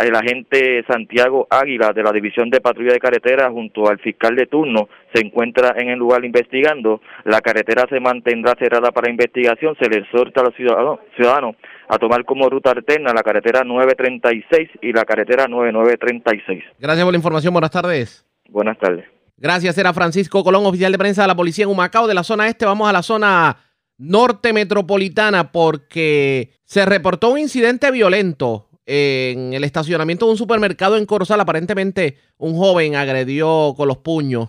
el 0.00 0.14
agente 0.14 0.84
Santiago 0.86 1.46
Águila 1.50 1.92
de 1.92 2.02
la 2.02 2.12
División 2.12 2.50
de 2.50 2.60
Patrulla 2.60 2.92
de 2.92 3.00
Carretera 3.00 3.50
junto 3.50 3.88
al 3.88 3.98
fiscal 3.98 4.36
de 4.36 4.46
turno 4.46 4.88
se 5.12 5.24
encuentra 5.24 5.74
en 5.76 5.88
el 5.88 5.98
lugar 5.98 6.24
investigando. 6.24 7.00
La 7.24 7.40
carretera 7.40 7.86
se 7.88 8.00
mantendrá 8.00 8.54
cerrada 8.58 8.90
para 8.92 9.10
investigación. 9.10 9.76
Se 9.80 9.88
le 9.88 9.98
exhorta 9.98 10.40
a 10.40 10.44
los 10.44 10.54
ciudadanos, 10.54 11.56
a 11.88 11.98
tomar 11.98 12.24
como 12.24 12.48
ruta 12.48 12.70
alterna 12.70 13.12
la 13.12 13.22
carretera 13.22 13.64
936 13.64 14.70
y 14.82 14.92
la 14.92 15.04
carretera 15.04 15.46
9936. 15.48 16.64
Gracias 16.78 17.04
por 17.04 17.12
la 17.12 17.18
información. 17.18 17.52
Buenas 17.52 17.70
tardes. 17.70 18.26
Buenas 18.48 18.78
tardes. 18.78 19.04
Gracias. 19.36 19.78
Era 19.78 19.92
Francisco 19.92 20.42
Colón, 20.44 20.66
oficial 20.66 20.92
de 20.92 20.98
prensa 20.98 21.22
de 21.22 21.28
la 21.28 21.36
policía 21.36 21.64
en 21.64 21.70
Humacao 21.70 22.06
de 22.06 22.14
la 22.14 22.24
zona 22.24 22.48
este. 22.48 22.66
Vamos 22.66 22.88
a 22.88 22.92
la 22.92 23.02
zona 23.02 23.56
norte 23.98 24.52
metropolitana 24.52 25.50
porque 25.50 26.50
se 26.64 26.86
reportó 26.86 27.30
un 27.30 27.38
incidente 27.38 27.90
violento 27.90 28.67
en 28.90 29.52
el 29.52 29.64
estacionamiento 29.64 30.24
de 30.24 30.32
un 30.32 30.38
supermercado 30.38 30.96
en 30.96 31.04
Corozal, 31.04 31.38
aparentemente 31.40 32.16
un 32.38 32.56
joven 32.56 32.96
agredió 32.96 33.74
con 33.76 33.86
los 33.86 33.98
puños 33.98 34.48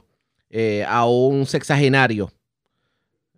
eh, 0.50 0.86
a 0.88 1.06
un 1.06 1.46
sexagenario 1.46 2.32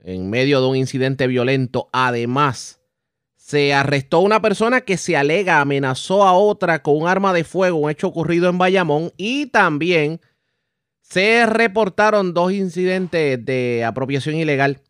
en 0.03 0.29
medio 0.29 0.61
de 0.61 0.67
un 0.67 0.75
incidente 0.75 1.25
violento. 1.25 1.89
Además, 1.91 2.81
se 3.35 3.73
arrestó 3.73 4.19
una 4.19 4.43
persona 4.43 4.81
que 4.81 4.95
se 4.97 5.17
alega 5.17 5.59
amenazó 5.59 6.23
a 6.23 6.33
otra 6.33 6.83
con 6.83 7.01
un 7.01 7.07
arma 7.07 7.33
de 7.33 7.45
fuego, 7.45 7.79
un 7.79 7.89
hecho 7.89 8.07
ocurrido 8.07 8.47
en 8.47 8.59
Bayamón, 8.59 9.11
y 9.17 9.47
también 9.47 10.21
se 11.01 11.47
reportaron 11.47 12.35
dos 12.35 12.51
incidentes 12.51 13.43
de 13.43 13.83
apropiación 13.83 14.35
ilegal 14.35 14.81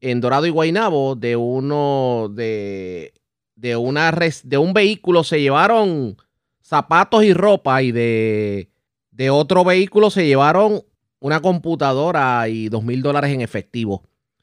en 0.00 0.22
Dorado 0.22 0.46
y 0.46 0.50
Guaynabo 0.50 1.16
de 1.16 1.36
uno 1.36 2.30
de 2.32 3.12
de, 3.60 3.76
una 3.76 4.10
de 4.10 4.58
un 4.58 4.72
vehículo 4.72 5.22
se 5.22 5.40
llevaron 5.40 6.16
zapatos 6.62 7.24
y 7.24 7.34
ropa 7.34 7.82
y 7.82 7.92
de, 7.92 8.68
de 9.10 9.30
otro 9.30 9.64
vehículo 9.64 10.10
se 10.10 10.26
llevaron 10.26 10.80
una 11.20 11.40
computadora 11.40 12.48
y 12.48 12.68
dos 12.68 12.82
mil 12.82 13.02
dólares 13.02 13.30
en 13.30 13.42
efectivo. 13.42 14.02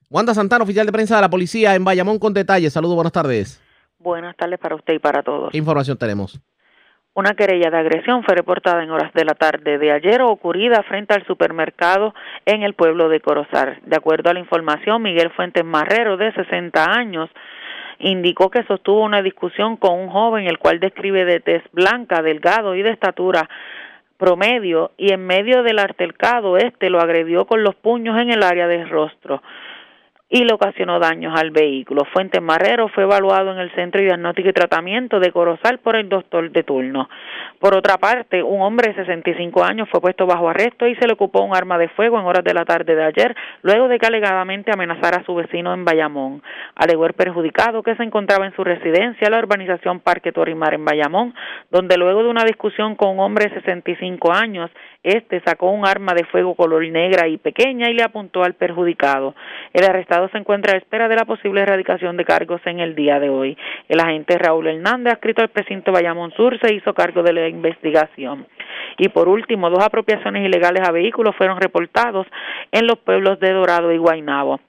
Wanda 0.10 0.34
Santana, 0.34 0.64
oficial 0.64 0.86
de 0.86 0.92
prensa 0.92 1.16
de 1.16 1.22
la 1.22 1.30
policía 1.30 1.76
en 1.76 1.84
Bayamón 1.84 2.20
con 2.20 2.34
detalles. 2.34 2.72
Saludos, 2.72 2.96
buenas 2.96 3.12
tardes. 3.12 3.62
Buenas 4.00 4.38
tardes 4.38 4.60
para 4.60 4.76
usted 4.76 4.94
y 4.94 5.00
para 5.00 5.24
todos. 5.24 5.52
¿Qué 5.52 5.58
información 5.58 5.98
tenemos? 5.98 6.40
Una 7.14 7.34
querella 7.34 7.72
de 7.72 7.78
agresión 7.78 8.24
fue 8.24 8.36
reportada 8.36 8.84
en 8.84 8.92
horas 8.92 9.12
de 9.14 9.26
la 9.26 9.34
tarde 9.34 9.80
de 9.80 9.92
ayer 9.92 10.22
ocurrida 10.22 10.84
frente 10.84 11.16
al 11.16 11.26
supermercado 11.26 12.14
en 12.46 12.62
el 12.62 12.76
pueblo 12.76 13.10
de 13.10 13.22
Corozar. 13.22 13.82
De 13.82 13.96
acuerdo 13.96 14.30
a 14.30 14.36
la 14.36 14.40
información, 14.40 15.02
Miguel 15.02 15.32
Fuentes 15.32 15.66
Marrero, 15.66 16.16
de 16.16 16.32
60 16.32 16.86
años, 16.86 17.32
indicó 18.00 18.50
que 18.50 18.64
sostuvo 18.64 19.04
una 19.04 19.22
discusión 19.22 19.78
con 19.78 20.00
un 20.00 20.10
joven 20.10 20.48
el 20.48 20.60
cual 20.60 20.80
describe 20.80 21.26
de 21.26 21.40
tez 21.40 21.64
blanca, 21.72 22.22
delgado 22.22 22.76
y 22.76 22.84
de 22.84 22.92
estatura 22.92 23.50
promedio 24.18 24.92
y 24.98 25.14
en 25.14 25.26
medio 25.26 25.64
del 25.64 25.80
altercado 25.80 26.58
este 26.58 26.90
lo 26.90 27.00
agredió 27.00 27.46
con 27.46 27.64
los 27.64 27.76
puños 27.76 28.20
en 28.20 28.32
el 28.32 28.44
área 28.44 28.68
del 28.68 28.90
rostro 28.90 29.42
y 30.30 30.44
le 30.44 30.54
ocasionó 30.54 31.00
daños 31.00 31.34
al 31.40 31.52
vehículo. 31.52 32.04
Fuentes 32.12 32.42
Marrero 32.42 32.90
fue 32.90 33.04
evaluado 33.04 33.54
en 33.54 33.60
el 33.60 33.74
Centro 33.76 34.02
de 34.02 34.08
Diagnóstico 34.08 34.50
y 34.50 34.54
Tratamiento 34.54 35.20
de 35.20 35.32
Corozal 35.32 35.80
por 35.80 35.96
el 35.96 36.10
doctor 36.10 36.52
de 36.52 36.64
turno. 36.64 37.10
Por 37.60 37.76
otra 37.76 37.98
parte, 37.98 38.44
un 38.44 38.62
hombre 38.62 38.90
de 38.90 38.96
65 38.96 39.64
años 39.64 39.88
fue 39.90 40.02
puesto 40.02 40.28
bajo 40.28 40.50
arresto 40.50 40.86
y 40.86 40.96
se 40.96 41.08
le 41.08 41.14
ocupó 41.14 41.42
un 41.42 41.56
arma 41.56 41.78
de 41.78 41.88
fuego 41.90 42.20
en 42.20 42.26
horas 42.26 42.44
de 42.44 42.54
la 42.54 42.66
tarde 42.66 42.94
de 42.94 43.04
ayer, 43.04 43.36
luego 43.62 43.88
de 43.88 44.00
que 44.00 44.06
alegadamente 44.06 44.72
amenazara 44.72 45.22
a 45.22 45.24
su 45.24 45.34
vecino 45.34 45.74
en 45.74 45.86
Bayamón. 45.86 46.44
Alegó 46.76 47.06
el 47.06 47.14
perjudicado 47.14 47.82
que 47.82 47.96
se 47.96 48.04
encontraba 48.04 48.46
en 48.46 48.56
su 48.56 48.64
residencia, 48.64 49.30
la 49.30 49.40
urbanización 49.40 50.02
Parque 50.02 50.34
Torimar 50.34 50.74
en 50.74 50.84
Bayamón, 50.84 51.34
donde 51.72 51.98
luego 51.98 52.24
de 52.24 52.30
una 52.30 52.44
discusión 52.44 52.96
con 52.96 53.12
un 53.12 53.20
hombre 53.22 53.46
de 53.46 53.56
65 53.56 54.34
años, 54.34 54.70
este 55.08 55.42
sacó 55.42 55.72
un 55.72 55.86
arma 55.86 56.14
de 56.14 56.26
fuego 56.26 56.56
color 56.56 56.88
negra 56.88 57.28
y 57.28 57.38
pequeña 57.38 57.90
y 57.90 57.94
le 57.94 58.04
apuntó 58.04 58.44
al 58.44 58.54
perjudicado. 58.54 59.36
El 59.74 59.86
arrestado 59.86 60.30
se 60.30 60.38
encuentra 60.38 60.74
a 60.74 60.78
espera 60.78 61.08
de 61.08 61.16
la 61.16 61.26
posible 61.26 61.62
erradicación 61.62 62.18
de 62.18 62.26
cargos 62.26 62.62
en 62.66 62.80
el 62.80 62.96
día 62.96 63.20
de 63.20 63.30
hoy. 63.30 63.58
El 63.88 64.00
agente 64.00 64.38
Raúl 64.38 64.68
Hernández, 64.68 65.14
adscrito 65.14 65.42
al 65.42 65.50
precinto 65.50 65.92
Bayamón 65.92 66.32
Sur, 66.32 66.60
se 66.60 66.74
hizo 66.74 66.94
cargo 66.94 67.24
de 67.24 67.34
la 67.34 67.48
investigación. 67.48 68.48
Y 68.98 69.10
por 69.10 69.28
último, 69.28 69.70
dos 69.70 69.84
apropiaciones 69.84 70.46
ilegales 70.46 70.88
a 70.88 70.92
vehículos 70.92 71.36
fueron 71.36 71.60
reportados 71.60 72.28
en 72.72 72.88
los 72.88 72.98
pueblos 73.00 73.40
de 73.40 73.52
Dorado 73.52 73.92
y 73.92 73.98
Guaynabo. 73.98 74.60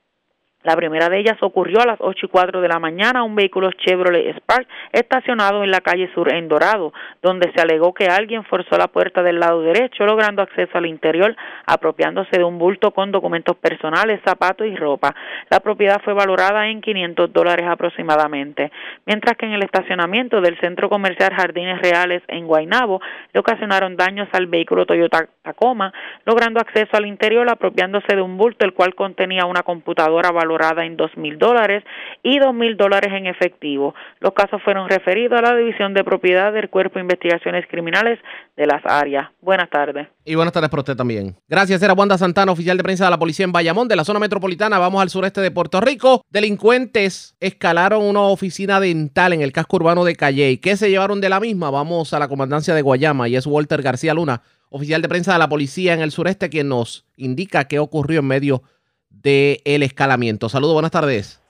La 0.64 0.74
primera 0.74 1.08
de 1.08 1.20
ellas 1.20 1.36
ocurrió 1.40 1.80
a 1.80 1.86
las 1.86 2.00
8 2.00 2.26
y 2.26 2.28
4 2.28 2.60
de 2.60 2.66
la 2.66 2.80
mañana, 2.80 3.22
un 3.22 3.36
vehículo 3.36 3.70
Chevrolet 3.70 4.36
Spark 4.38 4.66
estacionado 4.90 5.62
en 5.62 5.70
la 5.70 5.80
calle 5.80 6.10
Sur 6.14 6.34
en 6.34 6.48
Dorado, 6.48 6.92
donde 7.22 7.52
se 7.54 7.62
alegó 7.62 7.94
que 7.94 8.06
alguien 8.06 8.42
forzó 8.42 8.76
la 8.76 8.88
puerta 8.88 9.22
del 9.22 9.38
lado 9.38 9.62
derecho, 9.62 10.04
logrando 10.04 10.42
acceso 10.42 10.76
al 10.76 10.86
interior, 10.86 11.36
apropiándose 11.64 12.38
de 12.38 12.42
un 12.42 12.58
bulto 12.58 12.90
con 12.90 13.12
documentos 13.12 13.56
personales, 13.56 14.20
zapatos 14.24 14.66
y 14.66 14.74
ropa. 14.74 15.14
La 15.48 15.60
propiedad 15.60 16.00
fue 16.02 16.12
valorada 16.12 16.66
en 16.66 16.80
500 16.80 17.32
dólares 17.32 17.64
aproximadamente, 17.68 18.72
mientras 19.06 19.36
que 19.36 19.46
en 19.46 19.52
el 19.52 19.62
estacionamiento 19.62 20.40
del 20.40 20.58
centro 20.58 20.88
comercial 20.88 21.34
Jardines 21.34 21.80
Reales 21.80 22.24
en 22.26 22.48
Guaynabo 22.48 23.00
le 23.32 23.38
ocasionaron 23.38 23.96
daños 23.96 24.28
al 24.32 24.48
vehículo 24.48 24.86
Toyota 24.86 25.28
Tacoma, 25.40 25.92
logrando 26.26 26.58
acceso 26.58 26.96
al 26.96 27.06
interior, 27.06 27.48
apropiándose 27.48 28.16
de 28.16 28.22
un 28.22 28.36
bulto 28.36 28.66
el 28.66 28.74
cual 28.74 28.96
contenía 28.96 29.44
una 29.44 29.62
computadora 29.62 30.32
valorada 30.32 30.47
valorada 30.48 30.84
en 30.86 30.96
dos 30.96 31.10
mil 31.16 31.38
dólares 31.38 31.84
y 32.22 32.38
dos 32.38 32.54
mil 32.54 32.76
dólares 32.76 33.12
en 33.12 33.26
efectivo. 33.26 33.94
Los 34.20 34.32
casos 34.32 34.62
fueron 34.62 34.88
referidos 34.88 35.38
a 35.38 35.42
la 35.42 35.56
División 35.56 35.92
de 35.92 36.04
Propiedad 36.04 36.52
del 36.52 36.70
Cuerpo 36.70 36.94
de 36.94 37.02
Investigaciones 37.02 37.66
Criminales 37.70 38.18
de 38.56 38.66
las 38.66 38.82
áreas. 38.84 39.28
Buenas 39.40 39.68
tardes. 39.70 40.08
Y 40.24 40.34
buenas 40.34 40.52
tardes 40.52 40.70
para 40.70 40.80
usted 40.80 40.96
también. 40.96 41.36
Gracias, 41.48 41.82
era 41.82 41.92
Wanda 41.92 42.18
Santana, 42.18 42.52
oficial 42.52 42.76
de 42.76 42.82
prensa 42.82 43.04
de 43.04 43.10
la 43.10 43.18
policía 43.18 43.44
en 43.44 43.52
Bayamón, 43.52 43.88
de 43.88 43.96
la 43.96 44.04
zona 44.04 44.18
metropolitana. 44.18 44.78
Vamos 44.78 45.02
al 45.02 45.10
sureste 45.10 45.40
de 45.40 45.50
Puerto 45.50 45.80
Rico. 45.80 46.22
Delincuentes 46.30 47.36
escalaron 47.40 48.02
una 48.02 48.22
oficina 48.22 48.80
dental 48.80 49.32
en 49.32 49.42
el 49.42 49.52
casco 49.52 49.76
urbano 49.76 50.04
de 50.04 50.16
Calley. 50.16 50.58
¿Qué 50.58 50.76
se 50.76 50.90
llevaron 50.90 51.20
de 51.20 51.28
la 51.28 51.40
misma? 51.40 51.70
Vamos 51.70 52.12
a 52.14 52.18
la 52.18 52.28
comandancia 52.28 52.74
de 52.74 52.82
Guayama 52.82 53.28
y 53.28 53.36
es 53.36 53.46
Walter 53.46 53.82
García 53.82 54.14
Luna, 54.14 54.42
oficial 54.70 55.02
de 55.02 55.08
prensa 55.08 55.32
de 55.34 55.38
la 55.38 55.48
policía 55.48 55.94
en 55.94 56.00
el 56.00 56.10
sureste, 56.10 56.48
quien 56.48 56.68
nos 56.68 57.06
indica 57.16 57.64
qué 57.66 57.78
ocurrió 57.78 58.20
en 58.20 58.26
medio 58.26 58.62
del 59.10 59.58
el 59.64 59.82
escalamiento. 59.82 60.48
Saludos, 60.48 60.74
buenas 60.74 60.90
tardes. 60.90 61.42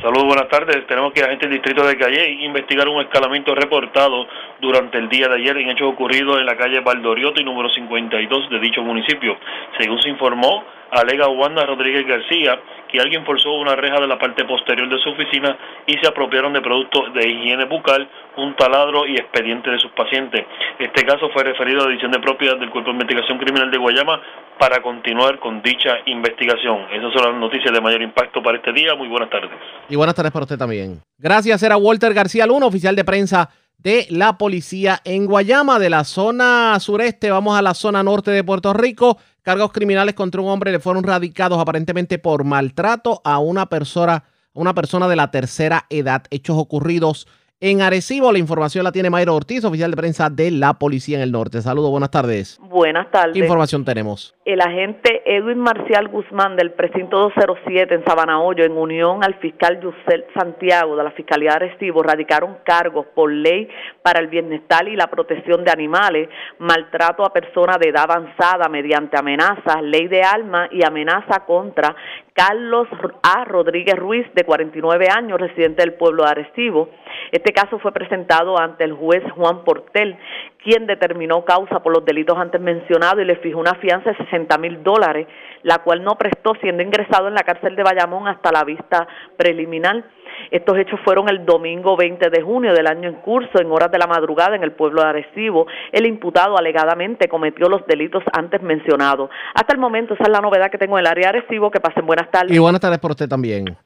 Saludos, 0.00 0.24
buenas 0.24 0.48
tardes. 0.48 0.86
Tenemos 0.86 1.12
que 1.12 1.20
la 1.20 1.28
gente 1.28 1.46
del 1.46 1.56
distrito 1.56 1.86
de 1.86 1.98
Calle 1.98 2.30
investigar 2.44 2.88
un 2.88 3.02
escalamiento 3.02 3.54
reportado 3.54 4.26
durante 4.60 4.96
el 4.96 5.08
día 5.08 5.28
de 5.28 5.34
ayer 5.36 5.56
en 5.58 5.70
hechos 5.70 5.92
ocurridos 5.92 6.38
en 6.38 6.46
la 6.46 6.56
calle 6.56 6.80
Valdorioto 6.80 7.42
y 7.42 7.44
número 7.44 7.68
52 7.68 8.48
de 8.48 8.60
dicho 8.60 8.82
municipio. 8.82 9.36
Según 9.78 10.00
se 10.00 10.08
informó, 10.08 10.64
alega 10.92 11.28
Wanda 11.28 11.66
Rodríguez 11.66 12.06
García 12.06 12.60
que 12.88 13.00
alguien 13.00 13.24
forzó 13.24 13.52
una 13.54 13.74
reja 13.74 14.00
de 14.00 14.06
la 14.06 14.18
parte 14.18 14.44
posterior 14.44 14.88
de 14.88 14.98
su 14.98 15.10
oficina 15.10 15.56
y 15.86 15.94
se 15.94 16.06
apropiaron 16.06 16.52
de 16.52 16.60
productos 16.60 17.12
de 17.14 17.28
higiene 17.28 17.64
bucal, 17.64 18.06
un 18.36 18.54
taladro 18.54 19.06
y 19.06 19.14
expediente 19.14 19.70
de 19.70 19.78
sus 19.78 19.90
pacientes. 19.92 20.44
Este 20.78 21.04
caso 21.04 21.30
fue 21.30 21.42
referido 21.42 21.80
a 21.80 21.84
la 21.84 21.88
División 21.88 22.12
de 22.12 22.20
Propiedad 22.20 22.58
del 22.58 22.70
Cuerpo 22.70 22.90
de 22.90 22.96
Investigación 22.96 23.38
Criminal 23.38 23.70
de 23.70 23.78
Guayama 23.78 24.20
para 24.62 24.80
continuar 24.80 25.40
con 25.40 25.60
dicha 25.60 25.90
investigación. 26.06 26.82
Esas 26.92 27.12
son 27.12 27.32
las 27.32 27.40
noticias 27.40 27.74
de 27.74 27.80
mayor 27.80 28.00
impacto 28.00 28.40
para 28.44 28.58
este 28.58 28.72
día. 28.72 28.94
Muy 28.94 29.08
buenas 29.08 29.28
tardes. 29.28 29.50
Y 29.88 29.96
buenas 29.96 30.14
tardes 30.14 30.30
para 30.30 30.44
usted 30.44 30.56
también. 30.56 31.00
Gracias, 31.18 31.60
era 31.64 31.76
Walter 31.76 32.14
García 32.14 32.46
Luna, 32.46 32.66
oficial 32.66 32.94
de 32.94 33.02
prensa 33.02 33.50
de 33.76 34.06
la 34.08 34.38
policía 34.38 35.00
en 35.04 35.26
Guayama, 35.26 35.80
de 35.80 35.90
la 35.90 36.04
zona 36.04 36.78
sureste. 36.78 37.32
Vamos 37.32 37.58
a 37.58 37.62
la 37.62 37.74
zona 37.74 38.04
norte 38.04 38.30
de 38.30 38.44
Puerto 38.44 38.72
Rico. 38.72 39.18
Cargos 39.42 39.72
criminales 39.72 40.14
contra 40.14 40.40
un 40.40 40.48
hombre 40.48 40.70
le 40.70 40.78
fueron 40.78 41.02
radicados 41.02 41.58
aparentemente 41.58 42.20
por 42.20 42.44
maltrato 42.44 43.20
a 43.24 43.40
una 43.40 43.66
persona, 43.66 44.22
una 44.52 44.74
persona 44.74 45.08
de 45.08 45.16
la 45.16 45.32
tercera 45.32 45.86
edad. 45.90 46.22
Hechos 46.30 46.56
ocurridos 46.56 47.26
en 47.62 47.80
Arecibo. 47.80 48.32
La 48.32 48.40
información 48.40 48.82
la 48.82 48.90
tiene 48.90 49.08
Mayra 49.08 49.32
Ortiz, 49.32 49.64
oficial 49.64 49.90
de 49.92 49.96
prensa 49.96 50.28
de 50.28 50.50
la 50.50 50.74
policía 50.74 51.16
en 51.16 51.22
el 51.22 51.30
norte. 51.30 51.62
Saludos, 51.62 51.90
buenas 51.90 52.10
tardes. 52.10 52.58
Buenas 52.60 53.08
tardes. 53.10 53.34
¿Qué 53.34 53.38
información 53.38 53.84
tenemos? 53.84 54.34
El 54.44 54.60
agente 54.60 55.22
Edwin 55.24 55.58
Marcial 55.58 56.08
Guzmán 56.08 56.56
del 56.56 56.72
precinto 56.72 57.18
207 57.18 57.94
en 57.94 58.04
Sabana 58.04 58.40
Hoyo, 58.40 58.64
en 58.64 58.72
unión 58.72 59.22
al 59.22 59.34
fiscal 59.34 59.80
Yusel 59.80 60.24
Santiago 60.34 60.96
de 60.96 61.04
la 61.04 61.12
Fiscalía 61.12 61.50
de 61.50 61.66
Arecibo, 61.66 62.02
radicaron 62.02 62.58
cargos 62.64 63.06
por 63.14 63.30
ley 63.30 63.68
para 64.02 64.18
el 64.18 64.26
bienestar 64.26 64.88
y 64.88 64.96
la 64.96 65.06
protección 65.06 65.64
de 65.64 65.70
animales, 65.70 66.28
maltrato 66.58 67.24
a 67.24 67.32
personas 67.32 67.78
de 67.78 67.90
edad 67.90 68.10
avanzada 68.10 68.68
mediante 68.68 69.16
amenazas, 69.16 69.80
ley 69.82 70.08
de 70.08 70.22
alma 70.22 70.68
y 70.72 70.84
amenaza 70.84 71.44
contra 71.46 71.94
Carlos 72.34 72.88
A. 73.22 73.44
Rodríguez 73.44 73.94
Ruiz, 73.96 74.26
de 74.34 74.44
49 74.44 75.06
años, 75.08 75.38
residente 75.38 75.82
del 75.82 75.94
pueblo 75.94 76.24
de 76.24 76.30
Arecibo. 76.30 76.88
Este 77.30 77.51
caso 77.52 77.78
fue 77.78 77.92
presentado 77.92 78.58
ante 78.58 78.84
el 78.84 78.92
juez 78.92 79.22
Juan 79.34 79.64
Portel, 79.64 80.16
quien 80.62 80.86
determinó 80.86 81.44
causa 81.44 81.82
por 81.82 81.92
los 81.92 82.04
delitos 82.04 82.36
antes 82.36 82.60
mencionados 82.60 83.22
y 83.22 83.24
le 83.24 83.36
fijó 83.36 83.58
una 83.58 83.74
fianza 83.74 84.10
de 84.10 84.16
60 84.16 84.58
mil 84.58 84.82
dólares, 84.82 85.26
la 85.62 85.78
cual 85.78 86.04
no 86.04 86.16
prestó, 86.16 86.54
siendo 86.60 86.82
ingresado 86.82 87.28
en 87.28 87.34
la 87.34 87.42
cárcel 87.42 87.76
de 87.76 87.82
Bayamón 87.82 88.28
hasta 88.28 88.52
la 88.52 88.64
vista 88.64 89.06
preliminar. 89.36 90.04
Estos 90.50 90.76
hechos 90.78 90.98
fueron 91.04 91.28
el 91.28 91.44
domingo 91.44 91.96
20 91.96 92.30
de 92.30 92.42
junio 92.42 92.72
del 92.72 92.86
año 92.86 93.08
en 93.08 93.16
curso, 93.16 93.60
en 93.60 93.70
horas 93.70 93.90
de 93.90 93.98
la 93.98 94.06
madrugada, 94.06 94.56
en 94.56 94.62
el 94.62 94.72
pueblo 94.72 95.02
de 95.02 95.08
Arecibo. 95.08 95.66
El 95.92 96.06
imputado 96.06 96.56
alegadamente 96.56 97.28
cometió 97.28 97.68
los 97.68 97.86
delitos 97.86 98.22
antes 98.32 98.62
mencionados. 98.62 99.30
Hasta 99.54 99.74
el 99.74 99.80
momento, 99.80 100.14
esa 100.14 100.24
es 100.24 100.30
la 100.30 100.40
novedad 100.40 100.70
que 100.70 100.78
tengo 100.78 100.98
en 100.98 101.04
el 101.04 101.10
área 101.10 101.32
de 101.32 101.38
Arecibo. 101.38 101.70
Que 101.70 101.80
pasen 101.80 102.06
buenas 102.06 102.30
tardes. 102.30 102.54
Y 102.54 102.58
buenas 102.58 102.80
tardes 102.80 102.98
por 102.98 103.12
usted 103.12 103.28
también. 103.28 103.76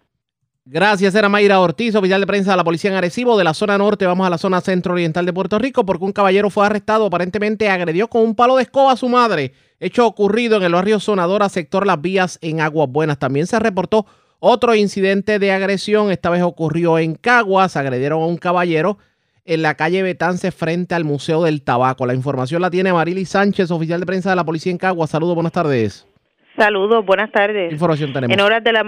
Gracias, 0.69 1.15
era 1.15 1.29
Mayra 1.29 1.61
Ortiz, 1.61 1.95
oficial 1.95 2.21
de 2.21 2.27
prensa 2.27 2.51
de 2.51 2.57
la 2.57 2.65
policía 2.65 2.91
en 2.91 2.97
Arecibo. 2.97 3.39
De 3.39 3.45
la 3.45 3.55
zona 3.55 3.79
norte 3.79 4.05
vamos 4.05 4.27
a 4.27 4.31
la 4.31 4.37
zona 4.37 4.61
centro-oriental 4.61 5.25
de 5.25 5.33
Puerto 5.33 5.61
Rico 5.61 5.87
porque 5.87 6.05
un 6.05 6.11
caballero 6.11 6.51
fue 6.51 6.67
arrestado, 6.67 7.07
aparentemente 7.07 7.71
agredió 7.71 8.09
con 8.09 8.23
un 8.23 8.35
palo 8.35 8.57
de 8.57 8.65
escoba 8.65 8.91
a 8.91 8.97
su 8.97 9.09
madre. 9.09 9.53
Hecho 9.79 10.05
ocurrido 10.05 10.57
en 10.57 10.65
el 10.65 10.73
barrio 10.73 10.99
Sonadora, 10.99 11.49
sector 11.49 11.87
Las 11.87 12.01
Vías, 12.01 12.41
en 12.43 12.61
Aguas 12.61 12.89
Buenas. 12.91 13.21
También 13.21 13.47
se 13.47 13.61
reportó 13.61 14.07
otro 14.41 14.75
incidente 14.75 15.39
de 15.39 15.53
agresión, 15.53 16.11
esta 16.11 16.31
vez 16.31 16.43
ocurrió 16.43 16.99
en 16.99 17.15
Caguas, 17.15 17.77
agredieron 17.77 18.21
a 18.21 18.27
un 18.27 18.37
caballero 18.37 18.99
en 19.45 19.63
la 19.63 19.77
calle 19.77 20.03
Betance 20.03 20.51
frente 20.51 20.97
al 20.97 21.05
Museo 21.05 21.45
del 21.45 21.63
Tabaco. 21.63 22.07
La 22.07 22.15
información 22.15 22.61
la 22.61 22.71
tiene 22.71 22.93
Marily 22.93 23.25
Sánchez, 23.25 23.71
oficial 23.71 24.01
de 24.01 24.07
prensa 24.07 24.31
de 24.31 24.37
la 24.37 24.45
policía 24.45 24.73
en 24.73 24.79
Caguas. 24.79 25.11
Saludos, 25.11 25.37
buenas 25.37 25.53
tardes. 25.53 26.09
Saludos, 26.57 27.07
buenas 27.07 27.31
tardes. 27.31 27.69
¿Qué 27.69 27.75
información 27.75 28.13
tenemos? 28.13 28.35
En 28.35 28.41
horas 28.41 28.65
de 28.65 28.73
la 28.73 28.83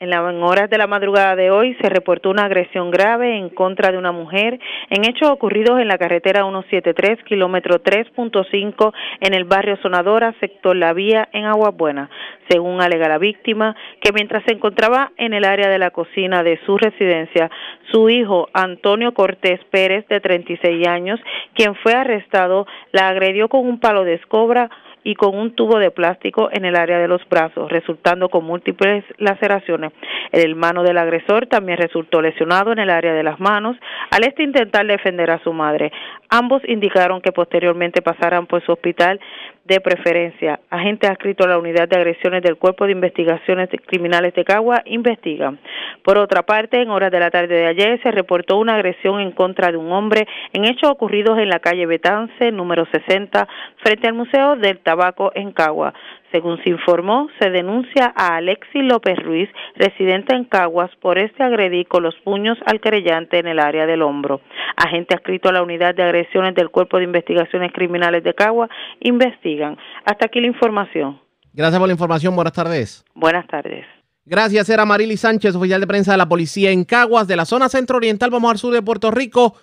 en, 0.00 0.42
horas 0.42 0.70
de 0.70 0.78
la 0.78 0.86
madrugada 0.86 1.36
de 1.36 1.50
hoy 1.50 1.76
se 1.80 1.90
reportó 1.90 2.30
una 2.30 2.46
agresión 2.46 2.90
grave 2.90 3.36
en 3.36 3.50
contra 3.50 3.92
de 3.92 3.98
una 3.98 4.12
mujer 4.12 4.58
en 4.88 5.04
hechos 5.04 5.28
ocurridos 5.28 5.78
en 5.78 5.88
la 5.88 5.98
carretera 5.98 6.40
173, 6.40 7.22
kilómetro 7.24 7.82
3.5, 7.82 8.92
en 9.20 9.34
el 9.34 9.44
barrio 9.44 9.76
Sonadora, 9.82 10.34
sector 10.40 10.74
La 10.74 10.94
Vía, 10.94 11.28
en 11.32 11.44
Aguas 11.44 11.76
Buenas. 11.76 12.08
Según 12.48 12.80
alega 12.80 13.08
la 13.08 13.18
víctima, 13.18 13.76
que 14.00 14.12
mientras 14.12 14.42
se 14.44 14.54
encontraba 14.54 15.12
en 15.18 15.34
el 15.34 15.44
área 15.44 15.68
de 15.68 15.78
la 15.78 15.90
cocina 15.90 16.42
de 16.42 16.58
su 16.64 16.78
residencia, 16.78 17.50
su 17.92 18.08
hijo 18.08 18.48
Antonio 18.54 19.12
Cortés 19.12 19.60
Pérez, 19.70 20.08
de 20.08 20.20
36 20.20 20.86
años, 20.88 21.20
quien 21.54 21.74
fue 21.74 21.92
arrestado, 21.92 22.66
la 22.92 23.08
agredió 23.08 23.48
con 23.48 23.66
un 23.66 23.78
palo 23.78 24.04
de 24.04 24.14
escobra 24.14 24.70
y 25.04 25.14
con 25.14 25.36
un 25.36 25.54
tubo 25.54 25.78
de 25.78 25.90
plástico 25.90 26.48
en 26.52 26.64
el 26.64 26.76
área 26.76 26.98
de 26.98 27.08
los 27.08 27.26
brazos, 27.28 27.70
resultando 27.70 28.28
con 28.28 28.44
múltiples 28.44 29.04
laceraciones. 29.18 29.92
El 30.32 30.50
hermano 30.50 30.82
del 30.82 30.98
agresor 30.98 31.46
también 31.46 31.78
resultó 31.78 32.20
lesionado 32.20 32.72
en 32.72 32.78
el 32.78 32.90
área 32.90 33.14
de 33.14 33.22
las 33.22 33.40
manos 33.40 33.76
al 34.10 34.24
este 34.24 34.42
intentar 34.42 34.86
defender 34.86 35.30
a 35.30 35.42
su 35.42 35.52
madre. 35.52 35.92
Ambos 36.28 36.62
indicaron 36.66 37.20
que 37.20 37.32
posteriormente 37.32 38.02
pasarán 38.02 38.46
por 38.46 38.64
su 38.64 38.72
hospital 38.72 39.20
de 39.64 39.80
preferencia. 39.80 40.60
Agentes 40.70 41.10
adscritos 41.10 41.46
a 41.46 41.50
la 41.50 41.58
Unidad 41.58 41.88
de 41.88 41.96
Agresiones 41.96 42.42
del 42.42 42.56
Cuerpo 42.56 42.86
de 42.86 42.92
Investigaciones 42.92 43.68
Criminales 43.86 44.34
de 44.34 44.44
Cagua 44.44 44.82
investigan. 44.86 45.58
Por 46.02 46.18
otra 46.18 46.42
parte, 46.42 46.82
en 46.82 46.90
horas 46.90 47.10
de 47.10 47.20
la 47.20 47.30
tarde 47.30 47.54
de 47.54 47.66
ayer 47.66 48.00
se 48.02 48.10
reportó 48.10 48.56
una 48.56 48.74
agresión 48.74 49.20
en 49.20 49.32
contra 49.32 49.70
de 49.70 49.76
un 49.76 49.92
hombre 49.92 50.26
en 50.52 50.64
hechos 50.64 50.90
ocurridos 50.90 51.38
en 51.38 51.48
la 51.48 51.60
calle 51.60 51.86
Betance, 51.86 52.50
número 52.52 52.86
60, 52.86 53.46
frente 53.76 54.08
al 54.08 54.14
Museo 54.14 54.56
del 54.56 54.78
Tabaco 54.78 55.30
en 55.34 55.52
Cagua. 55.52 55.94
Según 56.30 56.62
se 56.62 56.70
informó, 56.70 57.28
se 57.40 57.50
denuncia 57.50 58.12
a 58.14 58.36
Alexi 58.36 58.82
López 58.82 59.18
Ruiz, 59.22 59.48
residente 59.74 60.34
en 60.34 60.44
Caguas, 60.44 60.90
por 61.00 61.18
este 61.18 61.42
agredir 61.42 61.88
con 61.88 62.04
los 62.04 62.14
puños 62.24 62.56
al 62.66 62.80
querellante 62.80 63.38
en 63.38 63.48
el 63.48 63.58
área 63.58 63.86
del 63.86 64.02
hombro. 64.02 64.40
Agente 64.76 65.14
adscrito 65.14 65.48
a 65.48 65.52
la 65.52 65.62
unidad 65.62 65.94
de 65.94 66.04
agresiones 66.04 66.54
del 66.54 66.70
Cuerpo 66.70 66.98
de 66.98 67.04
Investigaciones 67.04 67.72
Criminales 67.72 68.22
de 68.22 68.34
Caguas 68.34 68.70
investigan. 69.00 69.76
Hasta 70.04 70.26
aquí 70.26 70.40
la 70.40 70.46
información. 70.46 71.20
Gracias 71.52 71.78
por 71.78 71.88
la 71.88 71.94
información. 71.94 72.36
Buenas 72.36 72.52
tardes. 72.52 73.04
Buenas 73.14 73.46
tardes. 73.48 73.84
Gracias, 74.24 74.68
era 74.68 74.84
Marily 74.84 75.16
Sánchez, 75.16 75.56
oficial 75.56 75.80
de 75.80 75.86
prensa 75.88 76.12
de 76.12 76.18
la 76.18 76.28
policía 76.28 76.70
en 76.70 76.84
Caguas, 76.84 77.26
de 77.26 77.34
la 77.34 77.44
zona 77.44 77.68
centro-oriental. 77.68 78.30
Vamos 78.30 78.52
al 78.52 78.58
sur 78.58 78.72
de 78.72 78.82
Puerto 78.82 79.10
Rico 79.10 79.56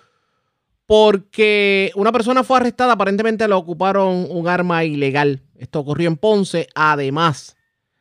porque 0.86 1.92
una 1.96 2.12
persona 2.12 2.42
fue 2.42 2.56
arrestada, 2.56 2.94
aparentemente 2.94 3.46
le 3.46 3.54
ocuparon 3.54 4.26
un 4.30 4.48
arma 4.48 4.84
ilegal. 4.84 5.42
Esto 5.58 5.80
ocurrió 5.80 6.08
en 6.08 6.16
Ponce. 6.16 6.66
Además, 6.74 7.56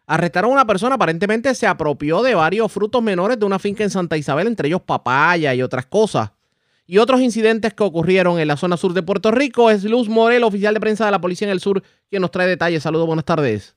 arrestaron 0.05 0.51
a 0.51 0.53
una 0.53 0.65
persona, 0.65 0.95
aparentemente 0.95 1.53
se 1.55 1.67
apropió 1.67 2.21
de 2.21 2.35
varios 2.35 2.71
frutos 2.71 3.01
menores 3.01 3.39
de 3.39 3.45
una 3.45 3.59
finca 3.59 3.83
en 3.83 3.89
Santa 3.89 4.17
Isabel, 4.17 4.47
entre 4.47 4.67
ellos 4.67 4.81
papaya 4.81 5.53
y 5.53 5.61
otras 5.61 5.85
cosas. 5.85 6.31
Y 6.85 6.99
otros 6.99 7.19
incidentes 7.19 7.73
que 7.73 7.83
ocurrieron 7.83 8.39
en 8.39 8.47
la 8.47 8.55
zona 8.55 8.77
sur 8.77 8.93
de 8.93 9.03
Puerto 9.03 9.29
Rico 9.31 9.69
es 9.69 9.83
Luz 9.83 10.07
Morel, 10.07 10.43
oficial 10.43 10.73
de 10.73 10.79
prensa 10.79 11.05
de 11.05 11.11
la 11.11 11.19
policía 11.19 11.47
en 11.47 11.51
el 11.51 11.59
sur, 11.59 11.81
quien 12.09 12.21
nos 12.21 12.31
trae 12.31 12.47
detalles. 12.47 12.83
Saludos, 12.83 13.07
buenas 13.07 13.25
tardes. 13.25 13.75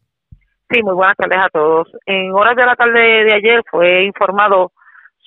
Sí, 0.70 0.80
muy 0.84 0.94
buenas 0.94 1.16
tardes 1.16 1.38
a 1.38 1.48
todos. 1.48 1.88
En 2.06 2.30
horas 2.32 2.54
de 2.54 2.64
la 2.64 2.76
tarde 2.76 3.24
de 3.24 3.34
ayer 3.34 3.62
fue 3.68 4.04
informado 4.04 4.70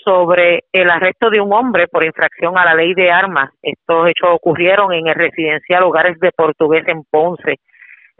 sobre 0.03 0.63
el 0.71 0.89
arresto 0.89 1.29
de 1.29 1.41
un 1.41 1.51
hombre 1.51 1.87
por 1.89 2.05
infracción 2.05 2.57
a 2.57 2.63
la 2.63 2.75
ley 2.75 2.93
de 2.93 3.11
armas. 3.11 3.51
Estos 3.61 4.07
hechos 4.07 4.29
ocurrieron 4.31 4.93
en 4.93 5.07
el 5.07 5.15
residencial 5.15 5.83
Hogares 5.83 6.17
de 6.19 6.31
Portugués 6.31 6.83
en 6.87 7.03
Ponce. 7.03 7.59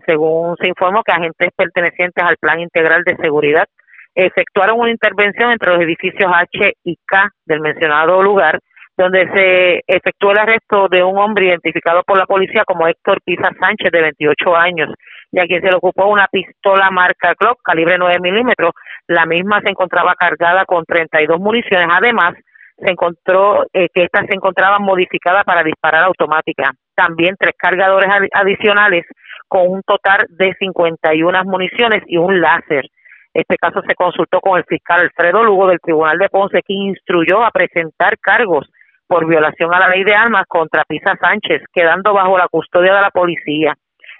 Según 0.05 0.55
se 0.57 0.67
informó 0.67 1.03
que 1.03 1.11
agentes 1.11 1.49
pertenecientes 1.55 2.23
al 2.23 2.37
Plan 2.37 2.59
Integral 2.59 3.03
de 3.03 3.15
Seguridad 3.17 3.67
efectuaron 4.15 4.79
una 4.79 4.91
intervención 4.91 5.51
entre 5.51 5.71
los 5.71 5.81
edificios 5.81 6.31
H 6.33 6.73
y 6.83 6.97
K 7.05 7.29
del 7.45 7.61
mencionado 7.61 8.21
lugar, 8.21 8.59
donde 8.95 9.27
se 9.33 9.81
efectuó 9.87 10.31
el 10.31 10.39
arresto 10.39 10.87
de 10.87 11.03
un 11.03 11.17
hombre 11.17 11.47
identificado 11.47 12.03
por 12.03 12.17
la 12.17 12.25
policía 12.25 12.63
como 12.65 12.87
Héctor 12.87 13.19
Pisa 13.25 13.49
Sánchez, 13.59 13.91
de 13.91 14.01
28 14.01 14.55
años, 14.55 14.93
y 15.31 15.39
a 15.39 15.45
quien 15.45 15.61
se 15.61 15.69
le 15.69 15.77
ocupó 15.77 16.07
una 16.07 16.27
pistola 16.27 16.91
marca 16.91 17.33
Glock, 17.39 17.59
calibre 17.63 17.97
9 17.97 18.19
milímetros, 18.21 18.71
la 19.07 19.25
misma 19.25 19.61
se 19.61 19.69
encontraba 19.69 20.13
cargada 20.15 20.65
con 20.65 20.85
32 20.85 21.39
municiones. 21.39 21.87
Además, 21.91 22.35
se 22.77 22.91
encontró 22.91 23.65
eh, 23.73 23.87
que 23.93 24.03
esta 24.03 24.25
se 24.25 24.35
encontraba 24.35 24.77
modificada 24.79 25.43
para 25.43 25.63
disparar 25.63 26.03
automática. 26.03 26.71
También 26.95 27.35
tres 27.39 27.53
cargadores 27.57 28.09
adicionales 28.31 29.05
con 29.53 29.69
un 29.69 29.83
total 29.83 30.25
de 30.29 30.55
51 30.57 31.43
municiones 31.43 32.01
y 32.07 32.17
un 32.17 32.41
láser. 32.41 32.89
Este 33.35 33.55
caso 33.57 33.83
se 33.87 33.93
consultó 33.93 34.41
con 34.41 34.57
el 34.57 34.63
fiscal 34.63 35.01
Alfredo 35.01 35.43
Lugo 35.43 35.67
del 35.67 35.79
Tribunal 35.79 36.17
de 36.17 36.27
Ponce, 36.27 36.63
quien 36.63 36.81
instruyó 36.81 37.45
a 37.45 37.51
presentar 37.51 38.17
cargos 38.17 38.67
por 39.05 39.27
violación 39.27 39.71
a 39.71 39.77
la 39.77 39.89
ley 39.89 40.03
de 40.03 40.15
armas 40.15 40.45
contra 40.47 40.83
Pisa 40.85 41.15
Sánchez, 41.21 41.61
quedando 41.71 42.15
bajo 42.15 42.35
la 42.35 42.47
custodia 42.47 42.95
de 42.95 43.01
la 43.01 43.11
policía 43.11 43.75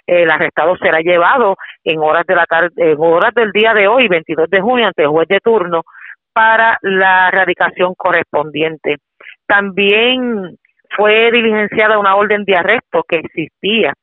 el 0.06 0.30
arrestado 0.30 0.76
será 0.76 1.00
llevado 1.00 1.56
en 1.82 1.98
horas 1.98 2.26
de 2.26 2.36
la 2.36 2.44
tarde, 2.44 2.70
en 2.76 2.96
horas 3.00 3.34
del 3.34 3.50
día 3.50 3.74
de 3.74 3.88
hoy, 3.88 4.06
22 4.06 4.48
de 4.50 4.60
junio, 4.60 4.86
ante 4.86 5.02
el 5.02 5.08
juez 5.08 5.26
de 5.26 5.40
turno 5.40 5.82
para 6.32 6.78
la 6.82 7.28
erradicación 7.28 7.94
correspondiente. 7.96 8.98
También 9.46 10.58
fue 10.94 11.32
diligenciada 11.32 11.98
una 11.98 12.14
orden 12.14 12.44
de 12.44 12.54
arresto 12.54 13.02
que 13.08 13.16
existía 13.16 13.94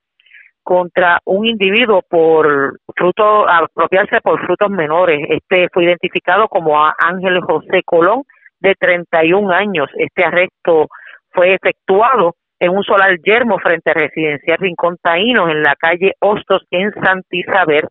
contra 0.64 1.20
un 1.26 1.48
individuo 1.48 2.02
por 2.08 2.80
fruto 2.96 3.48
apropiarse 3.50 4.22
por 4.22 4.46
frutos 4.46 4.70
menores. 4.70 5.26
Este 5.30 5.68
fue 5.74 5.86
identificado 5.86 6.48
como 6.48 6.78
Ángel 6.98 7.42
José 7.42 7.82
Colón 7.86 8.24
de 8.60 8.76
31 8.76 9.52
años. 9.52 9.90
Este 9.96 10.24
arresto 10.24 10.88
fue 11.32 11.54
efectuado 11.54 12.36
en 12.60 12.72
un 12.72 12.84
solar 12.84 13.18
yermo 13.24 13.58
frente 13.58 13.90
a 13.90 13.96
Residencial 13.96 14.58
Rincón 14.60 14.98
Taíno 15.02 15.50
en 15.50 15.64
la 15.64 15.76
calle 15.76 16.14
Hostos 16.20 16.64
en 16.70 16.92
Santisabel. 16.94 17.88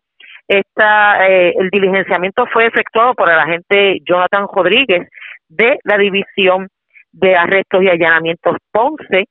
Esta, 0.47 1.27
eh, 1.27 1.53
el 1.57 1.69
diligenciamiento 1.69 2.45
fue 2.51 2.67
efectuado 2.67 3.13
por 3.13 3.29
el 3.29 3.37
agente 3.37 3.97
Jonathan 4.05 4.47
Rodríguez 4.53 5.07
de 5.49 5.77
la 5.83 5.97
División 5.97 6.69
de 7.11 7.35
Arrestos 7.35 7.83
y 7.83 7.89
Allanamientos 7.89 8.55
Ponce, 8.71 9.25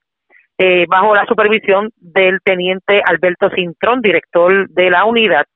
eh, 0.62 0.84
bajo 0.86 1.14
la 1.14 1.24
supervisión 1.24 1.88
del 1.96 2.38
teniente 2.44 3.02
Alberto 3.02 3.48
Cintrón, 3.48 4.02
director 4.02 4.68
de 4.68 4.90
la 4.90 5.06
unidad. 5.06 5.46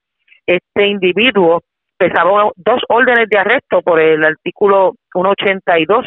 Este 0.46 0.86
individuo 0.86 1.60
pesaba 1.98 2.50
dos 2.56 2.80
órdenes 2.88 3.28
de 3.28 3.38
arresto 3.38 3.82
por 3.82 4.00
el 4.00 4.24
artículo 4.24 4.94
182 5.12 6.06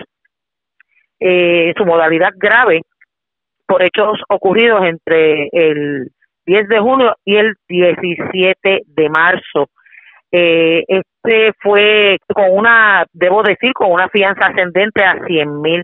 eh, 1.19 1.73
su 1.77 1.85
modalidad 1.85 2.31
grave 2.37 2.81
por 3.67 3.83
hechos 3.83 4.19
ocurridos 4.29 4.83
entre 4.83 5.49
el 5.51 6.09
10 6.47 6.67
de 6.67 6.79
junio 6.79 7.15
y 7.23 7.35
el 7.35 7.53
17 7.67 8.81
de 8.83 9.09
marzo. 9.09 9.69
Eh, 10.31 10.83
este 10.87 11.53
fue 11.61 12.17
con 12.33 12.45
una, 12.49 13.05
debo 13.13 13.43
decir, 13.43 13.73
con 13.73 13.91
una 13.91 14.09
fianza 14.09 14.47
ascendente 14.47 15.03
a 15.03 15.23
100 15.23 15.61
mil. 15.61 15.83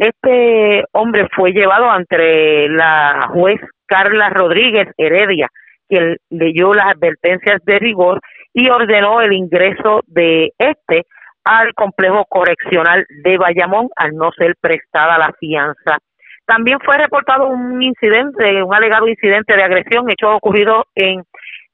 Este 0.00 0.82
hombre 0.92 1.28
fue 1.36 1.52
llevado 1.52 1.90
ante 1.90 2.70
la 2.70 3.28
juez 3.34 3.60
Carla 3.84 4.30
Rodríguez 4.30 4.88
Heredia, 4.96 5.48
quien 5.86 6.16
leyó 6.30 6.72
las 6.72 6.94
advertencias 6.94 7.62
de 7.66 7.78
rigor 7.78 8.18
y 8.54 8.70
ordenó 8.70 9.20
el 9.20 9.34
ingreso 9.34 10.00
de 10.06 10.54
este 10.56 11.04
al 11.44 11.74
complejo 11.74 12.24
correccional 12.30 13.04
de 13.24 13.36
Bayamón 13.36 13.90
al 13.94 14.12
no 14.14 14.30
ser 14.32 14.54
prestada 14.58 15.18
la 15.18 15.34
fianza. 15.38 15.98
También 16.46 16.78
fue 16.82 16.96
reportado 16.96 17.48
un 17.48 17.82
incidente, 17.82 18.62
un 18.62 18.74
alegado 18.74 19.06
incidente 19.06 19.54
de 19.54 19.64
agresión 19.64 20.10
hecho 20.10 20.34
ocurrido 20.34 20.86
en 20.94 21.24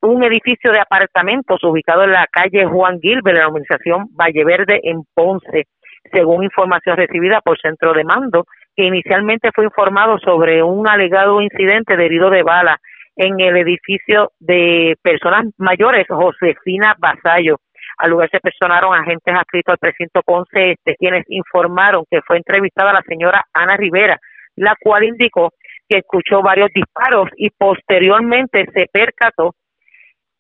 un 0.03 0.25
edificio 0.25 0.73
de 0.73 0.81
apartamentos 0.81 1.63
ubicado 1.63 2.03
en 2.03 2.11
la 2.11 2.27
calle 2.27 2.67
Juan 2.67 2.99
Gilbert, 3.01 3.37
en 3.37 3.43
la 3.43 3.47
organización 3.47 4.07
Valle 4.17 4.45
Verde 4.45 4.81
en 4.83 5.03
Ponce, 5.15 5.67
según 6.13 6.45
información 6.45 6.97
recibida 6.97 7.41
por 7.41 7.59
centro 7.59 7.93
de 7.93 8.05
mando, 8.05 8.45
que 8.75 8.85
inicialmente 8.85 9.51
fue 9.55 9.65
informado 9.65 10.19
sobre 10.19 10.63
un 10.63 10.89
alegado 10.89 11.41
incidente 11.41 11.97
de 11.97 12.07
herido 12.07 12.31
de 12.31 12.43
bala 12.43 12.79
en 13.17 13.41
el 13.41 13.57
edificio 13.57 14.33
de 14.39 14.95
personas 15.03 15.47
mayores, 15.57 16.07
Josefina 16.09 16.95
Basayo. 16.99 17.57
Al 17.99 18.11
lugar 18.11 18.29
se 18.31 18.41
personaron 18.41 18.95
agentes 18.95 19.35
adscritos 19.35 19.73
al 19.73 19.79
precinto 19.79 20.21
Ponce 20.23 20.73
Este, 20.73 20.97
quienes 20.97 21.25
informaron 21.29 22.05
que 22.11 22.21
fue 22.21 22.37
entrevistada 22.37 22.93
la 22.93 23.03
señora 23.09 23.45
Ana 23.55 23.77
Rivera, 23.77 24.19
la 24.57 24.75
cual 24.79 25.05
indicó 25.05 25.53
que 25.89 25.99
escuchó 25.99 26.43
varios 26.43 26.71
disparos 26.75 27.31
y 27.37 27.51
posteriormente 27.51 28.67
se 28.75 28.87
percató 28.93 29.55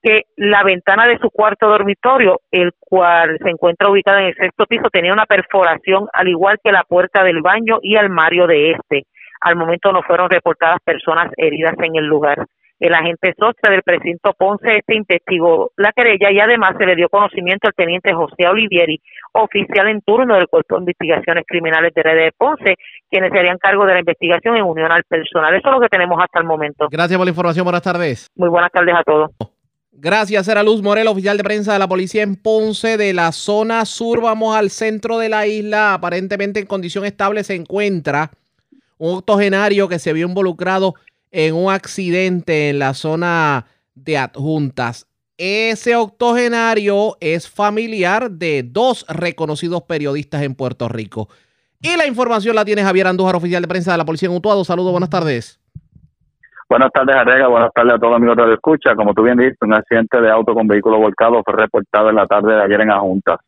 que 0.02 0.22
la 0.36 0.62
ventana 0.62 1.06
de 1.06 1.18
su 1.18 1.30
cuarto 1.30 1.68
dormitorio, 1.68 2.40
el 2.50 2.72
cual 2.78 3.38
se 3.42 3.50
encuentra 3.50 3.90
ubicada 3.90 4.20
en 4.20 4.26
el 4.26 4.36
sexto 4.36 4.66
piso, 4.66 4.88
tenía 4.90 5.12
una 5.12 5.26
perforación 5.26 6.08
al 6.12 6.28
igual 6.28 6.58
que 6.62 6.72
la 6.72 6.84
puerta 6.84 7.24
del 7.24 7.42
baño 7.42 7.78
y 7.82 7.96
armario 7.96 8.46
de 8.46 8.72
este. 8.72 9.04
Al 9.40 9.56
momento 9.56 9.92
no 9.92 10.02
fueron 10.02 10.30
reportadas 10.30 10.78
personas 10.84 11.30
heridas 11.36 11.74
en 11.78 11.96
el 11.96 12.06
lugar. 12.06 12.46
El 12.78 12.92
agente 12.92 13.32
socia 13.38 13.70
del 13.70 13.82
precinto 13.82 14.34
Ponce 14.34 14.76
este 14.76 14.94
investigó 14.94 15.70
la 15.76 15.92
querella 15.92 16.30
y 16.30 16.38
además 16.38 16.74
se 16.78 16.84
le 16.84 16.94
dio 16.94 17.08
conocimiento 17.08 17.68
al 17.68 17.74
teniente 17.74 18.12
José 18.12 18.46
Olivieri, 18.46 19.00
oficial 19.32 19.88
en 19.88 20.02
turno 20.02 20.34
del 20.34 20.46
Cuerpo 20.46 20.76
de 20.76 20.82
Investigaciones 20.82 21.44
Criminales 21.46 21.94
de 21.94 22.02
Red 22.02 22.16
de 22.16 22.32
Ponce, 22.36 22.74
quienes 23.10 23.32
se 23.32 23.38
harían 23.38 23.56
cargo 23.56 23.86
de 23.86 23.94
la 23.94 24.00
investigación 24.00 24.56
en 24.56 24.64
unión 24.64 24.92
al 24.92 25.04
personal. 25.04 25.54
Eso 25.54 25.68
es 25.68 25.74
lo 25.74 25.80
que 25.80 25.88
tenemos 25.88 26.22
hasta 26.22 26.38
el 26.38 26.46
momento. 26.46 26.88
Gracias 26.90 27.16
por 27.16 27.26
la 27.26 27.30
información. 27.30 27.64
Buenas 27.64 27.82
tardes. 27.82 28.28
Muy 28.36 28.50
buenas 28.50 28.70
tardes 28.70 28.94
a 28.94 29.02
todos. 29.02 29.55
Gracias, 29.98 30.46
era 30.46 30.62
Luz 30.62 30.82
Morel, 30.82 31.08
oficial 31.08 31.38
de 31.38 31.42
prensa 31.42 31.72
de 31.72 31.78
la 31.78 31.88
policía 31.88 32.22
en 32.22 32.36
Ponce, 32.36 32.98
de 32.98 33.14
la 33.14 33.32
zona 33.32 33.86
sur. 33.86 34.20
Vamos 34.20 34.54
al 34.54 34.68
centro 34.68 35.18
de 35.18 35.30
la 35.30 35.46
isla. 35.46 35.94
Aparentemente 35.94 36.60
en 36.60 36.66
condición 36.66 37.06
estable 37.06 37.42
se 37.44 37.54
encuentra 37.54 38.30
un 38.98 39.16
octogenario 39.16 39.88
que 39.88 39.98
se 39.98 40.12
vio 40.12 40.28
involucrado 40.28 40.96
en 41.30 41.54
un 41.54 41.72
accidente 41.72 42.68
en 42.68 42.78
la 42.78 42.92
zona 42.92 43.68
de 43.94 44.18
adjuntas. 44.18 45.06
Ese 45.38 45.96
octogenario 45.96 47.16
es 47.20 47.48
familiar 47.48 48.30
de 48.30 48.64
dos 48.64 49.06
reconocidos 49.08 49.82
periodistas 49.84 50.42
en 50.42 50.54
Puerto 50.54 50.88
Rico. 50.88 51.30
Y 51.80 51.96
la 51.96 52.06
información 52.06 52.54
la 52.54 52.66
tiene 52.66 52.82
Javier 52.82 53.06
Andújar, 53.06 53.36
oficial 53.36 53.62
de 53.62 53.68
prensa 53.68 53.92
de 53.92 53.98
la 53.98 54.04
Policía 54.04 54.28
en 54.28 54.36
Utuado. 54.36 54.62
Saludos, 54.62 54.92
buenas 54.92 55.10
tardes. 55.10 55.58
Buenas 56.68 56.90
tardes, 56.90 57.14
Arrega. 57.14 57.46
Buenas 57.46 57.72
tardes 57.72 57.94
a 57.94 57.98
todos 57.98 58.10
los 58.10 58.16
amigos 58.16 58.36
de 58.36 58.46
la 58.48 58.54
escucha. 58.54 58.96
Como 58.96 59.14
tú 59.14 59.22
bien 59.22 59.38
dijiste, 59.38 59.64
un 59.64 59.74
accidente 59.74 60.20
de 60.20 60.30
auto 60.30 60.52
con 60.52 60.66
vehículo 60.66 60.98
volcado 60.98 61.40
fue 61.44 61.54
reportado 61.54 62.10
en 62.10 62.16
la 62.16 62.26
tarde 62.26 62.56
de 62.56 62.62
ayer 62.62 62.80
en 62.80 62.90
Ajuntas. 62.90 63.38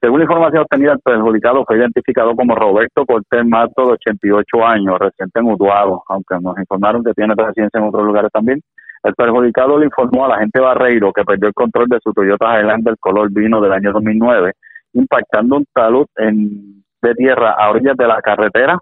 Según 0.00 0.18
la 0.18 0.24
información 0.24 0.62
obtenida, 0.62 0.92
el 0.92 0.98
perjudicado 0.98 1.64
fue 1.64 1.78
identificado 1.78 2.34
como 2.34 2.56
Roberto 2.56 3.06
Cortés 3.06 3.46
Mato, 3.46 3.86
de 3.86 3.92
88 3.92 4.66
años, 4.66 4.98
residente 4.98 5.38
en 5.38 5.46
Utuado, 5.46 6.02
aunque 6.08 6.34
nos 6.40 6.58
informaron 6.58 7.04
que 7.04 7.12
tiene 7.14 7.34
residencia 7.36 7.78
en 7.78 7.86
otros 7.86 8.04
lugares 8.04 8.30
también. 8.32 8.60
El 9.04 9.14
perjudicado 9.14 9.78
le 9.78 9.86
informó 9.86 10.24
a 10.24 10.28
la 10.30 10.38
gente 10.38 10.58
Barreiro 10.58 11.12
que 11.12 11.24
perdió 11.24 11.46
el 11.46 11.54
control 11.54 11.86
de 11.86 12.00
su 12.02 12.12
Toyota 12.12 12.58
Highlander 12.58 12.96
color 12.98 13.30
vino 13.30 13.60
del 13.60 13.72
año 13.72 13.92
2009, 13.92 14.52
impactando 14.94 15.58
un 15.58 15.66
talud 15.72 16.06
en, 16.16 16.82
de 17.02 17.14
tierra 17.14 17.52
a 17.52 17.70
orillas 17.70 17.96
de 17.96 18.06
la 18.08 18.20
carretera 18.20 18.80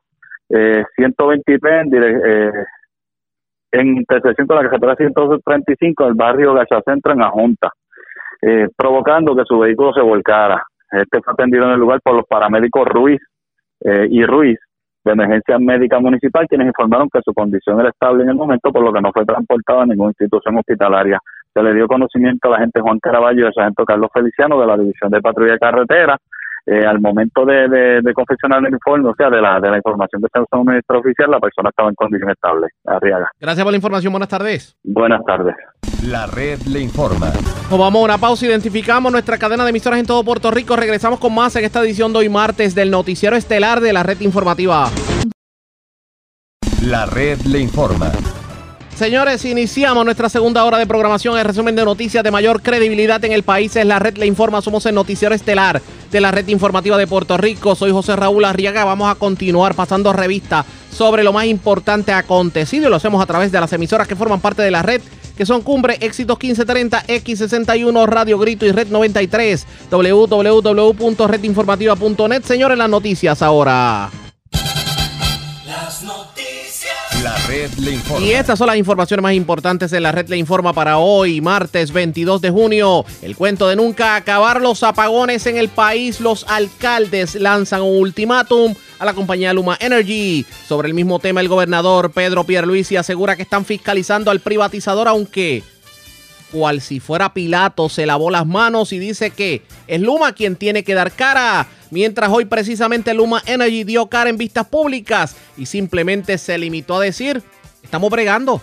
eh, 0.48 0.84
123 0.96 1.82
en, 1.82 2.02
eh, 2.02 2.52
en 3.70 3.96
intersección 3.98 4.46
con 4.46 4.56
la 4.56 4.62
carretera 4.62 4.96
135 4.96 6.04
del 6.04 6.14
barrio 6.14 6.54
Gachacentro 6.54 7.12
en 7.12 7.22
Ajunta, 7.22 7.70
eh, 8.42 8.68
provocando 8.76 9.34
que 9.34 9.44
su 9.44 9.58
vehículo 9.58 9.92
se 9.92 10.00
volcara. 10.00 10.62
Este 10.90 11.20
fue 11.22 11.32
atendido 11.32 11.64
en 11.64 11.72
el 11.72 11.80
lugar 11.80 12.00
por 12.02 12.14
los 12.14 12.26
paramédicos 12.26 12.86
Ruiz 12.86 13.20
eh, 13.80 14.06
y 14.10 14.24
Ruiz 14.24 14.58
de 15.04 15.12
Emergencia 15.12 15.58
Médica 15.58 16.00
Municipal, 16.00 16.46
quienes 16.48 16.66
informaron 16.66 17.08
que 17.08 17.20
su 17.24 17.32
condición 17.32 17.80
era 17.80 17.90
estable 17.90 18.24
en 18.24 18.30
el 18.30 18.34
momento, 18.34 18.72
por 18.72 18.82
lo 18.82 18.92
que 18.92 19.00
no 19.00 19.12
fue 19.12 19.24
transportado 19.24 19.80
a 19.80 19.86
ninguna 19.86 20.10
institución 20.10 20.58
hospitalaria. 20.58 21.20
Se 21.54 21.62
le 21.62 21.74
dio 21.74 21.86
conocimiento 21.86 22.48
a 22.48 22.52
la 22.52 22.58
gente 22.58 22.80
Juan 22.80 22.98
Caraballo 22.98 23.40
y 23.40 23.46
al 23.46 23.54
sargento 23.54 23.84
Carlos 23.84 24.10
Feliciano 24.12 24.60
de 24.60 24.66
la 24.66 24.76
División 24.76 25.10
de 25.10 25.20
Patrulla 25.20 25.58
Carretera. 25.58 26.18
Eh, 26.68 26.84
al 26.84 27.00
momento 27.00 27.44
de, 27.44 27.68
de, 28.02 28.12
confeccionar 28.12 28.58
el 28.66 28.72
informe, 28.72 29.08
o 29.10 29.14
sea, 29.14 29.30
de 29.30 29.40
la, 29.40 29.60
de 29.60 29.70
la 29.70 29.76
información 29.76 30.20
que 30.20 30.26
está 30.26 30.40
en 30.40 30.58
un 30.58 30.66
ministro 30.66 30.98
oficial, 30.98 31.30
la 31.30 31.38
persona 31.38 31.68
estaba 31.68 31.88
en 31.88 31.94
condición 31.94 32.28
estable. 32.28 32.66
Arriaga. 32.84 33.30
Gracias 33.38 33.62
por 33.62 33.72
la 33.72 33.76
información. 33.76 34.12
Buenas 34.12 34.28
tardes. 34.28 34.76
Buenas 34.82 35.24
tardes. 35.24 35.54
La 36.04 36.26
red 36.26 36.58
le 36.62 36.80
informa. 36.80 37.28
Nos 37.70 37.78
vamos 37.78 38.00
a 38.00 38.04
una 38.04 38.18
pausa, 38.18 38.46
identificamos 38.46 39.12
nuestra 39.12 39.38
cadena 39.38 39.62
de 39.62 39.70
emisoras 39.70 40.00
en 40.00 40.06
todo 40.06 40.24
Puerto 40.24 40.50
Rico. 40.50 40.74
Regresamos 40.74 41.20
con 41.20 41.32
más 41.32 41.54
en 41.54 41.64
esta 41.64 41.80
edición 41.82 42.12
de 42.12 42.18
hoy 42.18 42.28
martes 42.28 42.74
del 42.74 42.90
noticiero 42.90 43.36
estelar 43.36 43.80
de 43.80 43.92
la 43.92 44.02
red 44.02 44.20
informativa. 44.20 44.88
La 46.82 47.06
red 47.06 47.38
le 47.42 47.60
informa. 47.60 48.10
Señores, 48.97 49.44
iniciamos 49.44 50.05
nuestra 50.07 50.30
segunda 50.30 50.64
hora 50.64 50.78
de 50.78 50.86
programación. 50.86 51.38
El 51.38 51.44
resumen 51.44 51.76
de 51.76 51.84
noticias 51.84 52.24
de 52.24 52.30
mayor 52.30 52.62
credibilidad 52.62 53.22
en 53.26 53.32
el 53.32 53.42
país 53.42 53.76
es 53.76 53.84
la 53.84 53.99
red 53.99 54.16
Le 54.16 54.24
Informa. 54.24 54.62
Somos 54.62 54.86
el 54.86 54.94
noticiero 54.94 55.34
estelar 55.34 55.82
de 56.11 56.20
la 56.22 56.30
red 56.30 56.49
informativa 56.49 56.97
de 56.97 57.07
Puerto 57.07 57.36
Rico. 57.36 57.74
Soy 57.74 57.90
José 57.90 58.16
Raúl 58.16 58.47
Arriaga. 58.47 58.86
Vamos 58.86 59.11
a 59.11 59.16
continuar 59.16 59.74
pasando 59.74 60.14
revista 60.14 60.64
sobre 60.90 61.24
lo 61.24 61.34
más 61.34 61.44
importante 61.44 62.14
acontecido 62.14 62.88
lo 62.88 62.97
hacemos 62.97 63.22
a 63.22 63.26
través 63.26 63.53
de 63.53 63.61
las 63.61 63.70
emisoras 63.74 64.09
que 64.09 64.16
forman 64.16 64.40
parte 64.40 64.62
de 64.62 64.70
la 64.70 64.80
red, 64.80 65.03
que 65.36 65.44
son 65.44 65.61
Cumbre, 65.61 65.99
Éxitos 66.01 66.38
1530, 66.38 67.05
X61, 67.07 68.07
Radio 68.07 68.38
Grito 68.38 68.64
y 68.64 68.72
Red 68.72 68.88
93, 68.88 69.66
www.redinformativa.net. 69.90 72.44
Señores, 72.44 72.78
las 72.78 72.88
noticias 72.88 73.42
ahora. 73.42 74.11
La 77.22 77.36
red 77.46 77.70
le 77.78 77.92
informa. 77.92 78.26
Y 78.26 78.32
estas 78.32 78.58
son 78.58 78.66
las 78.66 78.76
informaciones 78.76 79.22
más 79.22 79.32
importantes 79.32 79.92
en 79.92 80.02
la 80.02 80.12
red 80.12 80.28
le 80.28 80.36
informa 80.36 80.72
para 80.72 80.98
hoy, 80.98 81.40
martes 81.40 81.92
22 81.92 82.40
de 82.40 82.50
junio. 82.50 83.04
El 83.22 83.36
cuento 83.36 83.68
de 83.68 83.76
nunca 83.76 84.16
acabar 84.16 84.60
los 84.60 84.82
apagones 84.82 85.46
en 85.46 85.56
el 85.56 85.68
país. 85.68 86.20
Los 86.20 86.44
alcaldes 86.48 87.34
lanzan 87.34 87.82
un 87.82 87.98
ultimátum 88.00 88.74
a 88.98 89.04
la 89.04 89.14
compañía 89.14 89.52
Luma 89.52 89.76
Energy. 89.80 90.44
Sobre 90.68 90.88
el 90.88 90.94
mismo 90.94 91.18
tema, 91.18 91.40
el 91.40 91.48
gobernador 91.48 92.12
Pedro 92.12 92.44
Pierluisi 92.44 92.96
asegura 92.96 93.36
que 93.36 93.42
están 93.42 93.64
fiscalizando 93.64 94.30
al 94.30 94.40
privatizador, 94.40 95.08
aunque 95.08 95.62
cual 96.52 96.80
si 96.80 97.00
fuera 97.00 97.34
Pilato 97.34 97.88
se 97.88 98.06
lavó 98.06 98.30
las 98.30 98.46
manos 98.46 98.92
y 98.92 98.98
dice 98.98 99.30
que 99.30 99.62
es 99.86 100.00
Luma 100.00 100.32
quien 100.32 100.56
tiene 100.56 100.84
que 100.84 100.94
dar 100.94 101.12
cara. 101.12 101.66
Mientras 101.91 102.30
hoy 102.30 102.45
precisamente 102.45 103.14
Luma 103.14 103.43
Energy 103.47 103.84
dio 103.84 104.07
cara 104.07 104.30
en 104.30 104.37
vistas 104.37 104.66
públicas 104.66 105.37
y 105.57 105.66
simplemente 105.66 106.39
se 106.39 106.59
limitó 106.59 106.97
a 106.97 107.05
decir, 107.05 107.43
estamos 107.82 108.11
bregando. 108.11 108.61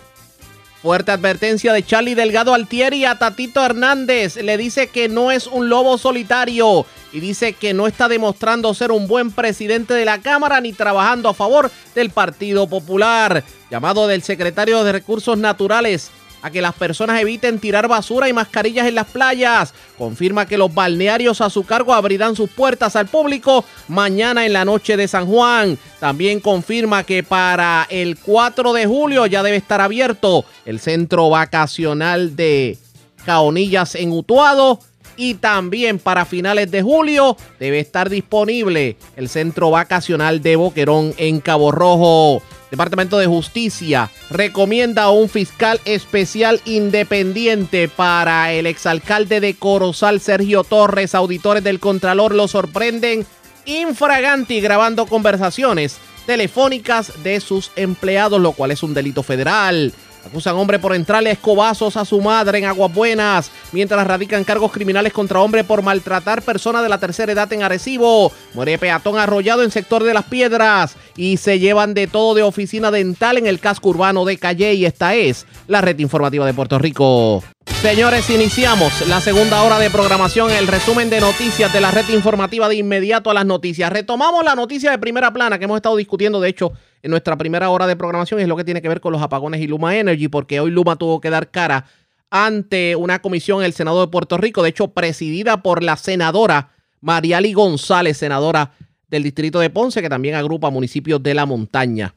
Fuerte 0.82 1.12
advertencia 1.12 1.72
de 1.72 1.82
Charlie 1.82 2.14
Delgado 2.14 2.52
Altieri 2.52 3.06
a 3.06 3.18
Tatito 3.18 3.64
Hernández. 3.64 4.36
Le 4.36 4.58
dice 4.58 4.88
que 4.88 5.08
no 5.08 5.30
es 5.30 5.46
un 5.46 5.70
lobo 5.70 5.96
solitario 5.96 6.84
y 7.10 7.20
dice 7.20 7.54
que 7.54 7.72
no 7.72 7.86
está 7.86 8.06
demostrando 8.06 8.74
ser 8.74 8.92
un 8.92 9.08
buen 9.08 9.32
presidente 9.32 9.94
de 9.94 10.04
la 10.04 10.20
Cámara 10.20 10.60
ni 10.60 10.74
trabajando 10.74 11.30
a 11.30 11.34
favor 11.34 11.70
del 11.94 12.10
Partido 12.10 12.66
Popular. 12.66 13.42
Llamado 13.70 14.06
del 14.06 14.22
secretario 14.22 14.84
de 14.84 14.92
Recursos 14.92 15.38
Naturales 15.38 16.10
a 16.44 16.50
que 16.50 16.60
las 16.60 16.74
personas 16.74 17.18
eviten 17.22 17.58
tirar 17.58 17.88
basura 17.88 18.28
y 18.28 18.34
mascarillas 18.34 18.86
en 18.86 18.96
las 18.96 19.06
playas. 19.06 19.72
Confirma 19.96 20.44
que 20.44 20.58
los 20.58 20.74
balnearios 20.74 21.40
a 21.40 21.48
su 21.48 21.64
cargo 21.64 21.94
abrirán 21.94 22.36
sus 22.36 22.50
puertas 22.50 22.96
al 22.96 23.06
público 23.06 23.64
mañana 23.88 24.44
en 24.44 24.52
la 24.52 24.66
noche 24.66 24.98
de 24.98 25.08
San 25.08 25.26
Juan. 25.26 25.78
También 26.00 26.40
confirma 26.40 27.02
que 27.04 27.22
para 27.22 27.86
el 27.88 28.18
4 28.18 28.74
de 28.74 28.84
julio 28.84 29.24
ya 29.24 29.42
debe 29.42 29.56
estar 29.56 29.80
abierto 29.80 30.44
el 30.66 30.80
centro 30.80 31.30
vacacional 31.30 32.36
de 32.36 32.76
Caonillas 33.24 33.94
en 33.94 34.12
Utuado 34.12 34.80
y 35.16 35.34
también 35.34 35.98
para 35.98 36.26
finales 36.26 36.70
de 36.70 36.82
julio 36.82 37.38
debe 37.58 37.80
estar 37.80 38.10
disponible 38.10 38.98
el 39.16 39.30
centro 39.30 39.70
vacacional 39.70 40.42
de 40.42 40.56
Boquerón 40.56 41.14
en 41.16 41.40
Cabo 41.40 41.72
Rojo. 41.72 42.42
Departamento 42.74 43.18
de 43.18 43.28
Justicia 43.28 44.10
recomienda 44.30 45.08
un 45.10 45.28
fiscal 45.28 45.80
especial 45.84 46.60
independiente 46.64 47.86
para 47.86 48.52
el 48.52 48.66
exalcalde 48.66 49.38
de 49.38 49.54
Corozal, 49.54 50.20
Sergio 50.20 50.64
Torres. 50.64 51.14
Auditores 51.14 51.62
del 51.62 51.78
Contralor 51.78 52.34
lo 52.34 52.48
sorprenden 52.48 53.24
infraganti 53.64 54.60
grabando 54.60 55.06
conversaciones 55.06 55.98
telefónicas 56.26 57.22
de 57.22 57.38
sus 57.38 57.70
empleados, 57.76 58.40
lo 58.40 58.50
cual 58.50 58.72
es 58.72 58.82
un 58.82 58.92
delito 58.92 59.22
federal. 59.22 59.92
Acusan 60.26 60.56
hombre 60.56 60.78
por 60.78 60.94
entrarle 60.94 61.30
escobazos 61.30 61.96
a 61.96 62.04
su 62.04 62.20
madre 62.20 62.58
en 62.58 62.64
Aguas 62.64 62.92
Buenas, 62.92 63.50
mientras 63.72 64.06
radican 64.06 64.42
cargos 64.44 64.72
criminales 64.72 65.12
contra 65.12 65.40
hombre 65.40 65.64
por 65.64 65.82
maltratar 65.82 66.40
persona 66.42 66.82
de 66.82 66.88
la 66.88 66.98
tercera 66.98 67.32
edad 67.32 67.52
en 67.52 67.62
Arecibo. 67.62 68.32
Muere 68.54 68.78
peatón 68.78 69.18
arrollado 69.18 69.62
en 69.62 69.70
sector 69.70 70.02
de 70.02 70.14
las 70.14 70.24
piedras 70.24 70.96
y 71.16 71.36
se 71.36 71.58
llevan 71.58 71.92
de 71.92 72.06
todo 72.06 72.34
de 72.34 72.42
oficina 72.42 72.90
dental 72.90 73.36
en 73.36 73.46
el 73.46 73.60
casco 73.60 73.90
urbano 73.90 74.24
de 74.24 74.38
Calle 74.38 74.72
y 74.74 74.86
esta 74.86 75.14
es 75.14 75.46
la 75.68 75.82
red 75.82 75.98
informativa 75.98 76.46
de 76.46 76.54
Puerto 76.54 76.78
Rico. 76.78 77.44
Señores, 77.82 78.30
iniciamos 78.30 79.06
la 79.06 79.20
segunda 79.20 79.62
hora 79.62 79.78
de 79.78 79.90
programación, 79.90 80.50
el 80.50 80.66
resumen 80.66 81.10
de 81.10 81.20
noticias 81.20 81.70
de 81.70 81.82
la 81.82 81.90
red 81.90 82.08
informativa 82.08 82.66
de 82.70 82.76
inmediato 82.76 83.30
a 83.30 83.34
las 83.34 83.44
noticias. 83.44 83.92
Retomamos 83.92 84.42
la 84.42 84.54
noticia 84.54 84.90
de 84.90 84.98
primera 84.98 85.34
plana 85.34 85.58
que 85.58 85.66
hemos 85.66 85.76
estado 85.76 85.96
discutiendo, 85.96 86.40
de 86.40 86.48
hecho, 86.48 86.72
en 87.04 87.10
nuestra 87.10 87.36
primera 87.38 87.70
hora 87.70 87.86
de 87.86 87.96
programación, 87.96 88.40
es 88.40 88.48
lo 88.48 88.56
que 88.56 88.64
tiene 88.64 88.82
que 88.82 88.88
ver 88.88 89.00
con 89.00 89.12
los 89.12 89.22
apagones 89.22 89.60
y 89.60 89.66
Luma 89.66 89.96
Energy, 89.96 90.28
porque 90.28 90.58
hoy 90.58 90.70
Luma 90.70 90.96
tuvo 90.96 91.20
que 91.20 91.30
dar 91.30 91.50
cara 91.50 91.86
ante 92.30 92.96
una 92.96 93.20
comisión 93.20 93.60
en 93.60 93.66
el 93.66 93.72
Senado 93.72 94.00
de 94.00 94.08
Puerto 94.08 94.36
Rico, 94.38 94.62
de 94.62 94.70
hecho, 94.70 94.88
presidida 94.88 95.62
por 95.62 95.82
la 95.82 95.96
senadora 95.96 96.72
Mariali 97.00 97.52
González, 97.52 98.16
senadora 98.16 98.72
del 99.06 99.22
distrito 99.22 99.60
de 99.60 99.70
Ponce, 99.70 100.02
que 100.02 100.08
también 100.08 100.34
agrupa 100.34 100.70
municipios 100.70 101.22
de 101.22 101.34
la 101.34 101.46
montaña. 101.46 102.14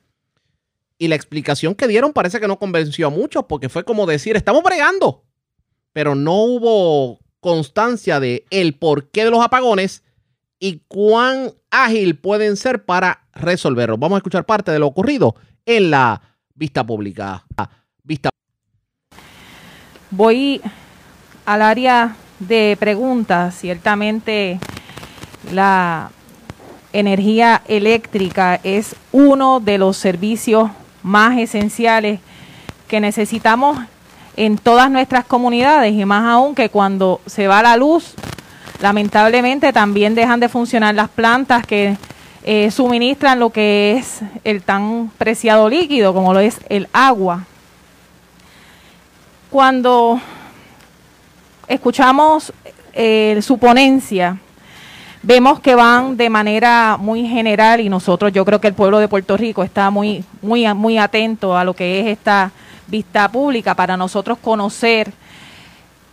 Y 0.97 1.09
la 1.09 1.15
explicación 1.15 1.75
que 1.75 1.87
dieron 1.87 2.13
parece 2.13 2.39
que 2.39 2.47
no 2.47 2.57
convenció 2.57 3.07
a 3.07 3.11
muchos, 3.11 3.43
porque 3.43 3.69
fue 3.69 3.83
como 3.83 4.07
decir, 4.07 4.35
estamos 4.35 4.63
bregando 4.63 5.27
pero 5.97 6.13
no 6.13 6.43
hubo 6.43 7.19
constancia 7.39 8.19
de 8.19 8.45
el 8.51 8.75
porqué 8.75 9.23
de 9.23 9.31
los 9.31 9.43
apagones 9.43 10.03
y 10.59 10.83
cuán 10.87 11.53
ágil 11.71 12.19
pueden 12.19 12.55
ser 12.55 12.85
para 12.85 13.26
resolverlos. 13.41 13.99
Vamos 13.99 14.17
a 14.17 14.19
escuchar 14.19 14.45
parte 14.45 14.71
de 14.71 14.79
lo 14.79 14.87
ocurrido 14.87 15.35
en 15.65 15.91
la 15.91 16.21
vista 16.53 16.83
pública. 16.85 17.43
Vista. 18.03 18.29
Voy 20.11 20.61
al 21.45 21.61
área 21.61 22.15
de 22.39 22.77
preguntas. 22.79 23.55
Ciertamente 23.55 24.59
la 25.51 26.11
energía 26.93 27.61
eléctrica 27.67 28.59
es 28.63 28.95
uno 29.11 29.59
de 29.59 29.77
los 29.77 29.97
servicios 29.97 30.69
más 31.03 31.37
esenciales 31.37 32.19
que 32.87 32.99
necesitamos 32.99 33.77
en 34.35 34.57
todas 34.57 34.89
nuestras 34.89 35.25
comunidades 35.25 35.93
y 35.93 36.05
más 36.05 36.25
aún 36.25 36.55
que 36.55 36.69
cuando 36.69 37.21
se 37.25 37.47
va 37.47 37.61
la 37.61 37.75
luz, 37.75 38.13
lamentablemente 38.81 39.73
también 39.73 40.15
dejan 40.15 40.39
de 40.39 40.47
funcionar 40.47 40.95
las 40.95 41.09
plantas 41.09 41.65
que 41.65 41.97
eh, 42.49 42.71
suministran 42.71 43.41
lo 43.41 43.49
que 43.49 43.97
es 43.97 44.21
el 44.45 44.63
tan 44.63 45.11
preciado 45.17 45.67
líquido 45.67 46.13
como 46.13 46.33
lo 46.33 46.39
es 46.39 46.61
el 46.69 46.87
agua. 46.93 47.43
Cuando 49.49 50.21
escuchamos 51.67 52.53
eh, 52.93 53.37
su 53.41 53.57
ponencia, 53.57 54.37
vemos 55.23 55.59
que 55.59 55.75
van 55.75 56.15
de 56.15 56.29
manera 56.29 56.95
muy 56.97 57.27
general 57.27 57.81
y 57.81 57.89
nosotros, 57.89 58.31
yo 58.31 58.45
creo 58.45 58.61
que 58.61 58.69
el 58.69 58.75
pueblo 58.75 58.99
de 58.99 59.09
Puerto 59.09 59.35
Rico 59.35 59.61
está 59.61 59.89
muy, 59.89 60.23
muy, 60.41 60.73
muy 60.73 60.97
atento 60.97 61.57
a 61.57 61.65
lo 61.65 61.73
que 61.73 61.99
es 61.99 62.07
esta 62.07 62.51
vista 62.87 63.29
pública 63.29 63.75
para 63.75 63.97
nosotros 63.97 64.37
conocer 64.37 65.11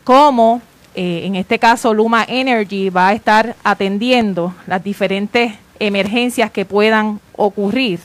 cómo, 0.02 0.60
eh, 0.96 1.20
en 1.26 1.36
este 1.36 1.60
caso, 1.60 1.94
Luma 1.94 2.24
Energy 2.26 2.90
va 2.90 3.10
a 3.10 3.12
estar 3.12 3.54
atendiendo 3.62 4.52
las 4.66 4.82
diferentes 4.82 5.62
emergencias 5.78 6.50
que 6.50 6.64
puedan 6.64 7.20
ocurrir. 7.36 8.00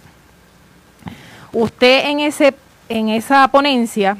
Usted 1.52 2.06
en, 2.06 2.20
ese, 2.20 2.54
en 2.88 3.10
esa 3.10 3.48
ponencia 3.48 4.18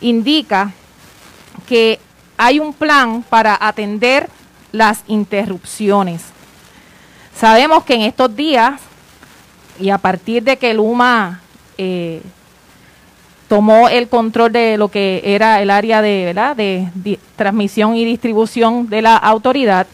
indica 0.00 0.72
que 1.68 1.98
hay 2.36 2.60
un 2.60 2.72
plan 2.72 3.22
para 3.22 3.56
atender 3.60 4.28
las 4.72 5.02
interrupciones. 5.06 6.22
Sabemos 7.36 7.84
que 7.84 7.94
en 7.94 8.02
estos 8.02 8.34
días, 8.34 8.80
y 9.78 9.90
a 9.90 9.98
partir 9.98 10.42
de 10.42 10.56
que 10.56 10.74
Luma 10.74 11.40
eh, 11.78 12.22
tomó 13.48 13.88
el 13.88 14.08
control 14.08 14.52
de 14.52 14.76
lo 14.76 14.88
que 14.88 15.22
era 15.24 15.60
el 15.62 15.70
área 15.70 16.02
de, 16.02 16.24
¿verdad? 16.26 16.56
de, 16.56 17.18
transmisión 17.36 17.96
y 17.96 18.04
distribución 18.04 18.88
de 18.88 19.02
la 19.02 19.16
autoridad, 19.16 19.86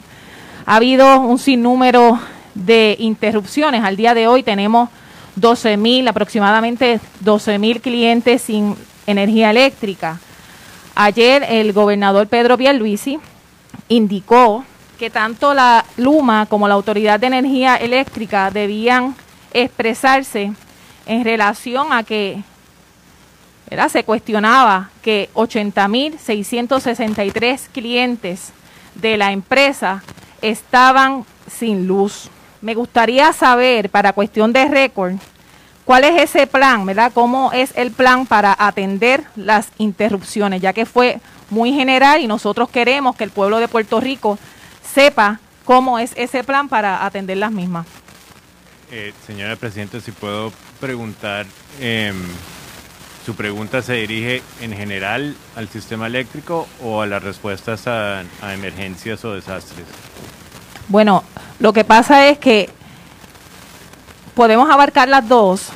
ha 0.66 0.76
habido 0.76 1.20
un 1.20 1.38
sinnúmero 1.38 2.18
de 2.54 2.96
interrupciones. 2.98 3.84
Al 3.84 3.96
día 3.96 4.14
de 4.14 4.26
hoy 4.26 4.42
tenemos 4.42 4.88
12 5.36 5.76
mil, 5.76 6.08
aproximadamente 6.08 7.00
12 7.20 7.58
mil 7.58 7.80
clientes 7.80 8.42
sin 8.42 8.76
energía 9.06 9.50
eléctrica. 9.50 10.18
Ayer 10.94 11.44
el 11.48 11.72
gobernador 11.72 12.26
Pedro 12.26 12.58
Pierluisi 12.58 13.18
indicó 13.88 14.64
que 14.98 15.10
tanto 15.10 15.54
la 15.54 15.84
Luma 15.96 16.46
como 16.46 16.68
la 16.68 16.74
Autoridad 16.74 17.18
de 17.18 17.28
Energía 17.28 17.76
Eléctrica 17.76 18.50
debían 18.50 19.14
expresarse 19.52 20.52
en 21.06 21.24
relación 21.24 21.92
a 21.92 22.02
que 22.02 22.42
se 23.88 24.04
cuestionaba 24.04 24.90
que 25.00 25.30
80.663 25.34 27.68
clientes 27.72 28.52
de 28.94 29.16
la 29.16 29.32
empresa 29.32 30.02
estaban 30.42 31.24
sin 31.46 31.86
luz. 31.86 32.28
Me 32.60 32.74
gustaría 32.74 33.32
saber, 33.32 33.90
para 33.90 34.12
cuestión 34.12 34.52
de 34.52 34.66
récord, 34.66 35.14
cuál 35.84 36.04
es 36.04 36.22
ese 36.22 36.46
plan, 36.46 36.84
¿verdad? 36.86 37.12
¿Cómo 37.14 37.52
es 37.52 37.72
el 37.76 37.90
plan 37.90 38.26
para 38.26 38.54
atender 38.58 39.24
las 39.36 39.68
interrupciones? 39.78 40.60
Ya 40.60 40.72
que 40.72 40.86
fue 40.86 41.20
muy 41.48 41.72
general 41.72 42.20
y 42.20 42.26
nosotros 42.26 42.68
queremos 42.68 43.16
que 43.16 43.24
el 43.24 43.30
pueblo 43.30 43.58
de 43.58 43.68
Puerto 43.68 44.00
Rico 44.00 44.38
sepa 44.82 45.40
cómo 45.64 45.98
es 45.98 46.12
ese 46.16 46.44
plan 46.44 46.68
para 46.68 47.04
atender 47.04 47.36
las 47.38 47.52
mismas. 47.52 47.86
Eh, 48.90 49.12
señora 49.26 49.56
Presidenta, 49.56 50.00
si 50.00 50.10
puedo 50.10 50.52
preguntar, 50.80 51.46
eh, 51.80 52.12
¿Su 53.24 53.34
pregunta 53.34 53.82
se 53.82 53.92
dirige 53.94 54.42
en 54.60 54.72
general 54.72 55.36
al 55.54 55.68
sistema 55.68 56.06
eléctrico 56.06 56.66
o 56.82 57.02
a 57.02 57.06
las 57.06 57.22
respuestas 57.22 57.86
a, 57.86 58.24
emergencias 58.52 59.24
o 59.26 59.34
desastres? 59.34 59.86
Bueno, 60.88 61.22
lo 61.60 61.72
que 61.72 61.84
pasa 61.84 62.28
es 62.28 62.38
que 62.38 62.68
podemos 64.34 64.70
abarcar 64.70 65.08
las 65.08 65.28
dos 65.28 65.68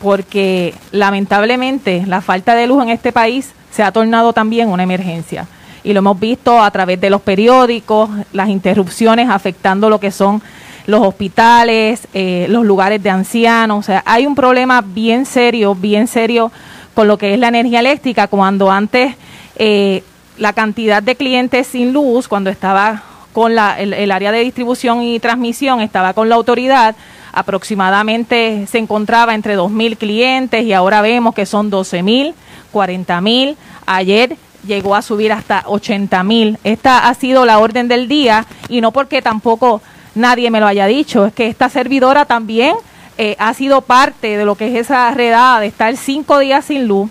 porque 0.00 0.74
lamentablemente 0.92 2.04
la 2.06 2.20
falta 2.20 2.54
de 2.54 2.68
luz 2.68 2.82
en 2.84 2.90
este 2.90 3.10
país 3.10 3.52
se 3.72 3.82
ha 3.82 3.90
tornado 3.90 4.32
también 4.32 4.68
una 4.68 4.84
emergencia. 4.84 5.48
Y 5.82 5.92
lo 5.92 5.98
hemos 5.98 6.18
visto 6.18 6.62
a 6.62 6.70
través 6.70 7.00
de 7.00 7.10
los 7.10 7.20
periódicos, 7.20 8.08
las 8.32 8.48
interrupciones 8.48 9.28
afectando 9.28 9.90
lo 9.90 9.98
que 9.98 10.12
son 10.12 10.40
los 10.86 11.04
hospitales, 11.04 12.06
eh, 12.14 12.46
los 12.48 12.64
lugares 12.64 13.02
de 13.02 13.10
ancianos. 13.10 13.80
O 13.80 13.82
sea, 13.82 14.02
hay 14.06 14.26
un 14.26 14.34
problema 14.34 14.80
bien 14.80 15.26
serio, 15.26 15.74
bien 15.74 16.06
serio 16.06 16.52
con 16.94 17.08
lo 17.08 17.18
que 17.18 17.34
es 17.34 17.40
la 17.40 17.48
energía 17.48 17.80
eléctrica, 17.80 18.28
cuando 18.28 18.70
antes 18.70 19.16
eh, 19.56 20.04
la 20.38 20.52
cantidad 20.52 21.02
de 21.02 21.16
clientes 21.16 21.66
sin 21.66 21.92
luz, 21.92 22.28
cuando 22.28 22.50
estaba 22.50 23.02
con 23.34 23.54
la, 23.54 23.78
el, 23.78 24.10
área 24.10 24.32
de 24.32 24.40
distribución 24.40 25.02
y 25.02 25.18
transmisión, 25.18 25.80
estaba 25.80 26.14
con 26.14 26.30
la 26.30 26.36
autoridad, 26.36 26.94
aproximadamente 27.32 28.66
se 28.70 28.78
encontraba 28.78 29.34
entre 29.34 29.58
2.000 29.58 29.98
clientes 29.98 30.64
y 30.64 30.72
ahora 30.72 31.02
vemos 31.02 31.34
que 31.34 31.44
son 31.44 31.70
12.000, 31.70 32.32
40.000. 32.72 33.56
Ayer 33.86 34.36
llegó 34.64 34.94
a 34.94 35.02
subir 35.02 35.32
hasta 35.32 35.64
80.000. 35.64 36.58
Esta 36.62 37.08
ha 37.08 37.14
sido 37.14 37.44
la 37.44 37.58
orden 37.58 37.88
del 37.88 38.08
día 38.08 38.46
y 38.68 38.80
no 38.80 38.92
porque 38.92 39.20
tampoco 39.20 39.82
nadie 40.14 40.50
me 40.52 40.60
lo 40.60 40.66
haya 40.68 40.86
dicho, 40.86 41.26
es 41.26 41.32
que 41.32 41.48
esta 41.48 41.68
servidora 41.68 42.24
también 42.24 42.76
eh, 43.18 43.36
ha 43.40 43.52
sido 43.54 43.80
parte 43.80 44.36
de 44.36 44.44
lo 44.44 44.54
que 44.54 44.68
es 44.68 44.74
esa 44.76 45.10
redada 45.10 45.58
de 45.58 45.66
estar 45.66 45.96
cinco 45.96 46.38
días 46.38 46.66
sin 46.66 46.86
luz, 46.86 47.10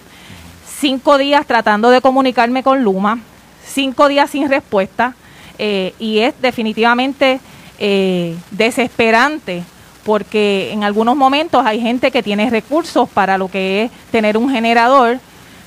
cinco 0.80 1.18
días 1.18 1.46
tratando 1.46 1.90
de 1.90 2.00
comunicarme 2.00 2.64
con 2.64 2.82
Luma, 2.82 3.20
cinco 3.66 4.08
días 4.08 4.30
sin 4.30 4.50
respuesta, 4.50 5.16
eh, 5.66 5.94
y 5.98 6.20
es 6.20 6.34
definitivamente 6.42 7.40
eh, 7.80 8.36
desesperante 8.52 9.64
porque 10.04 10.74
en 10.74 10.84
algunos 10.84 11.16
momentos 11.16 11.66
hay 11.66 11.80
gente 11.80 12.12
que 12.12 12.22
tiene 12.22 12.50
recursos 12.50 13.08
para 13.08 13.38
lo 13.38 13.48
que 13.48 13.84
es 13.84 13.92
tener 14.12 14.36
un 14.36 14.50
generador, 14.50 15.20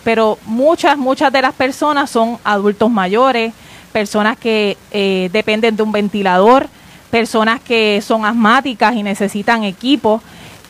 pero 0.04 0.38
muchas, 0.44 0.98
muchas 0.98 1.32
de 1.32 1.40
las 1.40 1.54
personas 1.54 2.10
son 2.10 2.36
adultos 2.44 2.90
mayores, 2.90 3.54
personas 3.90 4.36
que 4.36 4.76
eh, 4.90 5.30
dependen 5.32 5.76
de 5.76 5.82
un 5.82 5.92
ventilador, 5.92 6.68
personas 7.10 7.58
que 7.62 8.02
son 8.02 8.26
asmáticas 8.26 8.94
y 8.96 9.02
necesitan 9.02 9.64
equipo. 9.64 10.20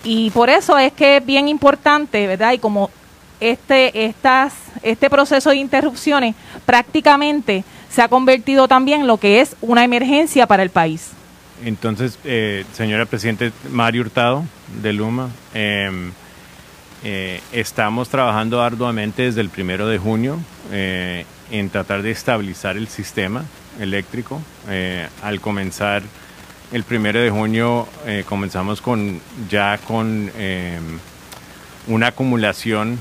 Y 0.04 0.30
por 0.30 0.50
eso 0.50 0.78
es 0.78 0.92
que 0.92 1.16
es 1.16 1.26
bien 1.26 1.48
importante, 1.48 2.28
¿verdad? 2.28 2.52
Y 2.52 2.58
como 2.58 2.90
este, 3.40 4.06
estas, 4.06 4.52
este 4.84 5.10
proceso 5.10 5.50
de 5.50 5.56
interrupciones 5.56 6.36
prácticamente 6.64 7.64
se 7.96 8.02
ha 8.02 8.08
convertido 8.08 8.68
también 8.68 9.06
lo 9.06 9.16
que 9.16 9.40
es 9.40 9.56
una 9.62 9.82
emergencia 9.82 10.46
para 10.46 10.62
el 10.62 10.68
país. 10.68 11.12
Entonces, 11.64 12.18
eh, 12.24 12.66
señora 12.74 13.06
Presidente 13.06 13.52
Mario 13.70 14.02
Hurtado 14.02 14.44
de 14.82 14.92
Luma, 14.92 15.30
em, 15.54 16.12
eh, 17.02 17.40
estamos 17.52 18.10
trabajando 18.10 18.60
arduamente 18.60 19.22
desde 19.22 19.40
el 19.40 19.48
primero 19.48 19.88
de 19.88 19.96
junio 19.96 20.38
eh, 20.72 21.24
en 21.50 21.70
tratar 21.70 22.02
de 22.02 22.10
estabilizar 22.10 22.76
el 22.76 22.88
sistema 22.88 23.46
eléctrico. 23.80 24.42
al 25.22 25.40
comenzar 25.40 26.02
el 26.72 26.82
primero 26.82 27.18
de 27.20 27.30
junio, 27.30 27.88
comenzamos 28.28 28.82
con 28.82 29.20
ya 29.48 29.78
con 29.78 30.30
em, 30.36 30.98
una 31.86 32.08
acumulación 32.08 32.98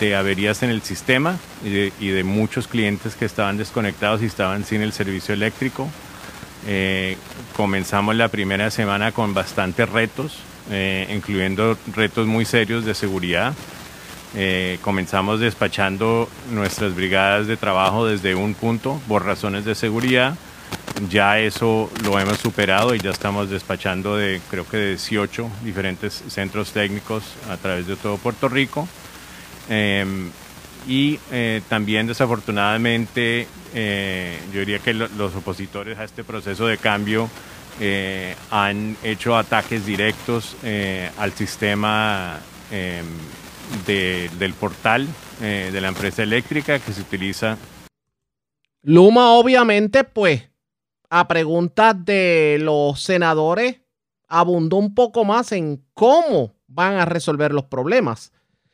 de 0.00 0.16
averías 0.16 0.62
en 0.62 0.70
el 0.70 0.82
sistema 0.82 1.38
y 1.64 2.08
de, 2.08 2.24
muchos 2.24 2.68
clientes 2.68 3.14
que 3.14 3.24
estaban 3.24 3.56
desconectados 3.56 4.22
y 4.22 4.26
estaban 4.26 4.64
sin 4.64 4.82
el 4.82 4.92
servicio 4.92 5.34
eléctrico. 5.34 5.88
Eh, 6.66 7.16
comenzamos 7.56 8.16
la 8.16 8.28
primera 8.28 8.70
semana 8.70 9.12
con 9.12 9.34
bastantes 9.34 9.88
retos, 9.88 10.38
eh, 10.70 11.08
incluyendo 11.14 11.76
retos 11.94 12.26
muy 12.26 12.44
serios 12.44 12.84
de 12.84 12.94
seguridad. 12.94 13.54
Eh, 14.34 14.78
comenzamos 14.82 15.40
despachando 15.40 16.28
nuestras 16.52 16.94
brigadas 16.94 17.46
de 17.46 17.56
trabajo 17.56 18.06
desde 18.06 18.34
un 18.34 18.54
punto 18.54 19.00
por 19.08 19.24
razones 19.24 19.64
de 19.64 19.74
seguridad. 19.74 20.36
Ya 21.08 21.38
eso 21.38 21.90
lo 22.04 22.18
hemos 22.18 22.38
superado 22.38 22.94
y 22.94 22.98
ya 22.98 23.10
estamos 23.10 23.48
despachando 23.48 24.16
de 24.16 24.40
creo 24.50 24.68
que 24.68 24.76
de 24.76 24.88
18 24.90 25.48
diferentes 25.62 26.24
centros 26.28 26.72
técnicos 26.72 27.22
a 27.48 27.56
través 27.56 27.86
de 27.86 27.96
todo 27.96 28.18
Puerto 28.18 28.48
Rico. 28.48 28.88
Em, 29.68 30.30
y 30.86 31.18
eh, 31.30 31.60
también 31.68 32.06
desafortunadamente 32.06 33.46
eh, 33.74 34.38
yo 34.52 34.60
diría 34.60 34.78
que 34.78 34.94
los 34.94 35.34
opositores 35.34 35.98
a 35.98 36.04
este 36.04 36.24
proceso 36.24 36.66
de 36.66 36.78
cambio 36.78 37.28
eh, 37.80 38.34
han 38.50 38.96
hecho 39.02 39.36
ataques 39.36 39.84
directos 39.84 40.56
al 41.18 41.32
sistema 41.32 42.40
em, 42.70 43.04
del 43.86 44.54
portal 44.54 45.06
de 45.40 45.80
la 45.80 45.88
empresa 45.88 46.22
eléctrica 46.22 46.78
que 46.78 46.92
se 46.92 47.02
utiliza. 47.02 47.58
Luma 48.82 49.32
obviamente 49.32 50.04
pues 50.04 50.48
a 51.10 51.28
preguntas 51.28 51.94
de 52.04 52.58
los 52.60 53.00
senadores 53.02 53.80
abundó 54.26 54.76
un 54.76 54.94
poco 54.94 55.24
más 55.24 55.52
en 55.52 55.84
cómo 55.94 56.54
van 56.66 56.94
a 56.94 57.04
resolver 57.04 57.52
los 57.52 57.64
problemas. 57.64 58.32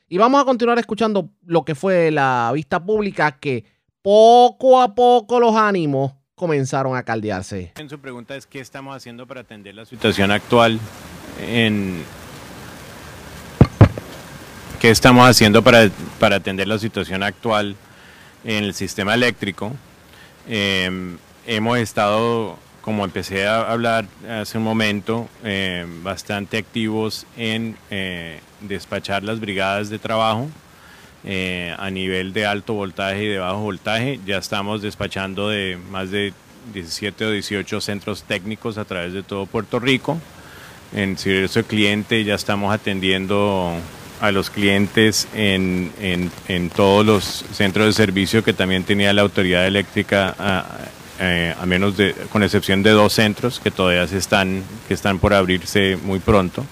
Y 0.08 0.18
vamos 0.18 0.42
a 0.42 0.44
continuar 0.44 0.78
escuchando 0.78 1.30
lo 1.44 1.64
que 1.64 1.74
fue 1.74 2.10
la 2.10 2.50
vista 2.54 2.84
pública 2.84 3.32
que 3.32 3.64
poco 4.02 4.82
a 4.82 4.94
poco 4.94 5.40
los 5.40 5.56
ánimos 5.56 6.12
comenzaron 6.34 6.96
a 6.96 7.02
caldearse. 7.02 7.72
En 7.76 7.88
su 7.88 7.98
pregunta 7.98 8.36
es 8.36 8.46
qué 8.46 8.60
estamos 8.60 8.94
haciendo 8.94 9.26
para 9.26 9.40
atender 9.40 9.74
la 9.74 9.86
situación 9.86 10.30
actual 10.30 10.78
en 11.40 12.02
qué 14.78 14.90
estamos 14.90 15.26
haciendo 15.26 15.62
para, 15.62 15.88
para 16.20 16.36
atender 16.36 16.68
la 16.68 16.78
situación 16.78 17.22
actual 17.22 17.76
en 18.44 18.64
el 18.64 18.74
sistema 18.74 19.14
eléctrico. 19.14 19.72
Em, 20.46 21.16
hemos 21.46 21.78
estado 21.78 22.58
como 22.84 23.06
empecé 23.06 23.46
a 23.46 23.62
hablar 23.62 24.04
hace 24.28 24.58
un 24.58 24.64
momento, 24.64 25.26
eh, 25.42 25.86
bastante 26.02 26.58
activos 26.58 27.26
en 27.34 27.78
eh, 27.90 28.40
despachar 28.60 29.22
las 29.22 29.40
brigadas 29.40 29.88
de 29.88 29.98
trabajo 29.98 30.50
eh, 31.24 31.74
a 31.78 31.88
nivel 31.88 32.34
de 32.34 32.44
alto 32.44 32.74
voltaje 32.74 33.24
y 33.24 33.28
de 33.28 33.38
bajo 33.38 33.60
voltaje. 33.60 34.20
Ya 34.26 34.36
estamos 34.36 34.82
despachando 34.82 35.48
de 35.48 35.78
más 35.90 36.10
de 36.10 36.34
17 36.74 37.24
o 37.24 37.30
18 37.30 37.80
centros 37.80 38.24
técnicos 38.24 38.76
a 38.76 38.84
través 38.84 39.14
de 39.14 39.22
todo 39.22 39.46
Puerto 39.46 39.80
Rico. 39.80 40.18
En 40.94 41.16
servicio 41.16 41.62
de 41.62 41.68
cliente 41.68 42.22
ya 42.22 42.34
estamos 42.34 42.74
atendiendo 42.74 43.72
a 44.20 44.30
los 44.30 44.50
clientes 44.50 45.26
en, 45.34 45.90
en, 46.48 46.68
todos 46.68 47.06
los 47.06 47.24
centros 47.54 47.86
de 47.86 47.92
servicio 47.94 48.44
que 48.44 48.52
también 48.52 48.84
tenía 48.84 49.10
la 49.14 49.22
autoridad 49.22 49.66
eléctrica 49.66 50.36
eh, 51.20 51.54
a 51.60 51.64
menos 51.66 51.96
de, 51.96 52.12
con 52.32 52.42
excepción 52.42 52.82
de 52.82 52.90
dos 52.90 53.12
centros 53.12 53.60
que 53.60 53.70
todavía 53.70 54.06
se 54.08 54.18
están, 54.18 54.64
que 54.88 54.94
están 54.94 55.18
por 55.18 55.32
abrirse 55.32 55.96
muy 56.02 56.18
pronto. 56.18 56.64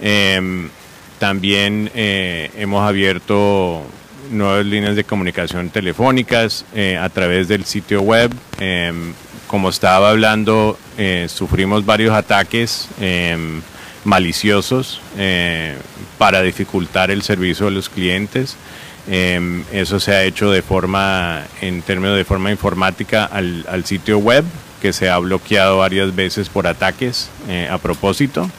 Em, 0.00 0.68
también 1.18 1.90
eh, 1.94 2.50
hemos 2.56 2.86
abierto 2.86 3.82
nuevas 4.30 4.66
líneas 4.66 4.94
de 4.94 5.04
comunicación 5.04 5.70
telefónicas 5.70 6.66
eh, 6.74 6.98
a 6.98 7.08
través 7.08 7.48
del 7.48 7.64
sitio 7.64 8.02
web. 8.02 8.30
Em, 8.58 9.14
como 9.46 9.68
estaba 9.70 10.10
hablando, 10.10 10.76
sufrimos 11.28 11.86
varios 11.86 12.12
ataques 12.12 12.88
em, 13.00 13.62
maliciosos 14.04 15.00
para 16.18 16.42
dificultar 16.42 17.12
el 17.12 17.22
servicio 17.22 17.68
a 17.68 17.70
los 17.70 17.88
clientes. 17.88 18.56
Em, 19.08 19.62
eso 19.72 20.00
se 20.00 20.12
ha 20.12 20.24
hecho 20.24 20.50
de 20.50 20.62
forma, 20.62 21.44
en 21.60 21.82
términos 21.82 22.16
de 22.16 22.24
forma 22.24 22.50
informática 22.50 23.24
al, 23.24 23.84
sitio 23.84 24.18
web, 24.18 24.44
que 24.80 24.92
se 24.92 25.08
ha 25.08 25.18
bloqueado 25.18 25.78
varias 25.78 26.14
veces 26.14 26.48
por 26.48 26.66
ataques 26.66 27.30
eh, 27.48 27.68
a 27.70 27.78
propósito. 27.78 28.50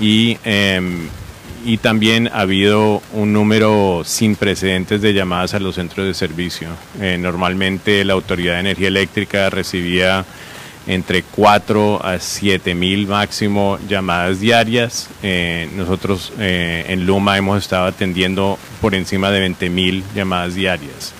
Y, 0.00 0.38
em, 0.44 1.08
y 1.64 1.78
también 1.78 2.28
ha 2.28 2.40
habido 2.40 3.02
un 3.12 3.32
número 3.32 4.02
sin 4.04 4.36
precedentes 4.36 5.02
de 5.02 5.12
llamadas 5.12 5.54
a 5.54 5.60
los 5.60 5.74
centros 5.74 6.06
de 6.06 6.14
servicio. 6.14 6.68
Eh, 7.00 7.16
normalmente 7.18 8.04
la 8.04 8.12
Autoridad 8.12 8.54
de 8.54 8.60
Energía 8.60 8.88
Eléctrica 8.88 9.50
recibía 9.50 10.24
entre 10.88 11.22
4 11.22 12.04
a 12.04 12.18
7 12.18 12.74
mil 12.74 13.06
máximo 13.06 13.78
llamadas 13.88 14.40
diarias. 14.40 15.08
Eh, 15.22 15.68
nosotros 15.76 16.32
eh, 16.38 16.86
en 16.88 17.06
Luma 17.06 17.36
hemos 17.36 17.58
estado 17.58 17.86
atendiendo 17.86 18.58
por 18.80 18.94
encima 18.94 19.30
de 19.30 19.40
20 19.40 19.68
mil 19.68 20.02
llamadas 20.14 20.54
diarias. 20.54 21.12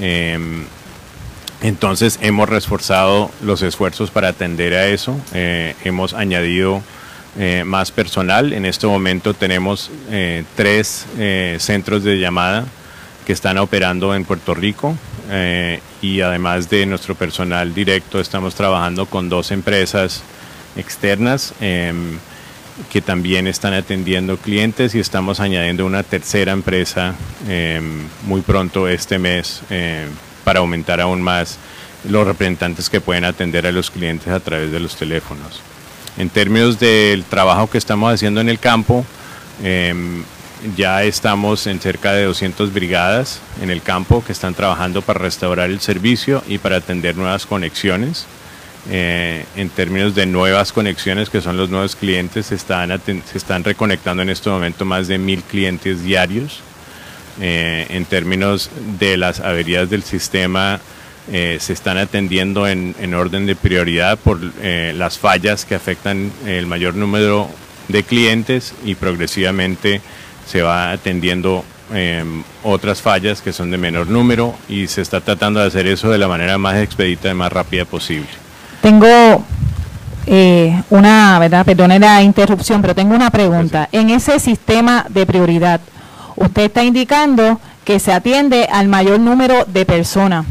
Em, 0.00 0.64
entonces 1.62 2.18
hemos 2.22 2.48
reforzado 2.48 3.30
los 3.40 3.62
esfuerzos 3.62 4.10
para 4.10 4.28
atender 4.28 4.74
a 4.74 4.88
eso. 4.88 5.16
Eh, 5.32 5.74
hemos 5.84 6.12
añadido 6.12 6.82
más 7.64 7.90
personal. 7.90 8.52
En 8.52 8.64
este 8.64 8.86
momento 8.86 9.34
tenemos 9.34 9.90
tres 10.54 11.04
centros 11.58 12.04
de 12.04 12.20
llamada 12.20 12.64
que 13.26 13.32
están 13.32 13.58
operando 13.58 14.14
en 14.14 14.24
Puerto 14.24 14.54
Rico 14.54 14.96
eh, 15.30 15.80
y 16.02 16.20
además 16.20 16.68
de 16.68 16.86
nuestro 16.86 17.14
personal 17.14 17.74
directo 17.74 18.20
estamos 18.20 18.54
trabajando 18.54 19.06
con 19.06 19.28
dos 19.28 19.50
empresas 19.50 20.22
externas 20.76 21.54
em, 21.60 22.18
que 22.90 23.00
también 23.00 23.46
están 23.46 23.72
atendiendo 23.72 24.36
clientes 24.36 24.94
y 24.94 25.00
estamos 25.00 25.40
añadiendo 25.40 25.86
una 25.86 26.02
tercera 26.02 26.52
empresa 26.52 27.14
em, 27.48 28.02
muy 28.26 28.40
pronto 28.40 28.88
este 28.88 29.18
mes 29.18 29.62
em, 29.70 30.08
para 30.44 30.60
aumentar 30.60 31.00
aún 31.00 31.22
más 31.22 31.58
los 32.08 32.26
representantes 32.26 32.90
que 32.90 33.00
pueden 33.00 33.24
atender 33.24 33.66
a 33.66 33.72
los 33.72 33.90
clientes 33.90 34.28
a 34.28 34.40
través 34.40 34.70
de 34.70 34.80
los 34.80 34.96
teléfonos. 34.96 35.60
En 36.18 36.28
términos 36.28 36.78
del 36.78 37.24
trabajo 37.24 37.68
que 37.70 37.78
estamos 37.78 38.12
haciendo 38.12 38.40
en 38.40 38.48
el 38.48 38.58
campo, 38.58 39.06
ya 40.76 41.02
estamos 41.04 41.66
en 41.66 41.80
cerca 41.80 42.12
de 42.12 42.24
200 42.24 42.72
brigadas 42.72 43.40
en 43.60 43.70
el 43.70 43.82
campo 43.82 44.24
que 44.24 44.32
están 44.32 44.54
trabajando 44.54 45.02
para 45.02 45.20
restaurar 45.20 45.70
el 45.70 45.80
servicio 45.80 46.42
y 46.48 46.58
para 46.58 46.76
atender 46.76 47.16
nuevas 47.16 47.46
conexiones. 47.46 48.26
Eh, 48.90 49.46
en 49.56 49.70
términos 49.70 50.14
de 50.14 50.26
nuevas 50.26 50.72
conexiones, 50.72 51.30
que 51.30 51.40
son 51.40 51.56
los 51.56 51.70
nuevos 51.70 51.96
clientes, 51.96 52.46
se 52.46 52.54
están, 52.54 52.98
se 53.04 53.38
están 53.38 53.64
reconectando 53.64 54.22
en 54.22 54.30
este 54.30 54.50
momento 54.50 54.84
más 54.84 55.08
de 55.08 55.18
mil 55.18 55.42
clientes 55.42 56.02
diarios. 56.02 56.60
Eh, 57.40 57.86
en 57.90 58.04
términos 58.04 58.70
de 58.98 59.16
las 59.16 59.40
averías 59.40 59.90
del 59.90 60.02
sistema, 60.02 60.80
eh, 61.32 61.56
se 61.60 61.72
están 61.72 61.96
atendiendo 61.96 62.68
en, 62.68 62.94
en, 63.00 63.14
orden 63.14 63.46
de 63.46 63.56
prioridad 63.56 64.18
por 64.18 64.38
las 64.62 65.18
fallas 65.18 65.64
que 65.64 65.74
afectan 65.74 66.30
el 66.46 66.66
mayor 66.66 66.94
número 66.94 67.48
de 67.88 68.02
clientes 68.02 68.74
y 68.84 68.94
progresivamente 68.94 70.02
se 70.46 70.62
va 70.62 70.92
atendiendo 70.92 71.64
em, 71.92 72.42
otras 72.62 73.02
fallas 73.02 73.40
que 73.42 73.52
son 73.52 73.70
de 73.70 73.78
menor 73.78 74.08
número 74.08 74.54
y 74.68 74.86
se 74.86 75.02
está 75.02 75.20
tratando 75.20 75.60
de 75.60 75.66
hacer 75.66 75.86
eso 75.86 76.10
de 76.10 76.18
la 76.18 76.28
manera 76.28 76.58
más 76.58 76.76
expedita 76.76 77.30
y 77.30 77.34
más 77.34 77.52
rápida 77.52 77.84
posible. 77.84 78.28
Tengo 78.80 79.44
eh, 80.26 80.82
una, 80.90 81.38
¿verdad? 81.38 81.64
Perdone 81.64 81.98
la 81.98 82.22
interrupción, 82.22 82.80
pero 82.80 82.94
tengo 82.94 83.14
una 83.14 83.30
pregunta. 83.30 83.88
En 83.92 84.10
ese 84.10 84.38
sistema 84.40 85.04
de 85.08 85.26
prioridad, 85.26 85.80
usted 86.36 86.64
está 86.64 86.82
indicando 86.82 87.60
que 87.84 88.00
se 88.00 88.12
atiende 88.12 88.66
al 88.70 88.88
mayor 88.88 89.20
número 89.20 89.64
de 89.66 89.84
personas, 89.84 90.46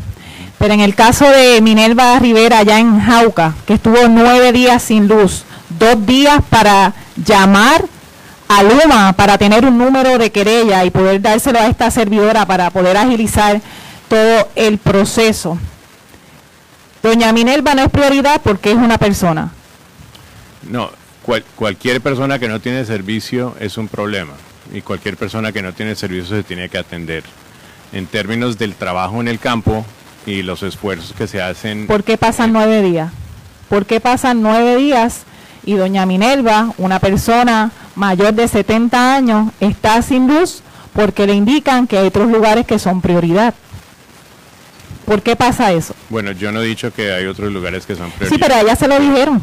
Pero 0.60 0.76
en 0.76 0.80
el 0.80 0.96
caso 0.96 1.26
de 1.30 1.60
Minerva 1.62 2.18
Rivera, 2.20 2.60
allá 2.60 2.80
en 2.80 3.02
Jauca, 3.02 3.54
que 3.66 3.74
estuvo 3.74 4.08
nueve 4.08 4.54
días 4.54 4.82
sin 4.82 5.08
luz, 5.10 5.44
dos 5.78 6.06
días 6.06 6.40
para 6.50 6.94
llamar 7.18 7.84
a 8.58 8.64
Luma 8.64 9.14
para 9.14 9.38
tener 9.38 9.66
un 9.66 9.78
número 9.78 10.18
de 10.18 10.32
querella 10.32 10.86
y 10.86 10.92
poder 10.92 11.22
dárselo 11.22 11.60
a 11.60 11.68
esta 11.68 11.90
servidora 11.90 12.46
para 12.46 12.70
poder 12.70 12.98
agilizar 12.98 13.62
todo 14.08 14.50
el 14.56 14.78
proceso. 14.78 15.58
Doña 17.02 17.34
Minerva 17.34 17.74
no 17.74 17.84
es 17.84 17.90
prioridad 17.90 18.42
porque 18.44 18.72
es 18.72 18.78
una 18.78 18.98
persona. 18.98 19.52
No, 20.70 20.92
cualquier 21.56 22.00
persona 22.02 22.40
que 22.40 22.48
no 22.48 22.60
tiene 22.60 22.86
servicio 22.86 23.56
es 23.60 23.78
un 23.78 23.88
problema 23.88 24.34
y 24.72 24.82
cualquier 24.82 25.18
persona 25.18 25.52
que 25.52 25.62
no 25.62 25.74
tiene 25.74 25.96
servicio 25.96 26.36
se 26.36 26.44
tiene 26.44 26.70
que 26.70 26.78
atender. 26.78 27.24
En 27.92 28.08
términos 28.08 28.58
del 28.58 28.76
trabajo 28.76 29.20
en 29.20 29.28
el 29.28 29.40
campo 29.40 29.86
y 30.26 30.42
los 30.44 30.64
esfuerzos 30.64 31.14
que 31.14 31.28
se 31.28 31.42
hacen. 31.42 31.88
¿Por 31.88 32.04
qué 32.04 32.18
pasan 32.18 32.54
nueve 32.54 32.82
días? 32.82 33.12
¿Por 33.68 33.86
qué 33.86 34.00
pasan 34.00 34.42
nueve 34.42 34.78
días 34.78 35.24
y 35.66 35.76
doña 35.76 36.06
Minerva, 36.06 36.74
una 36.78 37.00
persona 37.00 37.72
mayor 37.96 38.34
de 38.34 38.48
70 38.48 39.16
años, 39.16 39.52
está 39.60 40.02
sin 40.02 40.28
luz 40.28 40.62
porque 40.94 41.26
le 41.26 41.34
indican 41.34 41.88
que 41.88 41.98
hay 41.98 42.08
otros 42.08 42.30
lugares 42.30 42.66
que 42.66 42.80
son 42.80 43.02
prioridad? 43.02 43.54
¿Por 45.06 45.22
qué 45.22 45.36
pasa 45.36 45.72
eso? 45.74 45.94
Bueno, 46.10 46.32
yo 46.32 46.52
no 46.52 46.62
he 46.62 46.66
dicho 46.66 46.94
que 46.94 47.12
hay 47.12 47.26
otros 47.26 47.52
lugares 47.52 47.86
que 47.86 47.96
son 47.96 48.10
prioridad. 48.12 48.36
Sí, 48.36 48.42
pero 48.42 48.56
a 48.56 48.62
ella 48.62 48.76
se 48.76 48.88
lo 48.88 49.00
dijeron. 49.00 49.42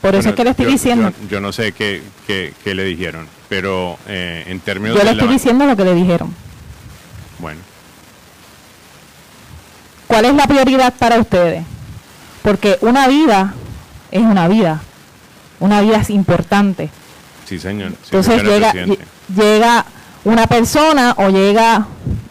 Por 0.00 0.14
eso 0.14 0.30
es 0.30 0.34
que 0.34 0.44
le 0.44 0.50
estoy 0.50 0.66
diciendo. 0.66 1.12
Yo, 1.28 1.40
no 1.40 1.52
sé 1.52 1.72
qué, 1.72 2.02
qué, 2.26 2.74
le 2.74 2.84
dijeron, 2.84 3.26
pero 3.48 3.98
eh, 4.06 4.44
en 4.46 4.60
términos 4.60 4.96
Yo 4.96 5.04
le 5.04 5.10
estoy 5.10 5.28
diciendo 5.28 5.66
lo 5.66 5.76
que 5.76 5.84
le 5.84 5.94
dijeron. 5.94 6.34
Bueno. 7.38 7.60
¿Cuál 10.06 10.24
es 10.24 10.34
la 10.34 10.46
prioridad 10.46 10.94
para 10.94 11.18
ustedes? 11.18 11.64
Porque 12.42 12.78
una 12.80 13.08
vida 13.08 13.54
es 14.10 14.22
una 14.22 14.48
vida. 14.48 14.80
Una 15.60 15.80
vida 15.80 15.98
es 15.98 16.10
importante. 16.10 16.90
Sí, 17.46 17.58
señor. 17.58 17.92
Entonces 18.04 18.42
llega, 18.42 18.72
llega 19.34 19.84
una 20.24 20.46
persona 20.46 21.14
o 21.16 21.28
llega 21.28 21.86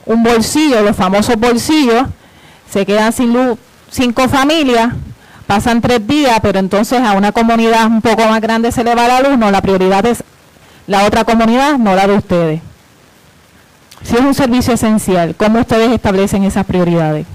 un 0.06 0.24
bolsillo, 0.24 0.82
los 0.82 0.96
famosos 0.96 1.36
bolsillos, 1.38 2.04
se 2.70 2.86
quedan 2.86 3.14
sin 3.14 3.34
luz 3.34 3.58
cinco 3.92 4.30
familias 4.30 4.94
pasan 5.50 5.82
tres 5.82 6.06
días, 6.06 6.40
pero 6.44 6.60
entonces 6.60 7.02
a 7.02 7.14
una 7.14 7.32
comunidad 7.32 7.88
un 7.88 8.04
poco 8.04 8.24
más 8.28 8.40
grande 8.40 8.72
se 8.72 8.84
le 8.84 8.94
va 8.94 9.08
la 9.08 9.22
luz, 9.22 9.36
no, 9.36 9.50
la 9.50 9.64
prioridad 9.64 10.06
es 10.06 10.24
la 10.86 11.06
otra 11.06 11.24
comunidad, 11.24 11.80
no 11.80 11.96
la 11.96 12.06
de 12.06 12.14
ustedes. 12.14 12.62
Si 14.04 14.14
es 14.14 14.22
un 14.22 14.36
servicio 14.36 14.76
esencial, 14.76 15.34
¿cómo 15.36 15.62
ustedes 15.62 15.92
establecen 15.92 16.44
esas 16.44 16.68
prioridades? 16.68 17.26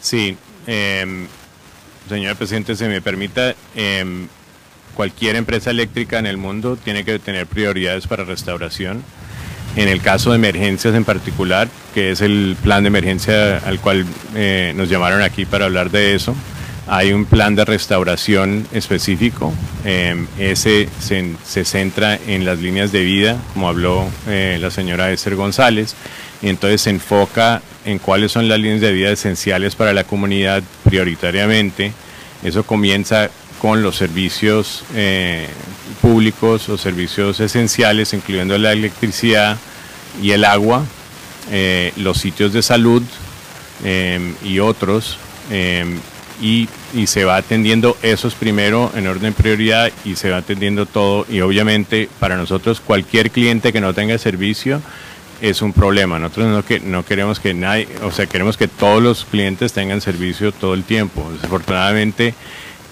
Sí, 0.00 0.38
eh, 0.66 1.26
señor 2.08 2.36
presidente, 2.36 2.74
se 2.74 2.88
me 2.88 3.02
permita, 3.02 3.54
em, 3.74 4.26
cualquier 5.00 5.36
empresa 5.36 5.70
eléctrica 5.70 6.18
en 6.18 6.26
el 6.26 6.36
mundo 6.36 6.76
tiene 6.76 7.04
que 7.04 7.18
tener 7.18 7.46
prioridades 7.46 8.06
para 8.06 8.22
restauración. 8.22 9.02
En 9.74 9.88
el 9.88 10.02
caso 10.02 10.28
de 10.28 10.36
emergencias 10.36 10.94
en 10.94 11.06
particular, 11.06 11.68
que 11.94 12.10
es 12.10 12.20
el 12.20 12.54
plan 12.62 12.82
de 12.82 12.88
emergencia 12.88 13.56
al 13.64 13.80
cual 13.80 14.04
eh, 14.34 14.74
nos 14.76 14.90
llamaron 14.90 15.22
aquí 15.22 15.46
para 15.46 15.64
hablar 15.64 15.90
de 15.90 16.14
eso, 16.14 16.36
hay 16.86 17.14
un 17.14 17.24
plan 17.24 17.56
de 17.56 17.64
restauración 17.64 18.66
específico. 18.72 19.54
Em, 19.86 20.26
ese 20.38 20.90
se, 20.98 21.64
centra 21.64 22.18
en 22.26 22.44
las 22.44 22.58
líneas 22.58 22.92
de 22.92 23.02
vida, 23.02 23.38
como 23.54 23.70
habló 23.70 24.06
eh, 24.28 24.58
la 24.60 24.70
señora 24.70 25.10
Esther 25.12 25.34
González, 25.34 25.94
y 26.42 26.50
entonces 26.50 26.82
se 26.82 26.90
enfoca 26.90 27.62
en 27.86 28.00
cuáles 28.00 28.32
son 28.32 28.50
las 28.50 28.60
líneas 28.60 28.82
de 28.82 28.92
vida 28.92 29.12
esenciales 29.12 29.76
para 29.76 29.94
la 29.94 30.04
comunidad 30.04 30.62
prioritariamente. 30.84 31.94
Eso 32.42 32.64
comienza 32.64 33.30
con 33.60 33.82
los 33.82 33.96
servicios 33.96 34.84
eh, 34.94 35.46
públicos 36.00 36.68
o 36.70 36.78
servicios 36.78 37.40
esenciales, 37.40 38.14
incluyendo 38.14 38.56
la 38.56 38.72
electricidad 38.72 39.58
y 40.22 40.30
el 40.30 40.44
agua, 40.44 40.84
eh, 41.50 41.92
los 41.96 42.18
sitios 42.18 42.52
de 42.52 42.62
salud 42.62 43.02
em, 43.84 44.34
y 44.42 44.60
otros 44.60 45.18
em, 45.50 45.98
y, 46.40 46.68
se 47.06 47.24
va 47.24 47.36
atendiendo 47.36 47.96
esos 48.02 48.34
primero 48.34 48.90
en 48.96 49.06
orden 49.06 49.32
prioridad 49.32 49.92
y 50.04 50.16
se 50.16 50.30
va 50.30 50.38
atendiendo 50.38 50.86
todo 50.86 51.24
y 51.28 51.40
obviamente 51.40 52.08
para 52.18 52.36
nosotros 52.36 52.80
cualquier 52.80 53.30
cliente 53.30 53.72
que 53.72 53.80
no 53.80 53.94
tenga 53.94 54.18
servicio 54.18 54.80
es 55.40 55.62
un 55.62 55.72
problema. 55.72 56.18
Nosotros 56.18 56.48
no, 56.48 56.64
que, 56.64 56.80
no 56.80 57.04
queremos 57.04 57.40
que 57.40 57.54
nadie, 57.54 57.88
o 58.02 58.10
sea, 58.10 58.26
queremos 58.26 58.56
que 58.56 58.68
todos 58.68 59.02
los 59.02 59.24
clientes 59.24 59.72
tengan 59.72 60.00
servicio 60.00 60.52
todo 60.52 60.74
el 60.74 60.84
tiempo. 60.84 61.30
Desafortunadamente, 61.32 62.34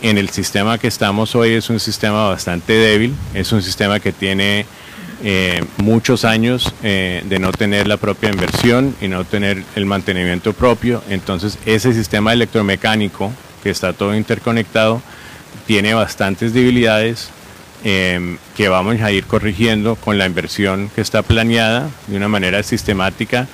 en 0.03 0.19
el 0.19 0.31
sistema 0.31 0.79
que 0.79 0.89
estamos 0.89 1.35
hoy 1.35 1.55
es 1.55 1.71
un 1.71 1.81
sistema 1.81 2.29
bastante 2.29 2.73
débil, 2.73 3.15
es 3.35 3.53
un 3.53 3.63
sistema 3.63 3.99
que 4.01 4.13
tiene 4.13 4.67
eh, 5.25 5.65
muchos 5.79 6.25
años 6.25 6.73
eh, 6.85 7.23
de 7.25 7.39
no 7.41 7.51
tener 7.51 7.89
la 7.89 7.97
propia 7.97 8.31
inversión 8.31 8.95
y 9.01 9.09
no 9.09 9.25
tener 9.25 9.65
el 9.75 9.87
mantenimiento 9.87 10.53
propio. 10.53 11.03
Entonces 11.09 11.59
ese 11.67 11.93
sistema 11.93 12.33
electromecánico 12.33 13.33
que 13.63 13.71
está 13.71 13.93
todo 13.93 14.15
interconectado 14.15 15.03
tiene 15.67 15.95
bastantes 15.95 16.55
debilidades 16.55 17.31
em, 17.83 18.39
que 18.57 18.69
vamos 18.69 19.01
a 19.01 19.11
ir 19.11 19.25
corrigiendo 19.25 19.97
con 19.97 20.19
la 20.19 20.27
inversión 20.27 20.91
que 20.95 21.01
está 21.01 21.23
planeada 21.23 21.91
de 22.07 22.17
una 22.17 22.29
manera 22.29 22.63
sistemática, 22.63 23.49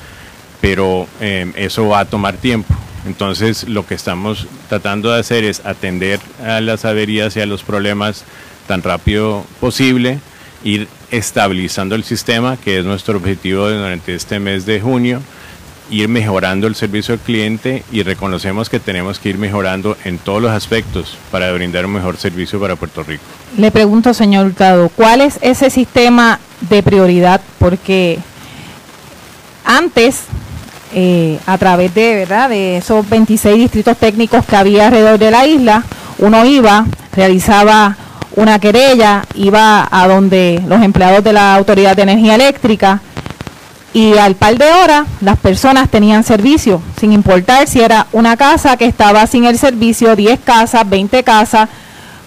pero 0.61 1.07
eso 1.21 1.89
va 1.89 2.01
a 2.01 2.05
tomar 2.07 2.37
tiempo. 2.37 2.75
Entonces 3.07 3.69
lo 3.69 3.87
que 3.87 3.95
estamos 3.95 4.47
tratando 4.69 5.13
de 5.13 5.21
hacer 5.21 5.45
es 5.45 5.65
atender 5.65 6.21
a 6.45 6.61
las 6.61 6.85
averías 6.85 7.37
y 7.37 7.41
a 7.41 7.47
los 7.47 7.63
problemas 7.63 8.25
tan 8.67 8.83
rápido 8.83 9.45
posible 9.61 10.21
ir 10.65 10.89
estabilizando 11.11 11.95
el 11.95 12.05
sistema, 12.05 12.57
que 12.57 12.79
es 12.79 12.85
nuestro 12.85 13.19
objetivo 13.19 13.69
durante 13.69 14.15
este 14.15 14.41
mes 14.41 14.65
de 14.65 14.81
junio, 14.81 15.21
ir 15.91 16.09
mejorando 16.09 16.67
el 16.67 16.75
servicio 16.75 17.15
al 17.15 17.21
cliente 17.21 17.85
y 17.93 18.03
reconocemos 18.03 18.71
que 18.71 18.81
tenemos 18.81 19.19
que 19.19 19.29
ir 19.29 19.39
mejorando 19.39 19.97
en 20.05 20.19
todos 20.19 20.41
los 20.41 20.51
aspectos 20.51 21.19
para 21.31 21.53
brindar 21.53 21.85
un 21.85 21.93
mejor 21.93 22.17
servicio 22.17 22.59
para 22.59 22.77
Puerto 22.77 23.03
Rico. 23.03 23.23
Le 23.59 23.71
pregunto, 23.71 24.15
señor 24.15 24.47
Hurtado, 24.47 24.89
¿cuál 24.89 25.21
es 25.21 25.39
ese 25.43 25.69
sistema 25.69 26.41
de 26.63 26.83
prioridad? 26.83 27.43
Porque 27.59 28.19
antes, 29.65 30.23
eh, 30.95 31.39
a 31.47 31.59
través 31.59 31.93
de, 31.95 32.15
¿verdad? 32.15 32.49
de 32.49 32.79
esos 32.79 33.09
26 33.09 33.57
distritos 33.57 33.97
técnicos 33.97 34.45
que 34.47 34.57
había 34.57 34.87
alrededor 34.87 35.19
de 35.19 35.31
la 35.31 35.47
isla, 35.47 35.83
uno 36.19 36.45
iba, 36.45 36.87
realizaba 37.13 37.97
una 38.37 38.59
querella, 38.59 39.25
iba 39.35 39.87
a 39.91 40.09
donde 40.09 40.63
los 40.67 40.83
empleados 40.83 41.23
de 41.25 41.33
la 41.33 41.55
Autoridad 41.55 41.97
de 41.97 42.03
Energía 42.03 42.35
Eléctrica 42.35 43.01
y 43.93 44.19
al 44.19 44.35
par 44.35 44.59
de 44.59 44.73
horas 44.73 45.07
las 45.21 45.39
personas 45.39 45.89
tenían 45.89 46.25
servicio, 46.25 46.83
sin 46.99 47.13
importar 47.13 47.69
si 47.69 47.81
era 47.81 48.09
una 48.13 48.37
casa 48.37 48.77
que 48.77 48.87
estaba 48.87 49.27
sin 49.27 49.45
el 49.45 49.57
servicio, 49.57 50.17
10 50.17 50.41
casas, 50.41 50.89
20 50.89 51.23
casas, 51.23 51.69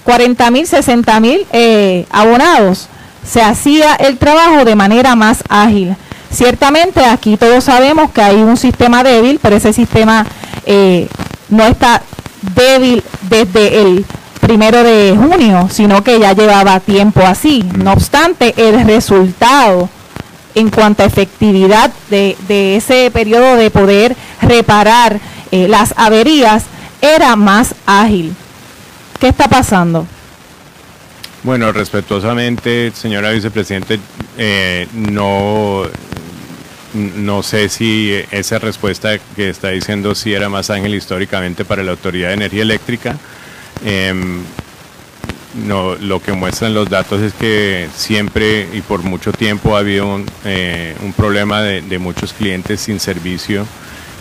40 0.06 0.52
mil, 0.52 0.66
60 0.66 1.20
mil 1.20 1.46
eh, 1.52 2.06
abonados. 2.10 2.88
Se 3.26 3.42
hacía 3.42 3.96
el 3.96 4.18
trabajo 4.18 4.64
de 4.64 4.76
manera 4.76 5.16
más 5.18 5.44
ágil. 5.50 5.98
Ciertamente 6.32 7.04
aquí 7.06 7.38
todos 7.38 7.64
sabemos 7.64 8.12
que 8.12 8.22
hay 8.22 8.36
un 8.36 8.58
sistema 8.58 9.04
débil, 9.04 9.40
pero 9.42 9.56
ese 9.56 9.74
sistema 9.74 10.26
eh, 10.66 11.08
no 11.50 11.64
está 11.66 12.02
débil 12.56 13.04
desde 13.30 13.82
el 13.82 14.06
primero 14.42 14.84
de 14.84 15.16
junio, 15.18 15.68
sino 15.72 16.04
que 16.04 16.20
ya 16.20 16.34
llevaba 16.34 16.80
tiempo 16.80 17.22
así. 17.22 17.64
No 17.78 17.94
obstante, 17.94 18.54
el 18.58 18.86
resultado 18.86 19.90
en 20.56 20.70
cuanto 20.70 21.04
a 21.04 21.06
efectividad 21.06 21.92
de, 22.10 22.36
ese 22.76 23.12
periodo 23.12 23.56
de 23.56 23.70
poder 23.70 24.16
reparar 24.42 25.20
eh, 25.52 25.68
las 25.68 25.94
averías 25.98 26.64
era 27.02 27.36
más 27.36 27.76
ágil. 27.86 28.36
¿Qué 29.20 29.28
está 29.28 29.48
pasando? 29.48 30.08
Bueno, 31.44 31.72
respetuosamente, 31.72 32.92
señora 32.96 33.32
vicepresidente, 33.32 34.00
eh, 34.38 34.88
no, 34.94 35.84
no 36.94 37.44
sé 37.44 37.70
si 37.70 38.14
esa 38.32 38.60
respuesta 38.60 39.18
que 39.36 39.50
está 39.50 39.70
diciendo 39.70 40.16
si 40.16 40.34
era 40.34 40.50
más 40.50 40.70
ágil 40.70 40.96
históricamente 40.96 41.66
para 41.66 41.84
la 41.84 41.92
Autoridad 41.92 42.30
de 42.30 42.36
Energía 42.36 42.62
Eléctrica. 42.62 43.18
Em, 43.86 44.42
no, 45.66 45.96
lo 45.96 46.22
que 46.22 46.34
muestran 46.34 46.74
los 46.74 46.90
datos 46.90 47.22
es 47.22 47.34
que 47.34 47.88
siempre 47.96 48.68
y 48.74 48.82
por 48.82 49.04
mucho 49.04 49.32
tiempo 49.32 49.76
ha 49.76 49.80
habido 49.80 50.08
un, 50.08 50.26
eh, 50.46 50.96
problema 51.16 51.62
de, 51.62 52.00
muchos 52.00 52.34
clientes 52.34 52.82
sin 52.82 53.00
servicio. 53.00 53.66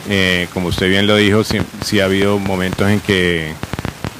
Eh, 0.08 0.48
como 0.54 0.68
usted 0.68 0.88
bien 0.88 1.06
lo 1.06 1.16
dijo, 1.16 1.42
sí, 1.44 2.00
ha 2.00 2.04
habido 2.04 2.38
momentos 2.38 2.88
en 2.88 3.00
que, 3.00 3.52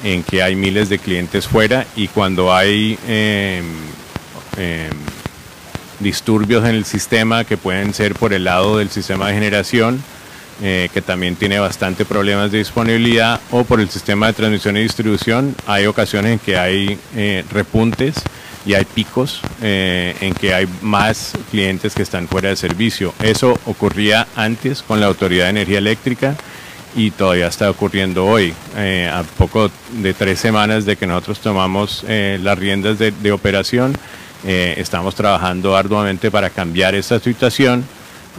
en 0.03 0.23
que 0.23 0.43
hay 0.43 0.55
miles 0.55 0.89
de 0.89 0.99
clientes 0.99 1.47
fuera 1.47 1.87
y 1.95 2.07
cuando 2.07 2.53
hay 2.53 2.99
em, 3.07 3.65
em, 4.57 4.91
disturbios 5.99 6.65
en 6.65 6.75
el 6.75 6.85
sistema 6.85 7.43
que 7.43 7.57
pueden 7.57 7.93
ser 7.93 8.13
por 8.15 8.33
el 8.33 8.43
lado 8.43 8.77
del 8.77 8.89
sistema 8.89 9.27
de 9.27 9.33
generación, 9.33 10.01
eh, 10.61 10.89
que 10.93 11.01
también 11.01 11.35
tiene 11.35 11.59
bastante 11.59 12.05
problemas 12.05 12.51
de 12.51 12.59
disponibilidad, 12.59 13.39
o 13.51 13.63
por 13.63 13.79
el 13.79 13.89
sistema 13.89 14.27
de 14.27 14.33
transmisión 14.33 14.77
y 14.77 14.81
distribución. 14.81 15.55
Hay 15.65 15.85
ocasiones 15.85 16.33
en 16.33 16.39
que 16.39 16.57
hay 16.57 16.99
eh, 17.15 17.43
repuntes 17.51 18.15
y 18.65 18.73
hay 18.73 18.85
picos 18.85 19.39
eh, 19.61 20.15
en 20.19 20.33
que 20.33 20.53
hay 20.53 20.67
más 20.81 21.33
clientes 21.51 21.93
que 21.93 22.03
están 22.03 22.27
fuera 22.27 22.49
de 22.49 22.55
servicio. 22.55 23.13
Eso 23.21 23.59
ocurría 23.65 24.27
antes 24.35 24.81
con 24.81 24.99
la 24.99 25.05
Autoridad 25.05 25.45
de 25.45 25.51
Energía 25.51 25.77
Eléctrica 25.77 26.35
y 26.95 27.11
todavía 27.11 27.47
está 27.47 27.69
ocurriendo 27.69 28.25
hoy. 28.25 28.53
Eh, 28.75 29.09
a 29.13 29.23
poco 29.37 29.69
de 30.01 30.13
tres 30.13 30.39
semanas 30.39 30.85
de 30.85 30.95
que 30.95 31.05
nosotros 31.05 31.39
tomamos 31.39 32.03
las 32.07 32.57
riendas 32.57 32.97
de 32.97 33.31
operación, 33.31 33.95
eh, 34.45 34.75
estamos 34.77 35.15
trabajando 35.15 35.75
arduamente 35.75 36.29
para 36.29 36.49
cambiar 36.49 36.95
esta 36.95 37.19
situación, 37.19 37.85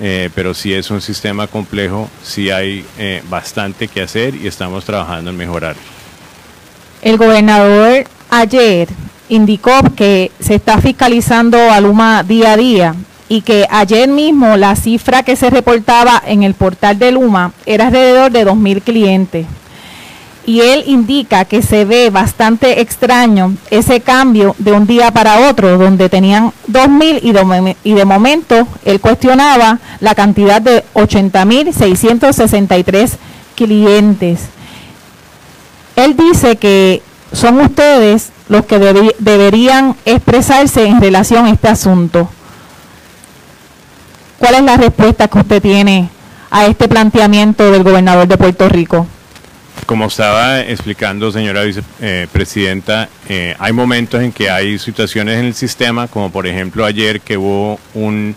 eh, 0.00 0.30
pero 0.34 0.54
sí 0.54 0.72
es 0.72 0.90
un 0.90 1.00
sistema 1.00 1.46
complejo, 1.46 2.08
sí 2.22 2.50
hay 2.50 2.84
eh, 2.98 3.22
bastante 3.28 3.88
que 3.88 4.02
hacer 4.02 4.34
y 4.34 4.46
estamos 4.46 4.84
trabajando 4.84 5.30
en 5.30 5.36
mejorar. 5.36 5.76
El 7.02 7.16
gobernador 7.16 8.04
ayer 8.30 8.88
indicó 9.28 9.72
que 9.96 10.30
se 10.40 10.54
está 10.54 10.80
fiscalizando 10.80 11.58
a 11.70 11.80
Luma 11.80 12.22
día 12.22 12.52
a 12.52 12.56
día 12.56 12.94
y 13.28 13.42
que 13.42 13.66
ayer 13.70 14.08
mismo 14.08 14.56
la 14.56 14.74
cifra 14.74 15.22
que 15.22 15.36
se 15.36 15.50
reportaba 15.50 16.22
en 16.26 16.42
el 16.42 16.54
portal 16.54 16.98
de 16.98 17.12
Luma 17.12 17.52
era 17.66 17.88
alrededor 17.88 18.30
de 18.30 18.46
2.000 18.46 18.82
clientes. 18.82 19.46
Y 20.48 20.60
él 20.62 20.82
indica 20.86 21.44
que 21.44 21.60
se 21.60 21.84
ve 21.84 22.08
bastante 22.08 22.80
extraño 22.80 23.54
ese 23.70 24.00
cambio 24.00 24.56
de 24.58 24.72
un 24.72 24.86
día 24.86 25.10
para 25.10 25.50
otro, 25.50 25.76
donde 25.76 26.08
tenían 26.08 26.54
2.000 26.72 27.76
y 27.84 27.90
y 27.90 27.92
de 27.92 28.04
momento 28.06 28.66
él 28.86 28.98
cuestionaba 28.98 29.78
la 30.00 30.14
cantidad 30.14 30.62
de 30.62 30.86
80.663 30.94 33.10
clientes. 33.56 34.40
Él 35.96 36.16
dice 36.16 36.56
que 36.56 37.02
son 37.30 37.60
ustedes 37.60 38.30
los 38.48 38.64
que 38.64 38.78
deberían 39.18 39.96
expresarse 40.06 40.86
en 40.86 41.02
relación 41.02 41.44
a 41.44 41.50
este 41.50 41.68
asunto. 41.68 42.26
¿Cuál 44.38 44.54
es 44.54 44.62
la 44.62 44.78
respuesta 44.78 45.28
que 45.28 45.40
usted 45.40 45.60
tiene 45.60 46.08
a 46.50 46.64
este 46.64 46.88
planteamiento 46.88 47.70
del 47.70 47.84
gobernador 47.84 48.26
de 48.26 48.38
Puerto 48.38 48.66
Rico? 48.70 49.06
Como 49.88 50.04
estaba 50.08 50.60
explicando, 50.60 51.32
señora 51.32 51.62
vicepresidenta, 51.62 53.08
eh, 53.26 53.56
hay 53.58 53.72
momentos 53.72 54.22
en 54.22 54.32
que 54.32 54.50
hay 54.50 54.78
situaciones 54.78 55.38
en 55.38 55.46
el 55.46 55.54
sistema, 55.54 56.08
como 56.08 56.30
por 56.30 56.46
ejemplo 56.46 56.84
ayer 56.84 57.22
que 57.22 57.38
hubo 57.38 57.80
un, 57.94 58.36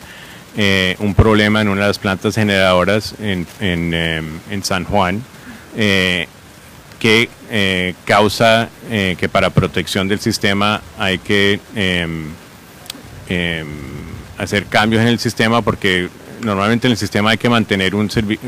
eh, 0.56 0.96
un 1.00 1.14
problema 1.14 1.62
en 1.62 1.68
una 1.68 1.82
de 1.82 1.88
las 1.88 2.00
plantas 2.00 2.36
generadoras 2.36 3.16
en, 3.20 3.46
en, 3.60 3.94
em, 3.94 4.40
en 4.50 4.64
San 4.64 4.86
Juan, 4.86 5.22
eh, 5.76 6.30
que 7.02 7.28
eh, 7.50 7.96
causa 8.06 8.70
eh, 8.90 9.18
que 9.20 9.28
para 9.28 9.50
protección 9.50 10.08
del 10.08 10.22
sistema 10.22 10.82
hay 10.98 11.18
que 11.18 11.60
hacer 14.38 14.68
cambios 14.68 15.02
en 15.02 15.10
el 15.10 15.20
sistema 15.20 15.62
porque 15.62 16.08
normalmente 16.42 16.88
en 16.88 16.92
el 16.92 16.98
sistema 16.98 17.32
hay 17.32 17.38
que 17.38 17.50
mantener 17.50 17.94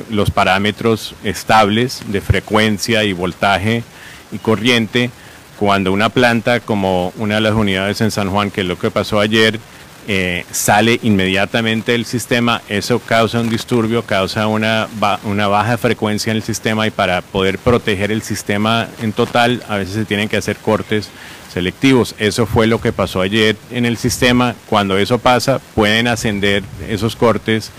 los 0.09 0.31
parámetros 0.31 1.15
estables 1.23 2.01
de 2.07 2.21
frecuencia 2.21 3.03
y 3.03 3.13
voltaje 3.13 3.83
y 4.31 4.37
corriente. 4.39 5.09
Cuando 5.57 5.91
una 5.93 6.09
planta 6.09 6.59
como 6.59 7.13
una 7.17 7.35
de 7.35 7.41
las 7.41 7.53
unidades 7.53 8.01
en 8.01 8.11
San 8.11 8.29
Juan, 8.29 8.51
que 8.51 8.61
es 8.61 8.67
lo 8.67 8.77
que 8.77 8.91
pasó 8.91 9.19
ayer, 9.19 9.59
eh, 10.07 10.43
sale 10.51 10.99
inmediatamente 11.03 11.93
del 11.93 12.03
sistema, 12.05 12.61
eso 12.67 12.99
causa 12.99 13.39
un 13.39 13.49
disturbio, 13.49 14.03
causa 14.03 14.47
una, 14.47 14.87
ba- 14.99 15.19
una 15.23 15.47
baja 15.47 15.77
frecuencia 15.77 16.31
en 16.31 16.37
el 16.37 16.43
sistema 16.43 16.85
y 16.87 16.91
para 16.91 17.21
poder 17.21 17.57
proteger 17.57 18.11
el 18.11 18.21
sistema 18.21 18.89
en 19.01 19.13
total 19.13 19.63
a 19.69 19.77
veces 19.77 19.93
se 19.93 20.03
tienen 20.05 20.27
que 20.27 20.35
hacer 20.35 20.57
cortes 20.57 21.09
selectivos. 21.53 22.15
Eso 22.17 22.45
fue 22.45 22.67
lo 22.67 22.81
que 22.81 22.91
pasó 22.91 23.21
ayer 23.21 23.55
en 23.71 23.85
el 23.85 23.97
sistema. 23.97 24.55
Cuando 24.67 24.97
eso 24.97 25.19
pasa, 25.19 25.59
pueden 25.75 26.07
ascender 26.07 26.63
esos 26.89 27.15
cortes 27.15 27.71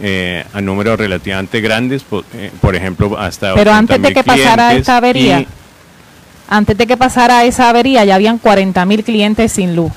eh, 0.00 0.44
a 0.52 0.60
números 0.60 0.98
relativamente 0.98 1.60
grandes, 1.60 2.02
por, 2.02 2.24
eh, 2.34 2.50
por 2.60 2.76
ejemplo, 2.76 3.18
hasta 3.18 3.54
Pero 3.54 3.72
antes 3.72 4.00
de 4.00 4.08
80,000 4.08 4.14
que 4.14 4.24
pasara 4.24 4.74
esta 4.74 4.96
avería, 4.98 5.40
y- 5.40 5.48
antes 6.48 6.76
de 6.78 6.86
que 6.86 6.96
pasara 6.96 7.44
esa 7.44 7.68
avería, 7.70 8.04
ya 8.04 8.14
habían 8.14 8.38
40 8.38 8.84
mil 8.84 9.02
clientes 9.02 9.52
sin 9.52 9.74
luz. 9.74 9.90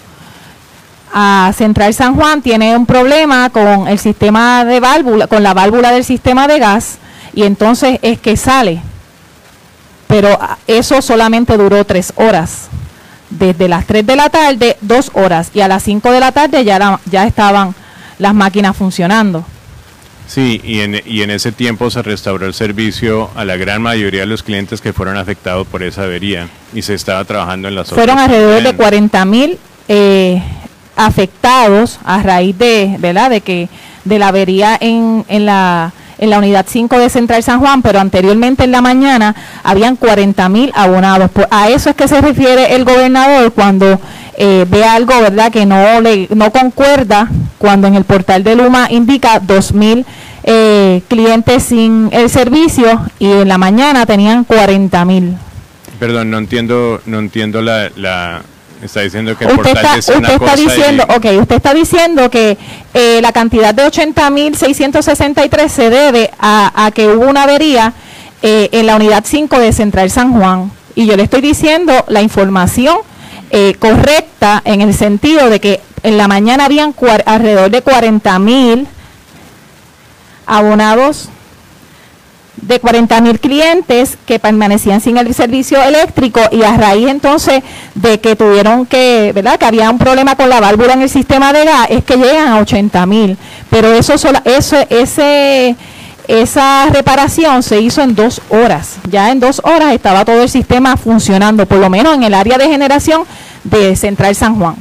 A 1.13 1.51
Central 1.57 1.93
San 1.93 2.15
Juan 2.15 2.41
tiene 2.41 2.75
un 2.77 2.85
problema 2.85 3.49
con 3.49 3.87
el 3.87 3.99
sistema 3.99 4.63
de 4.65 4.79
válvula, 4.79 5.27
con 5.27 5.43
la 5.43 5.53
válvula 5.53 5.91
del 5.91 6.03
sistema 6.03 6.47
de 6.47 6.59
gas, 6.59 6.97
y 7.33 7.43
entonces 7.43 7.99
es 8.01 8.19
que 8.19 8.37
sale. 8.37 8.81
Pero 10.07 10.37
ah, 10.41 10.57
eso 10.65 11.01
solamente 11.01 11.55
duró 11.57 11.83
tres 11.85 12.13
horas. 12.15 12.67
Desde 13.29 13.67
las 13.67 13.85
3 13.85 14.05
de 14.05 14.15
la 14.15 14.29
tarde, 14.29 14.77
dos 14.81 15.11
horas, 15.13 15.51
y 15.53 15.61
a 15.61 15.67
las 15.67 15.83
5 15.83 16.11
de 16.11 16.19
la 16.19 16.31
tarde 16.31 16.63
ya, 16.65 16.79
la- 16.79 16.99
ya 17.05 17.25
estaban 17.25 17.75
las 18.17 18.33
máquinas 18.33 18.75
funcionando. 18.75 19.45
Sí, 20.27 20.61
y 20.63 20.81
en, 20.81 21.01
y 21.05 21.21
en 21.23 21.31
ese 21.31 21.51
tiempo 21.51 21.89
se 21.89 22.01
restauró 22.03 22.45
el 22.45 22.53
servicio 22.53 23.31
a 23.35 23.45
la 23.45 23.55
gran 23.57 23.81
mayoría 23.81 24.21
de 24.21 24.25
los 24.27 24.43
clientes 24.43 24.79
que 24.81 24.93
fueron 24.93 25.17
afectados 25.17 25.65
por 25.67 25.81
esa 25.81 26.03
avería 26.03 26.49
y 26.73 26.81
se 26.83 26.93
estaba 26.93 27.23
trabajando 27.25 27.67
en 27.67 27.75
las 27.75 27.89
Fueron 27.89 28.19
alrededor 28.19 28.57
de 28.57 28.73
también. 28.73 29.09
40 29.09 29.25
mil 29.25 29.57
eh, 29.87 30.41
afectados 30.95 31.99
a 32.03 32.21
raíz 32.21 32.57
de, 32.57 32.95
¿verdad? 32.99 33.29
de 33.31 33.41
que 33.41 33.69
de 34.05 34.19
la 34.19 34.27
avería 34.27 34.77
en, 34.79 35.25
en 35.27 35.45
la 35.45 35.93
en 36.19 36.29
la 36.29 36.37
unidad 36.37 36.65
5 36.67 36.99
de 36.99 37.09
Central 37.09 37.41
San 37.43 37.59
Juan, 37.59 37.81
pero 37.81 37.99
anteriormente 37.99 38.65
en 38.65 38.71
la 38.71 38.81
mañana 38.81 39.35
habían 39.63 39.95
40 39.95 40.47
mil 40.49 40.71
abonados. 40.75 41.31
Pues 41.31 41.47
a 41.49 41.69
eso 41.69 41.89
es 41.89 41.95
que 41.95 42.07
se 42.07 42.21
refiere 42.21 42.75
el 42.75 42.85
gobernador 42.85 43.51
cuando 43.53 43.99
eh, 44.37 44.65
ve 44.69 44.83
algo, 44.83 45.19
¿verdad?, 45.21 45.51
que 45.51 45.65
no 45.65 46.01
le 46.01 46.27
no 46.35 46.51
concuerda 46.51 47.29
cuando 47.57 47.87
en 47.87 47.95
el 47.95 48.03
portal 48.03 48.43
de 48.43 48.55
Luma 48.55 48.87
indica 48.89 49.39
2 49.39 49.73
mil 49.73 50.05
eh, 50.43 51.01
clientes 51.07 51.63
sin 51.63 52.09
el 52.11 52.29
servicio 52.29 53.01
y 53.19 53.31
en 53.31 53.47
la 53.47 53.57
mañana 53.57 54.05
tenían 54.05 54.43
40 54.43 55.05
mil. 55.05 55.37
Perdón, 55.99 56.31
no 56.31 56.37
entiendo, 56.37 57.01
no 57.05 57.19
entiendo 57.19 57.61
la, 57.61 57.89
la 57.97 58.41
está 58.81 59.01
diciendo 59.01 59.37
que 59.37 59.45
el 59.45 59.51
usted 59.51 59.63
portal 59.73 59.99
está, 59.99 60.13
una 60.17 60.27
usted 60.29 60.33
está 60.41 60.51
cosa 60.51 60.61
y- 60.61 60.65
diciendo, 60.65 61.03
ok, 61.09 61.25
usted 61.41 61.55
está 61.55 61.73
diciendo 61.73 62.29
que 62.29 62.57
eh, 62.93 63.19
la 63.21 63.31
cantidad 63.31 63.73
de 63.73 63.83
80.663 63.85 65.67
se 65.69 65.89
debe 65.89 66.31
a, 66.39 66.85
a 66.85 66.91
que 66.91 67.07
hubo 67.07 67.25
una 67.27 67.43
avería 67.43 67.93
eh, 68.41 68.69
en 68.71 68.85
la 68.87 68.95
unidad 68.95 69.23
5 69.27 69.59
de 69.59 69.73
Central 69.73 70.09
San 70.09 70.31
Juan. 70.37 70.71
Y 70.95 71.05
yo 71.05 71.15
le 71.17 71.23
estoy 71.23 71.41
diciendo 71.41 71.93
la 72.07 72.21
información 72.21 72.97
eh, 73.51 73.75
correcta 73.79 74.61
en 74.65 74.81
el 74.81 74.93
sentido 74.93 75.49
de 75.49 75.59
que 75.59 75.81
en 76.03 76.17
la 76.17 76.27
mañana 76.27 76.65
habían 76.65 76.93
cuar- 76.93 77.23
alrededor 77.25 77.69
de 77.71 77.83
40.000 77.83 78.85
abonados 80.45 81.29
de 82.61 82.79
40 82.79 83.21
mil 83.21 83.39
clientes 83.39 84.17
que 84.25 84.39
permanecían 84.39 85.01
sin 85.01 85.17
el 85.17 85.33
servicio 85.33 85.81
eléctrico 85.81 86.39
y 86.51 86.63
a 86.63 86.75
raíz 86.77 87.07
entonces 87.07 87.63
de 87.95 88.19
que 88.19 88.35
tuvieron 88.35 88.85
que, 88.85 89.31
¿verdad? 89.33 89.57
Que 89.57 89.65
había 89.65 89.89
un 89.89 89.97
problema 89.97 90.35
con 90.35 90.49
la 90.49 90.59
válvula 90.59 90.93
en 90.93 91.01
el 91.01 91.09
sistema 91.09 91.51
de 91.53 91.65
gas, 91.65 91.87
es 91.89 92.03
que 92.03 92.15
llegan 92.17 92.47
a 92.49 92.59
80 92.59 93.05
mil. 93.05 93.37
Pero 93.69 93.93
eso, 93.93 94.17
sola- 94.17 94.41
eso 94.45 94.77
ese, 94.89 95.75
esa 96.27 96.85
reparación 96.91 97.63
se 97.63 97.81
hizo 97.81 98.01
en 98.01 98.15
dos 98.15 98.41
horas. 98.49 98.97
Ya 99.09 99.31
en 99.31 99.39
dos 99.39 99.61
horas 99.63 99.93
estaba 99.93 100.25
todo 100.25 100.41
el 100.43 100.49
sistema 100.49 100.95
funcionando, 100.97 101.65
por 101.65 101.79
lo 101.79 101.89
menos 101.89 102.15
en 102.15 102.23
el 102.23 102.33
área 102.33 102.57
de 102.57 102.67
generación 102.67 103.23
de 103.63 103.95
Central 103.95 104.35
San 104.35 104.55
Juan. 104.59 104.75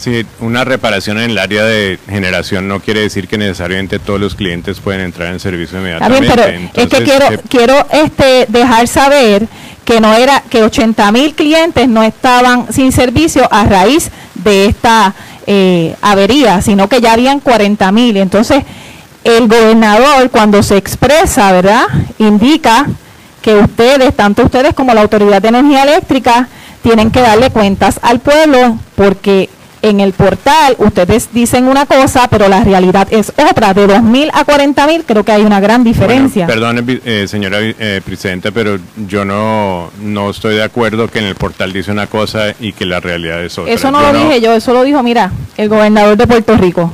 Sí, 0.00 0.24
una 0.40 0.64
reparación 0.64 1.18
en 1.18 1.32
el 1.32 1.36
área 1.38 1.62
de 1.62 1.98
generación 2.08 2.66
no 2.66 2.80
quiere 2.80 3.00
decir 3.00 3.28
que 3.28 3.36
necesariamente 3.36 3.98
todos 3.98 4.18
los 4.18 4.34
clientes 4.34 4.80
pueden 4.80 5.02
entrar 5.02 5.30
en 5.30 5.38
servicio 5.40 5.78
inmediatamente. 5.78 6.34
bien, 6.34 6.70
pero 6.72 6.86
es 6.86 6.88
que 6.88 7.04
quiero, 7.04 7.30
eh, 7.30 7.40
quiero 7.50 7.86
este, 7.92 8.46
dejar 8.48 8.88
saber 8.88 9.46
que 9.84 10.00
no 10.00 10.14
era 10.14 10.42
que 10.48 10.62
80 10.62 11.12
mil 11.12 11.34
clientes 11.34 11.86
no 11.86 12.02
estaban 12.02 12.72
sin 12.72 12.92
servicio 12.92 13.46
a 13.52 13.66
raíz 13.66 14.10
de 14.36 14.64
esta 14.64 15.14
eh, 15.46 15.94
avería, 16.00 16.62
sino 16.62 16.88
que 16.88 17.02
ya 17.02 17.12
habían 17.12 17.40
40 17.40 17.92
mil. 17.92 18.16
Entonces, 18.16 18.64
el 19.22 19.48
gobernador 19.48 20.30
cuando 20.30 20.62
se 20.62 20.78
expresa, 20.78 21.52
¿verdad? 21.52 21.84
Indica 22.18 22.86
que 23.42 23.52
ustedes, 23.52 24.16
tanto 24.16 24.44
ustedes 24.44 24.72
como 24.72 24.94
la 24.94 25.02
Autoridad 25.02 25.42
de 25.42 25.48
Energía 25.48 25.82
Eléctrica, 25.82 26.48
tienen 26.82 27.10
que 27.10 27.20
darle 27.20 27.50
cuentas 27.50 28.00
al 28.02 28.20
pueblo 28.20 28.78
porque 28.94 29.50
en 29.82 30.00
el 30.00 30.12
portal 30.12 30.74
ustedes 30.78 31.30
dicen 31.32 31.66
una 31.66 31.86
cosa, 31.86 32.28
pero 32.28 32.48
la 32.48 32.62
realidad 32.64 33.08
es 33.10 33.30
otra. 33.30 33.72
De 33.74 33.86
2.000 33.86 34.30
a 34.32 34.44
40.000 34.44 35.04
creo 35.06 35.24
que 35.24 35.32
hay 35.32 35.42
una 35.42 35.60
gran 35.60 35.84
diferencia. 35.84 36.46
Perdone, 36.46 36.82
vi- 36.82 37.00
eh, 37.04 37.26
señora 37.28 37.58
eh, 37.60 38.00
presidenta, 38.04 38.50
pero 38.50 38.78
yo 39.08 39.24
no, 39.24 39.90
no 40.02 40.30
estoy 40.30 40.56
de 40.56 40.62
acuerdo 40.62 41.08
que 41.08 41.18
en 41.20 41.24
el 41.26 41.34
portal 41.34 41.72
dice 41.72 41.90
una 41.90 42.06
cosa 42.06 42.54
y 42.60 42.72
que 42.72 42.84
la 42.84 43.00
realidad 43.00 43.42
es 43.44 43.56
otra. 43.58 43.72
eso 43.72 43.90
no 43.90 44.00
Yo 44.02 44.12
lo 44.12 44.18
dije 44.24 44.40
yo, 44.40 44.52
eso 44.54 44.72
lo 44.74 44.82
dijo, 44.82 45.02
mira, 45.02 45.30
el 45.56 45.68
gobernador 45.68 46.16
de 46.16 46.26
Puerto 46.26 46.56
Rico. 46.56 46.92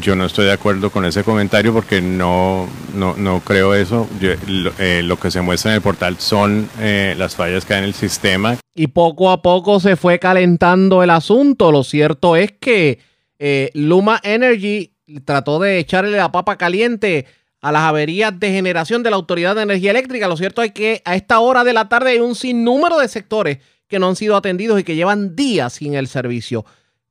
Yo 0.00 0.16
no 0.16 0.26
estoy 0.26 0.46
de 0.46 0.52
acuerdo 0.52 0.90
con 0.90 1.04
ese 1.04 1.24
comentario 1.24 1.72
porque 1.72 2.00
no, 2.00 2.68
no, 2.94 3.16
no 3.16 3.40
creo 3.40 3.74
eso. 3.74 4.08
Eh, 4.20 5.02
lo, 5.04 5.18
que 5.18 5.30
se 5.30 5.40
muestra 5.40 5.72
en 5.72 5.76
el 5.76 5.82
portal 5.82 6.16
son 6.18 6.68
eh, 6.80 7.14
las 7.16 7.36
fallas 7.36 7.64
que 7.64 7.74
hay 7.74 7.78
en 7.80 7.84
el 7.84 7.94
sistema. 7.94 8.56
Y 8.74 8.88
poco 8.88 9.30
a 9.30 9.42
poco 9.42 9.80
se 9.80 9.96
fue 9.96 10.18
calentando 10.18 11.02
el 11.02 11.10
asunto. 11.10 11.72
Lo 11.72 11.84
cierto 11.84 12.36
es 12.36 12.52
que 12.52 12.98
eh, 13.38 13.70
Luma 13.74 14.20
Energy 14.22 14.92
trató 15.24 15.58
de 15.58 15.78
echarle 15.78 16.16
la 16.16 16.32
papa 16.32 16.56
caliente 16.56 17.26
a 17.60 17.72
las 17.72 17.82
averías 17.82 18.38
de 18.38 18.50
generación 18.50 19.02
de 19.02 19.10
la 19.10 19.16
Autoridad 19.16 19.54
de 19.54 19.62
Energía 19.62 19.90
Eléctrica. 19.90 20.28
Lo 20.28 20.36
cierto 20.36 20.62
es 20.62 20.72
que 20.72 21.02
a 21.04 21.14
esta 21.14 21.40
hora 21.40 21.64
de 21.64 21.72
la 21.72 21.88
tarde 21.88 22.10
hay 22.10 22.18
un 22.18 22.34
sinnúmero 22.34 22.98
de 22.98 23.08
sectores 23.08 23.58
que 23.88 23.98
no 23.98 24.08
han 24.08 24.16
sido 24.16 24.36
atendidos 24.36 24.80
y 24.80 24.84
que 24.84 24.96
llevan 24.96 25.34
días 25.36 25.74
sin 25.74 25.94
el 25.94 26.08
servicio. 26.08 26.64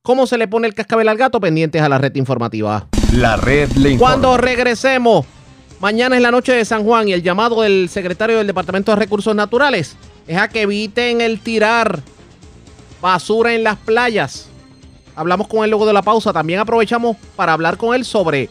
¿Cómo 0.06 0.28
se 0.28 0.38
le 0.38 0.50
pone 0.50 0.68
el 0.68 0.74
cascabel 0.74 1.08
al 1.08 1.16
gato? 1.16 1.40
Pendientes 1.40 1.82
a 1.82 1.88
la 1.88 1.98
red 1.98 2.14
informativa. 2.16 2.88
La 3.14 3.38
red 3.38 3.72
le 3.72 3.92
informa. 3.92 4.12
Cuando 4.12 4.36
regresemos, 4.36 5.26
mañana 5.80 6.18
es 6.18 6.22
la 6.22 6.30
noche 6.30 6.52
de 6.52 6.66
San 6.66 6.84
Juan 6.84 7.08
y 7.08 7.14
el 7.14 7.24
llamado 7.24 7.62
del 7.62 7.88
secretario 7.88 8.38
del 8.38 8.46
Departamento 8.46 8.92
de 8.92 8.98
Recursos 8.98 9.34
Naturales 9.34 9.96
es 10.28 10.38
a 10.38 10.50
que 10.50 10.64
eviten 10.64 11.22
el 11.22 11.40
tirar 11.40 12.02
basura 13.02 13.54
en 13.54 13.64
las 13.64 13.78
playas. 13.78 14.50
Hablamos 15.16 15.48
con 15.48 15.64
él 15.64 15.70
luego 15.70 15.86
de 15.86 15.94
la 15.94 16.02
pausa. 16.02 16.34
También 16.34 16.60
aprovechamos 16.60 17.16
para 17.38 17.54
hablar 17.54 17.78
con 17.78 17.96
él 17.96 18.04
sobre 18.04 18.50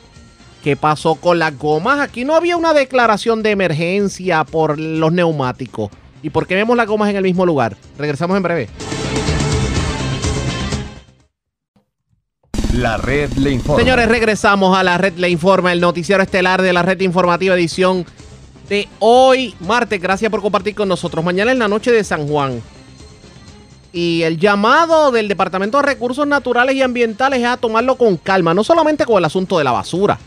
qué 0.64 0.74
pasó 0.74 1.16
con 1.16 1.38
las 1.38 1.58
gomas. 1.58 2.00
Aquí 2.00 2.24
no 2.24 2.34
había 2.34 2.56
una 2.56 2.72
declaración 2.72 3.42
de 3.42 3.50
emergencia 3.50 4.44
por 4.44 4.78
los 4.78 5.12
neumáticos. 5.12 5.90
¿Y 6.22 6.30
por 6.30 6.46
qué 6.46 6.54
vemos 6.54 6.78
las 6.78 6.86
gomas 6.86 7.10
en 7.10 7.16
el 7.16 7.24
mismo 7.24 7.44
lugar? 7.44 7.76
Regresamos 7.98 8.38
en 8.38 8.42
breve. 8.42 8.68
La 12.72 12.96
red 12.96 13.30
le 13.34 13.50
informa. 13.50 13.82
Señores, 13.82 14.08
regresamos 14.08 14.76
a 14.76 14.82
la 14.82 14.96
red 14.96 15.12
le 15.18 15.28
informa, 15.28 15.72
el 15.72 15.80
noticiero 15.80 16.22
estelar 16.22 16.62
de 16.62 16.72
la 16.72 16.82
red 16.82 16.98
informativa 17.00 17.54
edición 17.54 18.06
de 18.66 18.88
hoy, 18.98 19.54
martes. 19.60 20.00
Gracias 20.00 20.30
por 20.30 20.40
compartir 20.40 20.74
con 20.74 20.88
nosotros. 20.88 21.22
Mañana 21.22 21.52
es 21.52 21.58
la 21.58 21.68
noche 21.68 21.92
de 21.92 22.02
San 22.02 22.26
Juan. 22.26 22.62
Y 23.92 24.22
el 24.22 24.38
llamado 24.38 25.10
del 25.10 25.28
Departamento 25.28 25.76
de 25.76 25.82
Recursos 25.82 26.26
Naturales 26.26 26.74
y 26.74 26.80
Ambientales 26.80 27.40
es 27.40 27.46
a 27.46 27.58
tomarlo 27.58 27.98
con 27.98 28.16
calma, 28.16 28.54
no 28.54 28.64
solamente 28.64 29.04
con 29.04 29.18
el 29.18 29.26
asunto 29.26 29.58
de 29.58 29.64
la 29.64 29.72
basura. 29.72 30.18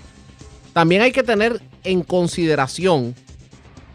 También 0.71 1.01
hay 1.01 1.11
que 1.11 1.23
tener 1.23 1.59
en 1.83 2.03
consideración 2.03 3.15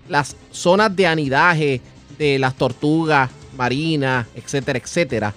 las 0.09 0.35
zonas 0.51 0.97
de 0.97 1.07
anidaje 1.07 1.81
de 2.19 2.41
las 2.41 2.57
tortugas 2.57 3.31
marinas, 3.57 4.27
etcétera, 4.35 4.81
etcétera 4.81 5.35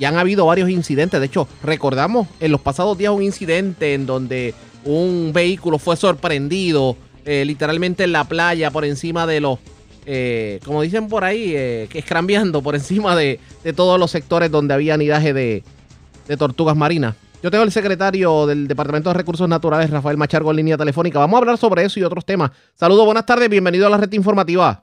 y 0.00 0.06
han 0.06 0.16
habido 0.16 0.46
varios 0.46 0.70
incidentes. 0.70 1.20
De 1.20 1.26
hecho, 1.26 1.46
recordamos 1.62 2.26
en 2.40 2.50
los 2.50 2.60
pasados 2.62 2.96
días 2.96 3.12
un 3.12 3.22
incidente 3.22 3.92
en 3.92 4.06
donde 4.06 4.54
un 4.84 5.30
vehículo 5.32 5.78
fue 5.78 5.94
sorprendido 5.94 6.96
eh, 7.26 7.44
literalmente 7.44 8.04
en 8.04 8.12
la 8.12 8.24
playa 8.24 8.70
por 8.70 8.86
encima 8.86 9.26
de 9.26 9.40
los, 9.42 9.58
eh, 10.06 10.58
como 10.64 10.80
dicen 10.80 11.06
por 11.08 11.22
ahí, 11.22 11.54
eh, 11.54 11.86
escrambiando 11.92 12.62
por 12.62 12.74
encima 12.74 13.14
de, 13.14 13.38
todos 13.76 14.00
los 14.00 14.10
sectores 14.10 14.50
donde 14.50 14.72
había 14.72 14.94
anidaje 14.94 15.34
de, 15.34 15.62
tortugas 16.38 16.76
marinas. 16.76 17.14
Yo 17.42 17.50
tengo 17.50 17.64
el 17.64 17.72
secretario 17.72 18.46
del 18.46 18.68
Departamento 18.68 19.10
de 19.10 19.14
Recursos 19.14 19.48
Naturales, 19.48 19.90
Rafael 19.90 20.16
Machargo, 20.16 20.50
en 20.50 20.58
línea 20.58 20.78
telefónica. 20.78 21.18
Vamos 21.18 21.34
a 21.36 21.38
hablar 21.40 21.58
sobre 21.58 21.84
eso 21.84 22.00
y 22.00 22.04
otros 22.04 22.24
temas. 22.24 22.52
Saludos, 22.74 23.04
buenas 23.04 23.26
tardes, 23.26 23.50
bienvenido 23.50 23.86
a 23.86 23.90
la 23.90 23.98
red 23.98 24.12
informativa. 24.12 24.82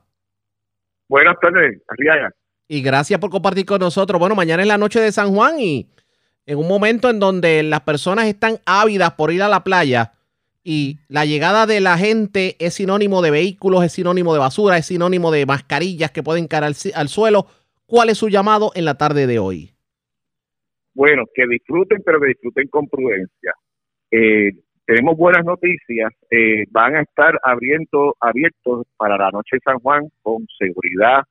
Buenas 1.07 1.37
tardes, 1.39 1.81
Arriaga. 1.87 2.31
Y 2.67 2.81
gracias 2.81 3.19
por 3.19 3.29
compartir 3.29 3.65
con 3.65 3.79
nosotros. 3.79 4.19
Bueno, 4.19 4.35
mañana 4.35 4.61
es 4.61 4.67
la 4.67 4.77
noche 4.77 4.99
de 4.99 5.11
San 5.11 5.33
Juan 5.33 5.59
y 5.59 5.87
en 6.45 6.57
un 6.57 6.67
momento 6.67 7.09
en 7.09 7.19
donde 7.19 7.63
las 7.63 7.81
personas 7.81 8.25
están 8.25 8.59
ávidas 8.65 9.13
por 9.13 9.31
ir 9.31 9.41
a 9.41 9.47
la 9.47 9.63
playa 9.63 10.13
y 10.69 10.97
la 11.07 11.23
llegada 11.23 11.65
de 11.65 11.79
la 11.79 11.97
gente 11.97 12.57
es 12.59 12.73
sinónimo 12.73 13.21
de 13.21 13.31
vehículos, 13.31 13.85
es 13.85 13.93
sinónimo 13.93 14.33
de 14.33 14.39
basura, 14.39 14.77
es 14.77 14.85
sinónimo 14.87 15.31
de 15.31 15.45
mascarillas 15.45 16.11
que 16.11 16.23
pueden 16.23 16.47
caer 16.47 16.65
al, 16.65 17.07
suelo. 17.07 17.47
¿Cuál 17.85 18.09
es 18.09 18.17
su 18.17 18.27
llamado 18.27 18.71
en 18.75 18.83
la 18.83 18.97
tarde 18.97 19.27
de 19.27 19.39
hoy? 19.39 19.71
Bueno, 20.93 21.23
que 21.33 21.47
disfruten, 21.47 22.01
pero 22.05 22.19
que 22.19 22.27
disfruten 22.27 22.67
con 22.67 22.85
prudencia. 22.87 23.53
Eh, 24.11 24.51
tenemos 24.85 25.15
buenas 25.15 25.45
noticias. 25.45 26.11
Eh, 26.29 26.65
van 26.71 26.97
a 26.97 27.01
estar 27.01 27.39
abriendo, 27.43 28.17
abiertos 28.19 28.87
para 28.97 29.17
la 29.17 29.31
noche 29.31 29.55
de 29.55 29.61
San 29.63 29.79
Juan 29.79 30.09
con 30.21 30.45
seguridad, 30.59 31.23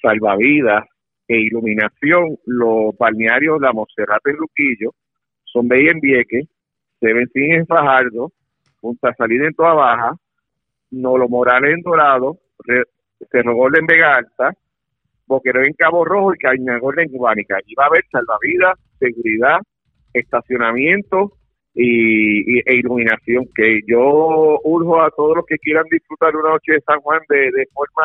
salvavidas 0.00 0.84
e 1.28 1.40
iluminación, 1.40 2.36
los 2.46 2.96
balnearios 2.98 3.60
La 3.60 3.72
Monserrate 3.72 4.30
y 4.30 4.34
Luquillo 4.34 4.92
son 5.44 5.68
Bella 5.68 5.90
en 5.92 6.00
Vieques, 6.00 6.46
Sevencín 7.00 7.52
en 7.52 7.66
Fajardo, 7.66 8.32
Punta 8.80 9.14
Salida 9.14 9.46
en 9.46 9.54
Toa 9.54 9.74
Baja, 9.74 10.14
Nolo 10.90 11.28
Morales 11.28 11.74
en 11.74 11.82
Dorado, 11.82 12.38
Cerro 13.30 13.54
Gordo 13.54 13.78
en 13.78 13.86
Vega 13.86 14.16
Alta, 14.16 14.52
Boquero 15.26 15.64
en 15.64 15.72
Cabo 15.72 16.04
Rojo 16.04 16.34
y 16.34 16.38
Cañagol 16.38 17.00
en 17.00 17.10
Guánica. 17.10 17.56
Allí 17.56 17.74
va 17.74 17.84
a 17.84 17.86
haber 17.88 18.04
salvavidas, 18.10 18.78
seguridad, 18.98 19.58
estacionamiento 20.12 21.32
y, 21.74 22.58
e 22.58 22.74
iluminación. 22.76 23.46
Que 23.54 23.80
yo 23.86 24.60
urjo 24.62 25.00
a 25.00 25.10
todos 25.10 25.36
los 25.36 25.46
que 25.46 25.58
quieran 25.58 25.84
disfrutar 25.90 26.36
una 26.36 26.50
noche 26.50 26.72
de 26.72 26.80
San 26.82 27.00
Juan 27.00 27.20
de 27.28 27.66
forma 27.72 28.04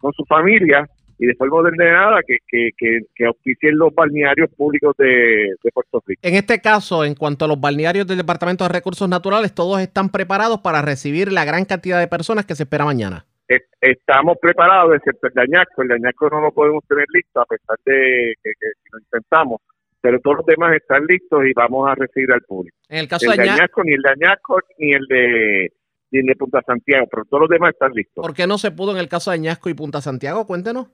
con 0.00 0.12
su 0.12 0.24
familia 0.24 0.88
y 1.20 1.26
después 1.26 1.50
no 1.50 1.62
de 1.62 1.76
nada 1.76 2.20
que, 2.26 2.38
que, 2.48 2.70
que, 3.14 3.26
auspicien 3.26 3.76
los 3.76 3.94
balnearios 3.94 4.48
públicos 4.56 4.96
de, 4.96 5.54
Puerto 5.74 6.02
Rico. 6.06 6.20
En 6.24 6.34
este 6.34 6.62
caso, 6.62 7.04
en 7.04 7.14
cuanto 7.14 7.44
a 7.44 7.48
los 7.48 7.60
balnearios 7.60 8.06
del 8.06 8.16
Departamento 8.16 8.64
de 8.64 8.70
Recursos 8.70 9.06
Naturales, 9.06 9.54
todos 9.54 9.80
están 9.80 10.08
preparados 10.08 10.60
para 10.60 10.80
recibir 10.80 11.30
la 11.30 11.44
gran 11.44 11.66
cantidad 11.66 12.00
de 12.00 12.08
personas 12.08 12.46
que 12.46 12.54
se 12.54 12.62
espera 12.62 12.86
mañana. 12.86 13.26
Estamos 13.80 14.38
preparados, 14.40 14.96
excepto 14.96 15.26
el 15.26 15.34
dañasco. 15.34 15.82
El 15.82 15.88
dañasco 15.88 16.30
no 16.30 16.40
lo 16.40 16.52
podemos 16.52 16.82
tener 16.88 17.04
listo, 17.12 17.40
a 17.40 17.44
pesar 17.44 17.76
de 17.84 18.34
que, 18.42 18.50
lo 18.92 18.98
intentamos. 19.00 19.60
Pero 20.00 20.20
todos 20.20 20.38
los 20.38 20.46
demás 20.46 20.74
están 20.74 21.04
listos 21.04 21.44
y 21.44 21.52
vamos 21.52 21.86
a 21.86 21.94
recibir 21.96 22.32
al 22.32 22.40
público. 22.42 22.76
En 22.88 23.00
el 23.00 23.08
caso 23.08 23.30
el 23.30 23.36
de 23.36 23.46
Dañasco, 23.46 23.84
ni 23.84 23.92
el 23.92 24.02
Dañasco, 24.02 24.60
ni 24.78 24.92
el 24.94 25.06
de 25.06 25.72
de 26.10 26.36
Punta 26.36 26.60
Santiago, 26.66 27.06
pero 27.10 27.24
todos 27.24 27.42
los 27.42 27.50
demás 27.50 27.72
están 27.72 27.92
listos. 27.92 28.22
¿Por 28.22 28.34
qué 28.34 28.46
no 28.46 28.58
se 28.58 28.70
pudo 28.70 28.92
en 28.92 28.98
el 28.98 29.08
caso 29.08 29.30
de 29.30 29.36
Añasco 29.36 29.68
y 29.68 29.74
Punta 29.74 30.00
Santiago? 30.00 30.46
Cuéntenos. 30.46 30.88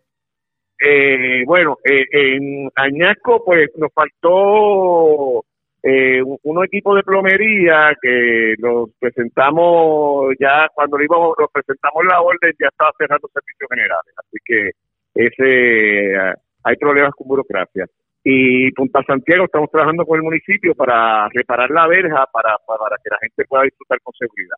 Eh, 0.78 1.42
bueno, 1.46 1.78
eh, 1.84 2.04
en 2.12 2.70
Añasco 2.74 3.42
pues 3.44 3.70
nos 3.76 3.90
faltó 3.94 5.42
eh, 5.82 6.22
un, 6.22 6.64
equipo 6.64 6.94
de 6.94 7.02
plomería 7.02 7.96
que 8.00 8.54
los 8.58 8.90
presentamos 8.98 10.34
ya 10.38 10.68
cuando 10.74 11.00
íbamos, 11.00 11.34
los 11.38 11.50
presentamos 11.50 12.04
la 12.04 12.20
orden 12.20 12.52
ya 12.60 12.68
estaba 12.68 12.92
cerrando 12.98 13.28
servicios 13.32 13.68
generales, 13.70 14.14
así 14.18 14.36
que 14.44 14.70
ese 15.14 16.36
hay 16.62 16.76
problemas 16.76 17.14
con 17.14 17.28
burocracia. 17.28 17.86
Y 18.22 18.72
Punta 18.72 19.00
Santiago 19.06 19.44
estamos 19.44 19.70
trabajando 19.70 20.04
con 20.04 20.16
el 20.18 20.24
municipio 20.24 20.74
para 20.74 21.28
reparar 21.28 21.70
la 21.70 21.86
verja 21.86 22.26
para, 22.32 22.58
para 22.66 22.96
que 23.02 23.08
la 23.08 23.18
gente 23.20 23.44
pueda 23.44 23.62
disfrutar 23.62 23.98
con 24.02 24.12
seguridad. 24.14 24.56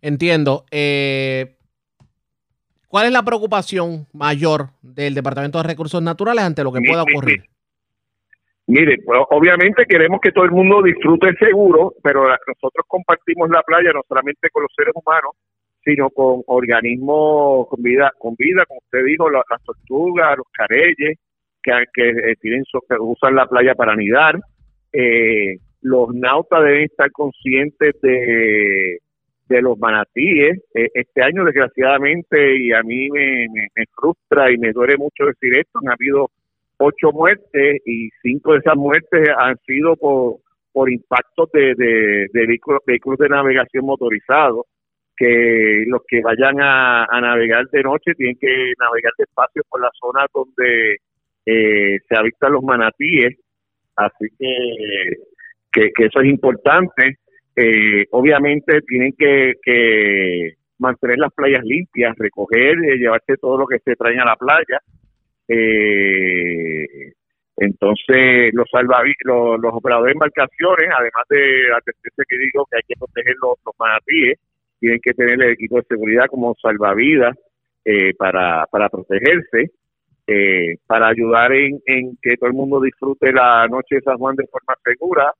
Entiendo. 0.00 0.64
Eh, 0.70 1.56
¿Cuál 2.88 3.06
es 3.06 3.12
la 3.12 3.22
preocupación 3.22 4.06
mayor 4.14 4.70
del 4.80 5.14
Departamento 5.14 5.58
de 5.58 5.68
Recursos 5.68 6.02
Naturales 6.02 6.44
ante 6.44 6.64
lo 6.64 6.72
que 6.72 6.80
pueda 6.80 7.02
ocurrir? 7.02 7.42
Mire, 8.66 8.98
pues, 9.04 9.18
obviamente 9.30 9.84
queremos 9.86 10.20
que 10.20 10.32
todo 10.32 10.44
el 10.44 10.50
mundo 10.50 10.82
disfrute 10.82 11.34
seguro, 11.38 11.94
pero 12.02 12.28
nosotros 12.28 12.84
compartimos 12.86 13.48
la 13.50 13.62
playa 13.62 13.92
no 13.92 14.02
solamente 14.06 14.48
con 14.50 14.62
los 14.62 14.72
seres 14.76 14.92
humanos, 14.94 15.32
sino 15.84 16.10
con 16.10 16.42
organismos 16.46 17.66
con 17.68 17.82
vida, 17.82 18.12
con 18.18 18.34
vida, 18.36 18.64
como 18.66 18.80
usted 18.80 19.04
dijo, 19.04 19.30
las, 19.30 19.44
tortugas, 19.64 20.36
los 20.36 20.46
careyes, 20.52 21.18
que, 21.62 21.72
que 21.94 22.10
eh, 22.10 22.36
tienen, 22.40 22.64
usan 23.00 23.34
la 23.34 23.46
playa 23.46 23.74
para 23.74 23.92
anidar. 23.92 24.38
Eh, 24.92 25.56
los 25.80 26.14
nautas 26.14 26.62
deben 26.62 26.84
estar 26.84 27.10
conscientes 27.10 27.94
de 28.02 28.98
de 29.48 29.62
los 29.62 29.78
manatíes. 29.78 30.58
Eh, 30.74 30.88
este 30.94 31.22
año, 31.22 31.44
desgraciadamente, 31.44 32.56
y 32.56 32.72
a 32.72 32.82
mí 32.82 33.08
me, 33.10 33.84
frustra 33.94 34.50
y 34.52 34.58
me 34.58 34.72
duele 34.72 34.96
mucho 34.96 35.26
decir 35.26 35.58
esto, 35.58 35.80
han 35.82 35.92
habido 35.92 36.30
ocho 36.78 37.10
muertes 37.12 37.82
y 37.84 38.08
cinco 38.22 38.52
de 38.52 38.58
esas 38.58 38.76
muertes 38.76 39.28
han 39.36 39.56
sido 39.66 39.96
por, 39.96 40.36
por 40.72 40.90
impactos 40.90 41.50
de, 41.52 41.74
de, 41.76 42.28
vehículos, 42.32 43.18
de 43.18 43.28
navegación 43.28 43.84
motorizados 43.84 44.66
que 45.16 45.84
los 45.88 46.02
que 46.06 46.20
vayan 46.22 46.60
a, 46.60 47.06
navegar 47.20 47.66
de 47.70 47.82
noche 47.82 48.14
tienen 48.14 48.36
que 48.40 48.72
navegar 48.78 49.12
despacio 49.18 49.62
por 49.68 49.80
la 49.80 49.90
zona 49.98 50.24
donde 50.32 50.98
eh, 51.44 51.98
se 52.08 52.16
avistan 52.16 52.52
los 52.52 52.62
manatíes. 52.62 53.36
Así 53.96 54.28
que, 54.38 55.90
que 55.90 56.04
eso 56.04 56.20
es 56.20 56.26
importante. 56.26 57.18
Eh, 57.60 58.06
obviamente 58.12 58.82
tienen 58.82 59.12
que, 59.18 60.54
mantener 60.78 61.18
las 61.18 61.32
playas 61.34 61.64
limpias, 61.64 62.14
recoger, 62.16 62.76
y 62.84 62.98
llevarse 62.98 63.36
todo 63.36 63.58
lo 63.58 63.66
que 63.66 63.80
se 63.80 63.96
traen 63.96 64.20
a 64.20 64.26
la 64.26 64.36
playa. 64.36 64.80
Eh, 65.48 67.12
Entonces, 67.56 68.54
los 68.54 68.68
los, 69.24 69.74
operadores 69.74 70.12
de 70.12 70.12
embarcaciones, 70.12 70.88
además 70.96 71.24
de 71.30 71.68
la 71.68 71.78
advertencia 71.78 72.24
que 72.28 72.38
digo 72.38 72.64
que 72.70 72.76
hay 72.76 72.82
que 72.86 72.94
proteger 72.96 73.34
los, 73.42 73.58
los 73.66 73.74
manatíes, 73.76 74.38
tienen 74.78 75.00
que 75.02 75.14
tener 75.14 75.42
el 75.42 75.50
equipo 75.50 75.78
de 75.78 75.86
seguridad 75.88 76.26
como 76.26 76.54
salvavidas 76.62 77.36
eh, 77.84 78.14
para, 78.14 78.66
para 78.70 78.88
protegerse, 78.88 79.72
eh, 80.28 80.76
para 80.86 81.08
ayudar 81.08 81.52
en, 81.52 81.80
en 81.86 82.16
que 82.22 82.36
todo 82.36 82.50
el 82.50 82.54
mundo 82.54 82.80
disfrute 82.80 83.32
la 83.32 83.66
noche 83.66 83.96
de 83.96 84.02
San 84.02 84.18
Juan 84.18 84.36
de 84.36 84.46
forma 84.46 84.74
segura. 84.84 85.32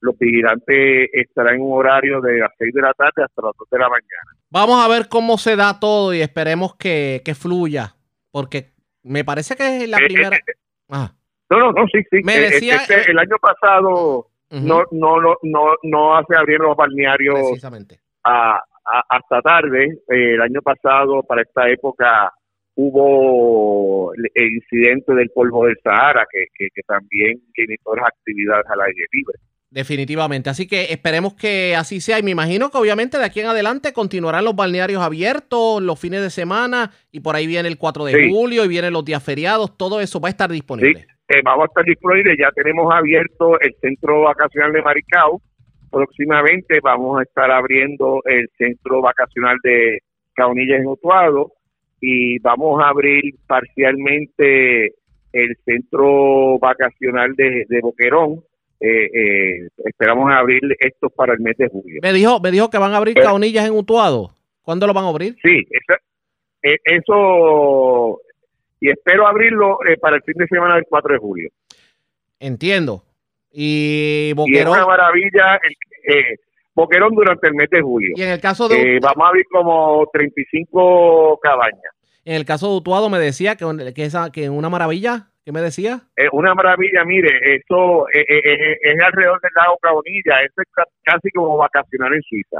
Los 0.00 0.16
vigilantes 0.18 1.08
estarán 1.12 1.56
en 1.56 1.62
un 1.62 1.78
horario 1.78 2.20
de 2.20 2.38
las 2.38 2.50
6 2.58 2.72
de 2.74 2.82
la 2.82 2.92
tarde 2.94 3.24
hasta 3.24 3.42
las 3.42 3.52
2 3.58 3.68
de 3.70 3.78
la 3.78 3.88
mañana. 3.88 4.30
Vamos 4.50 4.84
a 4.84 4.88
ver 4.88 5.08
cómo 5.08 5.38
se 5.38 5.56
da 5.56 5.80
todo 5.80 6.12
y 6.14 6.20
esperemos 6.20 6.74
que, 6.76 7.22
que 7.24 7.34
fluya, 7.34 7.94
porque 8.30 8.72
me 9.02 9.24
parece 9.24 9.56
que 9.56 9.84
es 9.84 9.88
la 9.88 9.98
Eh, 9.98 10.04
primera... 10.06 10.36
eh, 10.36 10.40
eh, 10.46 10.52
Ah. 10.88 11.10
No, 11.50 11.58
no, 11.58 11.72
no, 11.72 11.86
sí, 11.92 12.00
sí. 12.10 12.20
Me 12.24 12.36
Eh, 12.36 12.50
decía- 12.50 12.76
este, 12.76 13.10
el 13.10 13.18
año 13.18 13.36
pasado 13.40 14.28
no, 14.50 14.82
no, 14.92 15.20
no, 15.20 15.34
no, 15.42 15.74
no 15.82 16.20
se 16.28 16.36
abrieron 16.36 16.68
los 16.68 16.76
balnearios 16.76 17.34
Precisamente. 17.40 17.98
a- 18.24 18.56
a- 18.84 19.04
hasta 19.08 19.40
tarde. 19.42 19.84
Eh, 20.08 20.34
el 20.34 20.40
año 20.42 20.60
pasado, 20.62 21.22
para 21.24 21.42
esta 21.42 21.68
época, 21.68 22.32
hubo 23.00 24.12
el 24.14 24.26
el 24.34 24.52
incidente 24.56 25.14
del 25.14 25.30
polvo 25.30 25.66
del 25.66 25.76
Sahara, 25.82 26.26
que, 26.30 26.46
que, 26.54 26.68
que 26.74 26.82
también 26.82 27.40
limitó 27.56 27.94
las 27.96 28.06
actividades 28.08 28.66
al 28.68 28.80
aire 28.82 29.06
libre. 29.12 29.38
Definitivamente. 29.70 30.48
Así 30.48 30.66
que 30.66 30.84
esperemos 30.92 31.34
que 31.34 31.74
así 31.76 32.00
sea. 32.00 32.18
Y 32.18 32.22
me 32.22 32.30
imagino 32.30 32.70
que 32.70 32.78
obviamente 32.78 33.18
de 33.18 33.24
aquí 33.24 33.40
en 33.40 33.46
adelante 33.46 33.92
continuarán 33.92 34.44
los 34.44 34.54
balnearios 34.56 35.02
abiertos 35.02 35.82
los 35.82 35.98
fines 35.98 36.22
de 36.22 36.30
semana. 36.30 36.92
Y 37.12 37.20
por 37.20 37.34
ahí 37.36 37.46
viene 37.46 37.68
el 37.68 37.76
4 37.76 38.04
de 38.04 38.12
Sí. 38.14 38.30
julio 38.30 38.64
y 38.64 38.68
vienen 38.68 38.92
los 38.92 39.04
días 39.04 39.22
feriados. 39.22 39.76
Todo 39.76 40.00
eso 40.00 40.20
va 40.20 40.28
a 40.28 40.30
estar 40.30 40.48
Sí, 40.50 40.54
disponible. 40.54 41.06
eh, 41.28 41.40
vamos 41.44 41.64
a 41.64 41.66
estar 41.66 41.84
disponibles. 41.84 42.36
Ya 42.38 42.50
tenemos 42.52 42.92
abierto 42.94 43.58
el 43.60 43.74
centro 43.80 44.22
vacacional 44.22 44.72
de 44.72 44.82
Maricao. 44.82 45.40
Próximamente 45.90 46.78
vamos 46.82 47.18
a 47.18 47.22
estar 47.22 47.50
abriendo 47.50 48.20
el 48.24 48.48
centro 48.58 49.00
vacacional 49.02 49.56
de 49.62 49.98
Caunillas 50.34 50.80
en 50.80 50.86
Utuado 50.86 51.52
y 52.00 52.38
vamos 52.40 52.80
a 52.82 52.88
abrir 52.88 53.34
parcialmente 53.46 54.86
el 55.32 55.56
centro 55.64 56.58
vacacional 56.58 57.34
de, 57.36 57.64
de 57.68 57.80
Boquerón. 57.80 58.40
Eh, 58.80 59.06
eh, 59.12 59.68
esperamos 59.84 60.30
abrir 60.32 60.60
esto 60.80 61.08
para 61.10 61.32
el 61.32 61.40
mes 61.40 61.56
de 61.56 61.68
julio. 61.68 62.00
Me 62.02 62.12
dijo, 62.12 62.40
me 62.40 62.50
dijo 62.50 62.68
que 62.70 62.78
van 62.78 62.92
a 62.92 62.98
abrir 62.98 63.18
Eh. 63.18 63.22
caonillas 63.22 63.66
en 63.66 63.72
Utuado. 63.74 64.30
¿Cuándo 64.62 64.86
lo 64.86 64.92
van 64.92 65.04
a 65.04 65.08
abrir? 65.08 65.36
Sí, 65.42 65.64
eso, 65.70 65.94
eh, 66.62 66.76
eso 66.84 68.20
y 68.80 68.90
espero 68.90 69.26
abrirlo 69.26 69.78
eh, 69.88 69.96
para 69.96 70.16
el 70.16 70.22
fin 70.22 70.34
de 70.36 70.46
semana 70.48 70.74
del 70.74 70.84
4 70.88 71.14
de 71.14 71.18
julio. 71.18 71.48
Entiendo. 72.38 73.02
Y 73.52 74.26
Y 74.26 74.30
es 74.30 74.34
Boquerón. 74.36 74.72
una 74.76 74.86
maravilla 74.86 75.58
el, 75.62 76.14
eh, 76.14 76.36
Boquerón 76.74 77.14
durante 77.14 77.48
el 77.48 77.54
mes 77.54 77.70
de 77.70 77.80
julio. 77.80 78.12
Y 78.16 78.22
en 78.22 78.28
el 78.30 78.40
caso 78.40 78.68
de 78.68 78.98
vamos 79.00 79.24
a 79.24 79.28
abrir 79.28 79.46
como 79.50 80.06
35 80.12 81.38
cabañas. 81.42 81.80
En 82.24 82.34
el 82.34 82.44
caso 82.44 82.68
de 82.70 82.76
Utuado 82.76 83.08
me 83.08 83.18
decía 83.18 83.56
que, 83.56 83.92
que, 83.94 84.04
esa, 84.04 84.30
que 84.30 84.50
una 84.50 84.68
maravilla. 84.68 85.28
¿Qué 85.46 85.52
me 85.52 85.60
decía? 85.60 86.00
Es 86.16 86.28
una 86.32 86.56
maravilla, 86.56 87.04
mire, 87.04 87.30
eso 87.54 88.08
eh, 88.08 88.24
eh, 88.28 88.40
eh, 88.44 88.76
es 88.82 89.00
alrededor 89.00 89.40
del 89.40 89.52
lago 89.54 89.78
Cabonilla, 89.80 90.42
eso 90.42 90.54
es 90.60 90.68
ca- 90.72 90.82
casi 91.04 91.30
como 91.30 91.56
vacacionar 91.56 92.12
en 92.12 92.22
Suiza. 92.22 92.58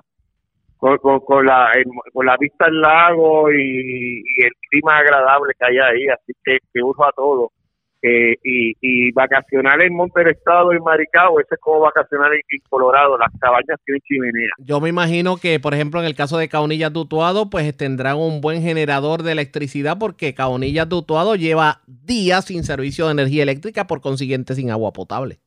Con, 0.77 0.97
con, 0.99 1.19
con 1.19 1.45
la, 1.45 1.73
el- 1.75 1.85
con 2.13 2.25
la 2.27 2.37
vista 2.39 2.67
al 2.67 2.81
lago 2.81 3.51
y, 3.51 4.23
y 4.25 4.45
el 4.45 4.53
clima 4.71 4.99
agradable 4.99 5.53
que 5.59 5.67
hay 5.67 5.79
ahí, 5.79 6.07
así 6.07 6.33
que, 6.45 6.59
que 6.73 6.81
uso 6.81 7.05
a 7.05 7.11
todo. 7.11 7.51
Eh, 8.09 8.37
y, 8.45 8.73
y 8.81 9.11
vacacionar 9.11 9.83
en 9.83 9.93
Monte 9.97 10.21
del 10.21 10.29
Estado, 10.35 10.71
en 10.73 10.81
Maricao, 10.85 11.41
eso 11.41 11.49
es 11.57 11.61
como 11.61 11.81
vacacionar 11.81 12.33
en, 12.33 12.41
en 12.51 12.61
Colorado, 12.69 13.19
las 13.19 13.33
cabañas 13.41 13.81
tienen 13.85 14.01
chimenea. 14.03 14.51
Yo 14.59 14.81
me 14.81 14.91
imagino 14.91 15.39
que, 15.39 15.59
por 15.59 15.75
ejemplo, 15.75 15.99
en 15.99 16.07
el 16.07 16.15
caso 16.15 16.39
de 16.39 16.49
Caonillas 16.49 16.93
de 16.93 17.01
Utuado, 17.01 17.51
pues 17.51 17.77
tendrán 17.77 18.19
un 18.19 18.41
buen 18.41 18.63
generador 18.63 19.25
de 19.25 19.33
electricidad 19.33 19.97
porque 19.99 20.35
Caonillas 20.35 20.89
de 20.89 20.95
Utuado 20.95 21.35
lleva 21.35 21.81
días 21.89 22.45
sin 22.45 22.63
servicio 22.63 23.07
de 23.07 23.13
energía 23.13 23.43
eléctrica, 23.43 23.89
por 23.89 24.01
consiguiente 24.01 24.55
sin 24.55 24.71
agua 24.71 24.93
potable. 24.93 25.39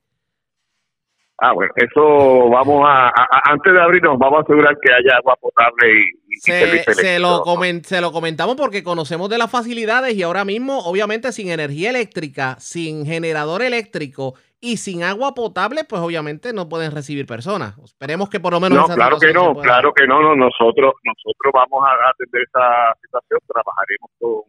Ah, 1.41 1.53
bueno, 1.53 1.71
eso 1.77 2.49
vamos 2.49 2.83
a, 2.85 3.07
a- 3.07 3.27
a- 3.31 3.51
antes 3.53 3.71
de 3.71 3.79
abrirnos, 3.81 4.19
vamos 4.19 4.39
a 4.39 4.41
asegurar 4.41 4.75
que 4.81 4.91
haya 4.91 5.15
agua 5.19 5.37
potable 5.39 5.87
y 6.27 6.28
Se, 6.41 6.93
se 6.93 7.19
lo 7.19 7.43
comen- 7.43 7.83
se 7.83 8.01
lo 8.01 8.11
comentamos 8.11 8.55
porque 8.55 8.83
conocemos 8.83 9.29
de 9.29 9.37
las 9.37 9.51
facilidades 9.51 10.15
y 10.15 10.23
ahora 10.23 10.45
mismo, 10.45 10.79
obviamente, 10.79 11.31
sin 11.31 11.49
energía 11.49 11.89
eléctrica, 11.89 12.55
sin 12.59 13.05
generador 13.05 13.61
eléctrico 13.61 14.35
y 14.61 14.77
sin 14.77 15.03
agua 15.03 15.33
potable, 15.33 15.85
pues 15.85 16.01
obviamente 16.01 16.51
no 16.51 16.67
pueden 16.67 16.91
recibir 16.91 17.25
personas. 17.25 17.77
Esperemos 17.83 18.29
que 18.29 18.39
por 18.41 18.51
lo 18.53 18.59
menos 18.59 18.89
No, 18.89 18.95
claro 18.95 19.17
que 19.19 19.31
no, 19.33 19.55
claro 19.55 19.93
que 19.93 20.05
no, 20.05 20.21
no, 20.21 20.35
nosotros 20.35 20.93
nosotros 21.03 21.53
vamos 21.53 21.81
a 21.85 22.09
atender 22.09 22.41
esa 22.43 22.93
situación, 23.01 23.39
trabajaremos 23.47 24.09
con, 24.19 24.41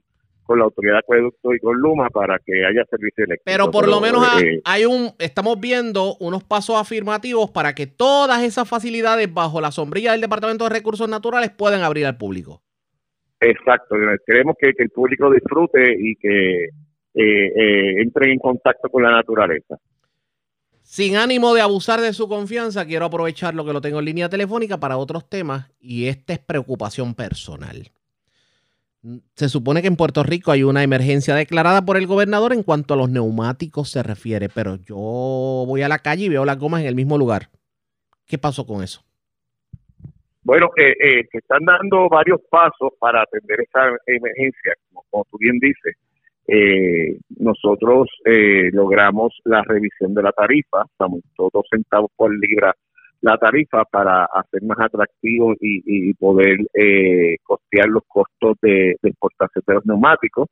con 0.50 0.58
la 0.58 0.64
autoridad 0.64 0.94
de 0.94 0.98
acueducto 0.98 1.54
y 1.54 1.60
con 1.60 1.78
Luma 1.78 2.10
para 2.10 2.36
que 2.40 2.66
haya 2.66 2.84
servicio 2.90 3.22
eléctrico. 3.22 3.44
Pero 3.44 3.70
por 3.70 3.86
lo 3.86 4.00
menos 4.00 4.26
eh, 4.42 4.60
hay 4.64 4.84
un, 4.84 5.12
estamos 5.20 5.60
viendo 5.60 6.16
unos 6.18 6.42
pasos 6.42 6.74
afirmativos 6.74 7.52
para 7.52 7.72
que 7.72 7.86
todas 7.86 8.42
esas 8.42 8.68
facilidades 8.68 9.32
bajo 9.32 9.60
la 9.60 9.70
sombrilla 9.70 10.10
del 10.10 10.20
Departamento 10.20 10.64
de 10.64 10.70
Recursos 10.70 11.08
Naturales 11.08 11.52
puedan 11.52 11.82
abrir 11.82 12.04
al 12.04 12.16
público. 12.16 12.62
exacto, 13.38 13.94
queremos 14.26 14.56
que, 14.58 14.72
que 14.72 14.82
el 14.82 14.90
público 14.90 15.30
disfrute 15.30 15.94
y 15.96 16.16
que 16.16 16.64
eh, 16.64 16.72
eh, 17.14 18.02
entre 18.02 18.32
en 18.32 18.40
contacto 18.40 18.88
con 18.88 19.04
la 19.04 19.12
naturaleza. 19.12 19.76
Sin 20.82 21.14
ánimo 21.14 21.54
de 21.54 21.60
abusar 21.60 22.00
de 22.00 22.12
su 22.12 22.26
confianza, 22.26 22.86
quiero 22.86 23.04
aprovechar 23.04 23.54
lo 23.54 23.64
que 23.64 23.72
lo 23.72 23.80
tengo 23.80 24.00
en 24.00 24.06
línea 24.06 24.28
telefónica 24.28 24.80
para 24.80 24.96
otros 24.96 25.28
temas 25.28 25.70
y 25.78 26.08
esta 26.08 26.32
es 26.32 26.40
preocupación 26.40 27.14
personal. 27.14 27.92
Se 29.34 29.48
supone 29.48 29.80
que 29.80 29.88
en 29.88 29.96
Puerto 29.96 30.22
Rico 30.22 30.50
hay 30.50 30.62
una 30.62 30.82
emergencia 30.82 31.34
declarada 31.34 31.84
por 31.84 31.96
el 31.96 32.06
gobernador 32.06 32.52
en 32.52 32.62
cuanto 32.62 32.94
a 32.94 32.96
los 32.96 33.10
neumáticos 33.10 33.90
se 33.90 34.02
refiere, 34.02 34.48
pero 34.48 34.76
yo 34.76 34.96
voy 34.96 35.82
a 35.82 35.88
la 35.88 36.00
calle 36.00 36.24
y 36.24 36.28
veo 36.28 36.44
las 36.44 36.58
gomas 36.58 36.82
en 36.82 36.88
el 36.88 36.94
mismo 36.94 37.16
lugar. 37.16 37.48
¿Qué 38.26 38.36
pasó 38.36 38.66
con 38.66 38.82
eso? 38.82 39.02
Bueno, 40.42 40.70
eh, 40.76 40.94
eh, 41.02 41.28
están 41.32 41.64
dando 41.64 42.08
varios 42.08 42.40
pasos 42.50 42.92
para 42.98 43.22
atender 43.22 43.60
esa 43.60 43.88
emergencia, 44.06 44.74
como, 44.88 45.04
como 45.10 45.24
tú 45.30 45.38
bien 45.38 45.58
dices. 45.58 45.96
Eh, 46.52 47.16
nosotros 47.38 48.08
eh, 48.24 48.70
logramos 48.72 49.40
la 49.44 49.62
revisión 49.62 50.14
de 50.14 50.22
la 50.24 50.32
tarifa, 50.32 50.84
aumentó 50.98 51.48
dos 51.52 51.64
centavos 51.70 52.10
por 52.16 52.36
libra 52.36 52.74
la 53.22 53.36
tarifa 53.36 53.84
para 53.84 54.24
hacer 54.24 54.62
más 54.62 54.78
atractivo 54.80 55.52
y, 55.60 55.82
y 56.10 56.14
poder 56.14 56.56
eh, 56.74 57.36
costear 57.42 57.88
los 57.88 58.02
costos 58.08 58.56
de, 58.62 58.96
de 59.02 59.10
exportación 59.10 59.62
de 59.66 59.74
los 59.74 59.86
neumáticos. 59.86 60.48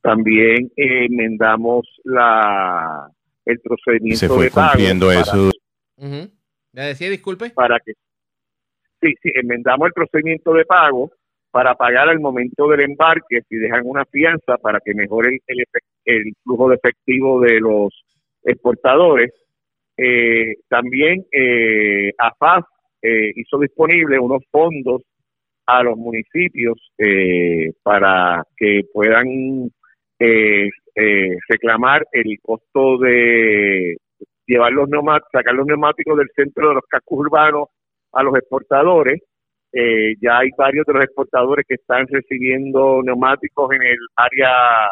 También 0.00 0.70
eh, 0.76 1.06
enmendamos 1.06 1.86
la 2.04 3.08
el 3.44 3.60
procedimiento 3.60 4.18
Se 4.18 4.28
fue 4.28 4.44
de 4.44 4.50
pago 4.50 4.68
cumpliendo 4.72 5.06
para- 5.08 5.20
eso. 5.20 5.50
Ujú. 5.96 6.30
¿Le 6.72 6.82
decía 6.82 7.10
disculpe? 7.10 7.50
para 7.50 7.78
que 7.84 7.92
sí, 9.00 9.14
sí, 9.22 9.30
enmendamos 9.34 9.86
el 9.88 9.92
procedimiento 9.92 10.52
de 10.54 10.64
pago 10.64 11.10
para 11.50 11.74
pagar 11.74 12.08
al 12.08 12.18
momento 12.18 12.66
del 12.68 12.80
embarque 12.82 13.42
si 13.48 13.56
dejan 13.56 13.82
una 13.84 14.04
fianza 14.06 14.56
para 14.58 14.80
que 14.80 14.94
mejore 14.94 15.38
el, 15.46 15.58
efec- 15.58 15.84
el 16.06 16.32
flujo 16.42 16.68
de 16.70 16.76
efectivo 16.76 17.40
de 17.40 17.60
los 17.60 17.90
exportadores. 18.42 19.32
Eh, 20.04 20.56
también 20.68 21.24
eh, 21.30 22.10
AFAS 22.18 22.64
eh, 23.00 23.30
hizo 23.36 23.60
disponible 23.60 24.18
unos 24.18 24.42
fondos 24.50 25.02
a 25.66 25.84
los 25.84 25.96
municipios 25.96 26.76
eh, 26.98 27.70
para 27.84 28.42
que 28.56 28.80
puedan 28.92 29.70
eh, 30.18 30.68
eh, 30.96 31.36
reclamar 31.48 32.04
el 32.10 32.36
costo 32.42 32.98
de 32.98 33.96
llevar 34.44 34.72
los 34.72 34.88
neumáticos, 34.88 35.30
sacar 35.30 35.54
los 35.54 35.66
neumáticos 35.66 36.18
del 36.18 36.30
centro 36.34 36.70
de 36.70 36.74
los 36.74 36.84
cascos 36.88 37.20
urbanos 37.20 37.68
a 38.12 38.24
los 38.24 38.34
exportadores. 38.34 39.22
Eh, 39.72 40.16
ya 40.20 40.38
hay 40.38 40.48
varios 40.58 40.84
de 40.84 40.94
los 40.94 41.04
exportadores 41.04 41.64
que 41.68 41.76
están 41.76 42.08
recibiendo 42.08 43.02
neumáticos 43.04 43.72
en 43.72 43.82
el 43.82 43.98
área 44.16 44.90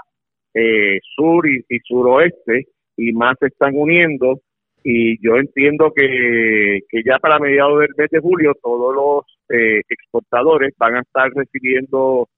sur 1.17 1.49
y 1.49 1.79
suroeste 1.85 2.67
y 2.97 3.13
más 3.13 3.37
se 3.39 3.47
están 3.47 3.77
uniendo 3.77 4.41
y 4.83 5.23
yo 5.27 5.37
entiendo 5.37 5.93
que, 5.95 6.81
que 6.89 7.03
ya 7.05 7.19
para 7.19 7.39
mediados 7.39 7.81
del 7.81 7.91
mes 7.97 8.11
de 8.11 8.21
julio 8.21 8.55
todos 8.63 8.95
los 8.95 9.39
eh, 9.49 9.81
exportadores 9.89 10.73
van 10.79 10.97
a 10.97 11.01
estar 11.01 11.31
recibiendo 11.35 12.29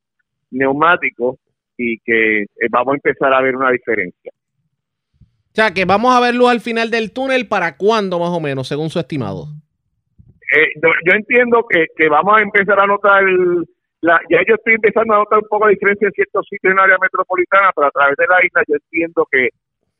neumáticos 0.50 1.36
y 1.76 1.98
que 2.00 2.42
eh, 2.42 2.46
vamos 2.70 2.92
a 2.92 2.96
empezar 2.96 3.32
a 3.32 3.40
ver 3.40 3.56
una 3.56 3.70
diferencia. 3.70 4.32
O 5.14 5.54
sea, 5.54 5.72
que 5.74 5.84
vamos 5.84 6.14
a 6.14 6.20
ver 6.20 6.34
luz 6.34 6.50
al 6.50 6.60
final 6.60 6.90
del 6.90 7.12
túnel 7.12 7.46
para 7.46 7.76
cuándo 7.76 8.18
más 8.18 8.30
o 8.30 8.40
menos, 8.40 8.68
según 8.68 8.88
su 8.90 8.98
estimado. 8.98 9.46
Eh, 10.56 10.68
yo, 10.82 10.88
yo 11.04 11.12
entiendo 11.14 11.64
que, 11.68 11.86
que 11.96 12.08
vamos 12.08 12.38
a 12.38 12.42
empezar 12.42 12.78
a 12.80 12.86
notar, 12.86 13.22
el- 13.24 13.64
la, 14.00 14.20
ya 14.30 14.38
yo 14.48 14.54
estoy 14.56 14.74
empezando 14.74 15.14
a 15.14 15.18
notar 15.18 15.38
un 15.38 15.48
poco 15.48 15.66
de 15.66 15.74
diferencia 15.74 16.08
en 16.08 16.12
ciertos 16.12 16.46
sitios 16.48 16.72
en 16.72 16.78
el 16.78 16.84
área 16.84 16.98
metropolitana, 17.00 17.70
pero 17.74 17.86
a 17.86 17.90
través 17.90 18.16
de 18.16 18.26
la 18.26 18.44
isla 18.44 18.62
yo 18.66 18.74
entiendo 18.74 19.26
que, 19.30 19.48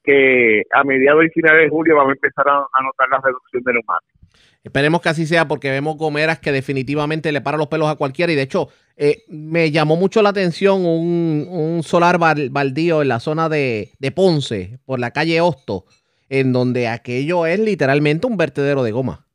que 0.03 0.63
a 0.73 0.85
mediados 0.85 1.25
y 1.25 1.31
finales 1.31 1.63
de 1.63 1.69
julio 1.69 1.97
vamos 1.97 2.11
a 2.11 2.15
empezar 2.15 2.49
a, 2.49 2.59
a 2.59 2.83
notar 2.83 3.09
la 3.11 3.21
reducción 3.23 3.63
de 3.63 3.73
neumáticos. 3.73 4.21
Esperemos 4.65 5.03
que 5.03 5.09
así 5.09 5.27
sea 5.27 5.49
porque 5.49 5.71
vemos 5.71 5.97
gomeras 5.97 6.39
que 6.39 6.53
definitivamente 6.53 7.33
le 7.33 7.41
paran 7.41 7.59
los 7.59 7.67
pelos 7.69 7.89
a 7.89 7.97
cualquiera 7.97 8.33
y 8.33 8.37
de 8.37 8.43
hecho 8.43 8.69
eh, 8.97 9.25
me 9.29 9.73
llamó 9.73 9.97
mucho 9.97 10.23
la 10.23 10.29
atención 10.29 10.87
un, 10.87 11.49
un 11.51 11.83
solar 11.83 12.19
bal- 12.19 12.51
baldío 12.51 13.03
en 13.03 13.09
la 13.09 13.19
zona 13.19 13.49
de, 13.49 13.91
de 13.99 14.13
Ponce, 14.13 14.79
por 14.85 15.01
la 15.01 15.11
calle 15.11 15.41
Hosto, 15.41 15.85
en 16.29 16.53
donde 16.53 16.87
aquello 16.87 17.45
es 17.45 17.59
literalmente 17.59 18.27
un 18.27 18.37
vertedero 18.37 18.85
de 18.85 18.93
goma. 18.93 19.27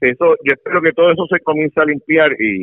Eso, 0.00 0.36
yo 0.44 0.52
espero 0.52 0.82
que 0.82 0.92
todo 0.92 1.10
eso 1.12 1.26
se 1.30 1.40
comience 1.40 1.80
a 1.80 1.84
limpiar 1.84 2.32
y, 2.38 2.62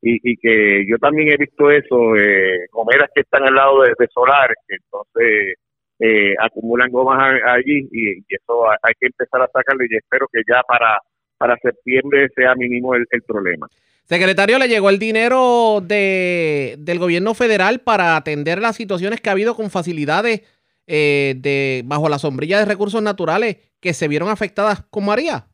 y, 0.00 0.20
y 0.32 0.36
que 0.36 0.86
yo 0.88 0.98
también 0.98 1.32
he 1.32 1.36
visto 1.36 1.70
eso, 1.70 2.16
eh, 2.16 2.66
gomeras 2.72 3.10
que 3.14 3.20
están 3.20 3.44
al 3.44 3.54
lado 3.54 3.82
de, 3.82 3.92
de 3.98 4.08
solares, 4.12 4.56
que 4.66 4.76
entonces 4.76 5.56
eh, 5.98 6.34
acumulan 6.40 6.90
gomas 6.90 7.40
allí 7.46 7.88
y, 7.90 8.18
y 8.18 8.24
eso 8.28 8.68
hay 8.70 8.94
que 9.00 9.06
empezar 9.06 9.40
a 9.42 9.48
sacarlo 9.52 9.84
y 9.84 9.96
espero 9.96 10.26
que 10.32 10.40
ya 10.46 10.62
para, 10.62 10.98
para 11.38 11.56
septiembre 11.58 12.28
sea 12.34 12.54
mínimo 12.54 12.94
el, 12.94 13.06
el 13.10 13.22
problema. 13.22 13.66
Secretario, 14.04 14.58
¿le 14.58 14.68
llegó 14.68 14.88
el 14.88 15.00
dinero 15.00 15.80
de, 15.82 16.76
del 16.78 17.00
gobierno 17.00 17.34
federal 17.34 17.80
para 17.80 18.14
atender 18.14 18.60
las 18.60 18.76
situaciones 18.76 19.20
que 19.20 19.30
ha 19.30 19.32
habido 19.32 19.56
con 19.56 19.68
facilidades 19.68 20.42
eh, 20.86 21.34
de 21.36 21.82
bajo 21.84 22.08
la 22.08 22.18
sombrilla 22.18 22.60
de 22.60 22.66
recursos 22.66 23.02
naturales 23.02 23.56
que 23.80 23.92
se 23.92 24.06
vieron 24.06 24.28
afectadas 24.28 24.84
con 24.90 25.06
María? 25.06 25.46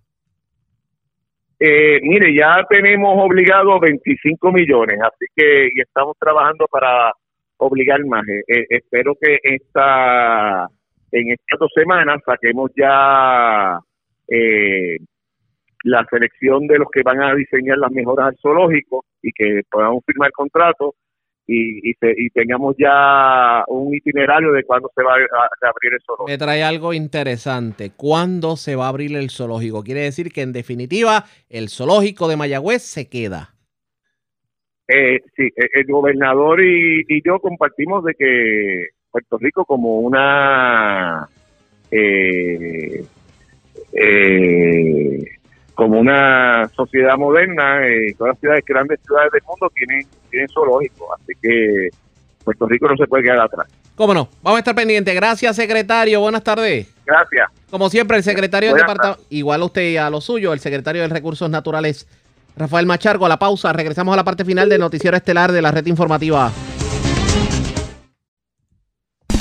Eh, 1.58 2.00
mire, 2.02 2.34
ya 2.34 2.66
tenemos 2.68 3.14
obligado 3.16 3.80
25 3.80 4.52
millones, 4.52 4.98
así 5.00 5.26
que 5.34 5.70
y 5.74 5.80
estamos 5.80 6.16
trabajando 6.18 6.66
para 6.70 7.12
obligar 7.62 8.04
más. 8.06 8.22
Eh, 8.28 8.64
espero 8.68 9.14
que 9.20 9.38
esta 9.42 10.66
en 11.12 11.30
estas 11.32 11.58
dos 11.58 11.70
semanas 11.74 12.20
saquemos 12.24 12.70
ya 12.76 13.78
eh, 14.28 14.98
la 15.84 16.06
selección 16.10 16.66
de 16.66 16.78
los 16.78 16.88
que 16.90 17.02
van 17.02 17.20
a 17.22 17.34
diseñar 17.34 17.78
las 17.78 17.90
mejoras 17.90 18.28
al 18.28 18.36
zoológico 18.40 19.04
y 19.20 19.30
que 19.32 19.62
podamos 19.70 20.02
firmar 20.06 20.30
contrato 20.32 20.94
y, 21.46 21.90
y, 21.90 21.92
se- 22.00 22.14
y 22.16 22.30
tengamos 22.30 22.76
ya 22.78 23.64
un 23.66 23.92
itinerario 23.94 24.52
de 24.52 24.62
cuándo 24.62 24.90
se 24.94 25.02
va 25.02 25.14
a, 25.14 25.16
a 25.16 25.68
abrir 25.68 25.92
el 25.94 26.00
zoológico. 26.06 26.28
Me 26.28 26.38
trae 26.38 26.62
algo 26.62 26.94
interesante. 26.94 27.90
¿Cuándo 27.96 28.56
se 28.56 28.76
va 28.76 28.86
a 28.86 28.88
abrir 28.88 29.14
el 29.16 29.28
zoológico? 29.30 29.82
Quiere 29.82 30.02
decir 30.02 30.32
que 30.32 30.42
en 30.42 30.52
definitiva 30.52 31.24
el 31.50 31.68
zoológico 31.68 32.28
de 32.28 32.36
Mayagüez 32.36 32.82
se 32.82 33.08
queda. 33.08 33.50
Eh, 34.94 35.20
sí, 35.34 35.44
eh, 35.44 35.68
el 35.72 35.86
gobernador 35.86 36.62
y, 36.62 37.02
y 37.08 37.22
yo 37.24 37.38
compartimos 37.38 38.04
de 38.04 38.14
que 38.14 38.88
Puerto 39.10 39.38
Rico 39.38 39.64
como 39.64 40.00
una 40.00 41.26
eh, 41.90 43.04
eh, 43.92 45.24
como 45.74 45.98
una 45.98 46.68
sociedad 46.74 47.16
moderna, 47.16 47.86
eh, 47.86 48.14
todas 48.18 48.32
las 48.32 48.40
ciudades, 48.40 48.64
grandes 48.66 49.00
ciudades 49.06 49.32
del 49.32 49.42
mundo 49.46 49.70
tienen 49.74 50.06
tienen 50.30 50.48
zoológico, 50.48 51.14
así 51.14 51.32
que 51.40 51.88
Puerto 52.44 52.66
Rico 52.66 52.88
no 52.88 52.96
se 52.96 53.06
puede 53.06 53.22
quedar 53.22 53.40
atrás. 53.40 53.68
¿Cómo 53.94 54.14
no? 54.14 54.28
Vamos 54.42 54.56
a 54.56 54.60
estar 54.60 54.74
pendientes. 54.74 55.14
Gracias, 55.14 55.54
secretario. 55.54 56.20
Buenas 56.20 56.42
tardes. 56.42 56.92
Gracias. 57.06 57.48
Como 57.70 57.90
siempre, 57.90 58.16
el 58.16 58.22
secretario 58.22 58.70
del 58.70 58.78
departamento, 58.78 59.22
igual 59.28 59.62
a 59.62 59.64
usted 59.66 59.82
y 59.82 59.96
a 59.96 60.08
lo 60.08 60.20
suyo, 60.20 60.52
el 60.52 60.60
secretario 60.60 61.02
de 61.02 61.08
Recursos 61.08 61.48
Naturales, 61.50 62.08
Rafael 62.56 62.86
Machargo, 62.86 63.26
a 63.26 63.28
la 63.28 63.38
pausa. 63.38 63.72
Regresamos 63.72 64.12
a 64.12 64.16
la 64.16 64.24
parte 64.24 64.44
final 64.44 64.68
del 64.68 64.80
noticiero 64.80 65.16
estelar 65.16 65.52
de 65.52 65.62
la 65.62 65.70
red 65.70 65.86
informativa. 65.86 66.50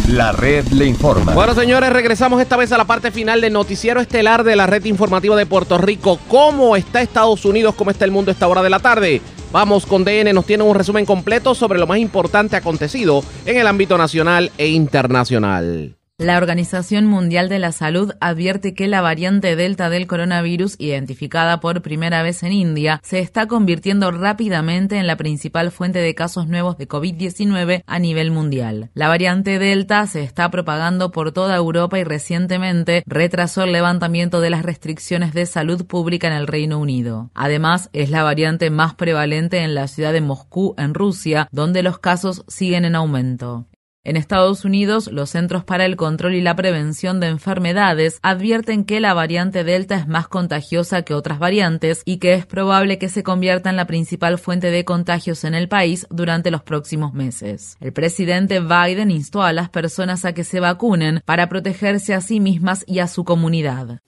La 0.08 0.34
red 0.34 0.68
le 0.70 0.86
informa. 0.86 1.34
Bueno, 1.34 1.54
señores, 1.56 1.94
regresamos 1.94 2.42
esta 2.42 2.58
vez 2.58 2.72
a 2.74 2.78
la 2.78 2.86
parte 2.86 3.12
final 3.12 3.40
del 3.40 3.54
noticiero 3.54 4.02
estelar 4.02 4.44
de 4.44 4.58
la 4.58 4.68
red 4.68 4.84
informativa 4.86 5.38
de 5.38 5.46
Puerto 5.46 5.78
Rico. 5.78 6.20
¿Cómo 6.28 6.76
está 6.76 7.02
Estados 7.02 7.46
Unidos? 7.46 7.76
¿Cómo 7.76 7.92
está 7.92 8.04
el 8.04 8.12
mundo 8.12 8.30
a 8.30 8.34
esta 8.34 8.48
hora 8.48 8.62
de 8.62 8.70
la 8.70 8.80
tarde? 8.80 9.22
Vamos 9.54 9.86
con 9.86 10.04
DN, 10.04 10.34
nos 10.34 10.46
tiene 10.46 10.64
un 10.64 10.76
resumen 10.76 11.06
completo 11.06 11.56
sobre 11.56 11.80
lo 11.80 11.88
más 11.88 12.00
importante 12.00 12.56
acontecido 12.56 13.24
en 13.46 13.58
el 13.58 13.68
ámbito 13.68 13.98
nacional 13.98 14.52
e 14.58 14.68
internacional. 14.68 15.96
La 16.22 16.38
Organización 16.38 17.08
Mundial 17.08 17.50
de 17.50 17.58
la 17.58 17.72
Salud 17.72 18.14
advierte 18.22 18.76
que 18.76 18.88
la 18.88 19.02
variante 19.02 19.56
Delta 19.56 19.90
del 19.90 20.06
coronavirus, 20.06 20.76
identificada 20.78 21.60
por 21.60 21.82
primera 21.82 22.22
vez 22.22 22.44
en 22.44 22.52
India, 22.52 23.02
se 23.04 23.22
está 23.22 23.48
convirtiendo 23.48 24.12
rápidamente 24.12 24.98
en 24.98 25.08
la 25.08 25.16
principal 25.16 25.72
fuente 25.72 25.98
de 25.98 26.14
casos 26.14 26.48
nuevos 26.48 26.78
de 26.78 26.88
COVID-19 26.88 27.82
a 27.88 27.98
nivel 27.98 28.30
mundial. 28.30 28.92
La 28.94 29.08
variante 29.08 29.58
Delta 29.58 30.06
se 30.06 30.22
está 30.22 30.52
propagando 30.52 31.12
por 31.12 31.32
toda 31.32 31.56
Europa 31.56 31.98
y 31.98 32.04
recientemente 32.04 33.02
retrasó 33.08 33.64
el 33.64 33.72
levantamiento 33.72 34.42
de 34.42 34.52
las 34.52 34.62
restricciones 34.62 35.34
de 35.34 35.48
salud 35.48 35.88
pública 35.88 36.28
en 36.28 36.34
el 36.34 36.46
Reino 36.46 36.78
Unido. 36.78 37.32
Además, 37.34 37.90
es 37.94 38.12
la 38.12 38.22
variante 38.22 38.70
más 38.70 38.94
prevalente 38.94 39.64
en 39.64 39.74
la 39.74 39.88
ciudad 39.88 40.14
de 40.14 40.22
Moscú, 40.22 40.76
en 40.78 40.94
Rusia, 40.94 41.48
donde 41.52 41.82
los 41.82 41.98
casos 41.98 42.46
siguen 42.48 42.86
en 42.86 42.96
aumento. 42.96 43.66
En 44.04 44.18
Estados 44.18 44.66
Unidos, 44.66 45.12
los 45.12 45.30
Centros 45.30 45.64
para 45.64 45.86
el 45.86 45.96
Control 45.96 46.34
y 46.34 46.42
la 46.42 46.56
Prevención 46.56 47.20
de 47.20 47.28
Enfermedades 47.28 48.18
advierten 48.24 48.84
que 48.84 49.00
la 49.00 49.14
variante 49.14 49.64
Delta 49.64 49.96
es 49.96 50.08
más 50.08 50.28
contagiosa 50.28 51.04
que 51.04 51.14
otras 51.14 51.38
variantes 51.38 52.02
y 52.04 52.18
que 52.18 52.34
es 52.34 52.48
probable 52.48 52.98
que 52.98 53.10
se 53.10 53.22
convierta 53.22 53.70
en 53.70 53.76
la 53.76 53.86
principal 53.86 54.40
fuente 54.40 54.72
de 54.72 54.86
contagios 54.86 55.44
en 55.44 55.54
el 55.54 55.70
país 55.70 56.08
durante 56.10 56.50
los 56.50 56.64
próximos 56.64 57.14
meses. 57.14 57.78
El 57.80 57.94
presidente 57.94 58.60
Biden 58.60 59.12
instó 59.12 59.44
a 59.44 59.54
las 59.54 59.70
personas 59.70 60.26
a 60.26 60.34
que 60.34 60.46
se 60.46 60.60
vacunen 60.60 61.22
para 61.24 61.48
protegerse 61.48 62.16
a 62.16 62.22
sí 62.22 62.40
mismas 62.40 62.84
y 62.88 63.00
a 63.00 63.08
su 63.08 63.24
comunidad. 63.24 64.00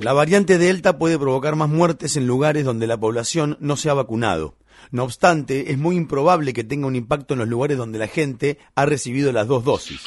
La 0.00 0.12
variante 0.12 0.58
Delta 0.58 0.98
puede 0.98 1.18
provocar 1.18 1.56
más 1.56 1.68
muertes 1.68 2.16
en 2.16 2.28
lugares 2.28 2.64
donde 2.64 2.86
la 2.86 2.96
población 2.96 3.56
no 3.58 3.76
se 3.76 3.90
ha 3.90 3.94
vacunado. 3.94 4.54
No 4.90 5.04
obstante, 5.04 5.72
es 5.72 5.78
muy 5.78 5.96
improbable 5.96 6.52
que 6.52 6.64
tenga 6.64 6.86
un 6.86 6.96
impacto 6.96 7.34
en 7.34 7.40
los 7.40 7.48
lugares 7.48 7.76
donde 7.76 7.98
la 7.98 8.06
gente 8.06 8.58
ha 8.74 8.86
recibido 8.86 9.32
las 9.32 9.46
dos 9.46 9.64
dosis. 9.64 10.00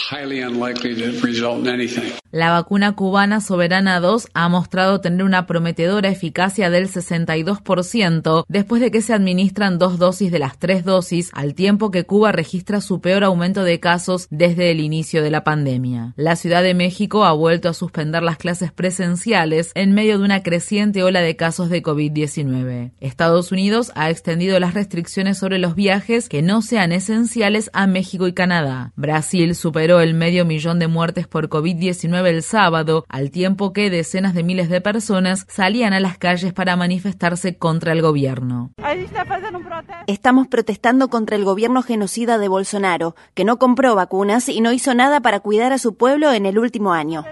La 2.32 2.52
vacuna 2.52 2.95
cubana 2.95 3.41
Soberana 3.41 3.99
2 3.99 4.28
ha 4.34 4.49
mostrado 4.49 5.02
tener 5.02 5.24
una 5.24 5.45
prometedora 5.45 6.10
eficacia 6.10 6.70
del 6.70 6.88
62% 6.90 8.45
después 8.48 8.82
de 8.82 8.91
que 8.91 9.02
se 9.02 9.14
administran 9.14 9.78
dos 9.78 9.99
dosis 9.99 10.32
de 10.32 10.40
las 10.40 10.58
tres 10.58 10.86
dosis, 10.86 11.30
al 11.34 11.56
tiempo 11.56 11.91
que 11.91 12.06
Cuba 12.06 12.32
registra 12.32 12.82
su 12.82 13.02
peor 13.02 13.24
aumento 13.24 13.64
de 13.64 13.80
casos 13.80 14.28
desde 14.30 14.72
el 14.72 14.80
inicio 14.80 15.24
de 15.24 15.32
la 15.32 15.44
pandemia. 15.44 16.14
La 16.16 16.36
Ciudad 16.36 16.64
de 16.64 16.74
México 16.74 17.26
ha 17.26 17.34
vuelto 17.34 17.70
a 17.70 17.74
suspender 17.74 18.24
las 18.24 18.38
clases 18.38 18.72
presenciales 18.72 19.72
en 19.76 19.94
medio 19.94 20.18
de 20.18 20.26
una 20.26 20.44
creciente 20.44 21.03
ola 21.03 21.22
de 21.22 21.36
casos 21.36 21.70
de 21.70 21.84
COVID-19. 21.84 22.91
Estados 22.99 23.52
Unidos 23.52 23.91
ha 23.95 24.10
extendido 24.10 24.60
las 24.60 24.70
restricciones 24.73 25.38
sobre 25.38 25.60
los 25.60 25.76
viajes 25.76 26.30
que 26.30 26.41
no 26.41 26.61
sean 26.61 26.91
esenciales 26.91 27.69
a 27.73 27.88
México 27.88 28.27
y 28.27 28.34
Canadá. 28.34 28.91
Brasil 28.95 29.56
superó 29.56 29.99
el 29.99 30.14
medio 30.14 30.45
millón 30.45 30.80
de 30.80 30.88
muertes 30.88 31.27
por 31.27 31.49
COVID-19 31.49 32.27
el 32.27 32.43
sábado, 32.43 33.06
al 33.10 33.31
tiempo 33.31 33.73
que 33.73 33.89
decenas 33.89 34.34
de 34.34 34.43
miles 34.43 34.69
de 34.69 34.81
personas 34.81 35.45
salían 35.49 35.93
a 35.93 35.99
las 35.99 36.18
calles 36.18 36.53
para 36.53 36.76
manifestarse 36.76 37.57
contra 37.57 37.91
el 37.91 38.02
gobierno. 38.02 38.72
Estamos 40.07 40.48
protestando 40.48 41.10
contra 41.10 41.35
el 41.35 41.43
gobierno 41.43 41.81
genocida 41.81 42.38
de 42.38 42.48
Bolsonaro, 42.48 43.15
que 43.34 43.45
no 43.45 43.57
compró 43.57 43.95
vacunas 43.95 44.49
y 44.49 44.61
no 44.61 44.72
hizo 44.72 44.93
nada 44.93 45.22
para 45.22 45.39
cuidar 45.39 45.73
a 45.73 45.77
su 45.77 45.95
pueblo 45.95 46.31
en 46.31 46.45
el 46.45 46.57
último 46.57 46.93
año. 46.93 47.23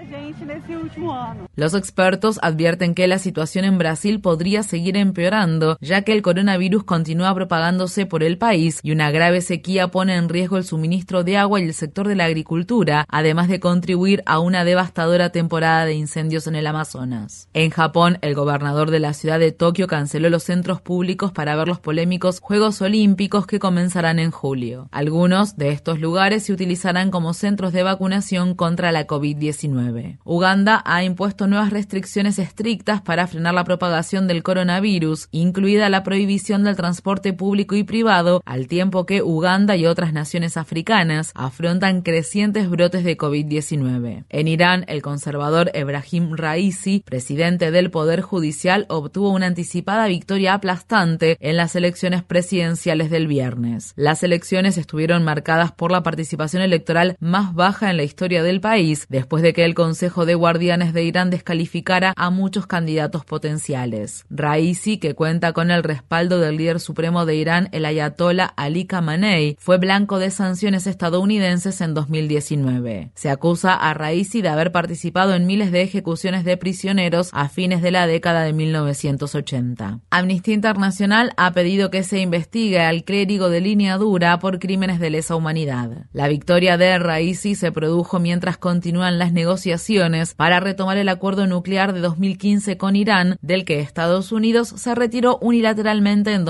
Los 1.56 1.74
expertos 1.74 2.38
advierten 2.42 2.94
que 2.94 3.06
la 3.06 3.18
situación 3.18 3.64
en 3.64 3.78
Brasil 3.78 4.20
podría 4.20 4.62
seguir 4.62 4.96
empeorando, 4.96 5.76
ya 5.80 6.02
que 6.02 6.12
el 6.12 6.22
coronavirus 6.22 6.84
continúa 6.84 7.29
propagándose 7.34 8.06
por 8.06 8.22
el 8.22 8.38
país 8.38 8.80
y 8.82 8.92
una 8.92 9.10
grave 9.10 9.40
sequía 9.40 9.88
pone 9.88 10.16
en 10.16 10.28
riesgo 10.28 10.56
el 10.56 10.64
suministro 10.64 11.24
de 11.24 11.36
agua 11.36 11.60
y 11.60 11.64
el 11.64 11.74
sector 11.74 12.08
de 12.08 12.16
la 12.16 12.24
agricultura, 12.24 13.04
además 13.08 13.48
de 13.48 13.60
contribuir 13.60 14.22
a 14.26 14.38
una 14.38 14.64
devastadora 14.64 15.30
temporada 15.30 15.84
de 15.84 15.94
incendios 15.94 16.46
en 16.46 16.56
el 16.56 16.66
Amazonas. 16.66 17.48
En 17.52 17.70
Japón, 17.70 18.18
el 18.22 18.34
gobernador 18.34 18.90
de 18.90 19.00
la 19.00 19.12
ciudad 19.12 19.38
de 19.38 19.52
Tokio 19.52 19.86
canceló 19.86 20.30
los 20.30 20.44
centros 20.44 20.80
públicos 20.80 21.32
para 21.32 21.56
ver 21.56 21.68
los 21.68 21.80
polémicos 21.80 22.40
Juegos 22.40 22.80
Olímpicos 22.82 23.46
que 23.46 23.58
comenzarán 23.58 24.18
en 24.18 24.30
julio. 24.30 24.88
Algunos 24.90 25.56
de 25.56 25.70
estos 25.70 26.00
lugares 26.00 26.44
se 26.44 26.52
utilizarán 26.52 27.10
como 27.10 27.34
centros 27.34 27.72
de 27.72 27.82
vacunación 27.82 28.54
contra 28.54 28.92
la 28.92 29.06
COVID-19. 29.06 30.18
Uganda 30.24 30.82
ha 30.84 31.04
impuesto 31.04 31.46
nuevas 31.46 31.70
restricciones 31.70 32.38
estrictas 32.38 33.00
para 33.02 33.26
frenar 33.26 33.54
la 33.54 33.64
propagación 33.64 34.26
del 34.26 34.42
coronavirus, 34.42 35.28
incluida 35.30 35.88
la 35.88 36.02
prohibición 36.02 36.64
del 36.64 36.76
transporte 36.76 37.19
público 37.32 37.76
y 37.76 37.84
privado, 37.84 38.42
al 38.44 38.66
tiempo 38.66 39.06
que 39.06 39.22
Uganda 39.22 39.76
y 39.76 39.86
otras 39.86 40.12
naciones 40.12 40.56
africanas 40.56 41.32
afrontan 41.34 42.02
crecientes 42.02 42.68
brotes 42.68 43.04
de 43.04 43.16
COVID-19. 43.16 44.24
En 44.28 44.48
Irán, 44.48 44.84
el 44.88 45.02
conservador 45.02 45.70
Ebrahim 45.74 46.36
Raisi, 46.36 47.02
presidente 47.04 47.70
del 47.70 47.90
Poder 47.90 48.20
Judicial, 48.20 48.86
obtuvo 48.88 49.30
una 49.30 49.46
anticipada 49.46 50.06
victoria 50.06 50.54
aplastante 50.54 51.36
en 51.40 51.56
las 51.56 51.76
elecciones 51.76 52.22
presidenciales 52.22 53.10
del 53.10 53.26
viernes. 53.26 53.92
Las 53.96 54.22
elecciones 54.22 54.78
estuvieron 54.78 55.24
marcadas 55.24 55.72
por 55.72 55.92
la 55.92 56.02
participación 56.02 56.62
electoral 56.62 57.16
más 57.20 57.54
baja 57.54 57.90
en 57.90 57.96
la 57.96 58.04
historia 58.04 58.42
del 58.42 58.60
país, 58.60 59.06
después 59.08 59.42
de 59.42 59.52
que 59.52 59.64
el 59.64 59.74
Consejo 59.74 60.26
de 60.26 60.34
Guardianes 60.34 60.92
de 60.92 61.04
Irán 61.04 61.30
descalificara 61.30 62.14
a 62.16 62.30
muchos 62.30 62.66
candidatos 62.66 63.24
potenciales. 63.24 64.24
Raisi, 64.30 64.98
que 64.98 65.14
cuenta 65.14 65.52
con 65.52 65.70
el 65.70 65.82
respaldo 65.82 66.38
del 66.38 66.56
líder 66.56 66.80
supremo 66.80 67.09
de 67.10 67.34
Irán, 67.34 67.68
el 67.72 67.84
ayatollah 67.84 68.46
Ali 68.56 68.86
Khamenei, 68.86 69.56
fue 69.58 69.78
blanco 69.78 70.18
de 70.18 70.30
sanciones 70.30 70.86
estadounidenses 70.86 71.80
en 71.80 71.92
2019. 71.92 73.10
Se 73.14 73.30
acusa 73.30 73.74
a 73.74 73.92
Raisi 73.94 74.42
de 74.42 74.48
haber 74.48 74.70
participado 74.70 75.34
en 75.34 75.46
miles 75.46 75.72
de 75.72 75.82
ejecuciones 75.82 76.44
de 76.44 76.56
prisioneros 76.56 77.30
a 77.32 77.48
fines 77.48 77.82
de 77.82 77.90
la 77.90 78.06
década 78.06 78.42
de 78.42 78.52
1980. 78.52 80.00
Amnistía 80.10 80.54
Internacional 80.54 81.32
ha 81.36 81.52
pedido 81.52 81.90
que 81.90 82.04
se 82.04 82.20
investigue 82.20 82.80
al 82.80 83.02
clérigo 83.02 83.50
de 83.50 83.60
línea 83.60 83.96
dura 83.96 84.38
por 84.38 84.60
crímenes 84.60 85.00
de 85.00 85.10
lesa 85.10 85.34
humanidad. 85.34 86.06
La 86.12 86.28
victoria 86.28 86.76
de 86.76 86.98
Raisi 86.98 87.56
se 87.56 87.72
produjo 87.72 88.20
mientras 88.20 88.56
continúan 88.56 89.18
las 89.18 89.32
negociaciones 89.32 90.34
para 90.34 90.60
retomar 90.60 90.96
el 90.96 91.08
acuerdo 91.08 91.48
nuclear 91.48 91.92
de 91.92 92.00
2015 92.00 92.76
con 92.76 92.94
Irán, 92.94 93.36
del 93.42 93.64
que 93.64 93.80
Estados 93.80 94.30
Unidos 94.30 94.68
se 94.68 94.94
retiró 94.94 95.38
unilateralmente 95.40 96.32
en 96.32 96.44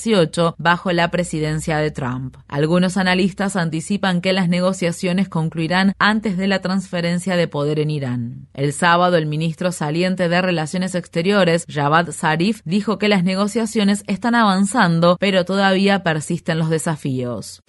2018 0.00 0.56
bajo 0.58 0.92
la 0.92 1.10
presidencia 1.10 1.78
de 1.78 1.90
Trump. 1.90 2.36
Algunos 2.48 2.96
analistas 2.96 3.56
anticipan 3.56 4.20
que 4.20 4.32
las 4.32 4.48
negociaciones 4.48 5.28
concluirán 5.28 5.94
antes 5.98 6.36
de 6.36 6.46
la 6.46 6.60
transferencia 6.60 7.36
de 7.36 7.48
poder 7.48 7.78
en 7.78 7.90
Irán. 7.90 8.48
El 8.54 8.72
sábado, 8.72 9.16
el 9.16 9.26
ministro 9.26 9.72
saliente 9.72 10.28
de 10.28 10.42
Relaciones 10.42 10.94
Exteriores, 10.94 11.66
Javad 11.68 12.12
Zarif, 12.12 12.60
dijo 12.64 12.98
que 12.98 13.08
las 13.08 13.24
negociaciones 13.24 14.04
están 14.06 14.34
avanzando, 14.34 15.16
pero 15.20 15.44
todavía 15.44 16.02
persisten 16.02 16.58
los 16.58 16.70
desafíos. 16.70 17.62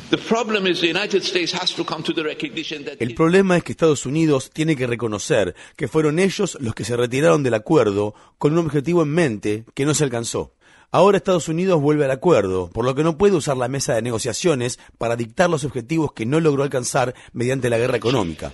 El 3.00 3.16
problema 3.16 3.58
es 3.58 3.64
que 3.64 3.72
Estados 3.72 4.06
Unidos 4.06 4.50
tiene 4.52 4.76
que 4.76 4.88
reconocer 4.88 5.56
que 5.76 5.88
fueron 5.88 6.20
ellos 6.20 6.58
los 6.62 6.76
que 6.76 6.84
se 6.86 6.96
retiraron 6.96 7.44
del 7.44 7.54
acuerdo 7.54 8.14
con 8.38 8.54
un 8.54 8.60
objetivo 8.60 9.04
en 9.04 9.10
mente 9.10 9.66
que 9.74 9.86
no 9.86 9.94
se 9.94 10.04
alcanzó. 10.04 10.54
Ahora 10.94 11.16
Estados 11.16 11.48
Unidos 11.48 11.80
vuelve 11.80 12.04
al 12.04 12.12
acuerdo, 12.12 12.70
por 12.70 12.84
lo 12.84 12.94
que 12.96 13.04
no 13.04 13.18
puede 13.18 13.38
usar 13.38 13.56
la 13.56 13.70
mesa 13.70 13.94
de 13.94 14.02
negociaciones 14.02 14.78
para 14.98 15.16
dictar 15.16 15.50
los 15.50 15.64
objetivos 15.64 16.12
que 16.12 16.26
no 16.26 16.42
logró 16.42 16.64
alcanzar 16.64 17.16
mediante 17.32 17.70
la 17.70 17.78
guerra 17.78 17.96
económica. 17.96 18.52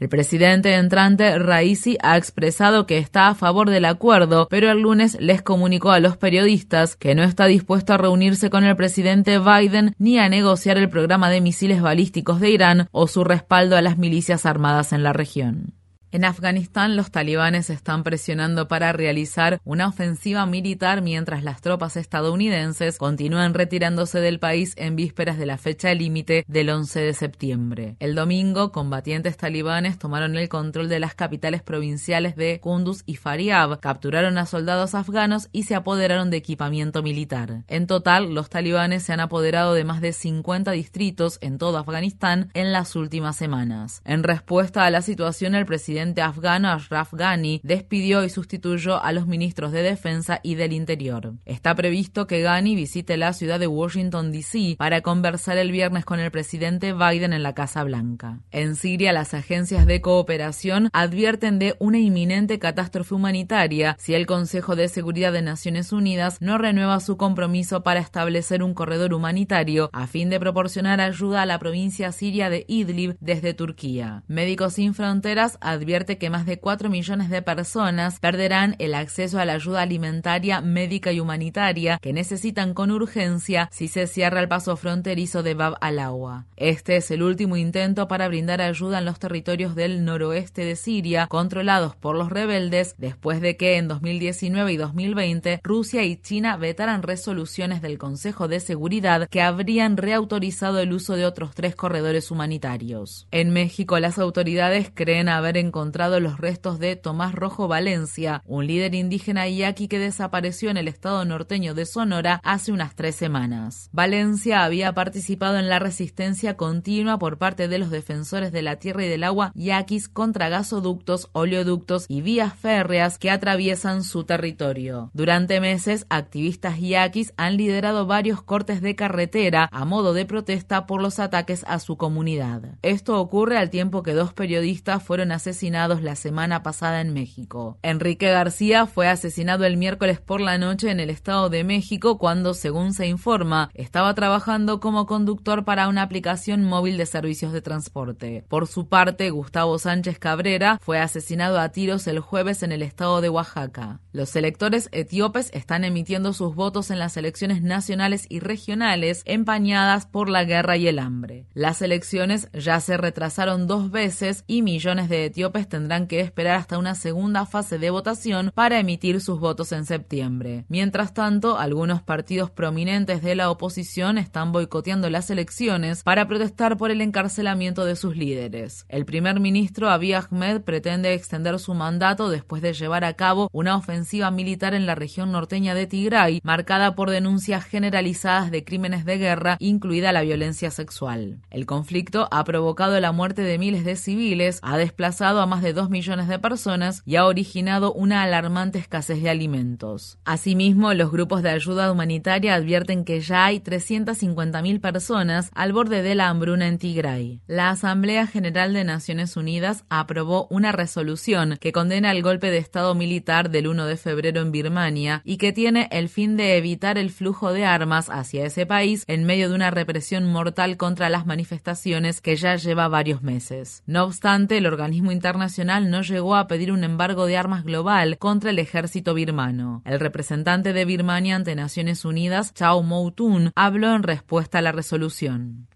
El 0.00 0.08
presidente 0.08 0.74
entrante 0.74 1.38
Raisi 1.38 1.96
ha 2.02 2.16
expresado 2.16 2.86
que 2.86 2.98
está 2.98 3.28
a 3.28 3.36
favor 3.36 3.70
del 3.70 3.84
acuerdo, 3.84 4.48
pero 4.50 4.68
el 4.68 4.80
lunes 4.80 5.16
les 5.20 5.42
comunicó 5.42 5.92
a 5.92 6.00
los 6.00 6.16
periodistas 6.16 6.96
que 6.96 7.14
no 7.14 7.22
está 7.22 7.46
dispuesto 7.46 7.92
a 7.92 7.98
reunirse 7.98 8.50
con 8.50 8.64
el 8.64 8.74
presidente 8.74 9.38
Biden 9.38 9.94
ni 9.96 10.18
a 10.18 10.28
negociar 10.28 10.76
el 10.76 10.90
programa 10.90 11.30
de 11.30 11.40
misiles 11.40 11.80
balísticos 11.80 12.40
de 12.40 12.50
Irán 12.50 12.88
o 12.90 13.06
su 13.06 13.22
respaldo 13.22 13.76
a 13.76 13.82
las 13.82 13.96
milicias 13.96 14.44
armadas 14.44 14.92
en 14.92 15.04
la 15.04 15.12
región. 15.12 15.76
En 16.16 16.24
Afganistán, 16.24 16.96
los 16.96 17.10
talibanes 17.10 17.68
están 17.68 18.02
presionando 18.02 18.68
para 18.68 18.90
realizar 18.90 19.60
una 19.64 19.86
ofensiva 19.86 20.46
militar 20.46 21.02
mientras 21.02 21.44
las 21.44 21.60
tropas 21.60 21.98
estadounidenses 21.98 22.96
continúan 22.96 23.52
retirándose 23.52 24.20
del 24.20 24.38
país 24.38 24.72
en 24.76 24.96
vísperas 24.96 25.36
de 25.36 25.44
la 25.44 25.58
fecha 25.58 25.92
límite 25.92 26.46
del 26.48 26.70
11 26.70 27.00
de 27.00 27.12
septiembre. 27.12 27.96
El 28.00 28.14
domingo, 28.14 28.72
combatientes 28.72 29.36
talibanes 29.36 29.98
tomaron 29.98 30.38
el 30.38 30.48
control 30.48 30.88
de 30.88 31.00
las 31.00 31.14
capitales 31.14 31.62
provinciales 31.62 32.34
de 32.34 32.60
Kunduz 32.60 33.02
y 33.04 33.16
Faryab, 33.16 33.78
capturaron 33.80 34.38
a 34.38 34.46
soldados 34.46 34.94
afganos 34.94 35.50
y 35.52 35.64
se 35.64 35.74
apoderaron 35.74 36.30
de 36.30 36.38
equipamiento 36.38 37.02
militar. 37.02 37.64
En 37.68 37.86
total, 37.86 38.32
los 38.32 38.48
talibanes 38.48 39.02
se 39.02 39.12
han 39.12 39.20
apoderado 39.20 39.74
de 39.74 39.84
más 39.84 40.00
de 40.00 40.14
50 40.14 40.70
distritos 40.70 41.36
en 41.42 41.58
todo 41.58 41.76
Afganistán 41.76 42.48
en 42.54 42.72
las 42.72 42.96
últimas 42.96 43.36
semanas. 43.36 44.00
En 44.06 44.22
respuesta 44.22 44.86
a 44.86 44.90
la 44.90 45.02
situación, 45.02 45.54
el 45.54 45.66
presidente 45.66 46.05
presidente 46.06 46.22
afgano 46.22 46.68
Ashraf 46.70 47.14
Ghani 47.14 47.60
despidió 47.64 48.22
y 48.22 48.30
sustituyó 48.30 49.02
a 49.02 49.10
los 49.10 49.26
ministros 49.26 49.72
de 49.72 49.82
Defensa 49.82 50.38
y 50.42 50.54
del 50.54 50.72
Interior. 50.72 51.34
Está 51.44 51.74
previsto 51.74 52.28
que 52.28 52.42
Ghani 52.42 52.76
visite 52.76 53.16
la 53.16 53.32
ciudad 53.32 53.58
de 53.58 53.66
Washington, 53.66 54.30
D.C. 54.30 54.76
para 54.78 55.00
conversar 55.00 55.58
el 55.58 55.72
viernes 55.72 56.04
con 56.04 56.20
el 56.20 56.30
presidente 56.30 56.92
Biden 56.92 57.32
en 57.32 57.42
la 57.42 57.54
Casa 57.54 57.82
Blanca. 57.82 58.38
En 58.52 58.76
Siria, 58.76 59.12
las 59.12 59.34
agencias 59.34 59.84
de 59.86 60.00
cooperación 60.00 60.90
advierten 60.92 61.58
de 61.58 61.74
una 61.80 61.98
inminente 61.98 62.60
catástrofe 62.60 63.14
humanitaria 63.14 63.96
si 63.98 64.14
el 64.14 64.26
Consejo 64.26 64.76
de 64.76 64.88
Seguridad 64.88 65.32
de 65.32 65.42
Naciones 65.42 65.92
Unidas 65.92 66.38
no 66.40 66.56
renueva 66.56 67.00
su 67.00 67.16
compromiso 67.16 67.82
para 67.82 67.98
establecer 67.98 68.62
un 68.62 68.74
corredor 68.74 69.12
humanitario 69.12 69.90
a 69.92 70.06
fin 70.06 70.30
de 70.30 70.38
proporcionar 70.38 71.00
ayuda 71.00 71.42
a 71.42 71.46
la 71.46 71.58
provincia 71.58 72.12
siria 72.12 72.48
de 72.48 72.64
Idlib 72.68 73.16
desde 73.20 73.54
Turquía. 73.54 74.22
Médicos 74.28 74.74
Sin 74.74 74.94
Fronteras 74.94 75.58
advierten 75.60 75.85
advierte 75.86 76.18
que 76.18 76.30
más 76.30 76.46
de 76.46 76.58
4 76.58 76.90
millones 76.90 77.30
de 77.30 77.42
personas 77.42 78.18
perderán 78.18 78.74
el 78.80 78.92
acceso 78.92 79.38
a 79.38 79.44
la 79.44 79.52
ayuda 79.52 79.82
alimentaria, 79.82 80.60
médica 80.60 81.12
y 81.12 81.20
humanitaria 81.20 82.00
que 82.02 82.12
necesitan 82.12 82.74
con 82.74 82.90
urgencia 82.90 83.68
si 83.70 83.86
se 83.86 84.08
cierra 84.08 84.40
el 84.40 84.48
paso 84.48 84.76
fronterizo 84.76 85.44
de 85.44 85.54
Bab 85.54 85.76
al-Awa. 85.80 86.46
Este 86.56 86.96
es 86.96 87.12
el 87.12 87.22
último 87.22 87.56
intento 87.56 88.08
para 88.08 88.26
brindar 88.26 88.62
ayuda 88.62 88.98
en 88.98 89.04
los 89.04 89.20
territorios 89.20 89.76
del 89.76 90.04
noroeste 90.04 90.64
de 90.64 90.74
Siria, 90.74 91.28
controlados 91.28 91.94
por 91.94 92.16
los 92.16 92.30
rebeldes, 92.30 92.96
después 92.98 93.40
de 93.40 93.56
que 93.56 93.76
en 93.76 93.86
2019 93.86 94.72
y 94.72 94.76
2020 94.78 95.60
Rusia 95.62 96.02
y 96.02 96.16
China 96.16 96.56
vetaran 96.56 97.04
resoluciones 97.04 97.80
del 97.80 97.96
Consejo 97.96 98.48
de 98.48 98.58
Seguridad 98.58 99.28
que 99.28 99.40
habrían 99.40 99.96
reautorizado 99.96 100.80
el 100.80 100.92
uso 100.92 101.14
de 101.14 101.26
otros 101.26 101.54
tres 101.54 101.76
corredores 101.76 102.32
humanitarios. 102.32 103.28
En 103.30 103.50
México, 103.50 104.00
las 104.00 104.18
autoridades 104.18 104.90
creen 104.92 105.28
haber 105.28 105.56
encontrado 105.56 105.75
encontrado 105.76 106.20
los 106.20 106.38
restos 106.38 106.78
de 106.78 106.96
Tomás 106.96 107.34
Rojo 107.34 107.68
Valencia, 107.68 108.42
un 108.46 108.66
líder 108.66 108.94
indígena 108.94 109.46
yaqui 109.46 109.88
que 109.88 109.98
desapareció 109.98 110.70
en 110.70 110.78
el 110.78 110.88
estado 110.88 111.22
norteño 111.26 111.74
de 111.74 111.84
Sonora 111.84 112.40
hace 112.44 112.72
unas 112.72 112.94
tres 112.94 113.14
semanas. 113.14 113.90
Valencia 113.92 114.64
había 114.64 114.94
participado 114.94 115.58
en 115.58 115.68
la 115.68 115.78
resistencia 115.78 116.56
continua 116.56 117.18
por 117.18 117.36
parte 117.36 117.68
de 117.68 117.76
los 117.76 117.90
defensores 117.90 118.52
de 118.52 118.62
la 118.62 118.76
tierra 118.76 119.04
y 119.04 119.08
del 119.10 119.22
agua 119.22 119.52
yaquis 119.54 120.08
contra 120.08 120.48
gasoductos, 120.48 121.28
oleoductos 121.32 122.06
y 122.08 122.22
vías 122.22 122.54
férreas 122.54 123.18
que 123.18 123.30
atraviesan 123.30 124.02
su 124.02 124.24
territorio. 124.24 125.10
Durante 125.12 125.60
meses, 125.60 126.06
activistas 126.08 126.80
yaquis 126.80 127.34
han 127.36 127.58
liderado 127.58 128.06
varios 128.06 128.40
cortes 128.40 128.80
de 128.80 128.96
carretera 128.96 129.68
a 129.70 129.84
modo 129.84 130.14
de 130.14 130.24
protesta 130.24 130.86
por 130.86 131.02
los 131.02 131.18
ataques 131.18 131.64
a 131.68 131.80
su 131.80 131.98
comunidad. 131.98 132.62
Esto 132.80 133.20
ocurre 133.20 133.58
al 133.58 133.68
tiempo 133.68 134.02
que 134.02 134.14
dos 134.14 134.32
periodistas 134.32 135.02
fueron 135.02 135.32
asesinados 135.32 135.65
la 135.70 136.14
semana 136.14 136.62
pasada 136.62 137.00
en 137.00 137.12
México. 137.12 137.78
Enrique 137.82 138.30
García 138.30 138.86
fue 138.86 139.08
asesinado 139.08 139.64
el 139.64 139.76
miércoles 139.76 140.20
por 140.20 140.40
la 140.40 140.58
noche 140.58 140.90
en 140.90 141.00
el 141.00 141.10
Estado 141.10 141.50
de 141.50 141.64
México 141.64 142.18
cuando, 142.18 142.54
según 142.54 142.92
se 142.92 143.08
informa, 143.08 143.70
estaba 143.74 144.14
trabajando 144.14 144.78
como 144.78 145.06
conductor 145.06 145.64
para 145.64 145.88
una 145.88 146.02
aplicación 146.02 146.62
móvil 146.62 146.96
de 146.96 147.06
servicios 147.06 147.52
de 147.52 147.62
transporte. 147.62 148.44
Por 148.48 148.68
su 148.68 148.88
parte, 148.88 149.30
Gustavo 149.30 149.78
Sánchez 149.78 150.20
Cabrera 150.20 150.78
fue 150.80 151.00
asesinado 151.00 151.58
a 151.58 151.70
tiros 151.70 152.06
el 152.06 152.20
jueves 152.20 152.62
en 152.62 152.70
el 152.70 152.82
estado 152.82 153.20
de 153.20 153.28
Oaxaca. 153.28 154.00
Los 154.12 154.36
electores 154.36 154.88
etíopes 154.92 155.50
están 155.52 155.82
emitiendo 155.82 156.32
sus 156.32 156.54
votos 156.54 156.90
en 156.90 157.00
las 157.00 157.16
elecciones 157.16 157.62
nacionales 157.62 158.26
y 158.28 158.38
regionales 158.38 159.22
empañadas 159.24 160.06
por 160.06 160.28
la 160.28 160.44
guerra 160.44 160.76
y 160.76 160.86
el 160.86 161.00
hambre. 161.00 161.46
Las 161.54 161.82
elecciones 161.82 162.48
ya 162.52 162.78
se 162.80 162.96
retrasaron 162.96 163.66
dos 163.66 163.90
veces 163.90 164.44
y 164.46 164.62
millones 164.62 165.08
de 165.08 165.26
etíopes 165.26 165.55
tendrán 165.64 166.06
que 166.06 166.20
esperar 166.20 166.56
hasta 166.56 166.78
una 166.78 166.94
segunda 166.94 167.46
fase 167.46 167.78
de 167.78 167.90
votación 167.90 168.52
para 168.54 168.78
emitir 168.78 169.20
sus 169.20 169.40
votos 169.40 169.72
en 169.72 169.86
septiembre. 169.86 170.64
Mientras 170.68 171.14
tanto, 171.14 171.58
algunos 171.58 172.02
partidos 172.02 172.50
prominentes 172.50 173.22
de 173.22 173.34
la 173.34 173.50
oposición 173.50 174.18
están 174.18 174.52
boicoteando 174.52 175.08
las 175.08 175.30
elecciones 175.30 176.02
para 176.02 176.28
protestar 176.28 176.76
por 176.76 176.90
el 176.90 177.00
encarcelamiento 177.00 177.84
de 177.84 177.96
sus 177.96 178.16
líderes. 178.16 178.84
El 178.88 179.04
primer 179.04 179.40
ministro 179.40 179.88
Abiy 179.88 180.12
Ahmed 180.14 180.60
pretende 180.60 181.14
extender 181.14 181.58
su 181.58 181.74
mandato 181.74 182.28
después 182.28 182.62
de 182.62 182.74
llevar 182.74 183.04
a 183.04 183.14
cabo 183.14 183.48
una 183.52 183.76
ofensiva 183.76 184.30
militar 184.30 184.74
en 184.74 184.86
la 184.86 184.94
región 184.94 185.32
norteña 185.32 185.74
de 185.74 185.86
Tigray, 185.86 186.40
marcada 186.42 186.94
por 186.94 187.10
denuncias 187.10 187.64
generalizadas 187.64 188.50
de 188.50 188.64
crímenes 188.64 189.04
de 189.04 189.18
guerra, 189.18 189.56
incluida 189.60 190.12
la 190.12 190.22
violencia 190.22 190.70
sexual. 190.70 191.40
El 191.50 191.66
conflicto 191.66 192.28
ha 192.30 192.44
provocado 192.44 192.98
la 193.00 193.12
muerte 193.12 193.42
de 193.42 193.58
miles 193.58 193.84
de 193.84 193.96
civiles, 193.96 194.58
ha 194.62 194.76
desplazado 194.76 195.40
a 195.40 195.45
más 195.46 195.62
de 195.62 195.72
dos 195.72 195.90
millones 195.90 196.28
de 196.28 196.38
personas 196.38 197.02
y 197.04 197.16
ha 197.16 197.26
originado 197.26 197.92
una 197.92 198.22
alarmante 198.22 198.78
escasez 198.78 199.22
de 199.22 199.30
alimentos. 199.30 200.18
Asimismo, 200.24 200.92
los 200.94 201.10
grupos 201.10 201.42
de 201.42 201.50
ayuda 201.50 201.90
humanitaria 201.92 202.54
advierten 202.54 203.04
que 203.04 203.20
ya 203.20 203.46
hay 203.46 203.60
350.000 203.60 204.80
personas 204.80 205.50
al 205.54 205.72
borde 205.72 206.02
de 206.02 206.14
la 206.14 206.28
hambruna 206.28 206.66
en 206.66 206.78
Tigray. 206.78 207.40
La 207.46 207.70
Asamblea 207.70 208.26
General 208.26 208.72
de 208.72 208.84
Naciones 208.84 209.36
Unidas 209.36 209.84
aprobó 209.88 210.46
una 210.50 210.72
resolución 210.72 211.56
que 211.60 211.72
condena 211.72 212.12
el 212.12 212.22
golpe 212.22 212.50
de 212.50 212.58
Estado 212.58 212.94
militar 212.94 213.50
del 213.50 213.68
1 213.68 213.86
de 213.86 213.96
febrero 213.96 214.40
en 214.40 214.52
Birmania 214.52 215.22
y 215.24 215.36
que 215.36 215.52
tiene 215.52 215.88
el 215.90 216.08
fin 216.08 216.36
de 216.36 216.56
evitar 216.56 216.98
el 216.98 217.10
flujo 217.10 217.52
de 217.52 217.64
armas 217.64 218.08
hacia 218.10 218.44
ese 218.44 218.66
país 218.66 219.04
en 219.06 219.24
medio 219.24 219.48
de 219.48 219.54
una 219.54 219.70
represión 219.70 220.26
mortal 220.26 220.76
contra 220.76 221.08
las 221.08 221.26
manifestaciones 221.26 222.20
que 222.20 222.36
ya 222.36 222.56
lleva 222.56 222.88
varios 222.88 223.22
meses. 223.22 223.82
No 223.86 224.04
obstante, 224.04 224.58
el 224.58 224.66
organismo 224.66 225.12
internacional 225.12 225.35
no 225.36 226.02
llegó 226.02 226.36
a 226.36 226.46
pedir 226.46 226.72
un 226.72 226.84
embargo 226.84 227.26
de 227.26 227.36
armas 227.36 227.64
global 227.64 228.18
contra 228.18 228.50
el 228.50 228.58
ejército 228.58 229.14
birmano. 229.14 229.82
El 229.84 230.00
representante 230.00 230.72
de 230.72 230.84
Birmania 230.84 231.36
ante 231.36 231.54
Naciones 231.54 232.04
Unidas, 232.04 232.54
Chao 232.54 232.82
Moutun, 232.82 233.52
habló 233.54 233.94
en 233.94 234.02
respuesta 234.02 234.58
a 234.58 234.62
la 234.62 234.72
resolución. 234.72 235.68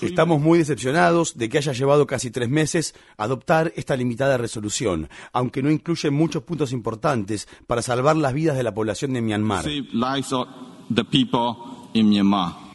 Estamos 0.00 0.40
muy 0.40 0.58
decepcionados 0.58 1.36
de 1.36 1.48
que 1.48 1.58
haya 1.58 1.72
llevado 1.72 2.06
casi 2.06 2.30
tres 2.30 2.48
meses 2.48 2.94
adoptar 3.16 3.72
esta 3.76 3.96
limitada 3.96 4.36
resolución, 4.36 5.08
aunque 5.32 5.62
no 5.62 5.70
incluye 5.70 6.10
muchos 6.10 6.42
puntos 6.42 6.72
importantes 6.72 7.46
para 7.66 7.82
salvar 7.82 8.16
las 8.16 8.32
vidas 8.34 8.56
de 8.56 8.62
la 8.62 8.74
población 8.74 9.12
de 9.12 9.20
Myanmar. 9.22 9.64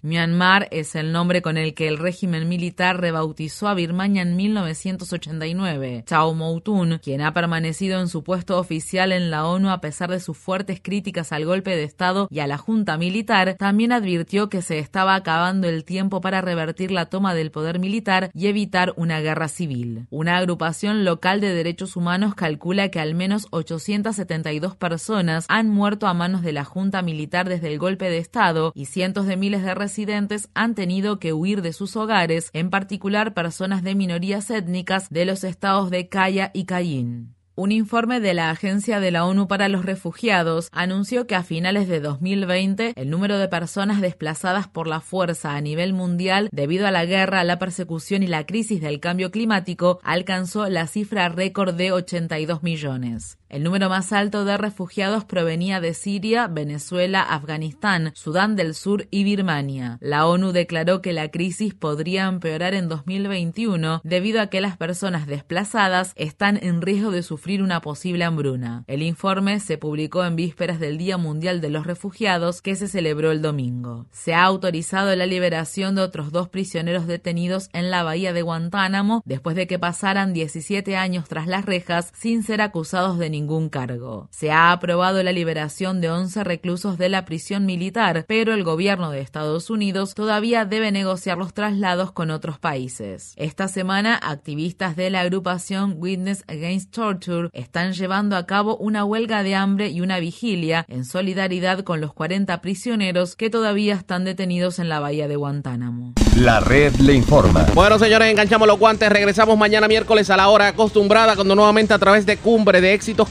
Myanmar 0.03 0.67
es 0.71 0.95
el 0.95 1.11
nombre 1.11 1.43
con 1.43 1.57
el 1.57 1.75
que 1.75 1.87
el 1.87 1.99
régimen 1.99 2.49
militar 2.49 2.99
rebautizó 2.99 3.67
a 3.67 3.75
Birmania 3.75 4.23
en 4.23 4.35
1989. 4.35 6.05
Chao 6.07 6.33
Moutun, 6.33 6.97
quien 6.97 7.21
ha 7.21 7.33
permanecido 7.33 7.99
en 7.99 8.07
su 8.07 8.23
puesto 8.23 8.57
oficial 8.57 9.11
en 9.11 9.29
la 9.29 9.45
ONU 9.45 9.69
a 9.69 9.79
pesar 9.79 10.09
de 10.09 10.19
sus 10.19 10.35
fuertes 10.35 10.79
críticas 10.81 11.31
al 11.31 11.45
golpe 11.45 11.75
de 11.75 11.83
Estado 11.83 12.27
y 12.31 12.39
a 12.39 12.47
la 12.47 12.57
junta 12.57 12.97
militar, 12.97 13.55
también 13.59 13.91
advirtió 13.91 14.49
que 14.49 14.63
se 14.63 14.79
estaba 14.79 15.13
acabando 15.13 15.69
el 15.69 15.85
tiempo 15.85 16.19
para 16.19 16.41
revertir 16.41 16.91
la 16.91 17.05
toma 17.05 17.35
del 17.35 17.51
poder 17.51 17.77
militar 17.77 18.31
y 18.33 18.47
evitar 18.47 18.93
una 18.95 19.19
guerra 19.19 19.49
civil. 19.49 20.07
Una 20.09 20.37
agrupación 20.37 21.05
local 21.05 21.41
de 21.41 21.53
derechos 21.53 21.95
humanos 21.95 22.33
calcula 22.33 22.89
que 22.89 22.99
al 22.99 23.13
menos 23.13 23.45
872 23.51 24.75
personas 24.75 25.45
han 25.47 25.69
muerto 25.69 26.07
a 26.07 26.15
manos 26.15 26.41
de 26.41 26.53
la 26.53 26.65
junta 26.65 27.03
militar 27.03 27.47
desde 27.47 27.67
el 27.67 27.77
golpe 27.77 28.09
de 28.09 28.17
Estado 28.17 28.71
y 28.73 28.85
cientos 28.85 29.27
de 29.27 29.37
miles 29.37 29.63
de 29.63 29.75
residentes 29.91 30.49
han 30.53 30.73
tenido 30.73 31.19
que 31.19 31.33
huir 31.33 31.61
de 31.61 31.73
sus 31.73 31.97
hogares, 31.97 32.49
en 32.53 32.69
particular 32.69 33.33
personas 33.33 33.83
de 33.83 33.93
minorías 33.93 34.49
étnicas 34.49 35.09
de 35.09 35.25
los 35.25 35.43
estados 35.43 35.89
de 35.89 36.07
Kaya 36.07 36.49
y 36.53 36.63
Cayín. 36.63 37.35
Un 37.55 37.73
informe 37.73 38.21
de 38.21 38.33
la 38.33 38.49
Agencia 38.51 39.01
de 39.01 39.11
la 39.11 39.25
ONU 39.25 39.49
para 39.49 39.67
los 39.67 39.83
Refugiados 39.83 40.69
anunció 40.71 41.27
que 41.27 41.35
a 41.35 41.43
finales 41.43 41.89
de 41.89 41.99
2020 41.99 42.93
el 42.95 43.09
número 43.09 43.37
de 43.37 43.49
personas 43.49 43.99
desplazadas 43.99 44.69
por 44.69 44.87
la 44.87 45.01
fuerza 45.01 45.55
a 45.55 45.61
nivel 45.61 45.91
mundial 45.91 46.47
debido 46.53 46.87
a 46.87 46.91
la 46.91 47.03
guerra, 47.03 47.43
la 47.43 47.59
persecución 47.59 48.23
y 48.23 48.27
la 48.27 48.45
crisis 48.45 48.79
del 48.79 49.01
cambio 49.01 49.29
climático 49.29 49.99
alcanzó 50.03 50.69
la 50.69 50.87
cifra 50.87 51.27
récord 51.27 51.75
de 51.75 51.91
82 51.91 52.63
millones. 52.63 53.40
El 53.51 53.63
número 53.63 53.89
más 53.89 54.13
alto 54.13 54.45
de 54.45 54.55
refugiados 54.55 55.25
provenía 55.25 55.81
de 55.81 55.93
Siria, 55.93 56.47
Venezuela, 56.47 57.21
Afganistán, 57.21 58.13
Sudán 58.15 58.55
del 58.55 58.73
Sur 58.73 59.09
y 59.11 59.25
Birmania. 59.25 59.97
La 59.99 60.25
ONU 60.25 60.53
declaró 60.53 61.01
que 61.01 61.11
la 61.11 61.31
crisis 61.31 61.73
podría 61.73 62.27
empeorar 62.27 62.73
en 62.73 62.87
2021 62.87 63.99
debido 64.05 64.39
a 64.39 64.47
que 64.47 64.61
las 64.61 64.77
personas 64.77 65.27
desplazadas 65.27 66.13
están 66.15 66.63
en 66.63 66.81
riesgo 66.81 67.11
de 67.11 67.23
sufrir 67.23 67.61
una 67.61 67.81
posible 67.81 68.23
hambruna. 68.23 68.85
El 68.87 69.01
informe 69.01 69.59
se 69.59 69.77
publicó 69.77 70.23
en 70.23 70.37
vísperas 70.37 70.79
del 70.79 70.97
Día 70.97 71.17
Mundial 71.17 71.59
de 71.59 71.71
los 71.71 71.85
Refugiados 71.85 72.61
que 72.61 72.77
se 72.77 72.87
celebró 72.87 73.31
el 73.31 73.41
domingo. 73.41 74.05
Se 74.11 74.33
ha 74.33 74.45
autorizado 74.45 75.13
la 75.13 75.25
liberación 75.25 75.95
de 75.95 76.03
otros 76.03 76.31
dos 76.31 76.47
prisioneros 76.47 77.05
detenidos 77.05 77.69
en 77.73 77.91
la 77.91 78.03
bahía 78.03 78.31
de 78.31 78.43
Guantánamo 78.43 79.21
después 79.25 79.57
de 79.57 79.67
que 79.67 79.77
pasaran 79.77 80.31
17 80.31 80.95
años 80.95 81.27
tras 81.27 81.47
las 81.47 81.65
rejas 81.65 82.13
sin 82.15 82.43
ser 82.43 82.61
acusados 82.61 83.19
de 83.19 83.29
ningún 83.29 83.40
ningún 83.41 83.69
cargo. 83.69 84.27
Se 84.31 84.51
ha 84.51 84.71
aprobado 84.71 85.23
la 85.23 85.31
liberación 85.31 85.99
de 85.99 86.11
11 86.11 86.43
reclusos 86.43 86.97
de 86.99 87.09
la 87.09 87.25
prisión 87.25 87.65
militar, 87.65 88.25
pero 88.27 88.53
el 88.53 88.63
gobierno 88.63 89.09
de 89.09 89.21
Estados 89.21 89.69
Unidos 89.71 90.13
todavía 90.13 90.65
debe 90.65 90.91
negociar 90.91 91.37
los 91.39 91.53
traslados 91.53 92.11
con 92.11 92.29
otros 92.29 92.59
países. 92.59 93.33
Esta 93.37 93.67
semana, 93.67 94.15
activistas 94.15 94.95
de 94.95 95.09
la 95.09 95.21
agrupación 95.21 95.95
Witness 95.97 96.43
Against 96.47 96.91
Torture 96.91 97.49
están 97.53 97.93
llevando 97.93 98.35
a 98.35 98.45
cabo 98.45 98.77
una 98.77 99.05
huelga 99.05 99.41
de 99.41 99.55
hambre 99.55 99.89
y 99.89 100.01
una 100.01 100.19
vigilia 100.19 100.85
en 100.87 101.03
solidaridad 101.03 101.83
con 101.83 101.99
los 101.99 102.13
40 102.13 102.61
prisioneros 102.61 103.35
que 103.35 103.49
todavía 103.49 103.95
están 103.95 104.23
detenidos 104.23 104.77
en 104.77 104.87
la 104.87 104.99
bahía 104.99 105.27
de 105.27 105.35
Guantánamo. 105.35 106.13
La 106.37 106.59
red 106.59 106.93
le 106.97 107.13
informa. 107.13 107.65
Bueno, 107.73 107.97
señores, 107.97 108.29
enganchamos 108.29 108.67
los 108.67 108.77
guantes. 108.77 109.09
Regresamos 109.09 109.57
mañana 109.57 109.87
miércoles 109.87 110.29
a 110.29 110.37
la 110.37 110.47
hora 110.49 110.67
acostumbrada, 110.67 111.35
cuando 111.35 111.55
nuevamente 111.55 111.93
a 111.93 111.99
través 111.99 112.25
de 112.25 112.37
Cumbre 112.37 112.81
de 112.81 112.93
Éxitos 112.93 113.30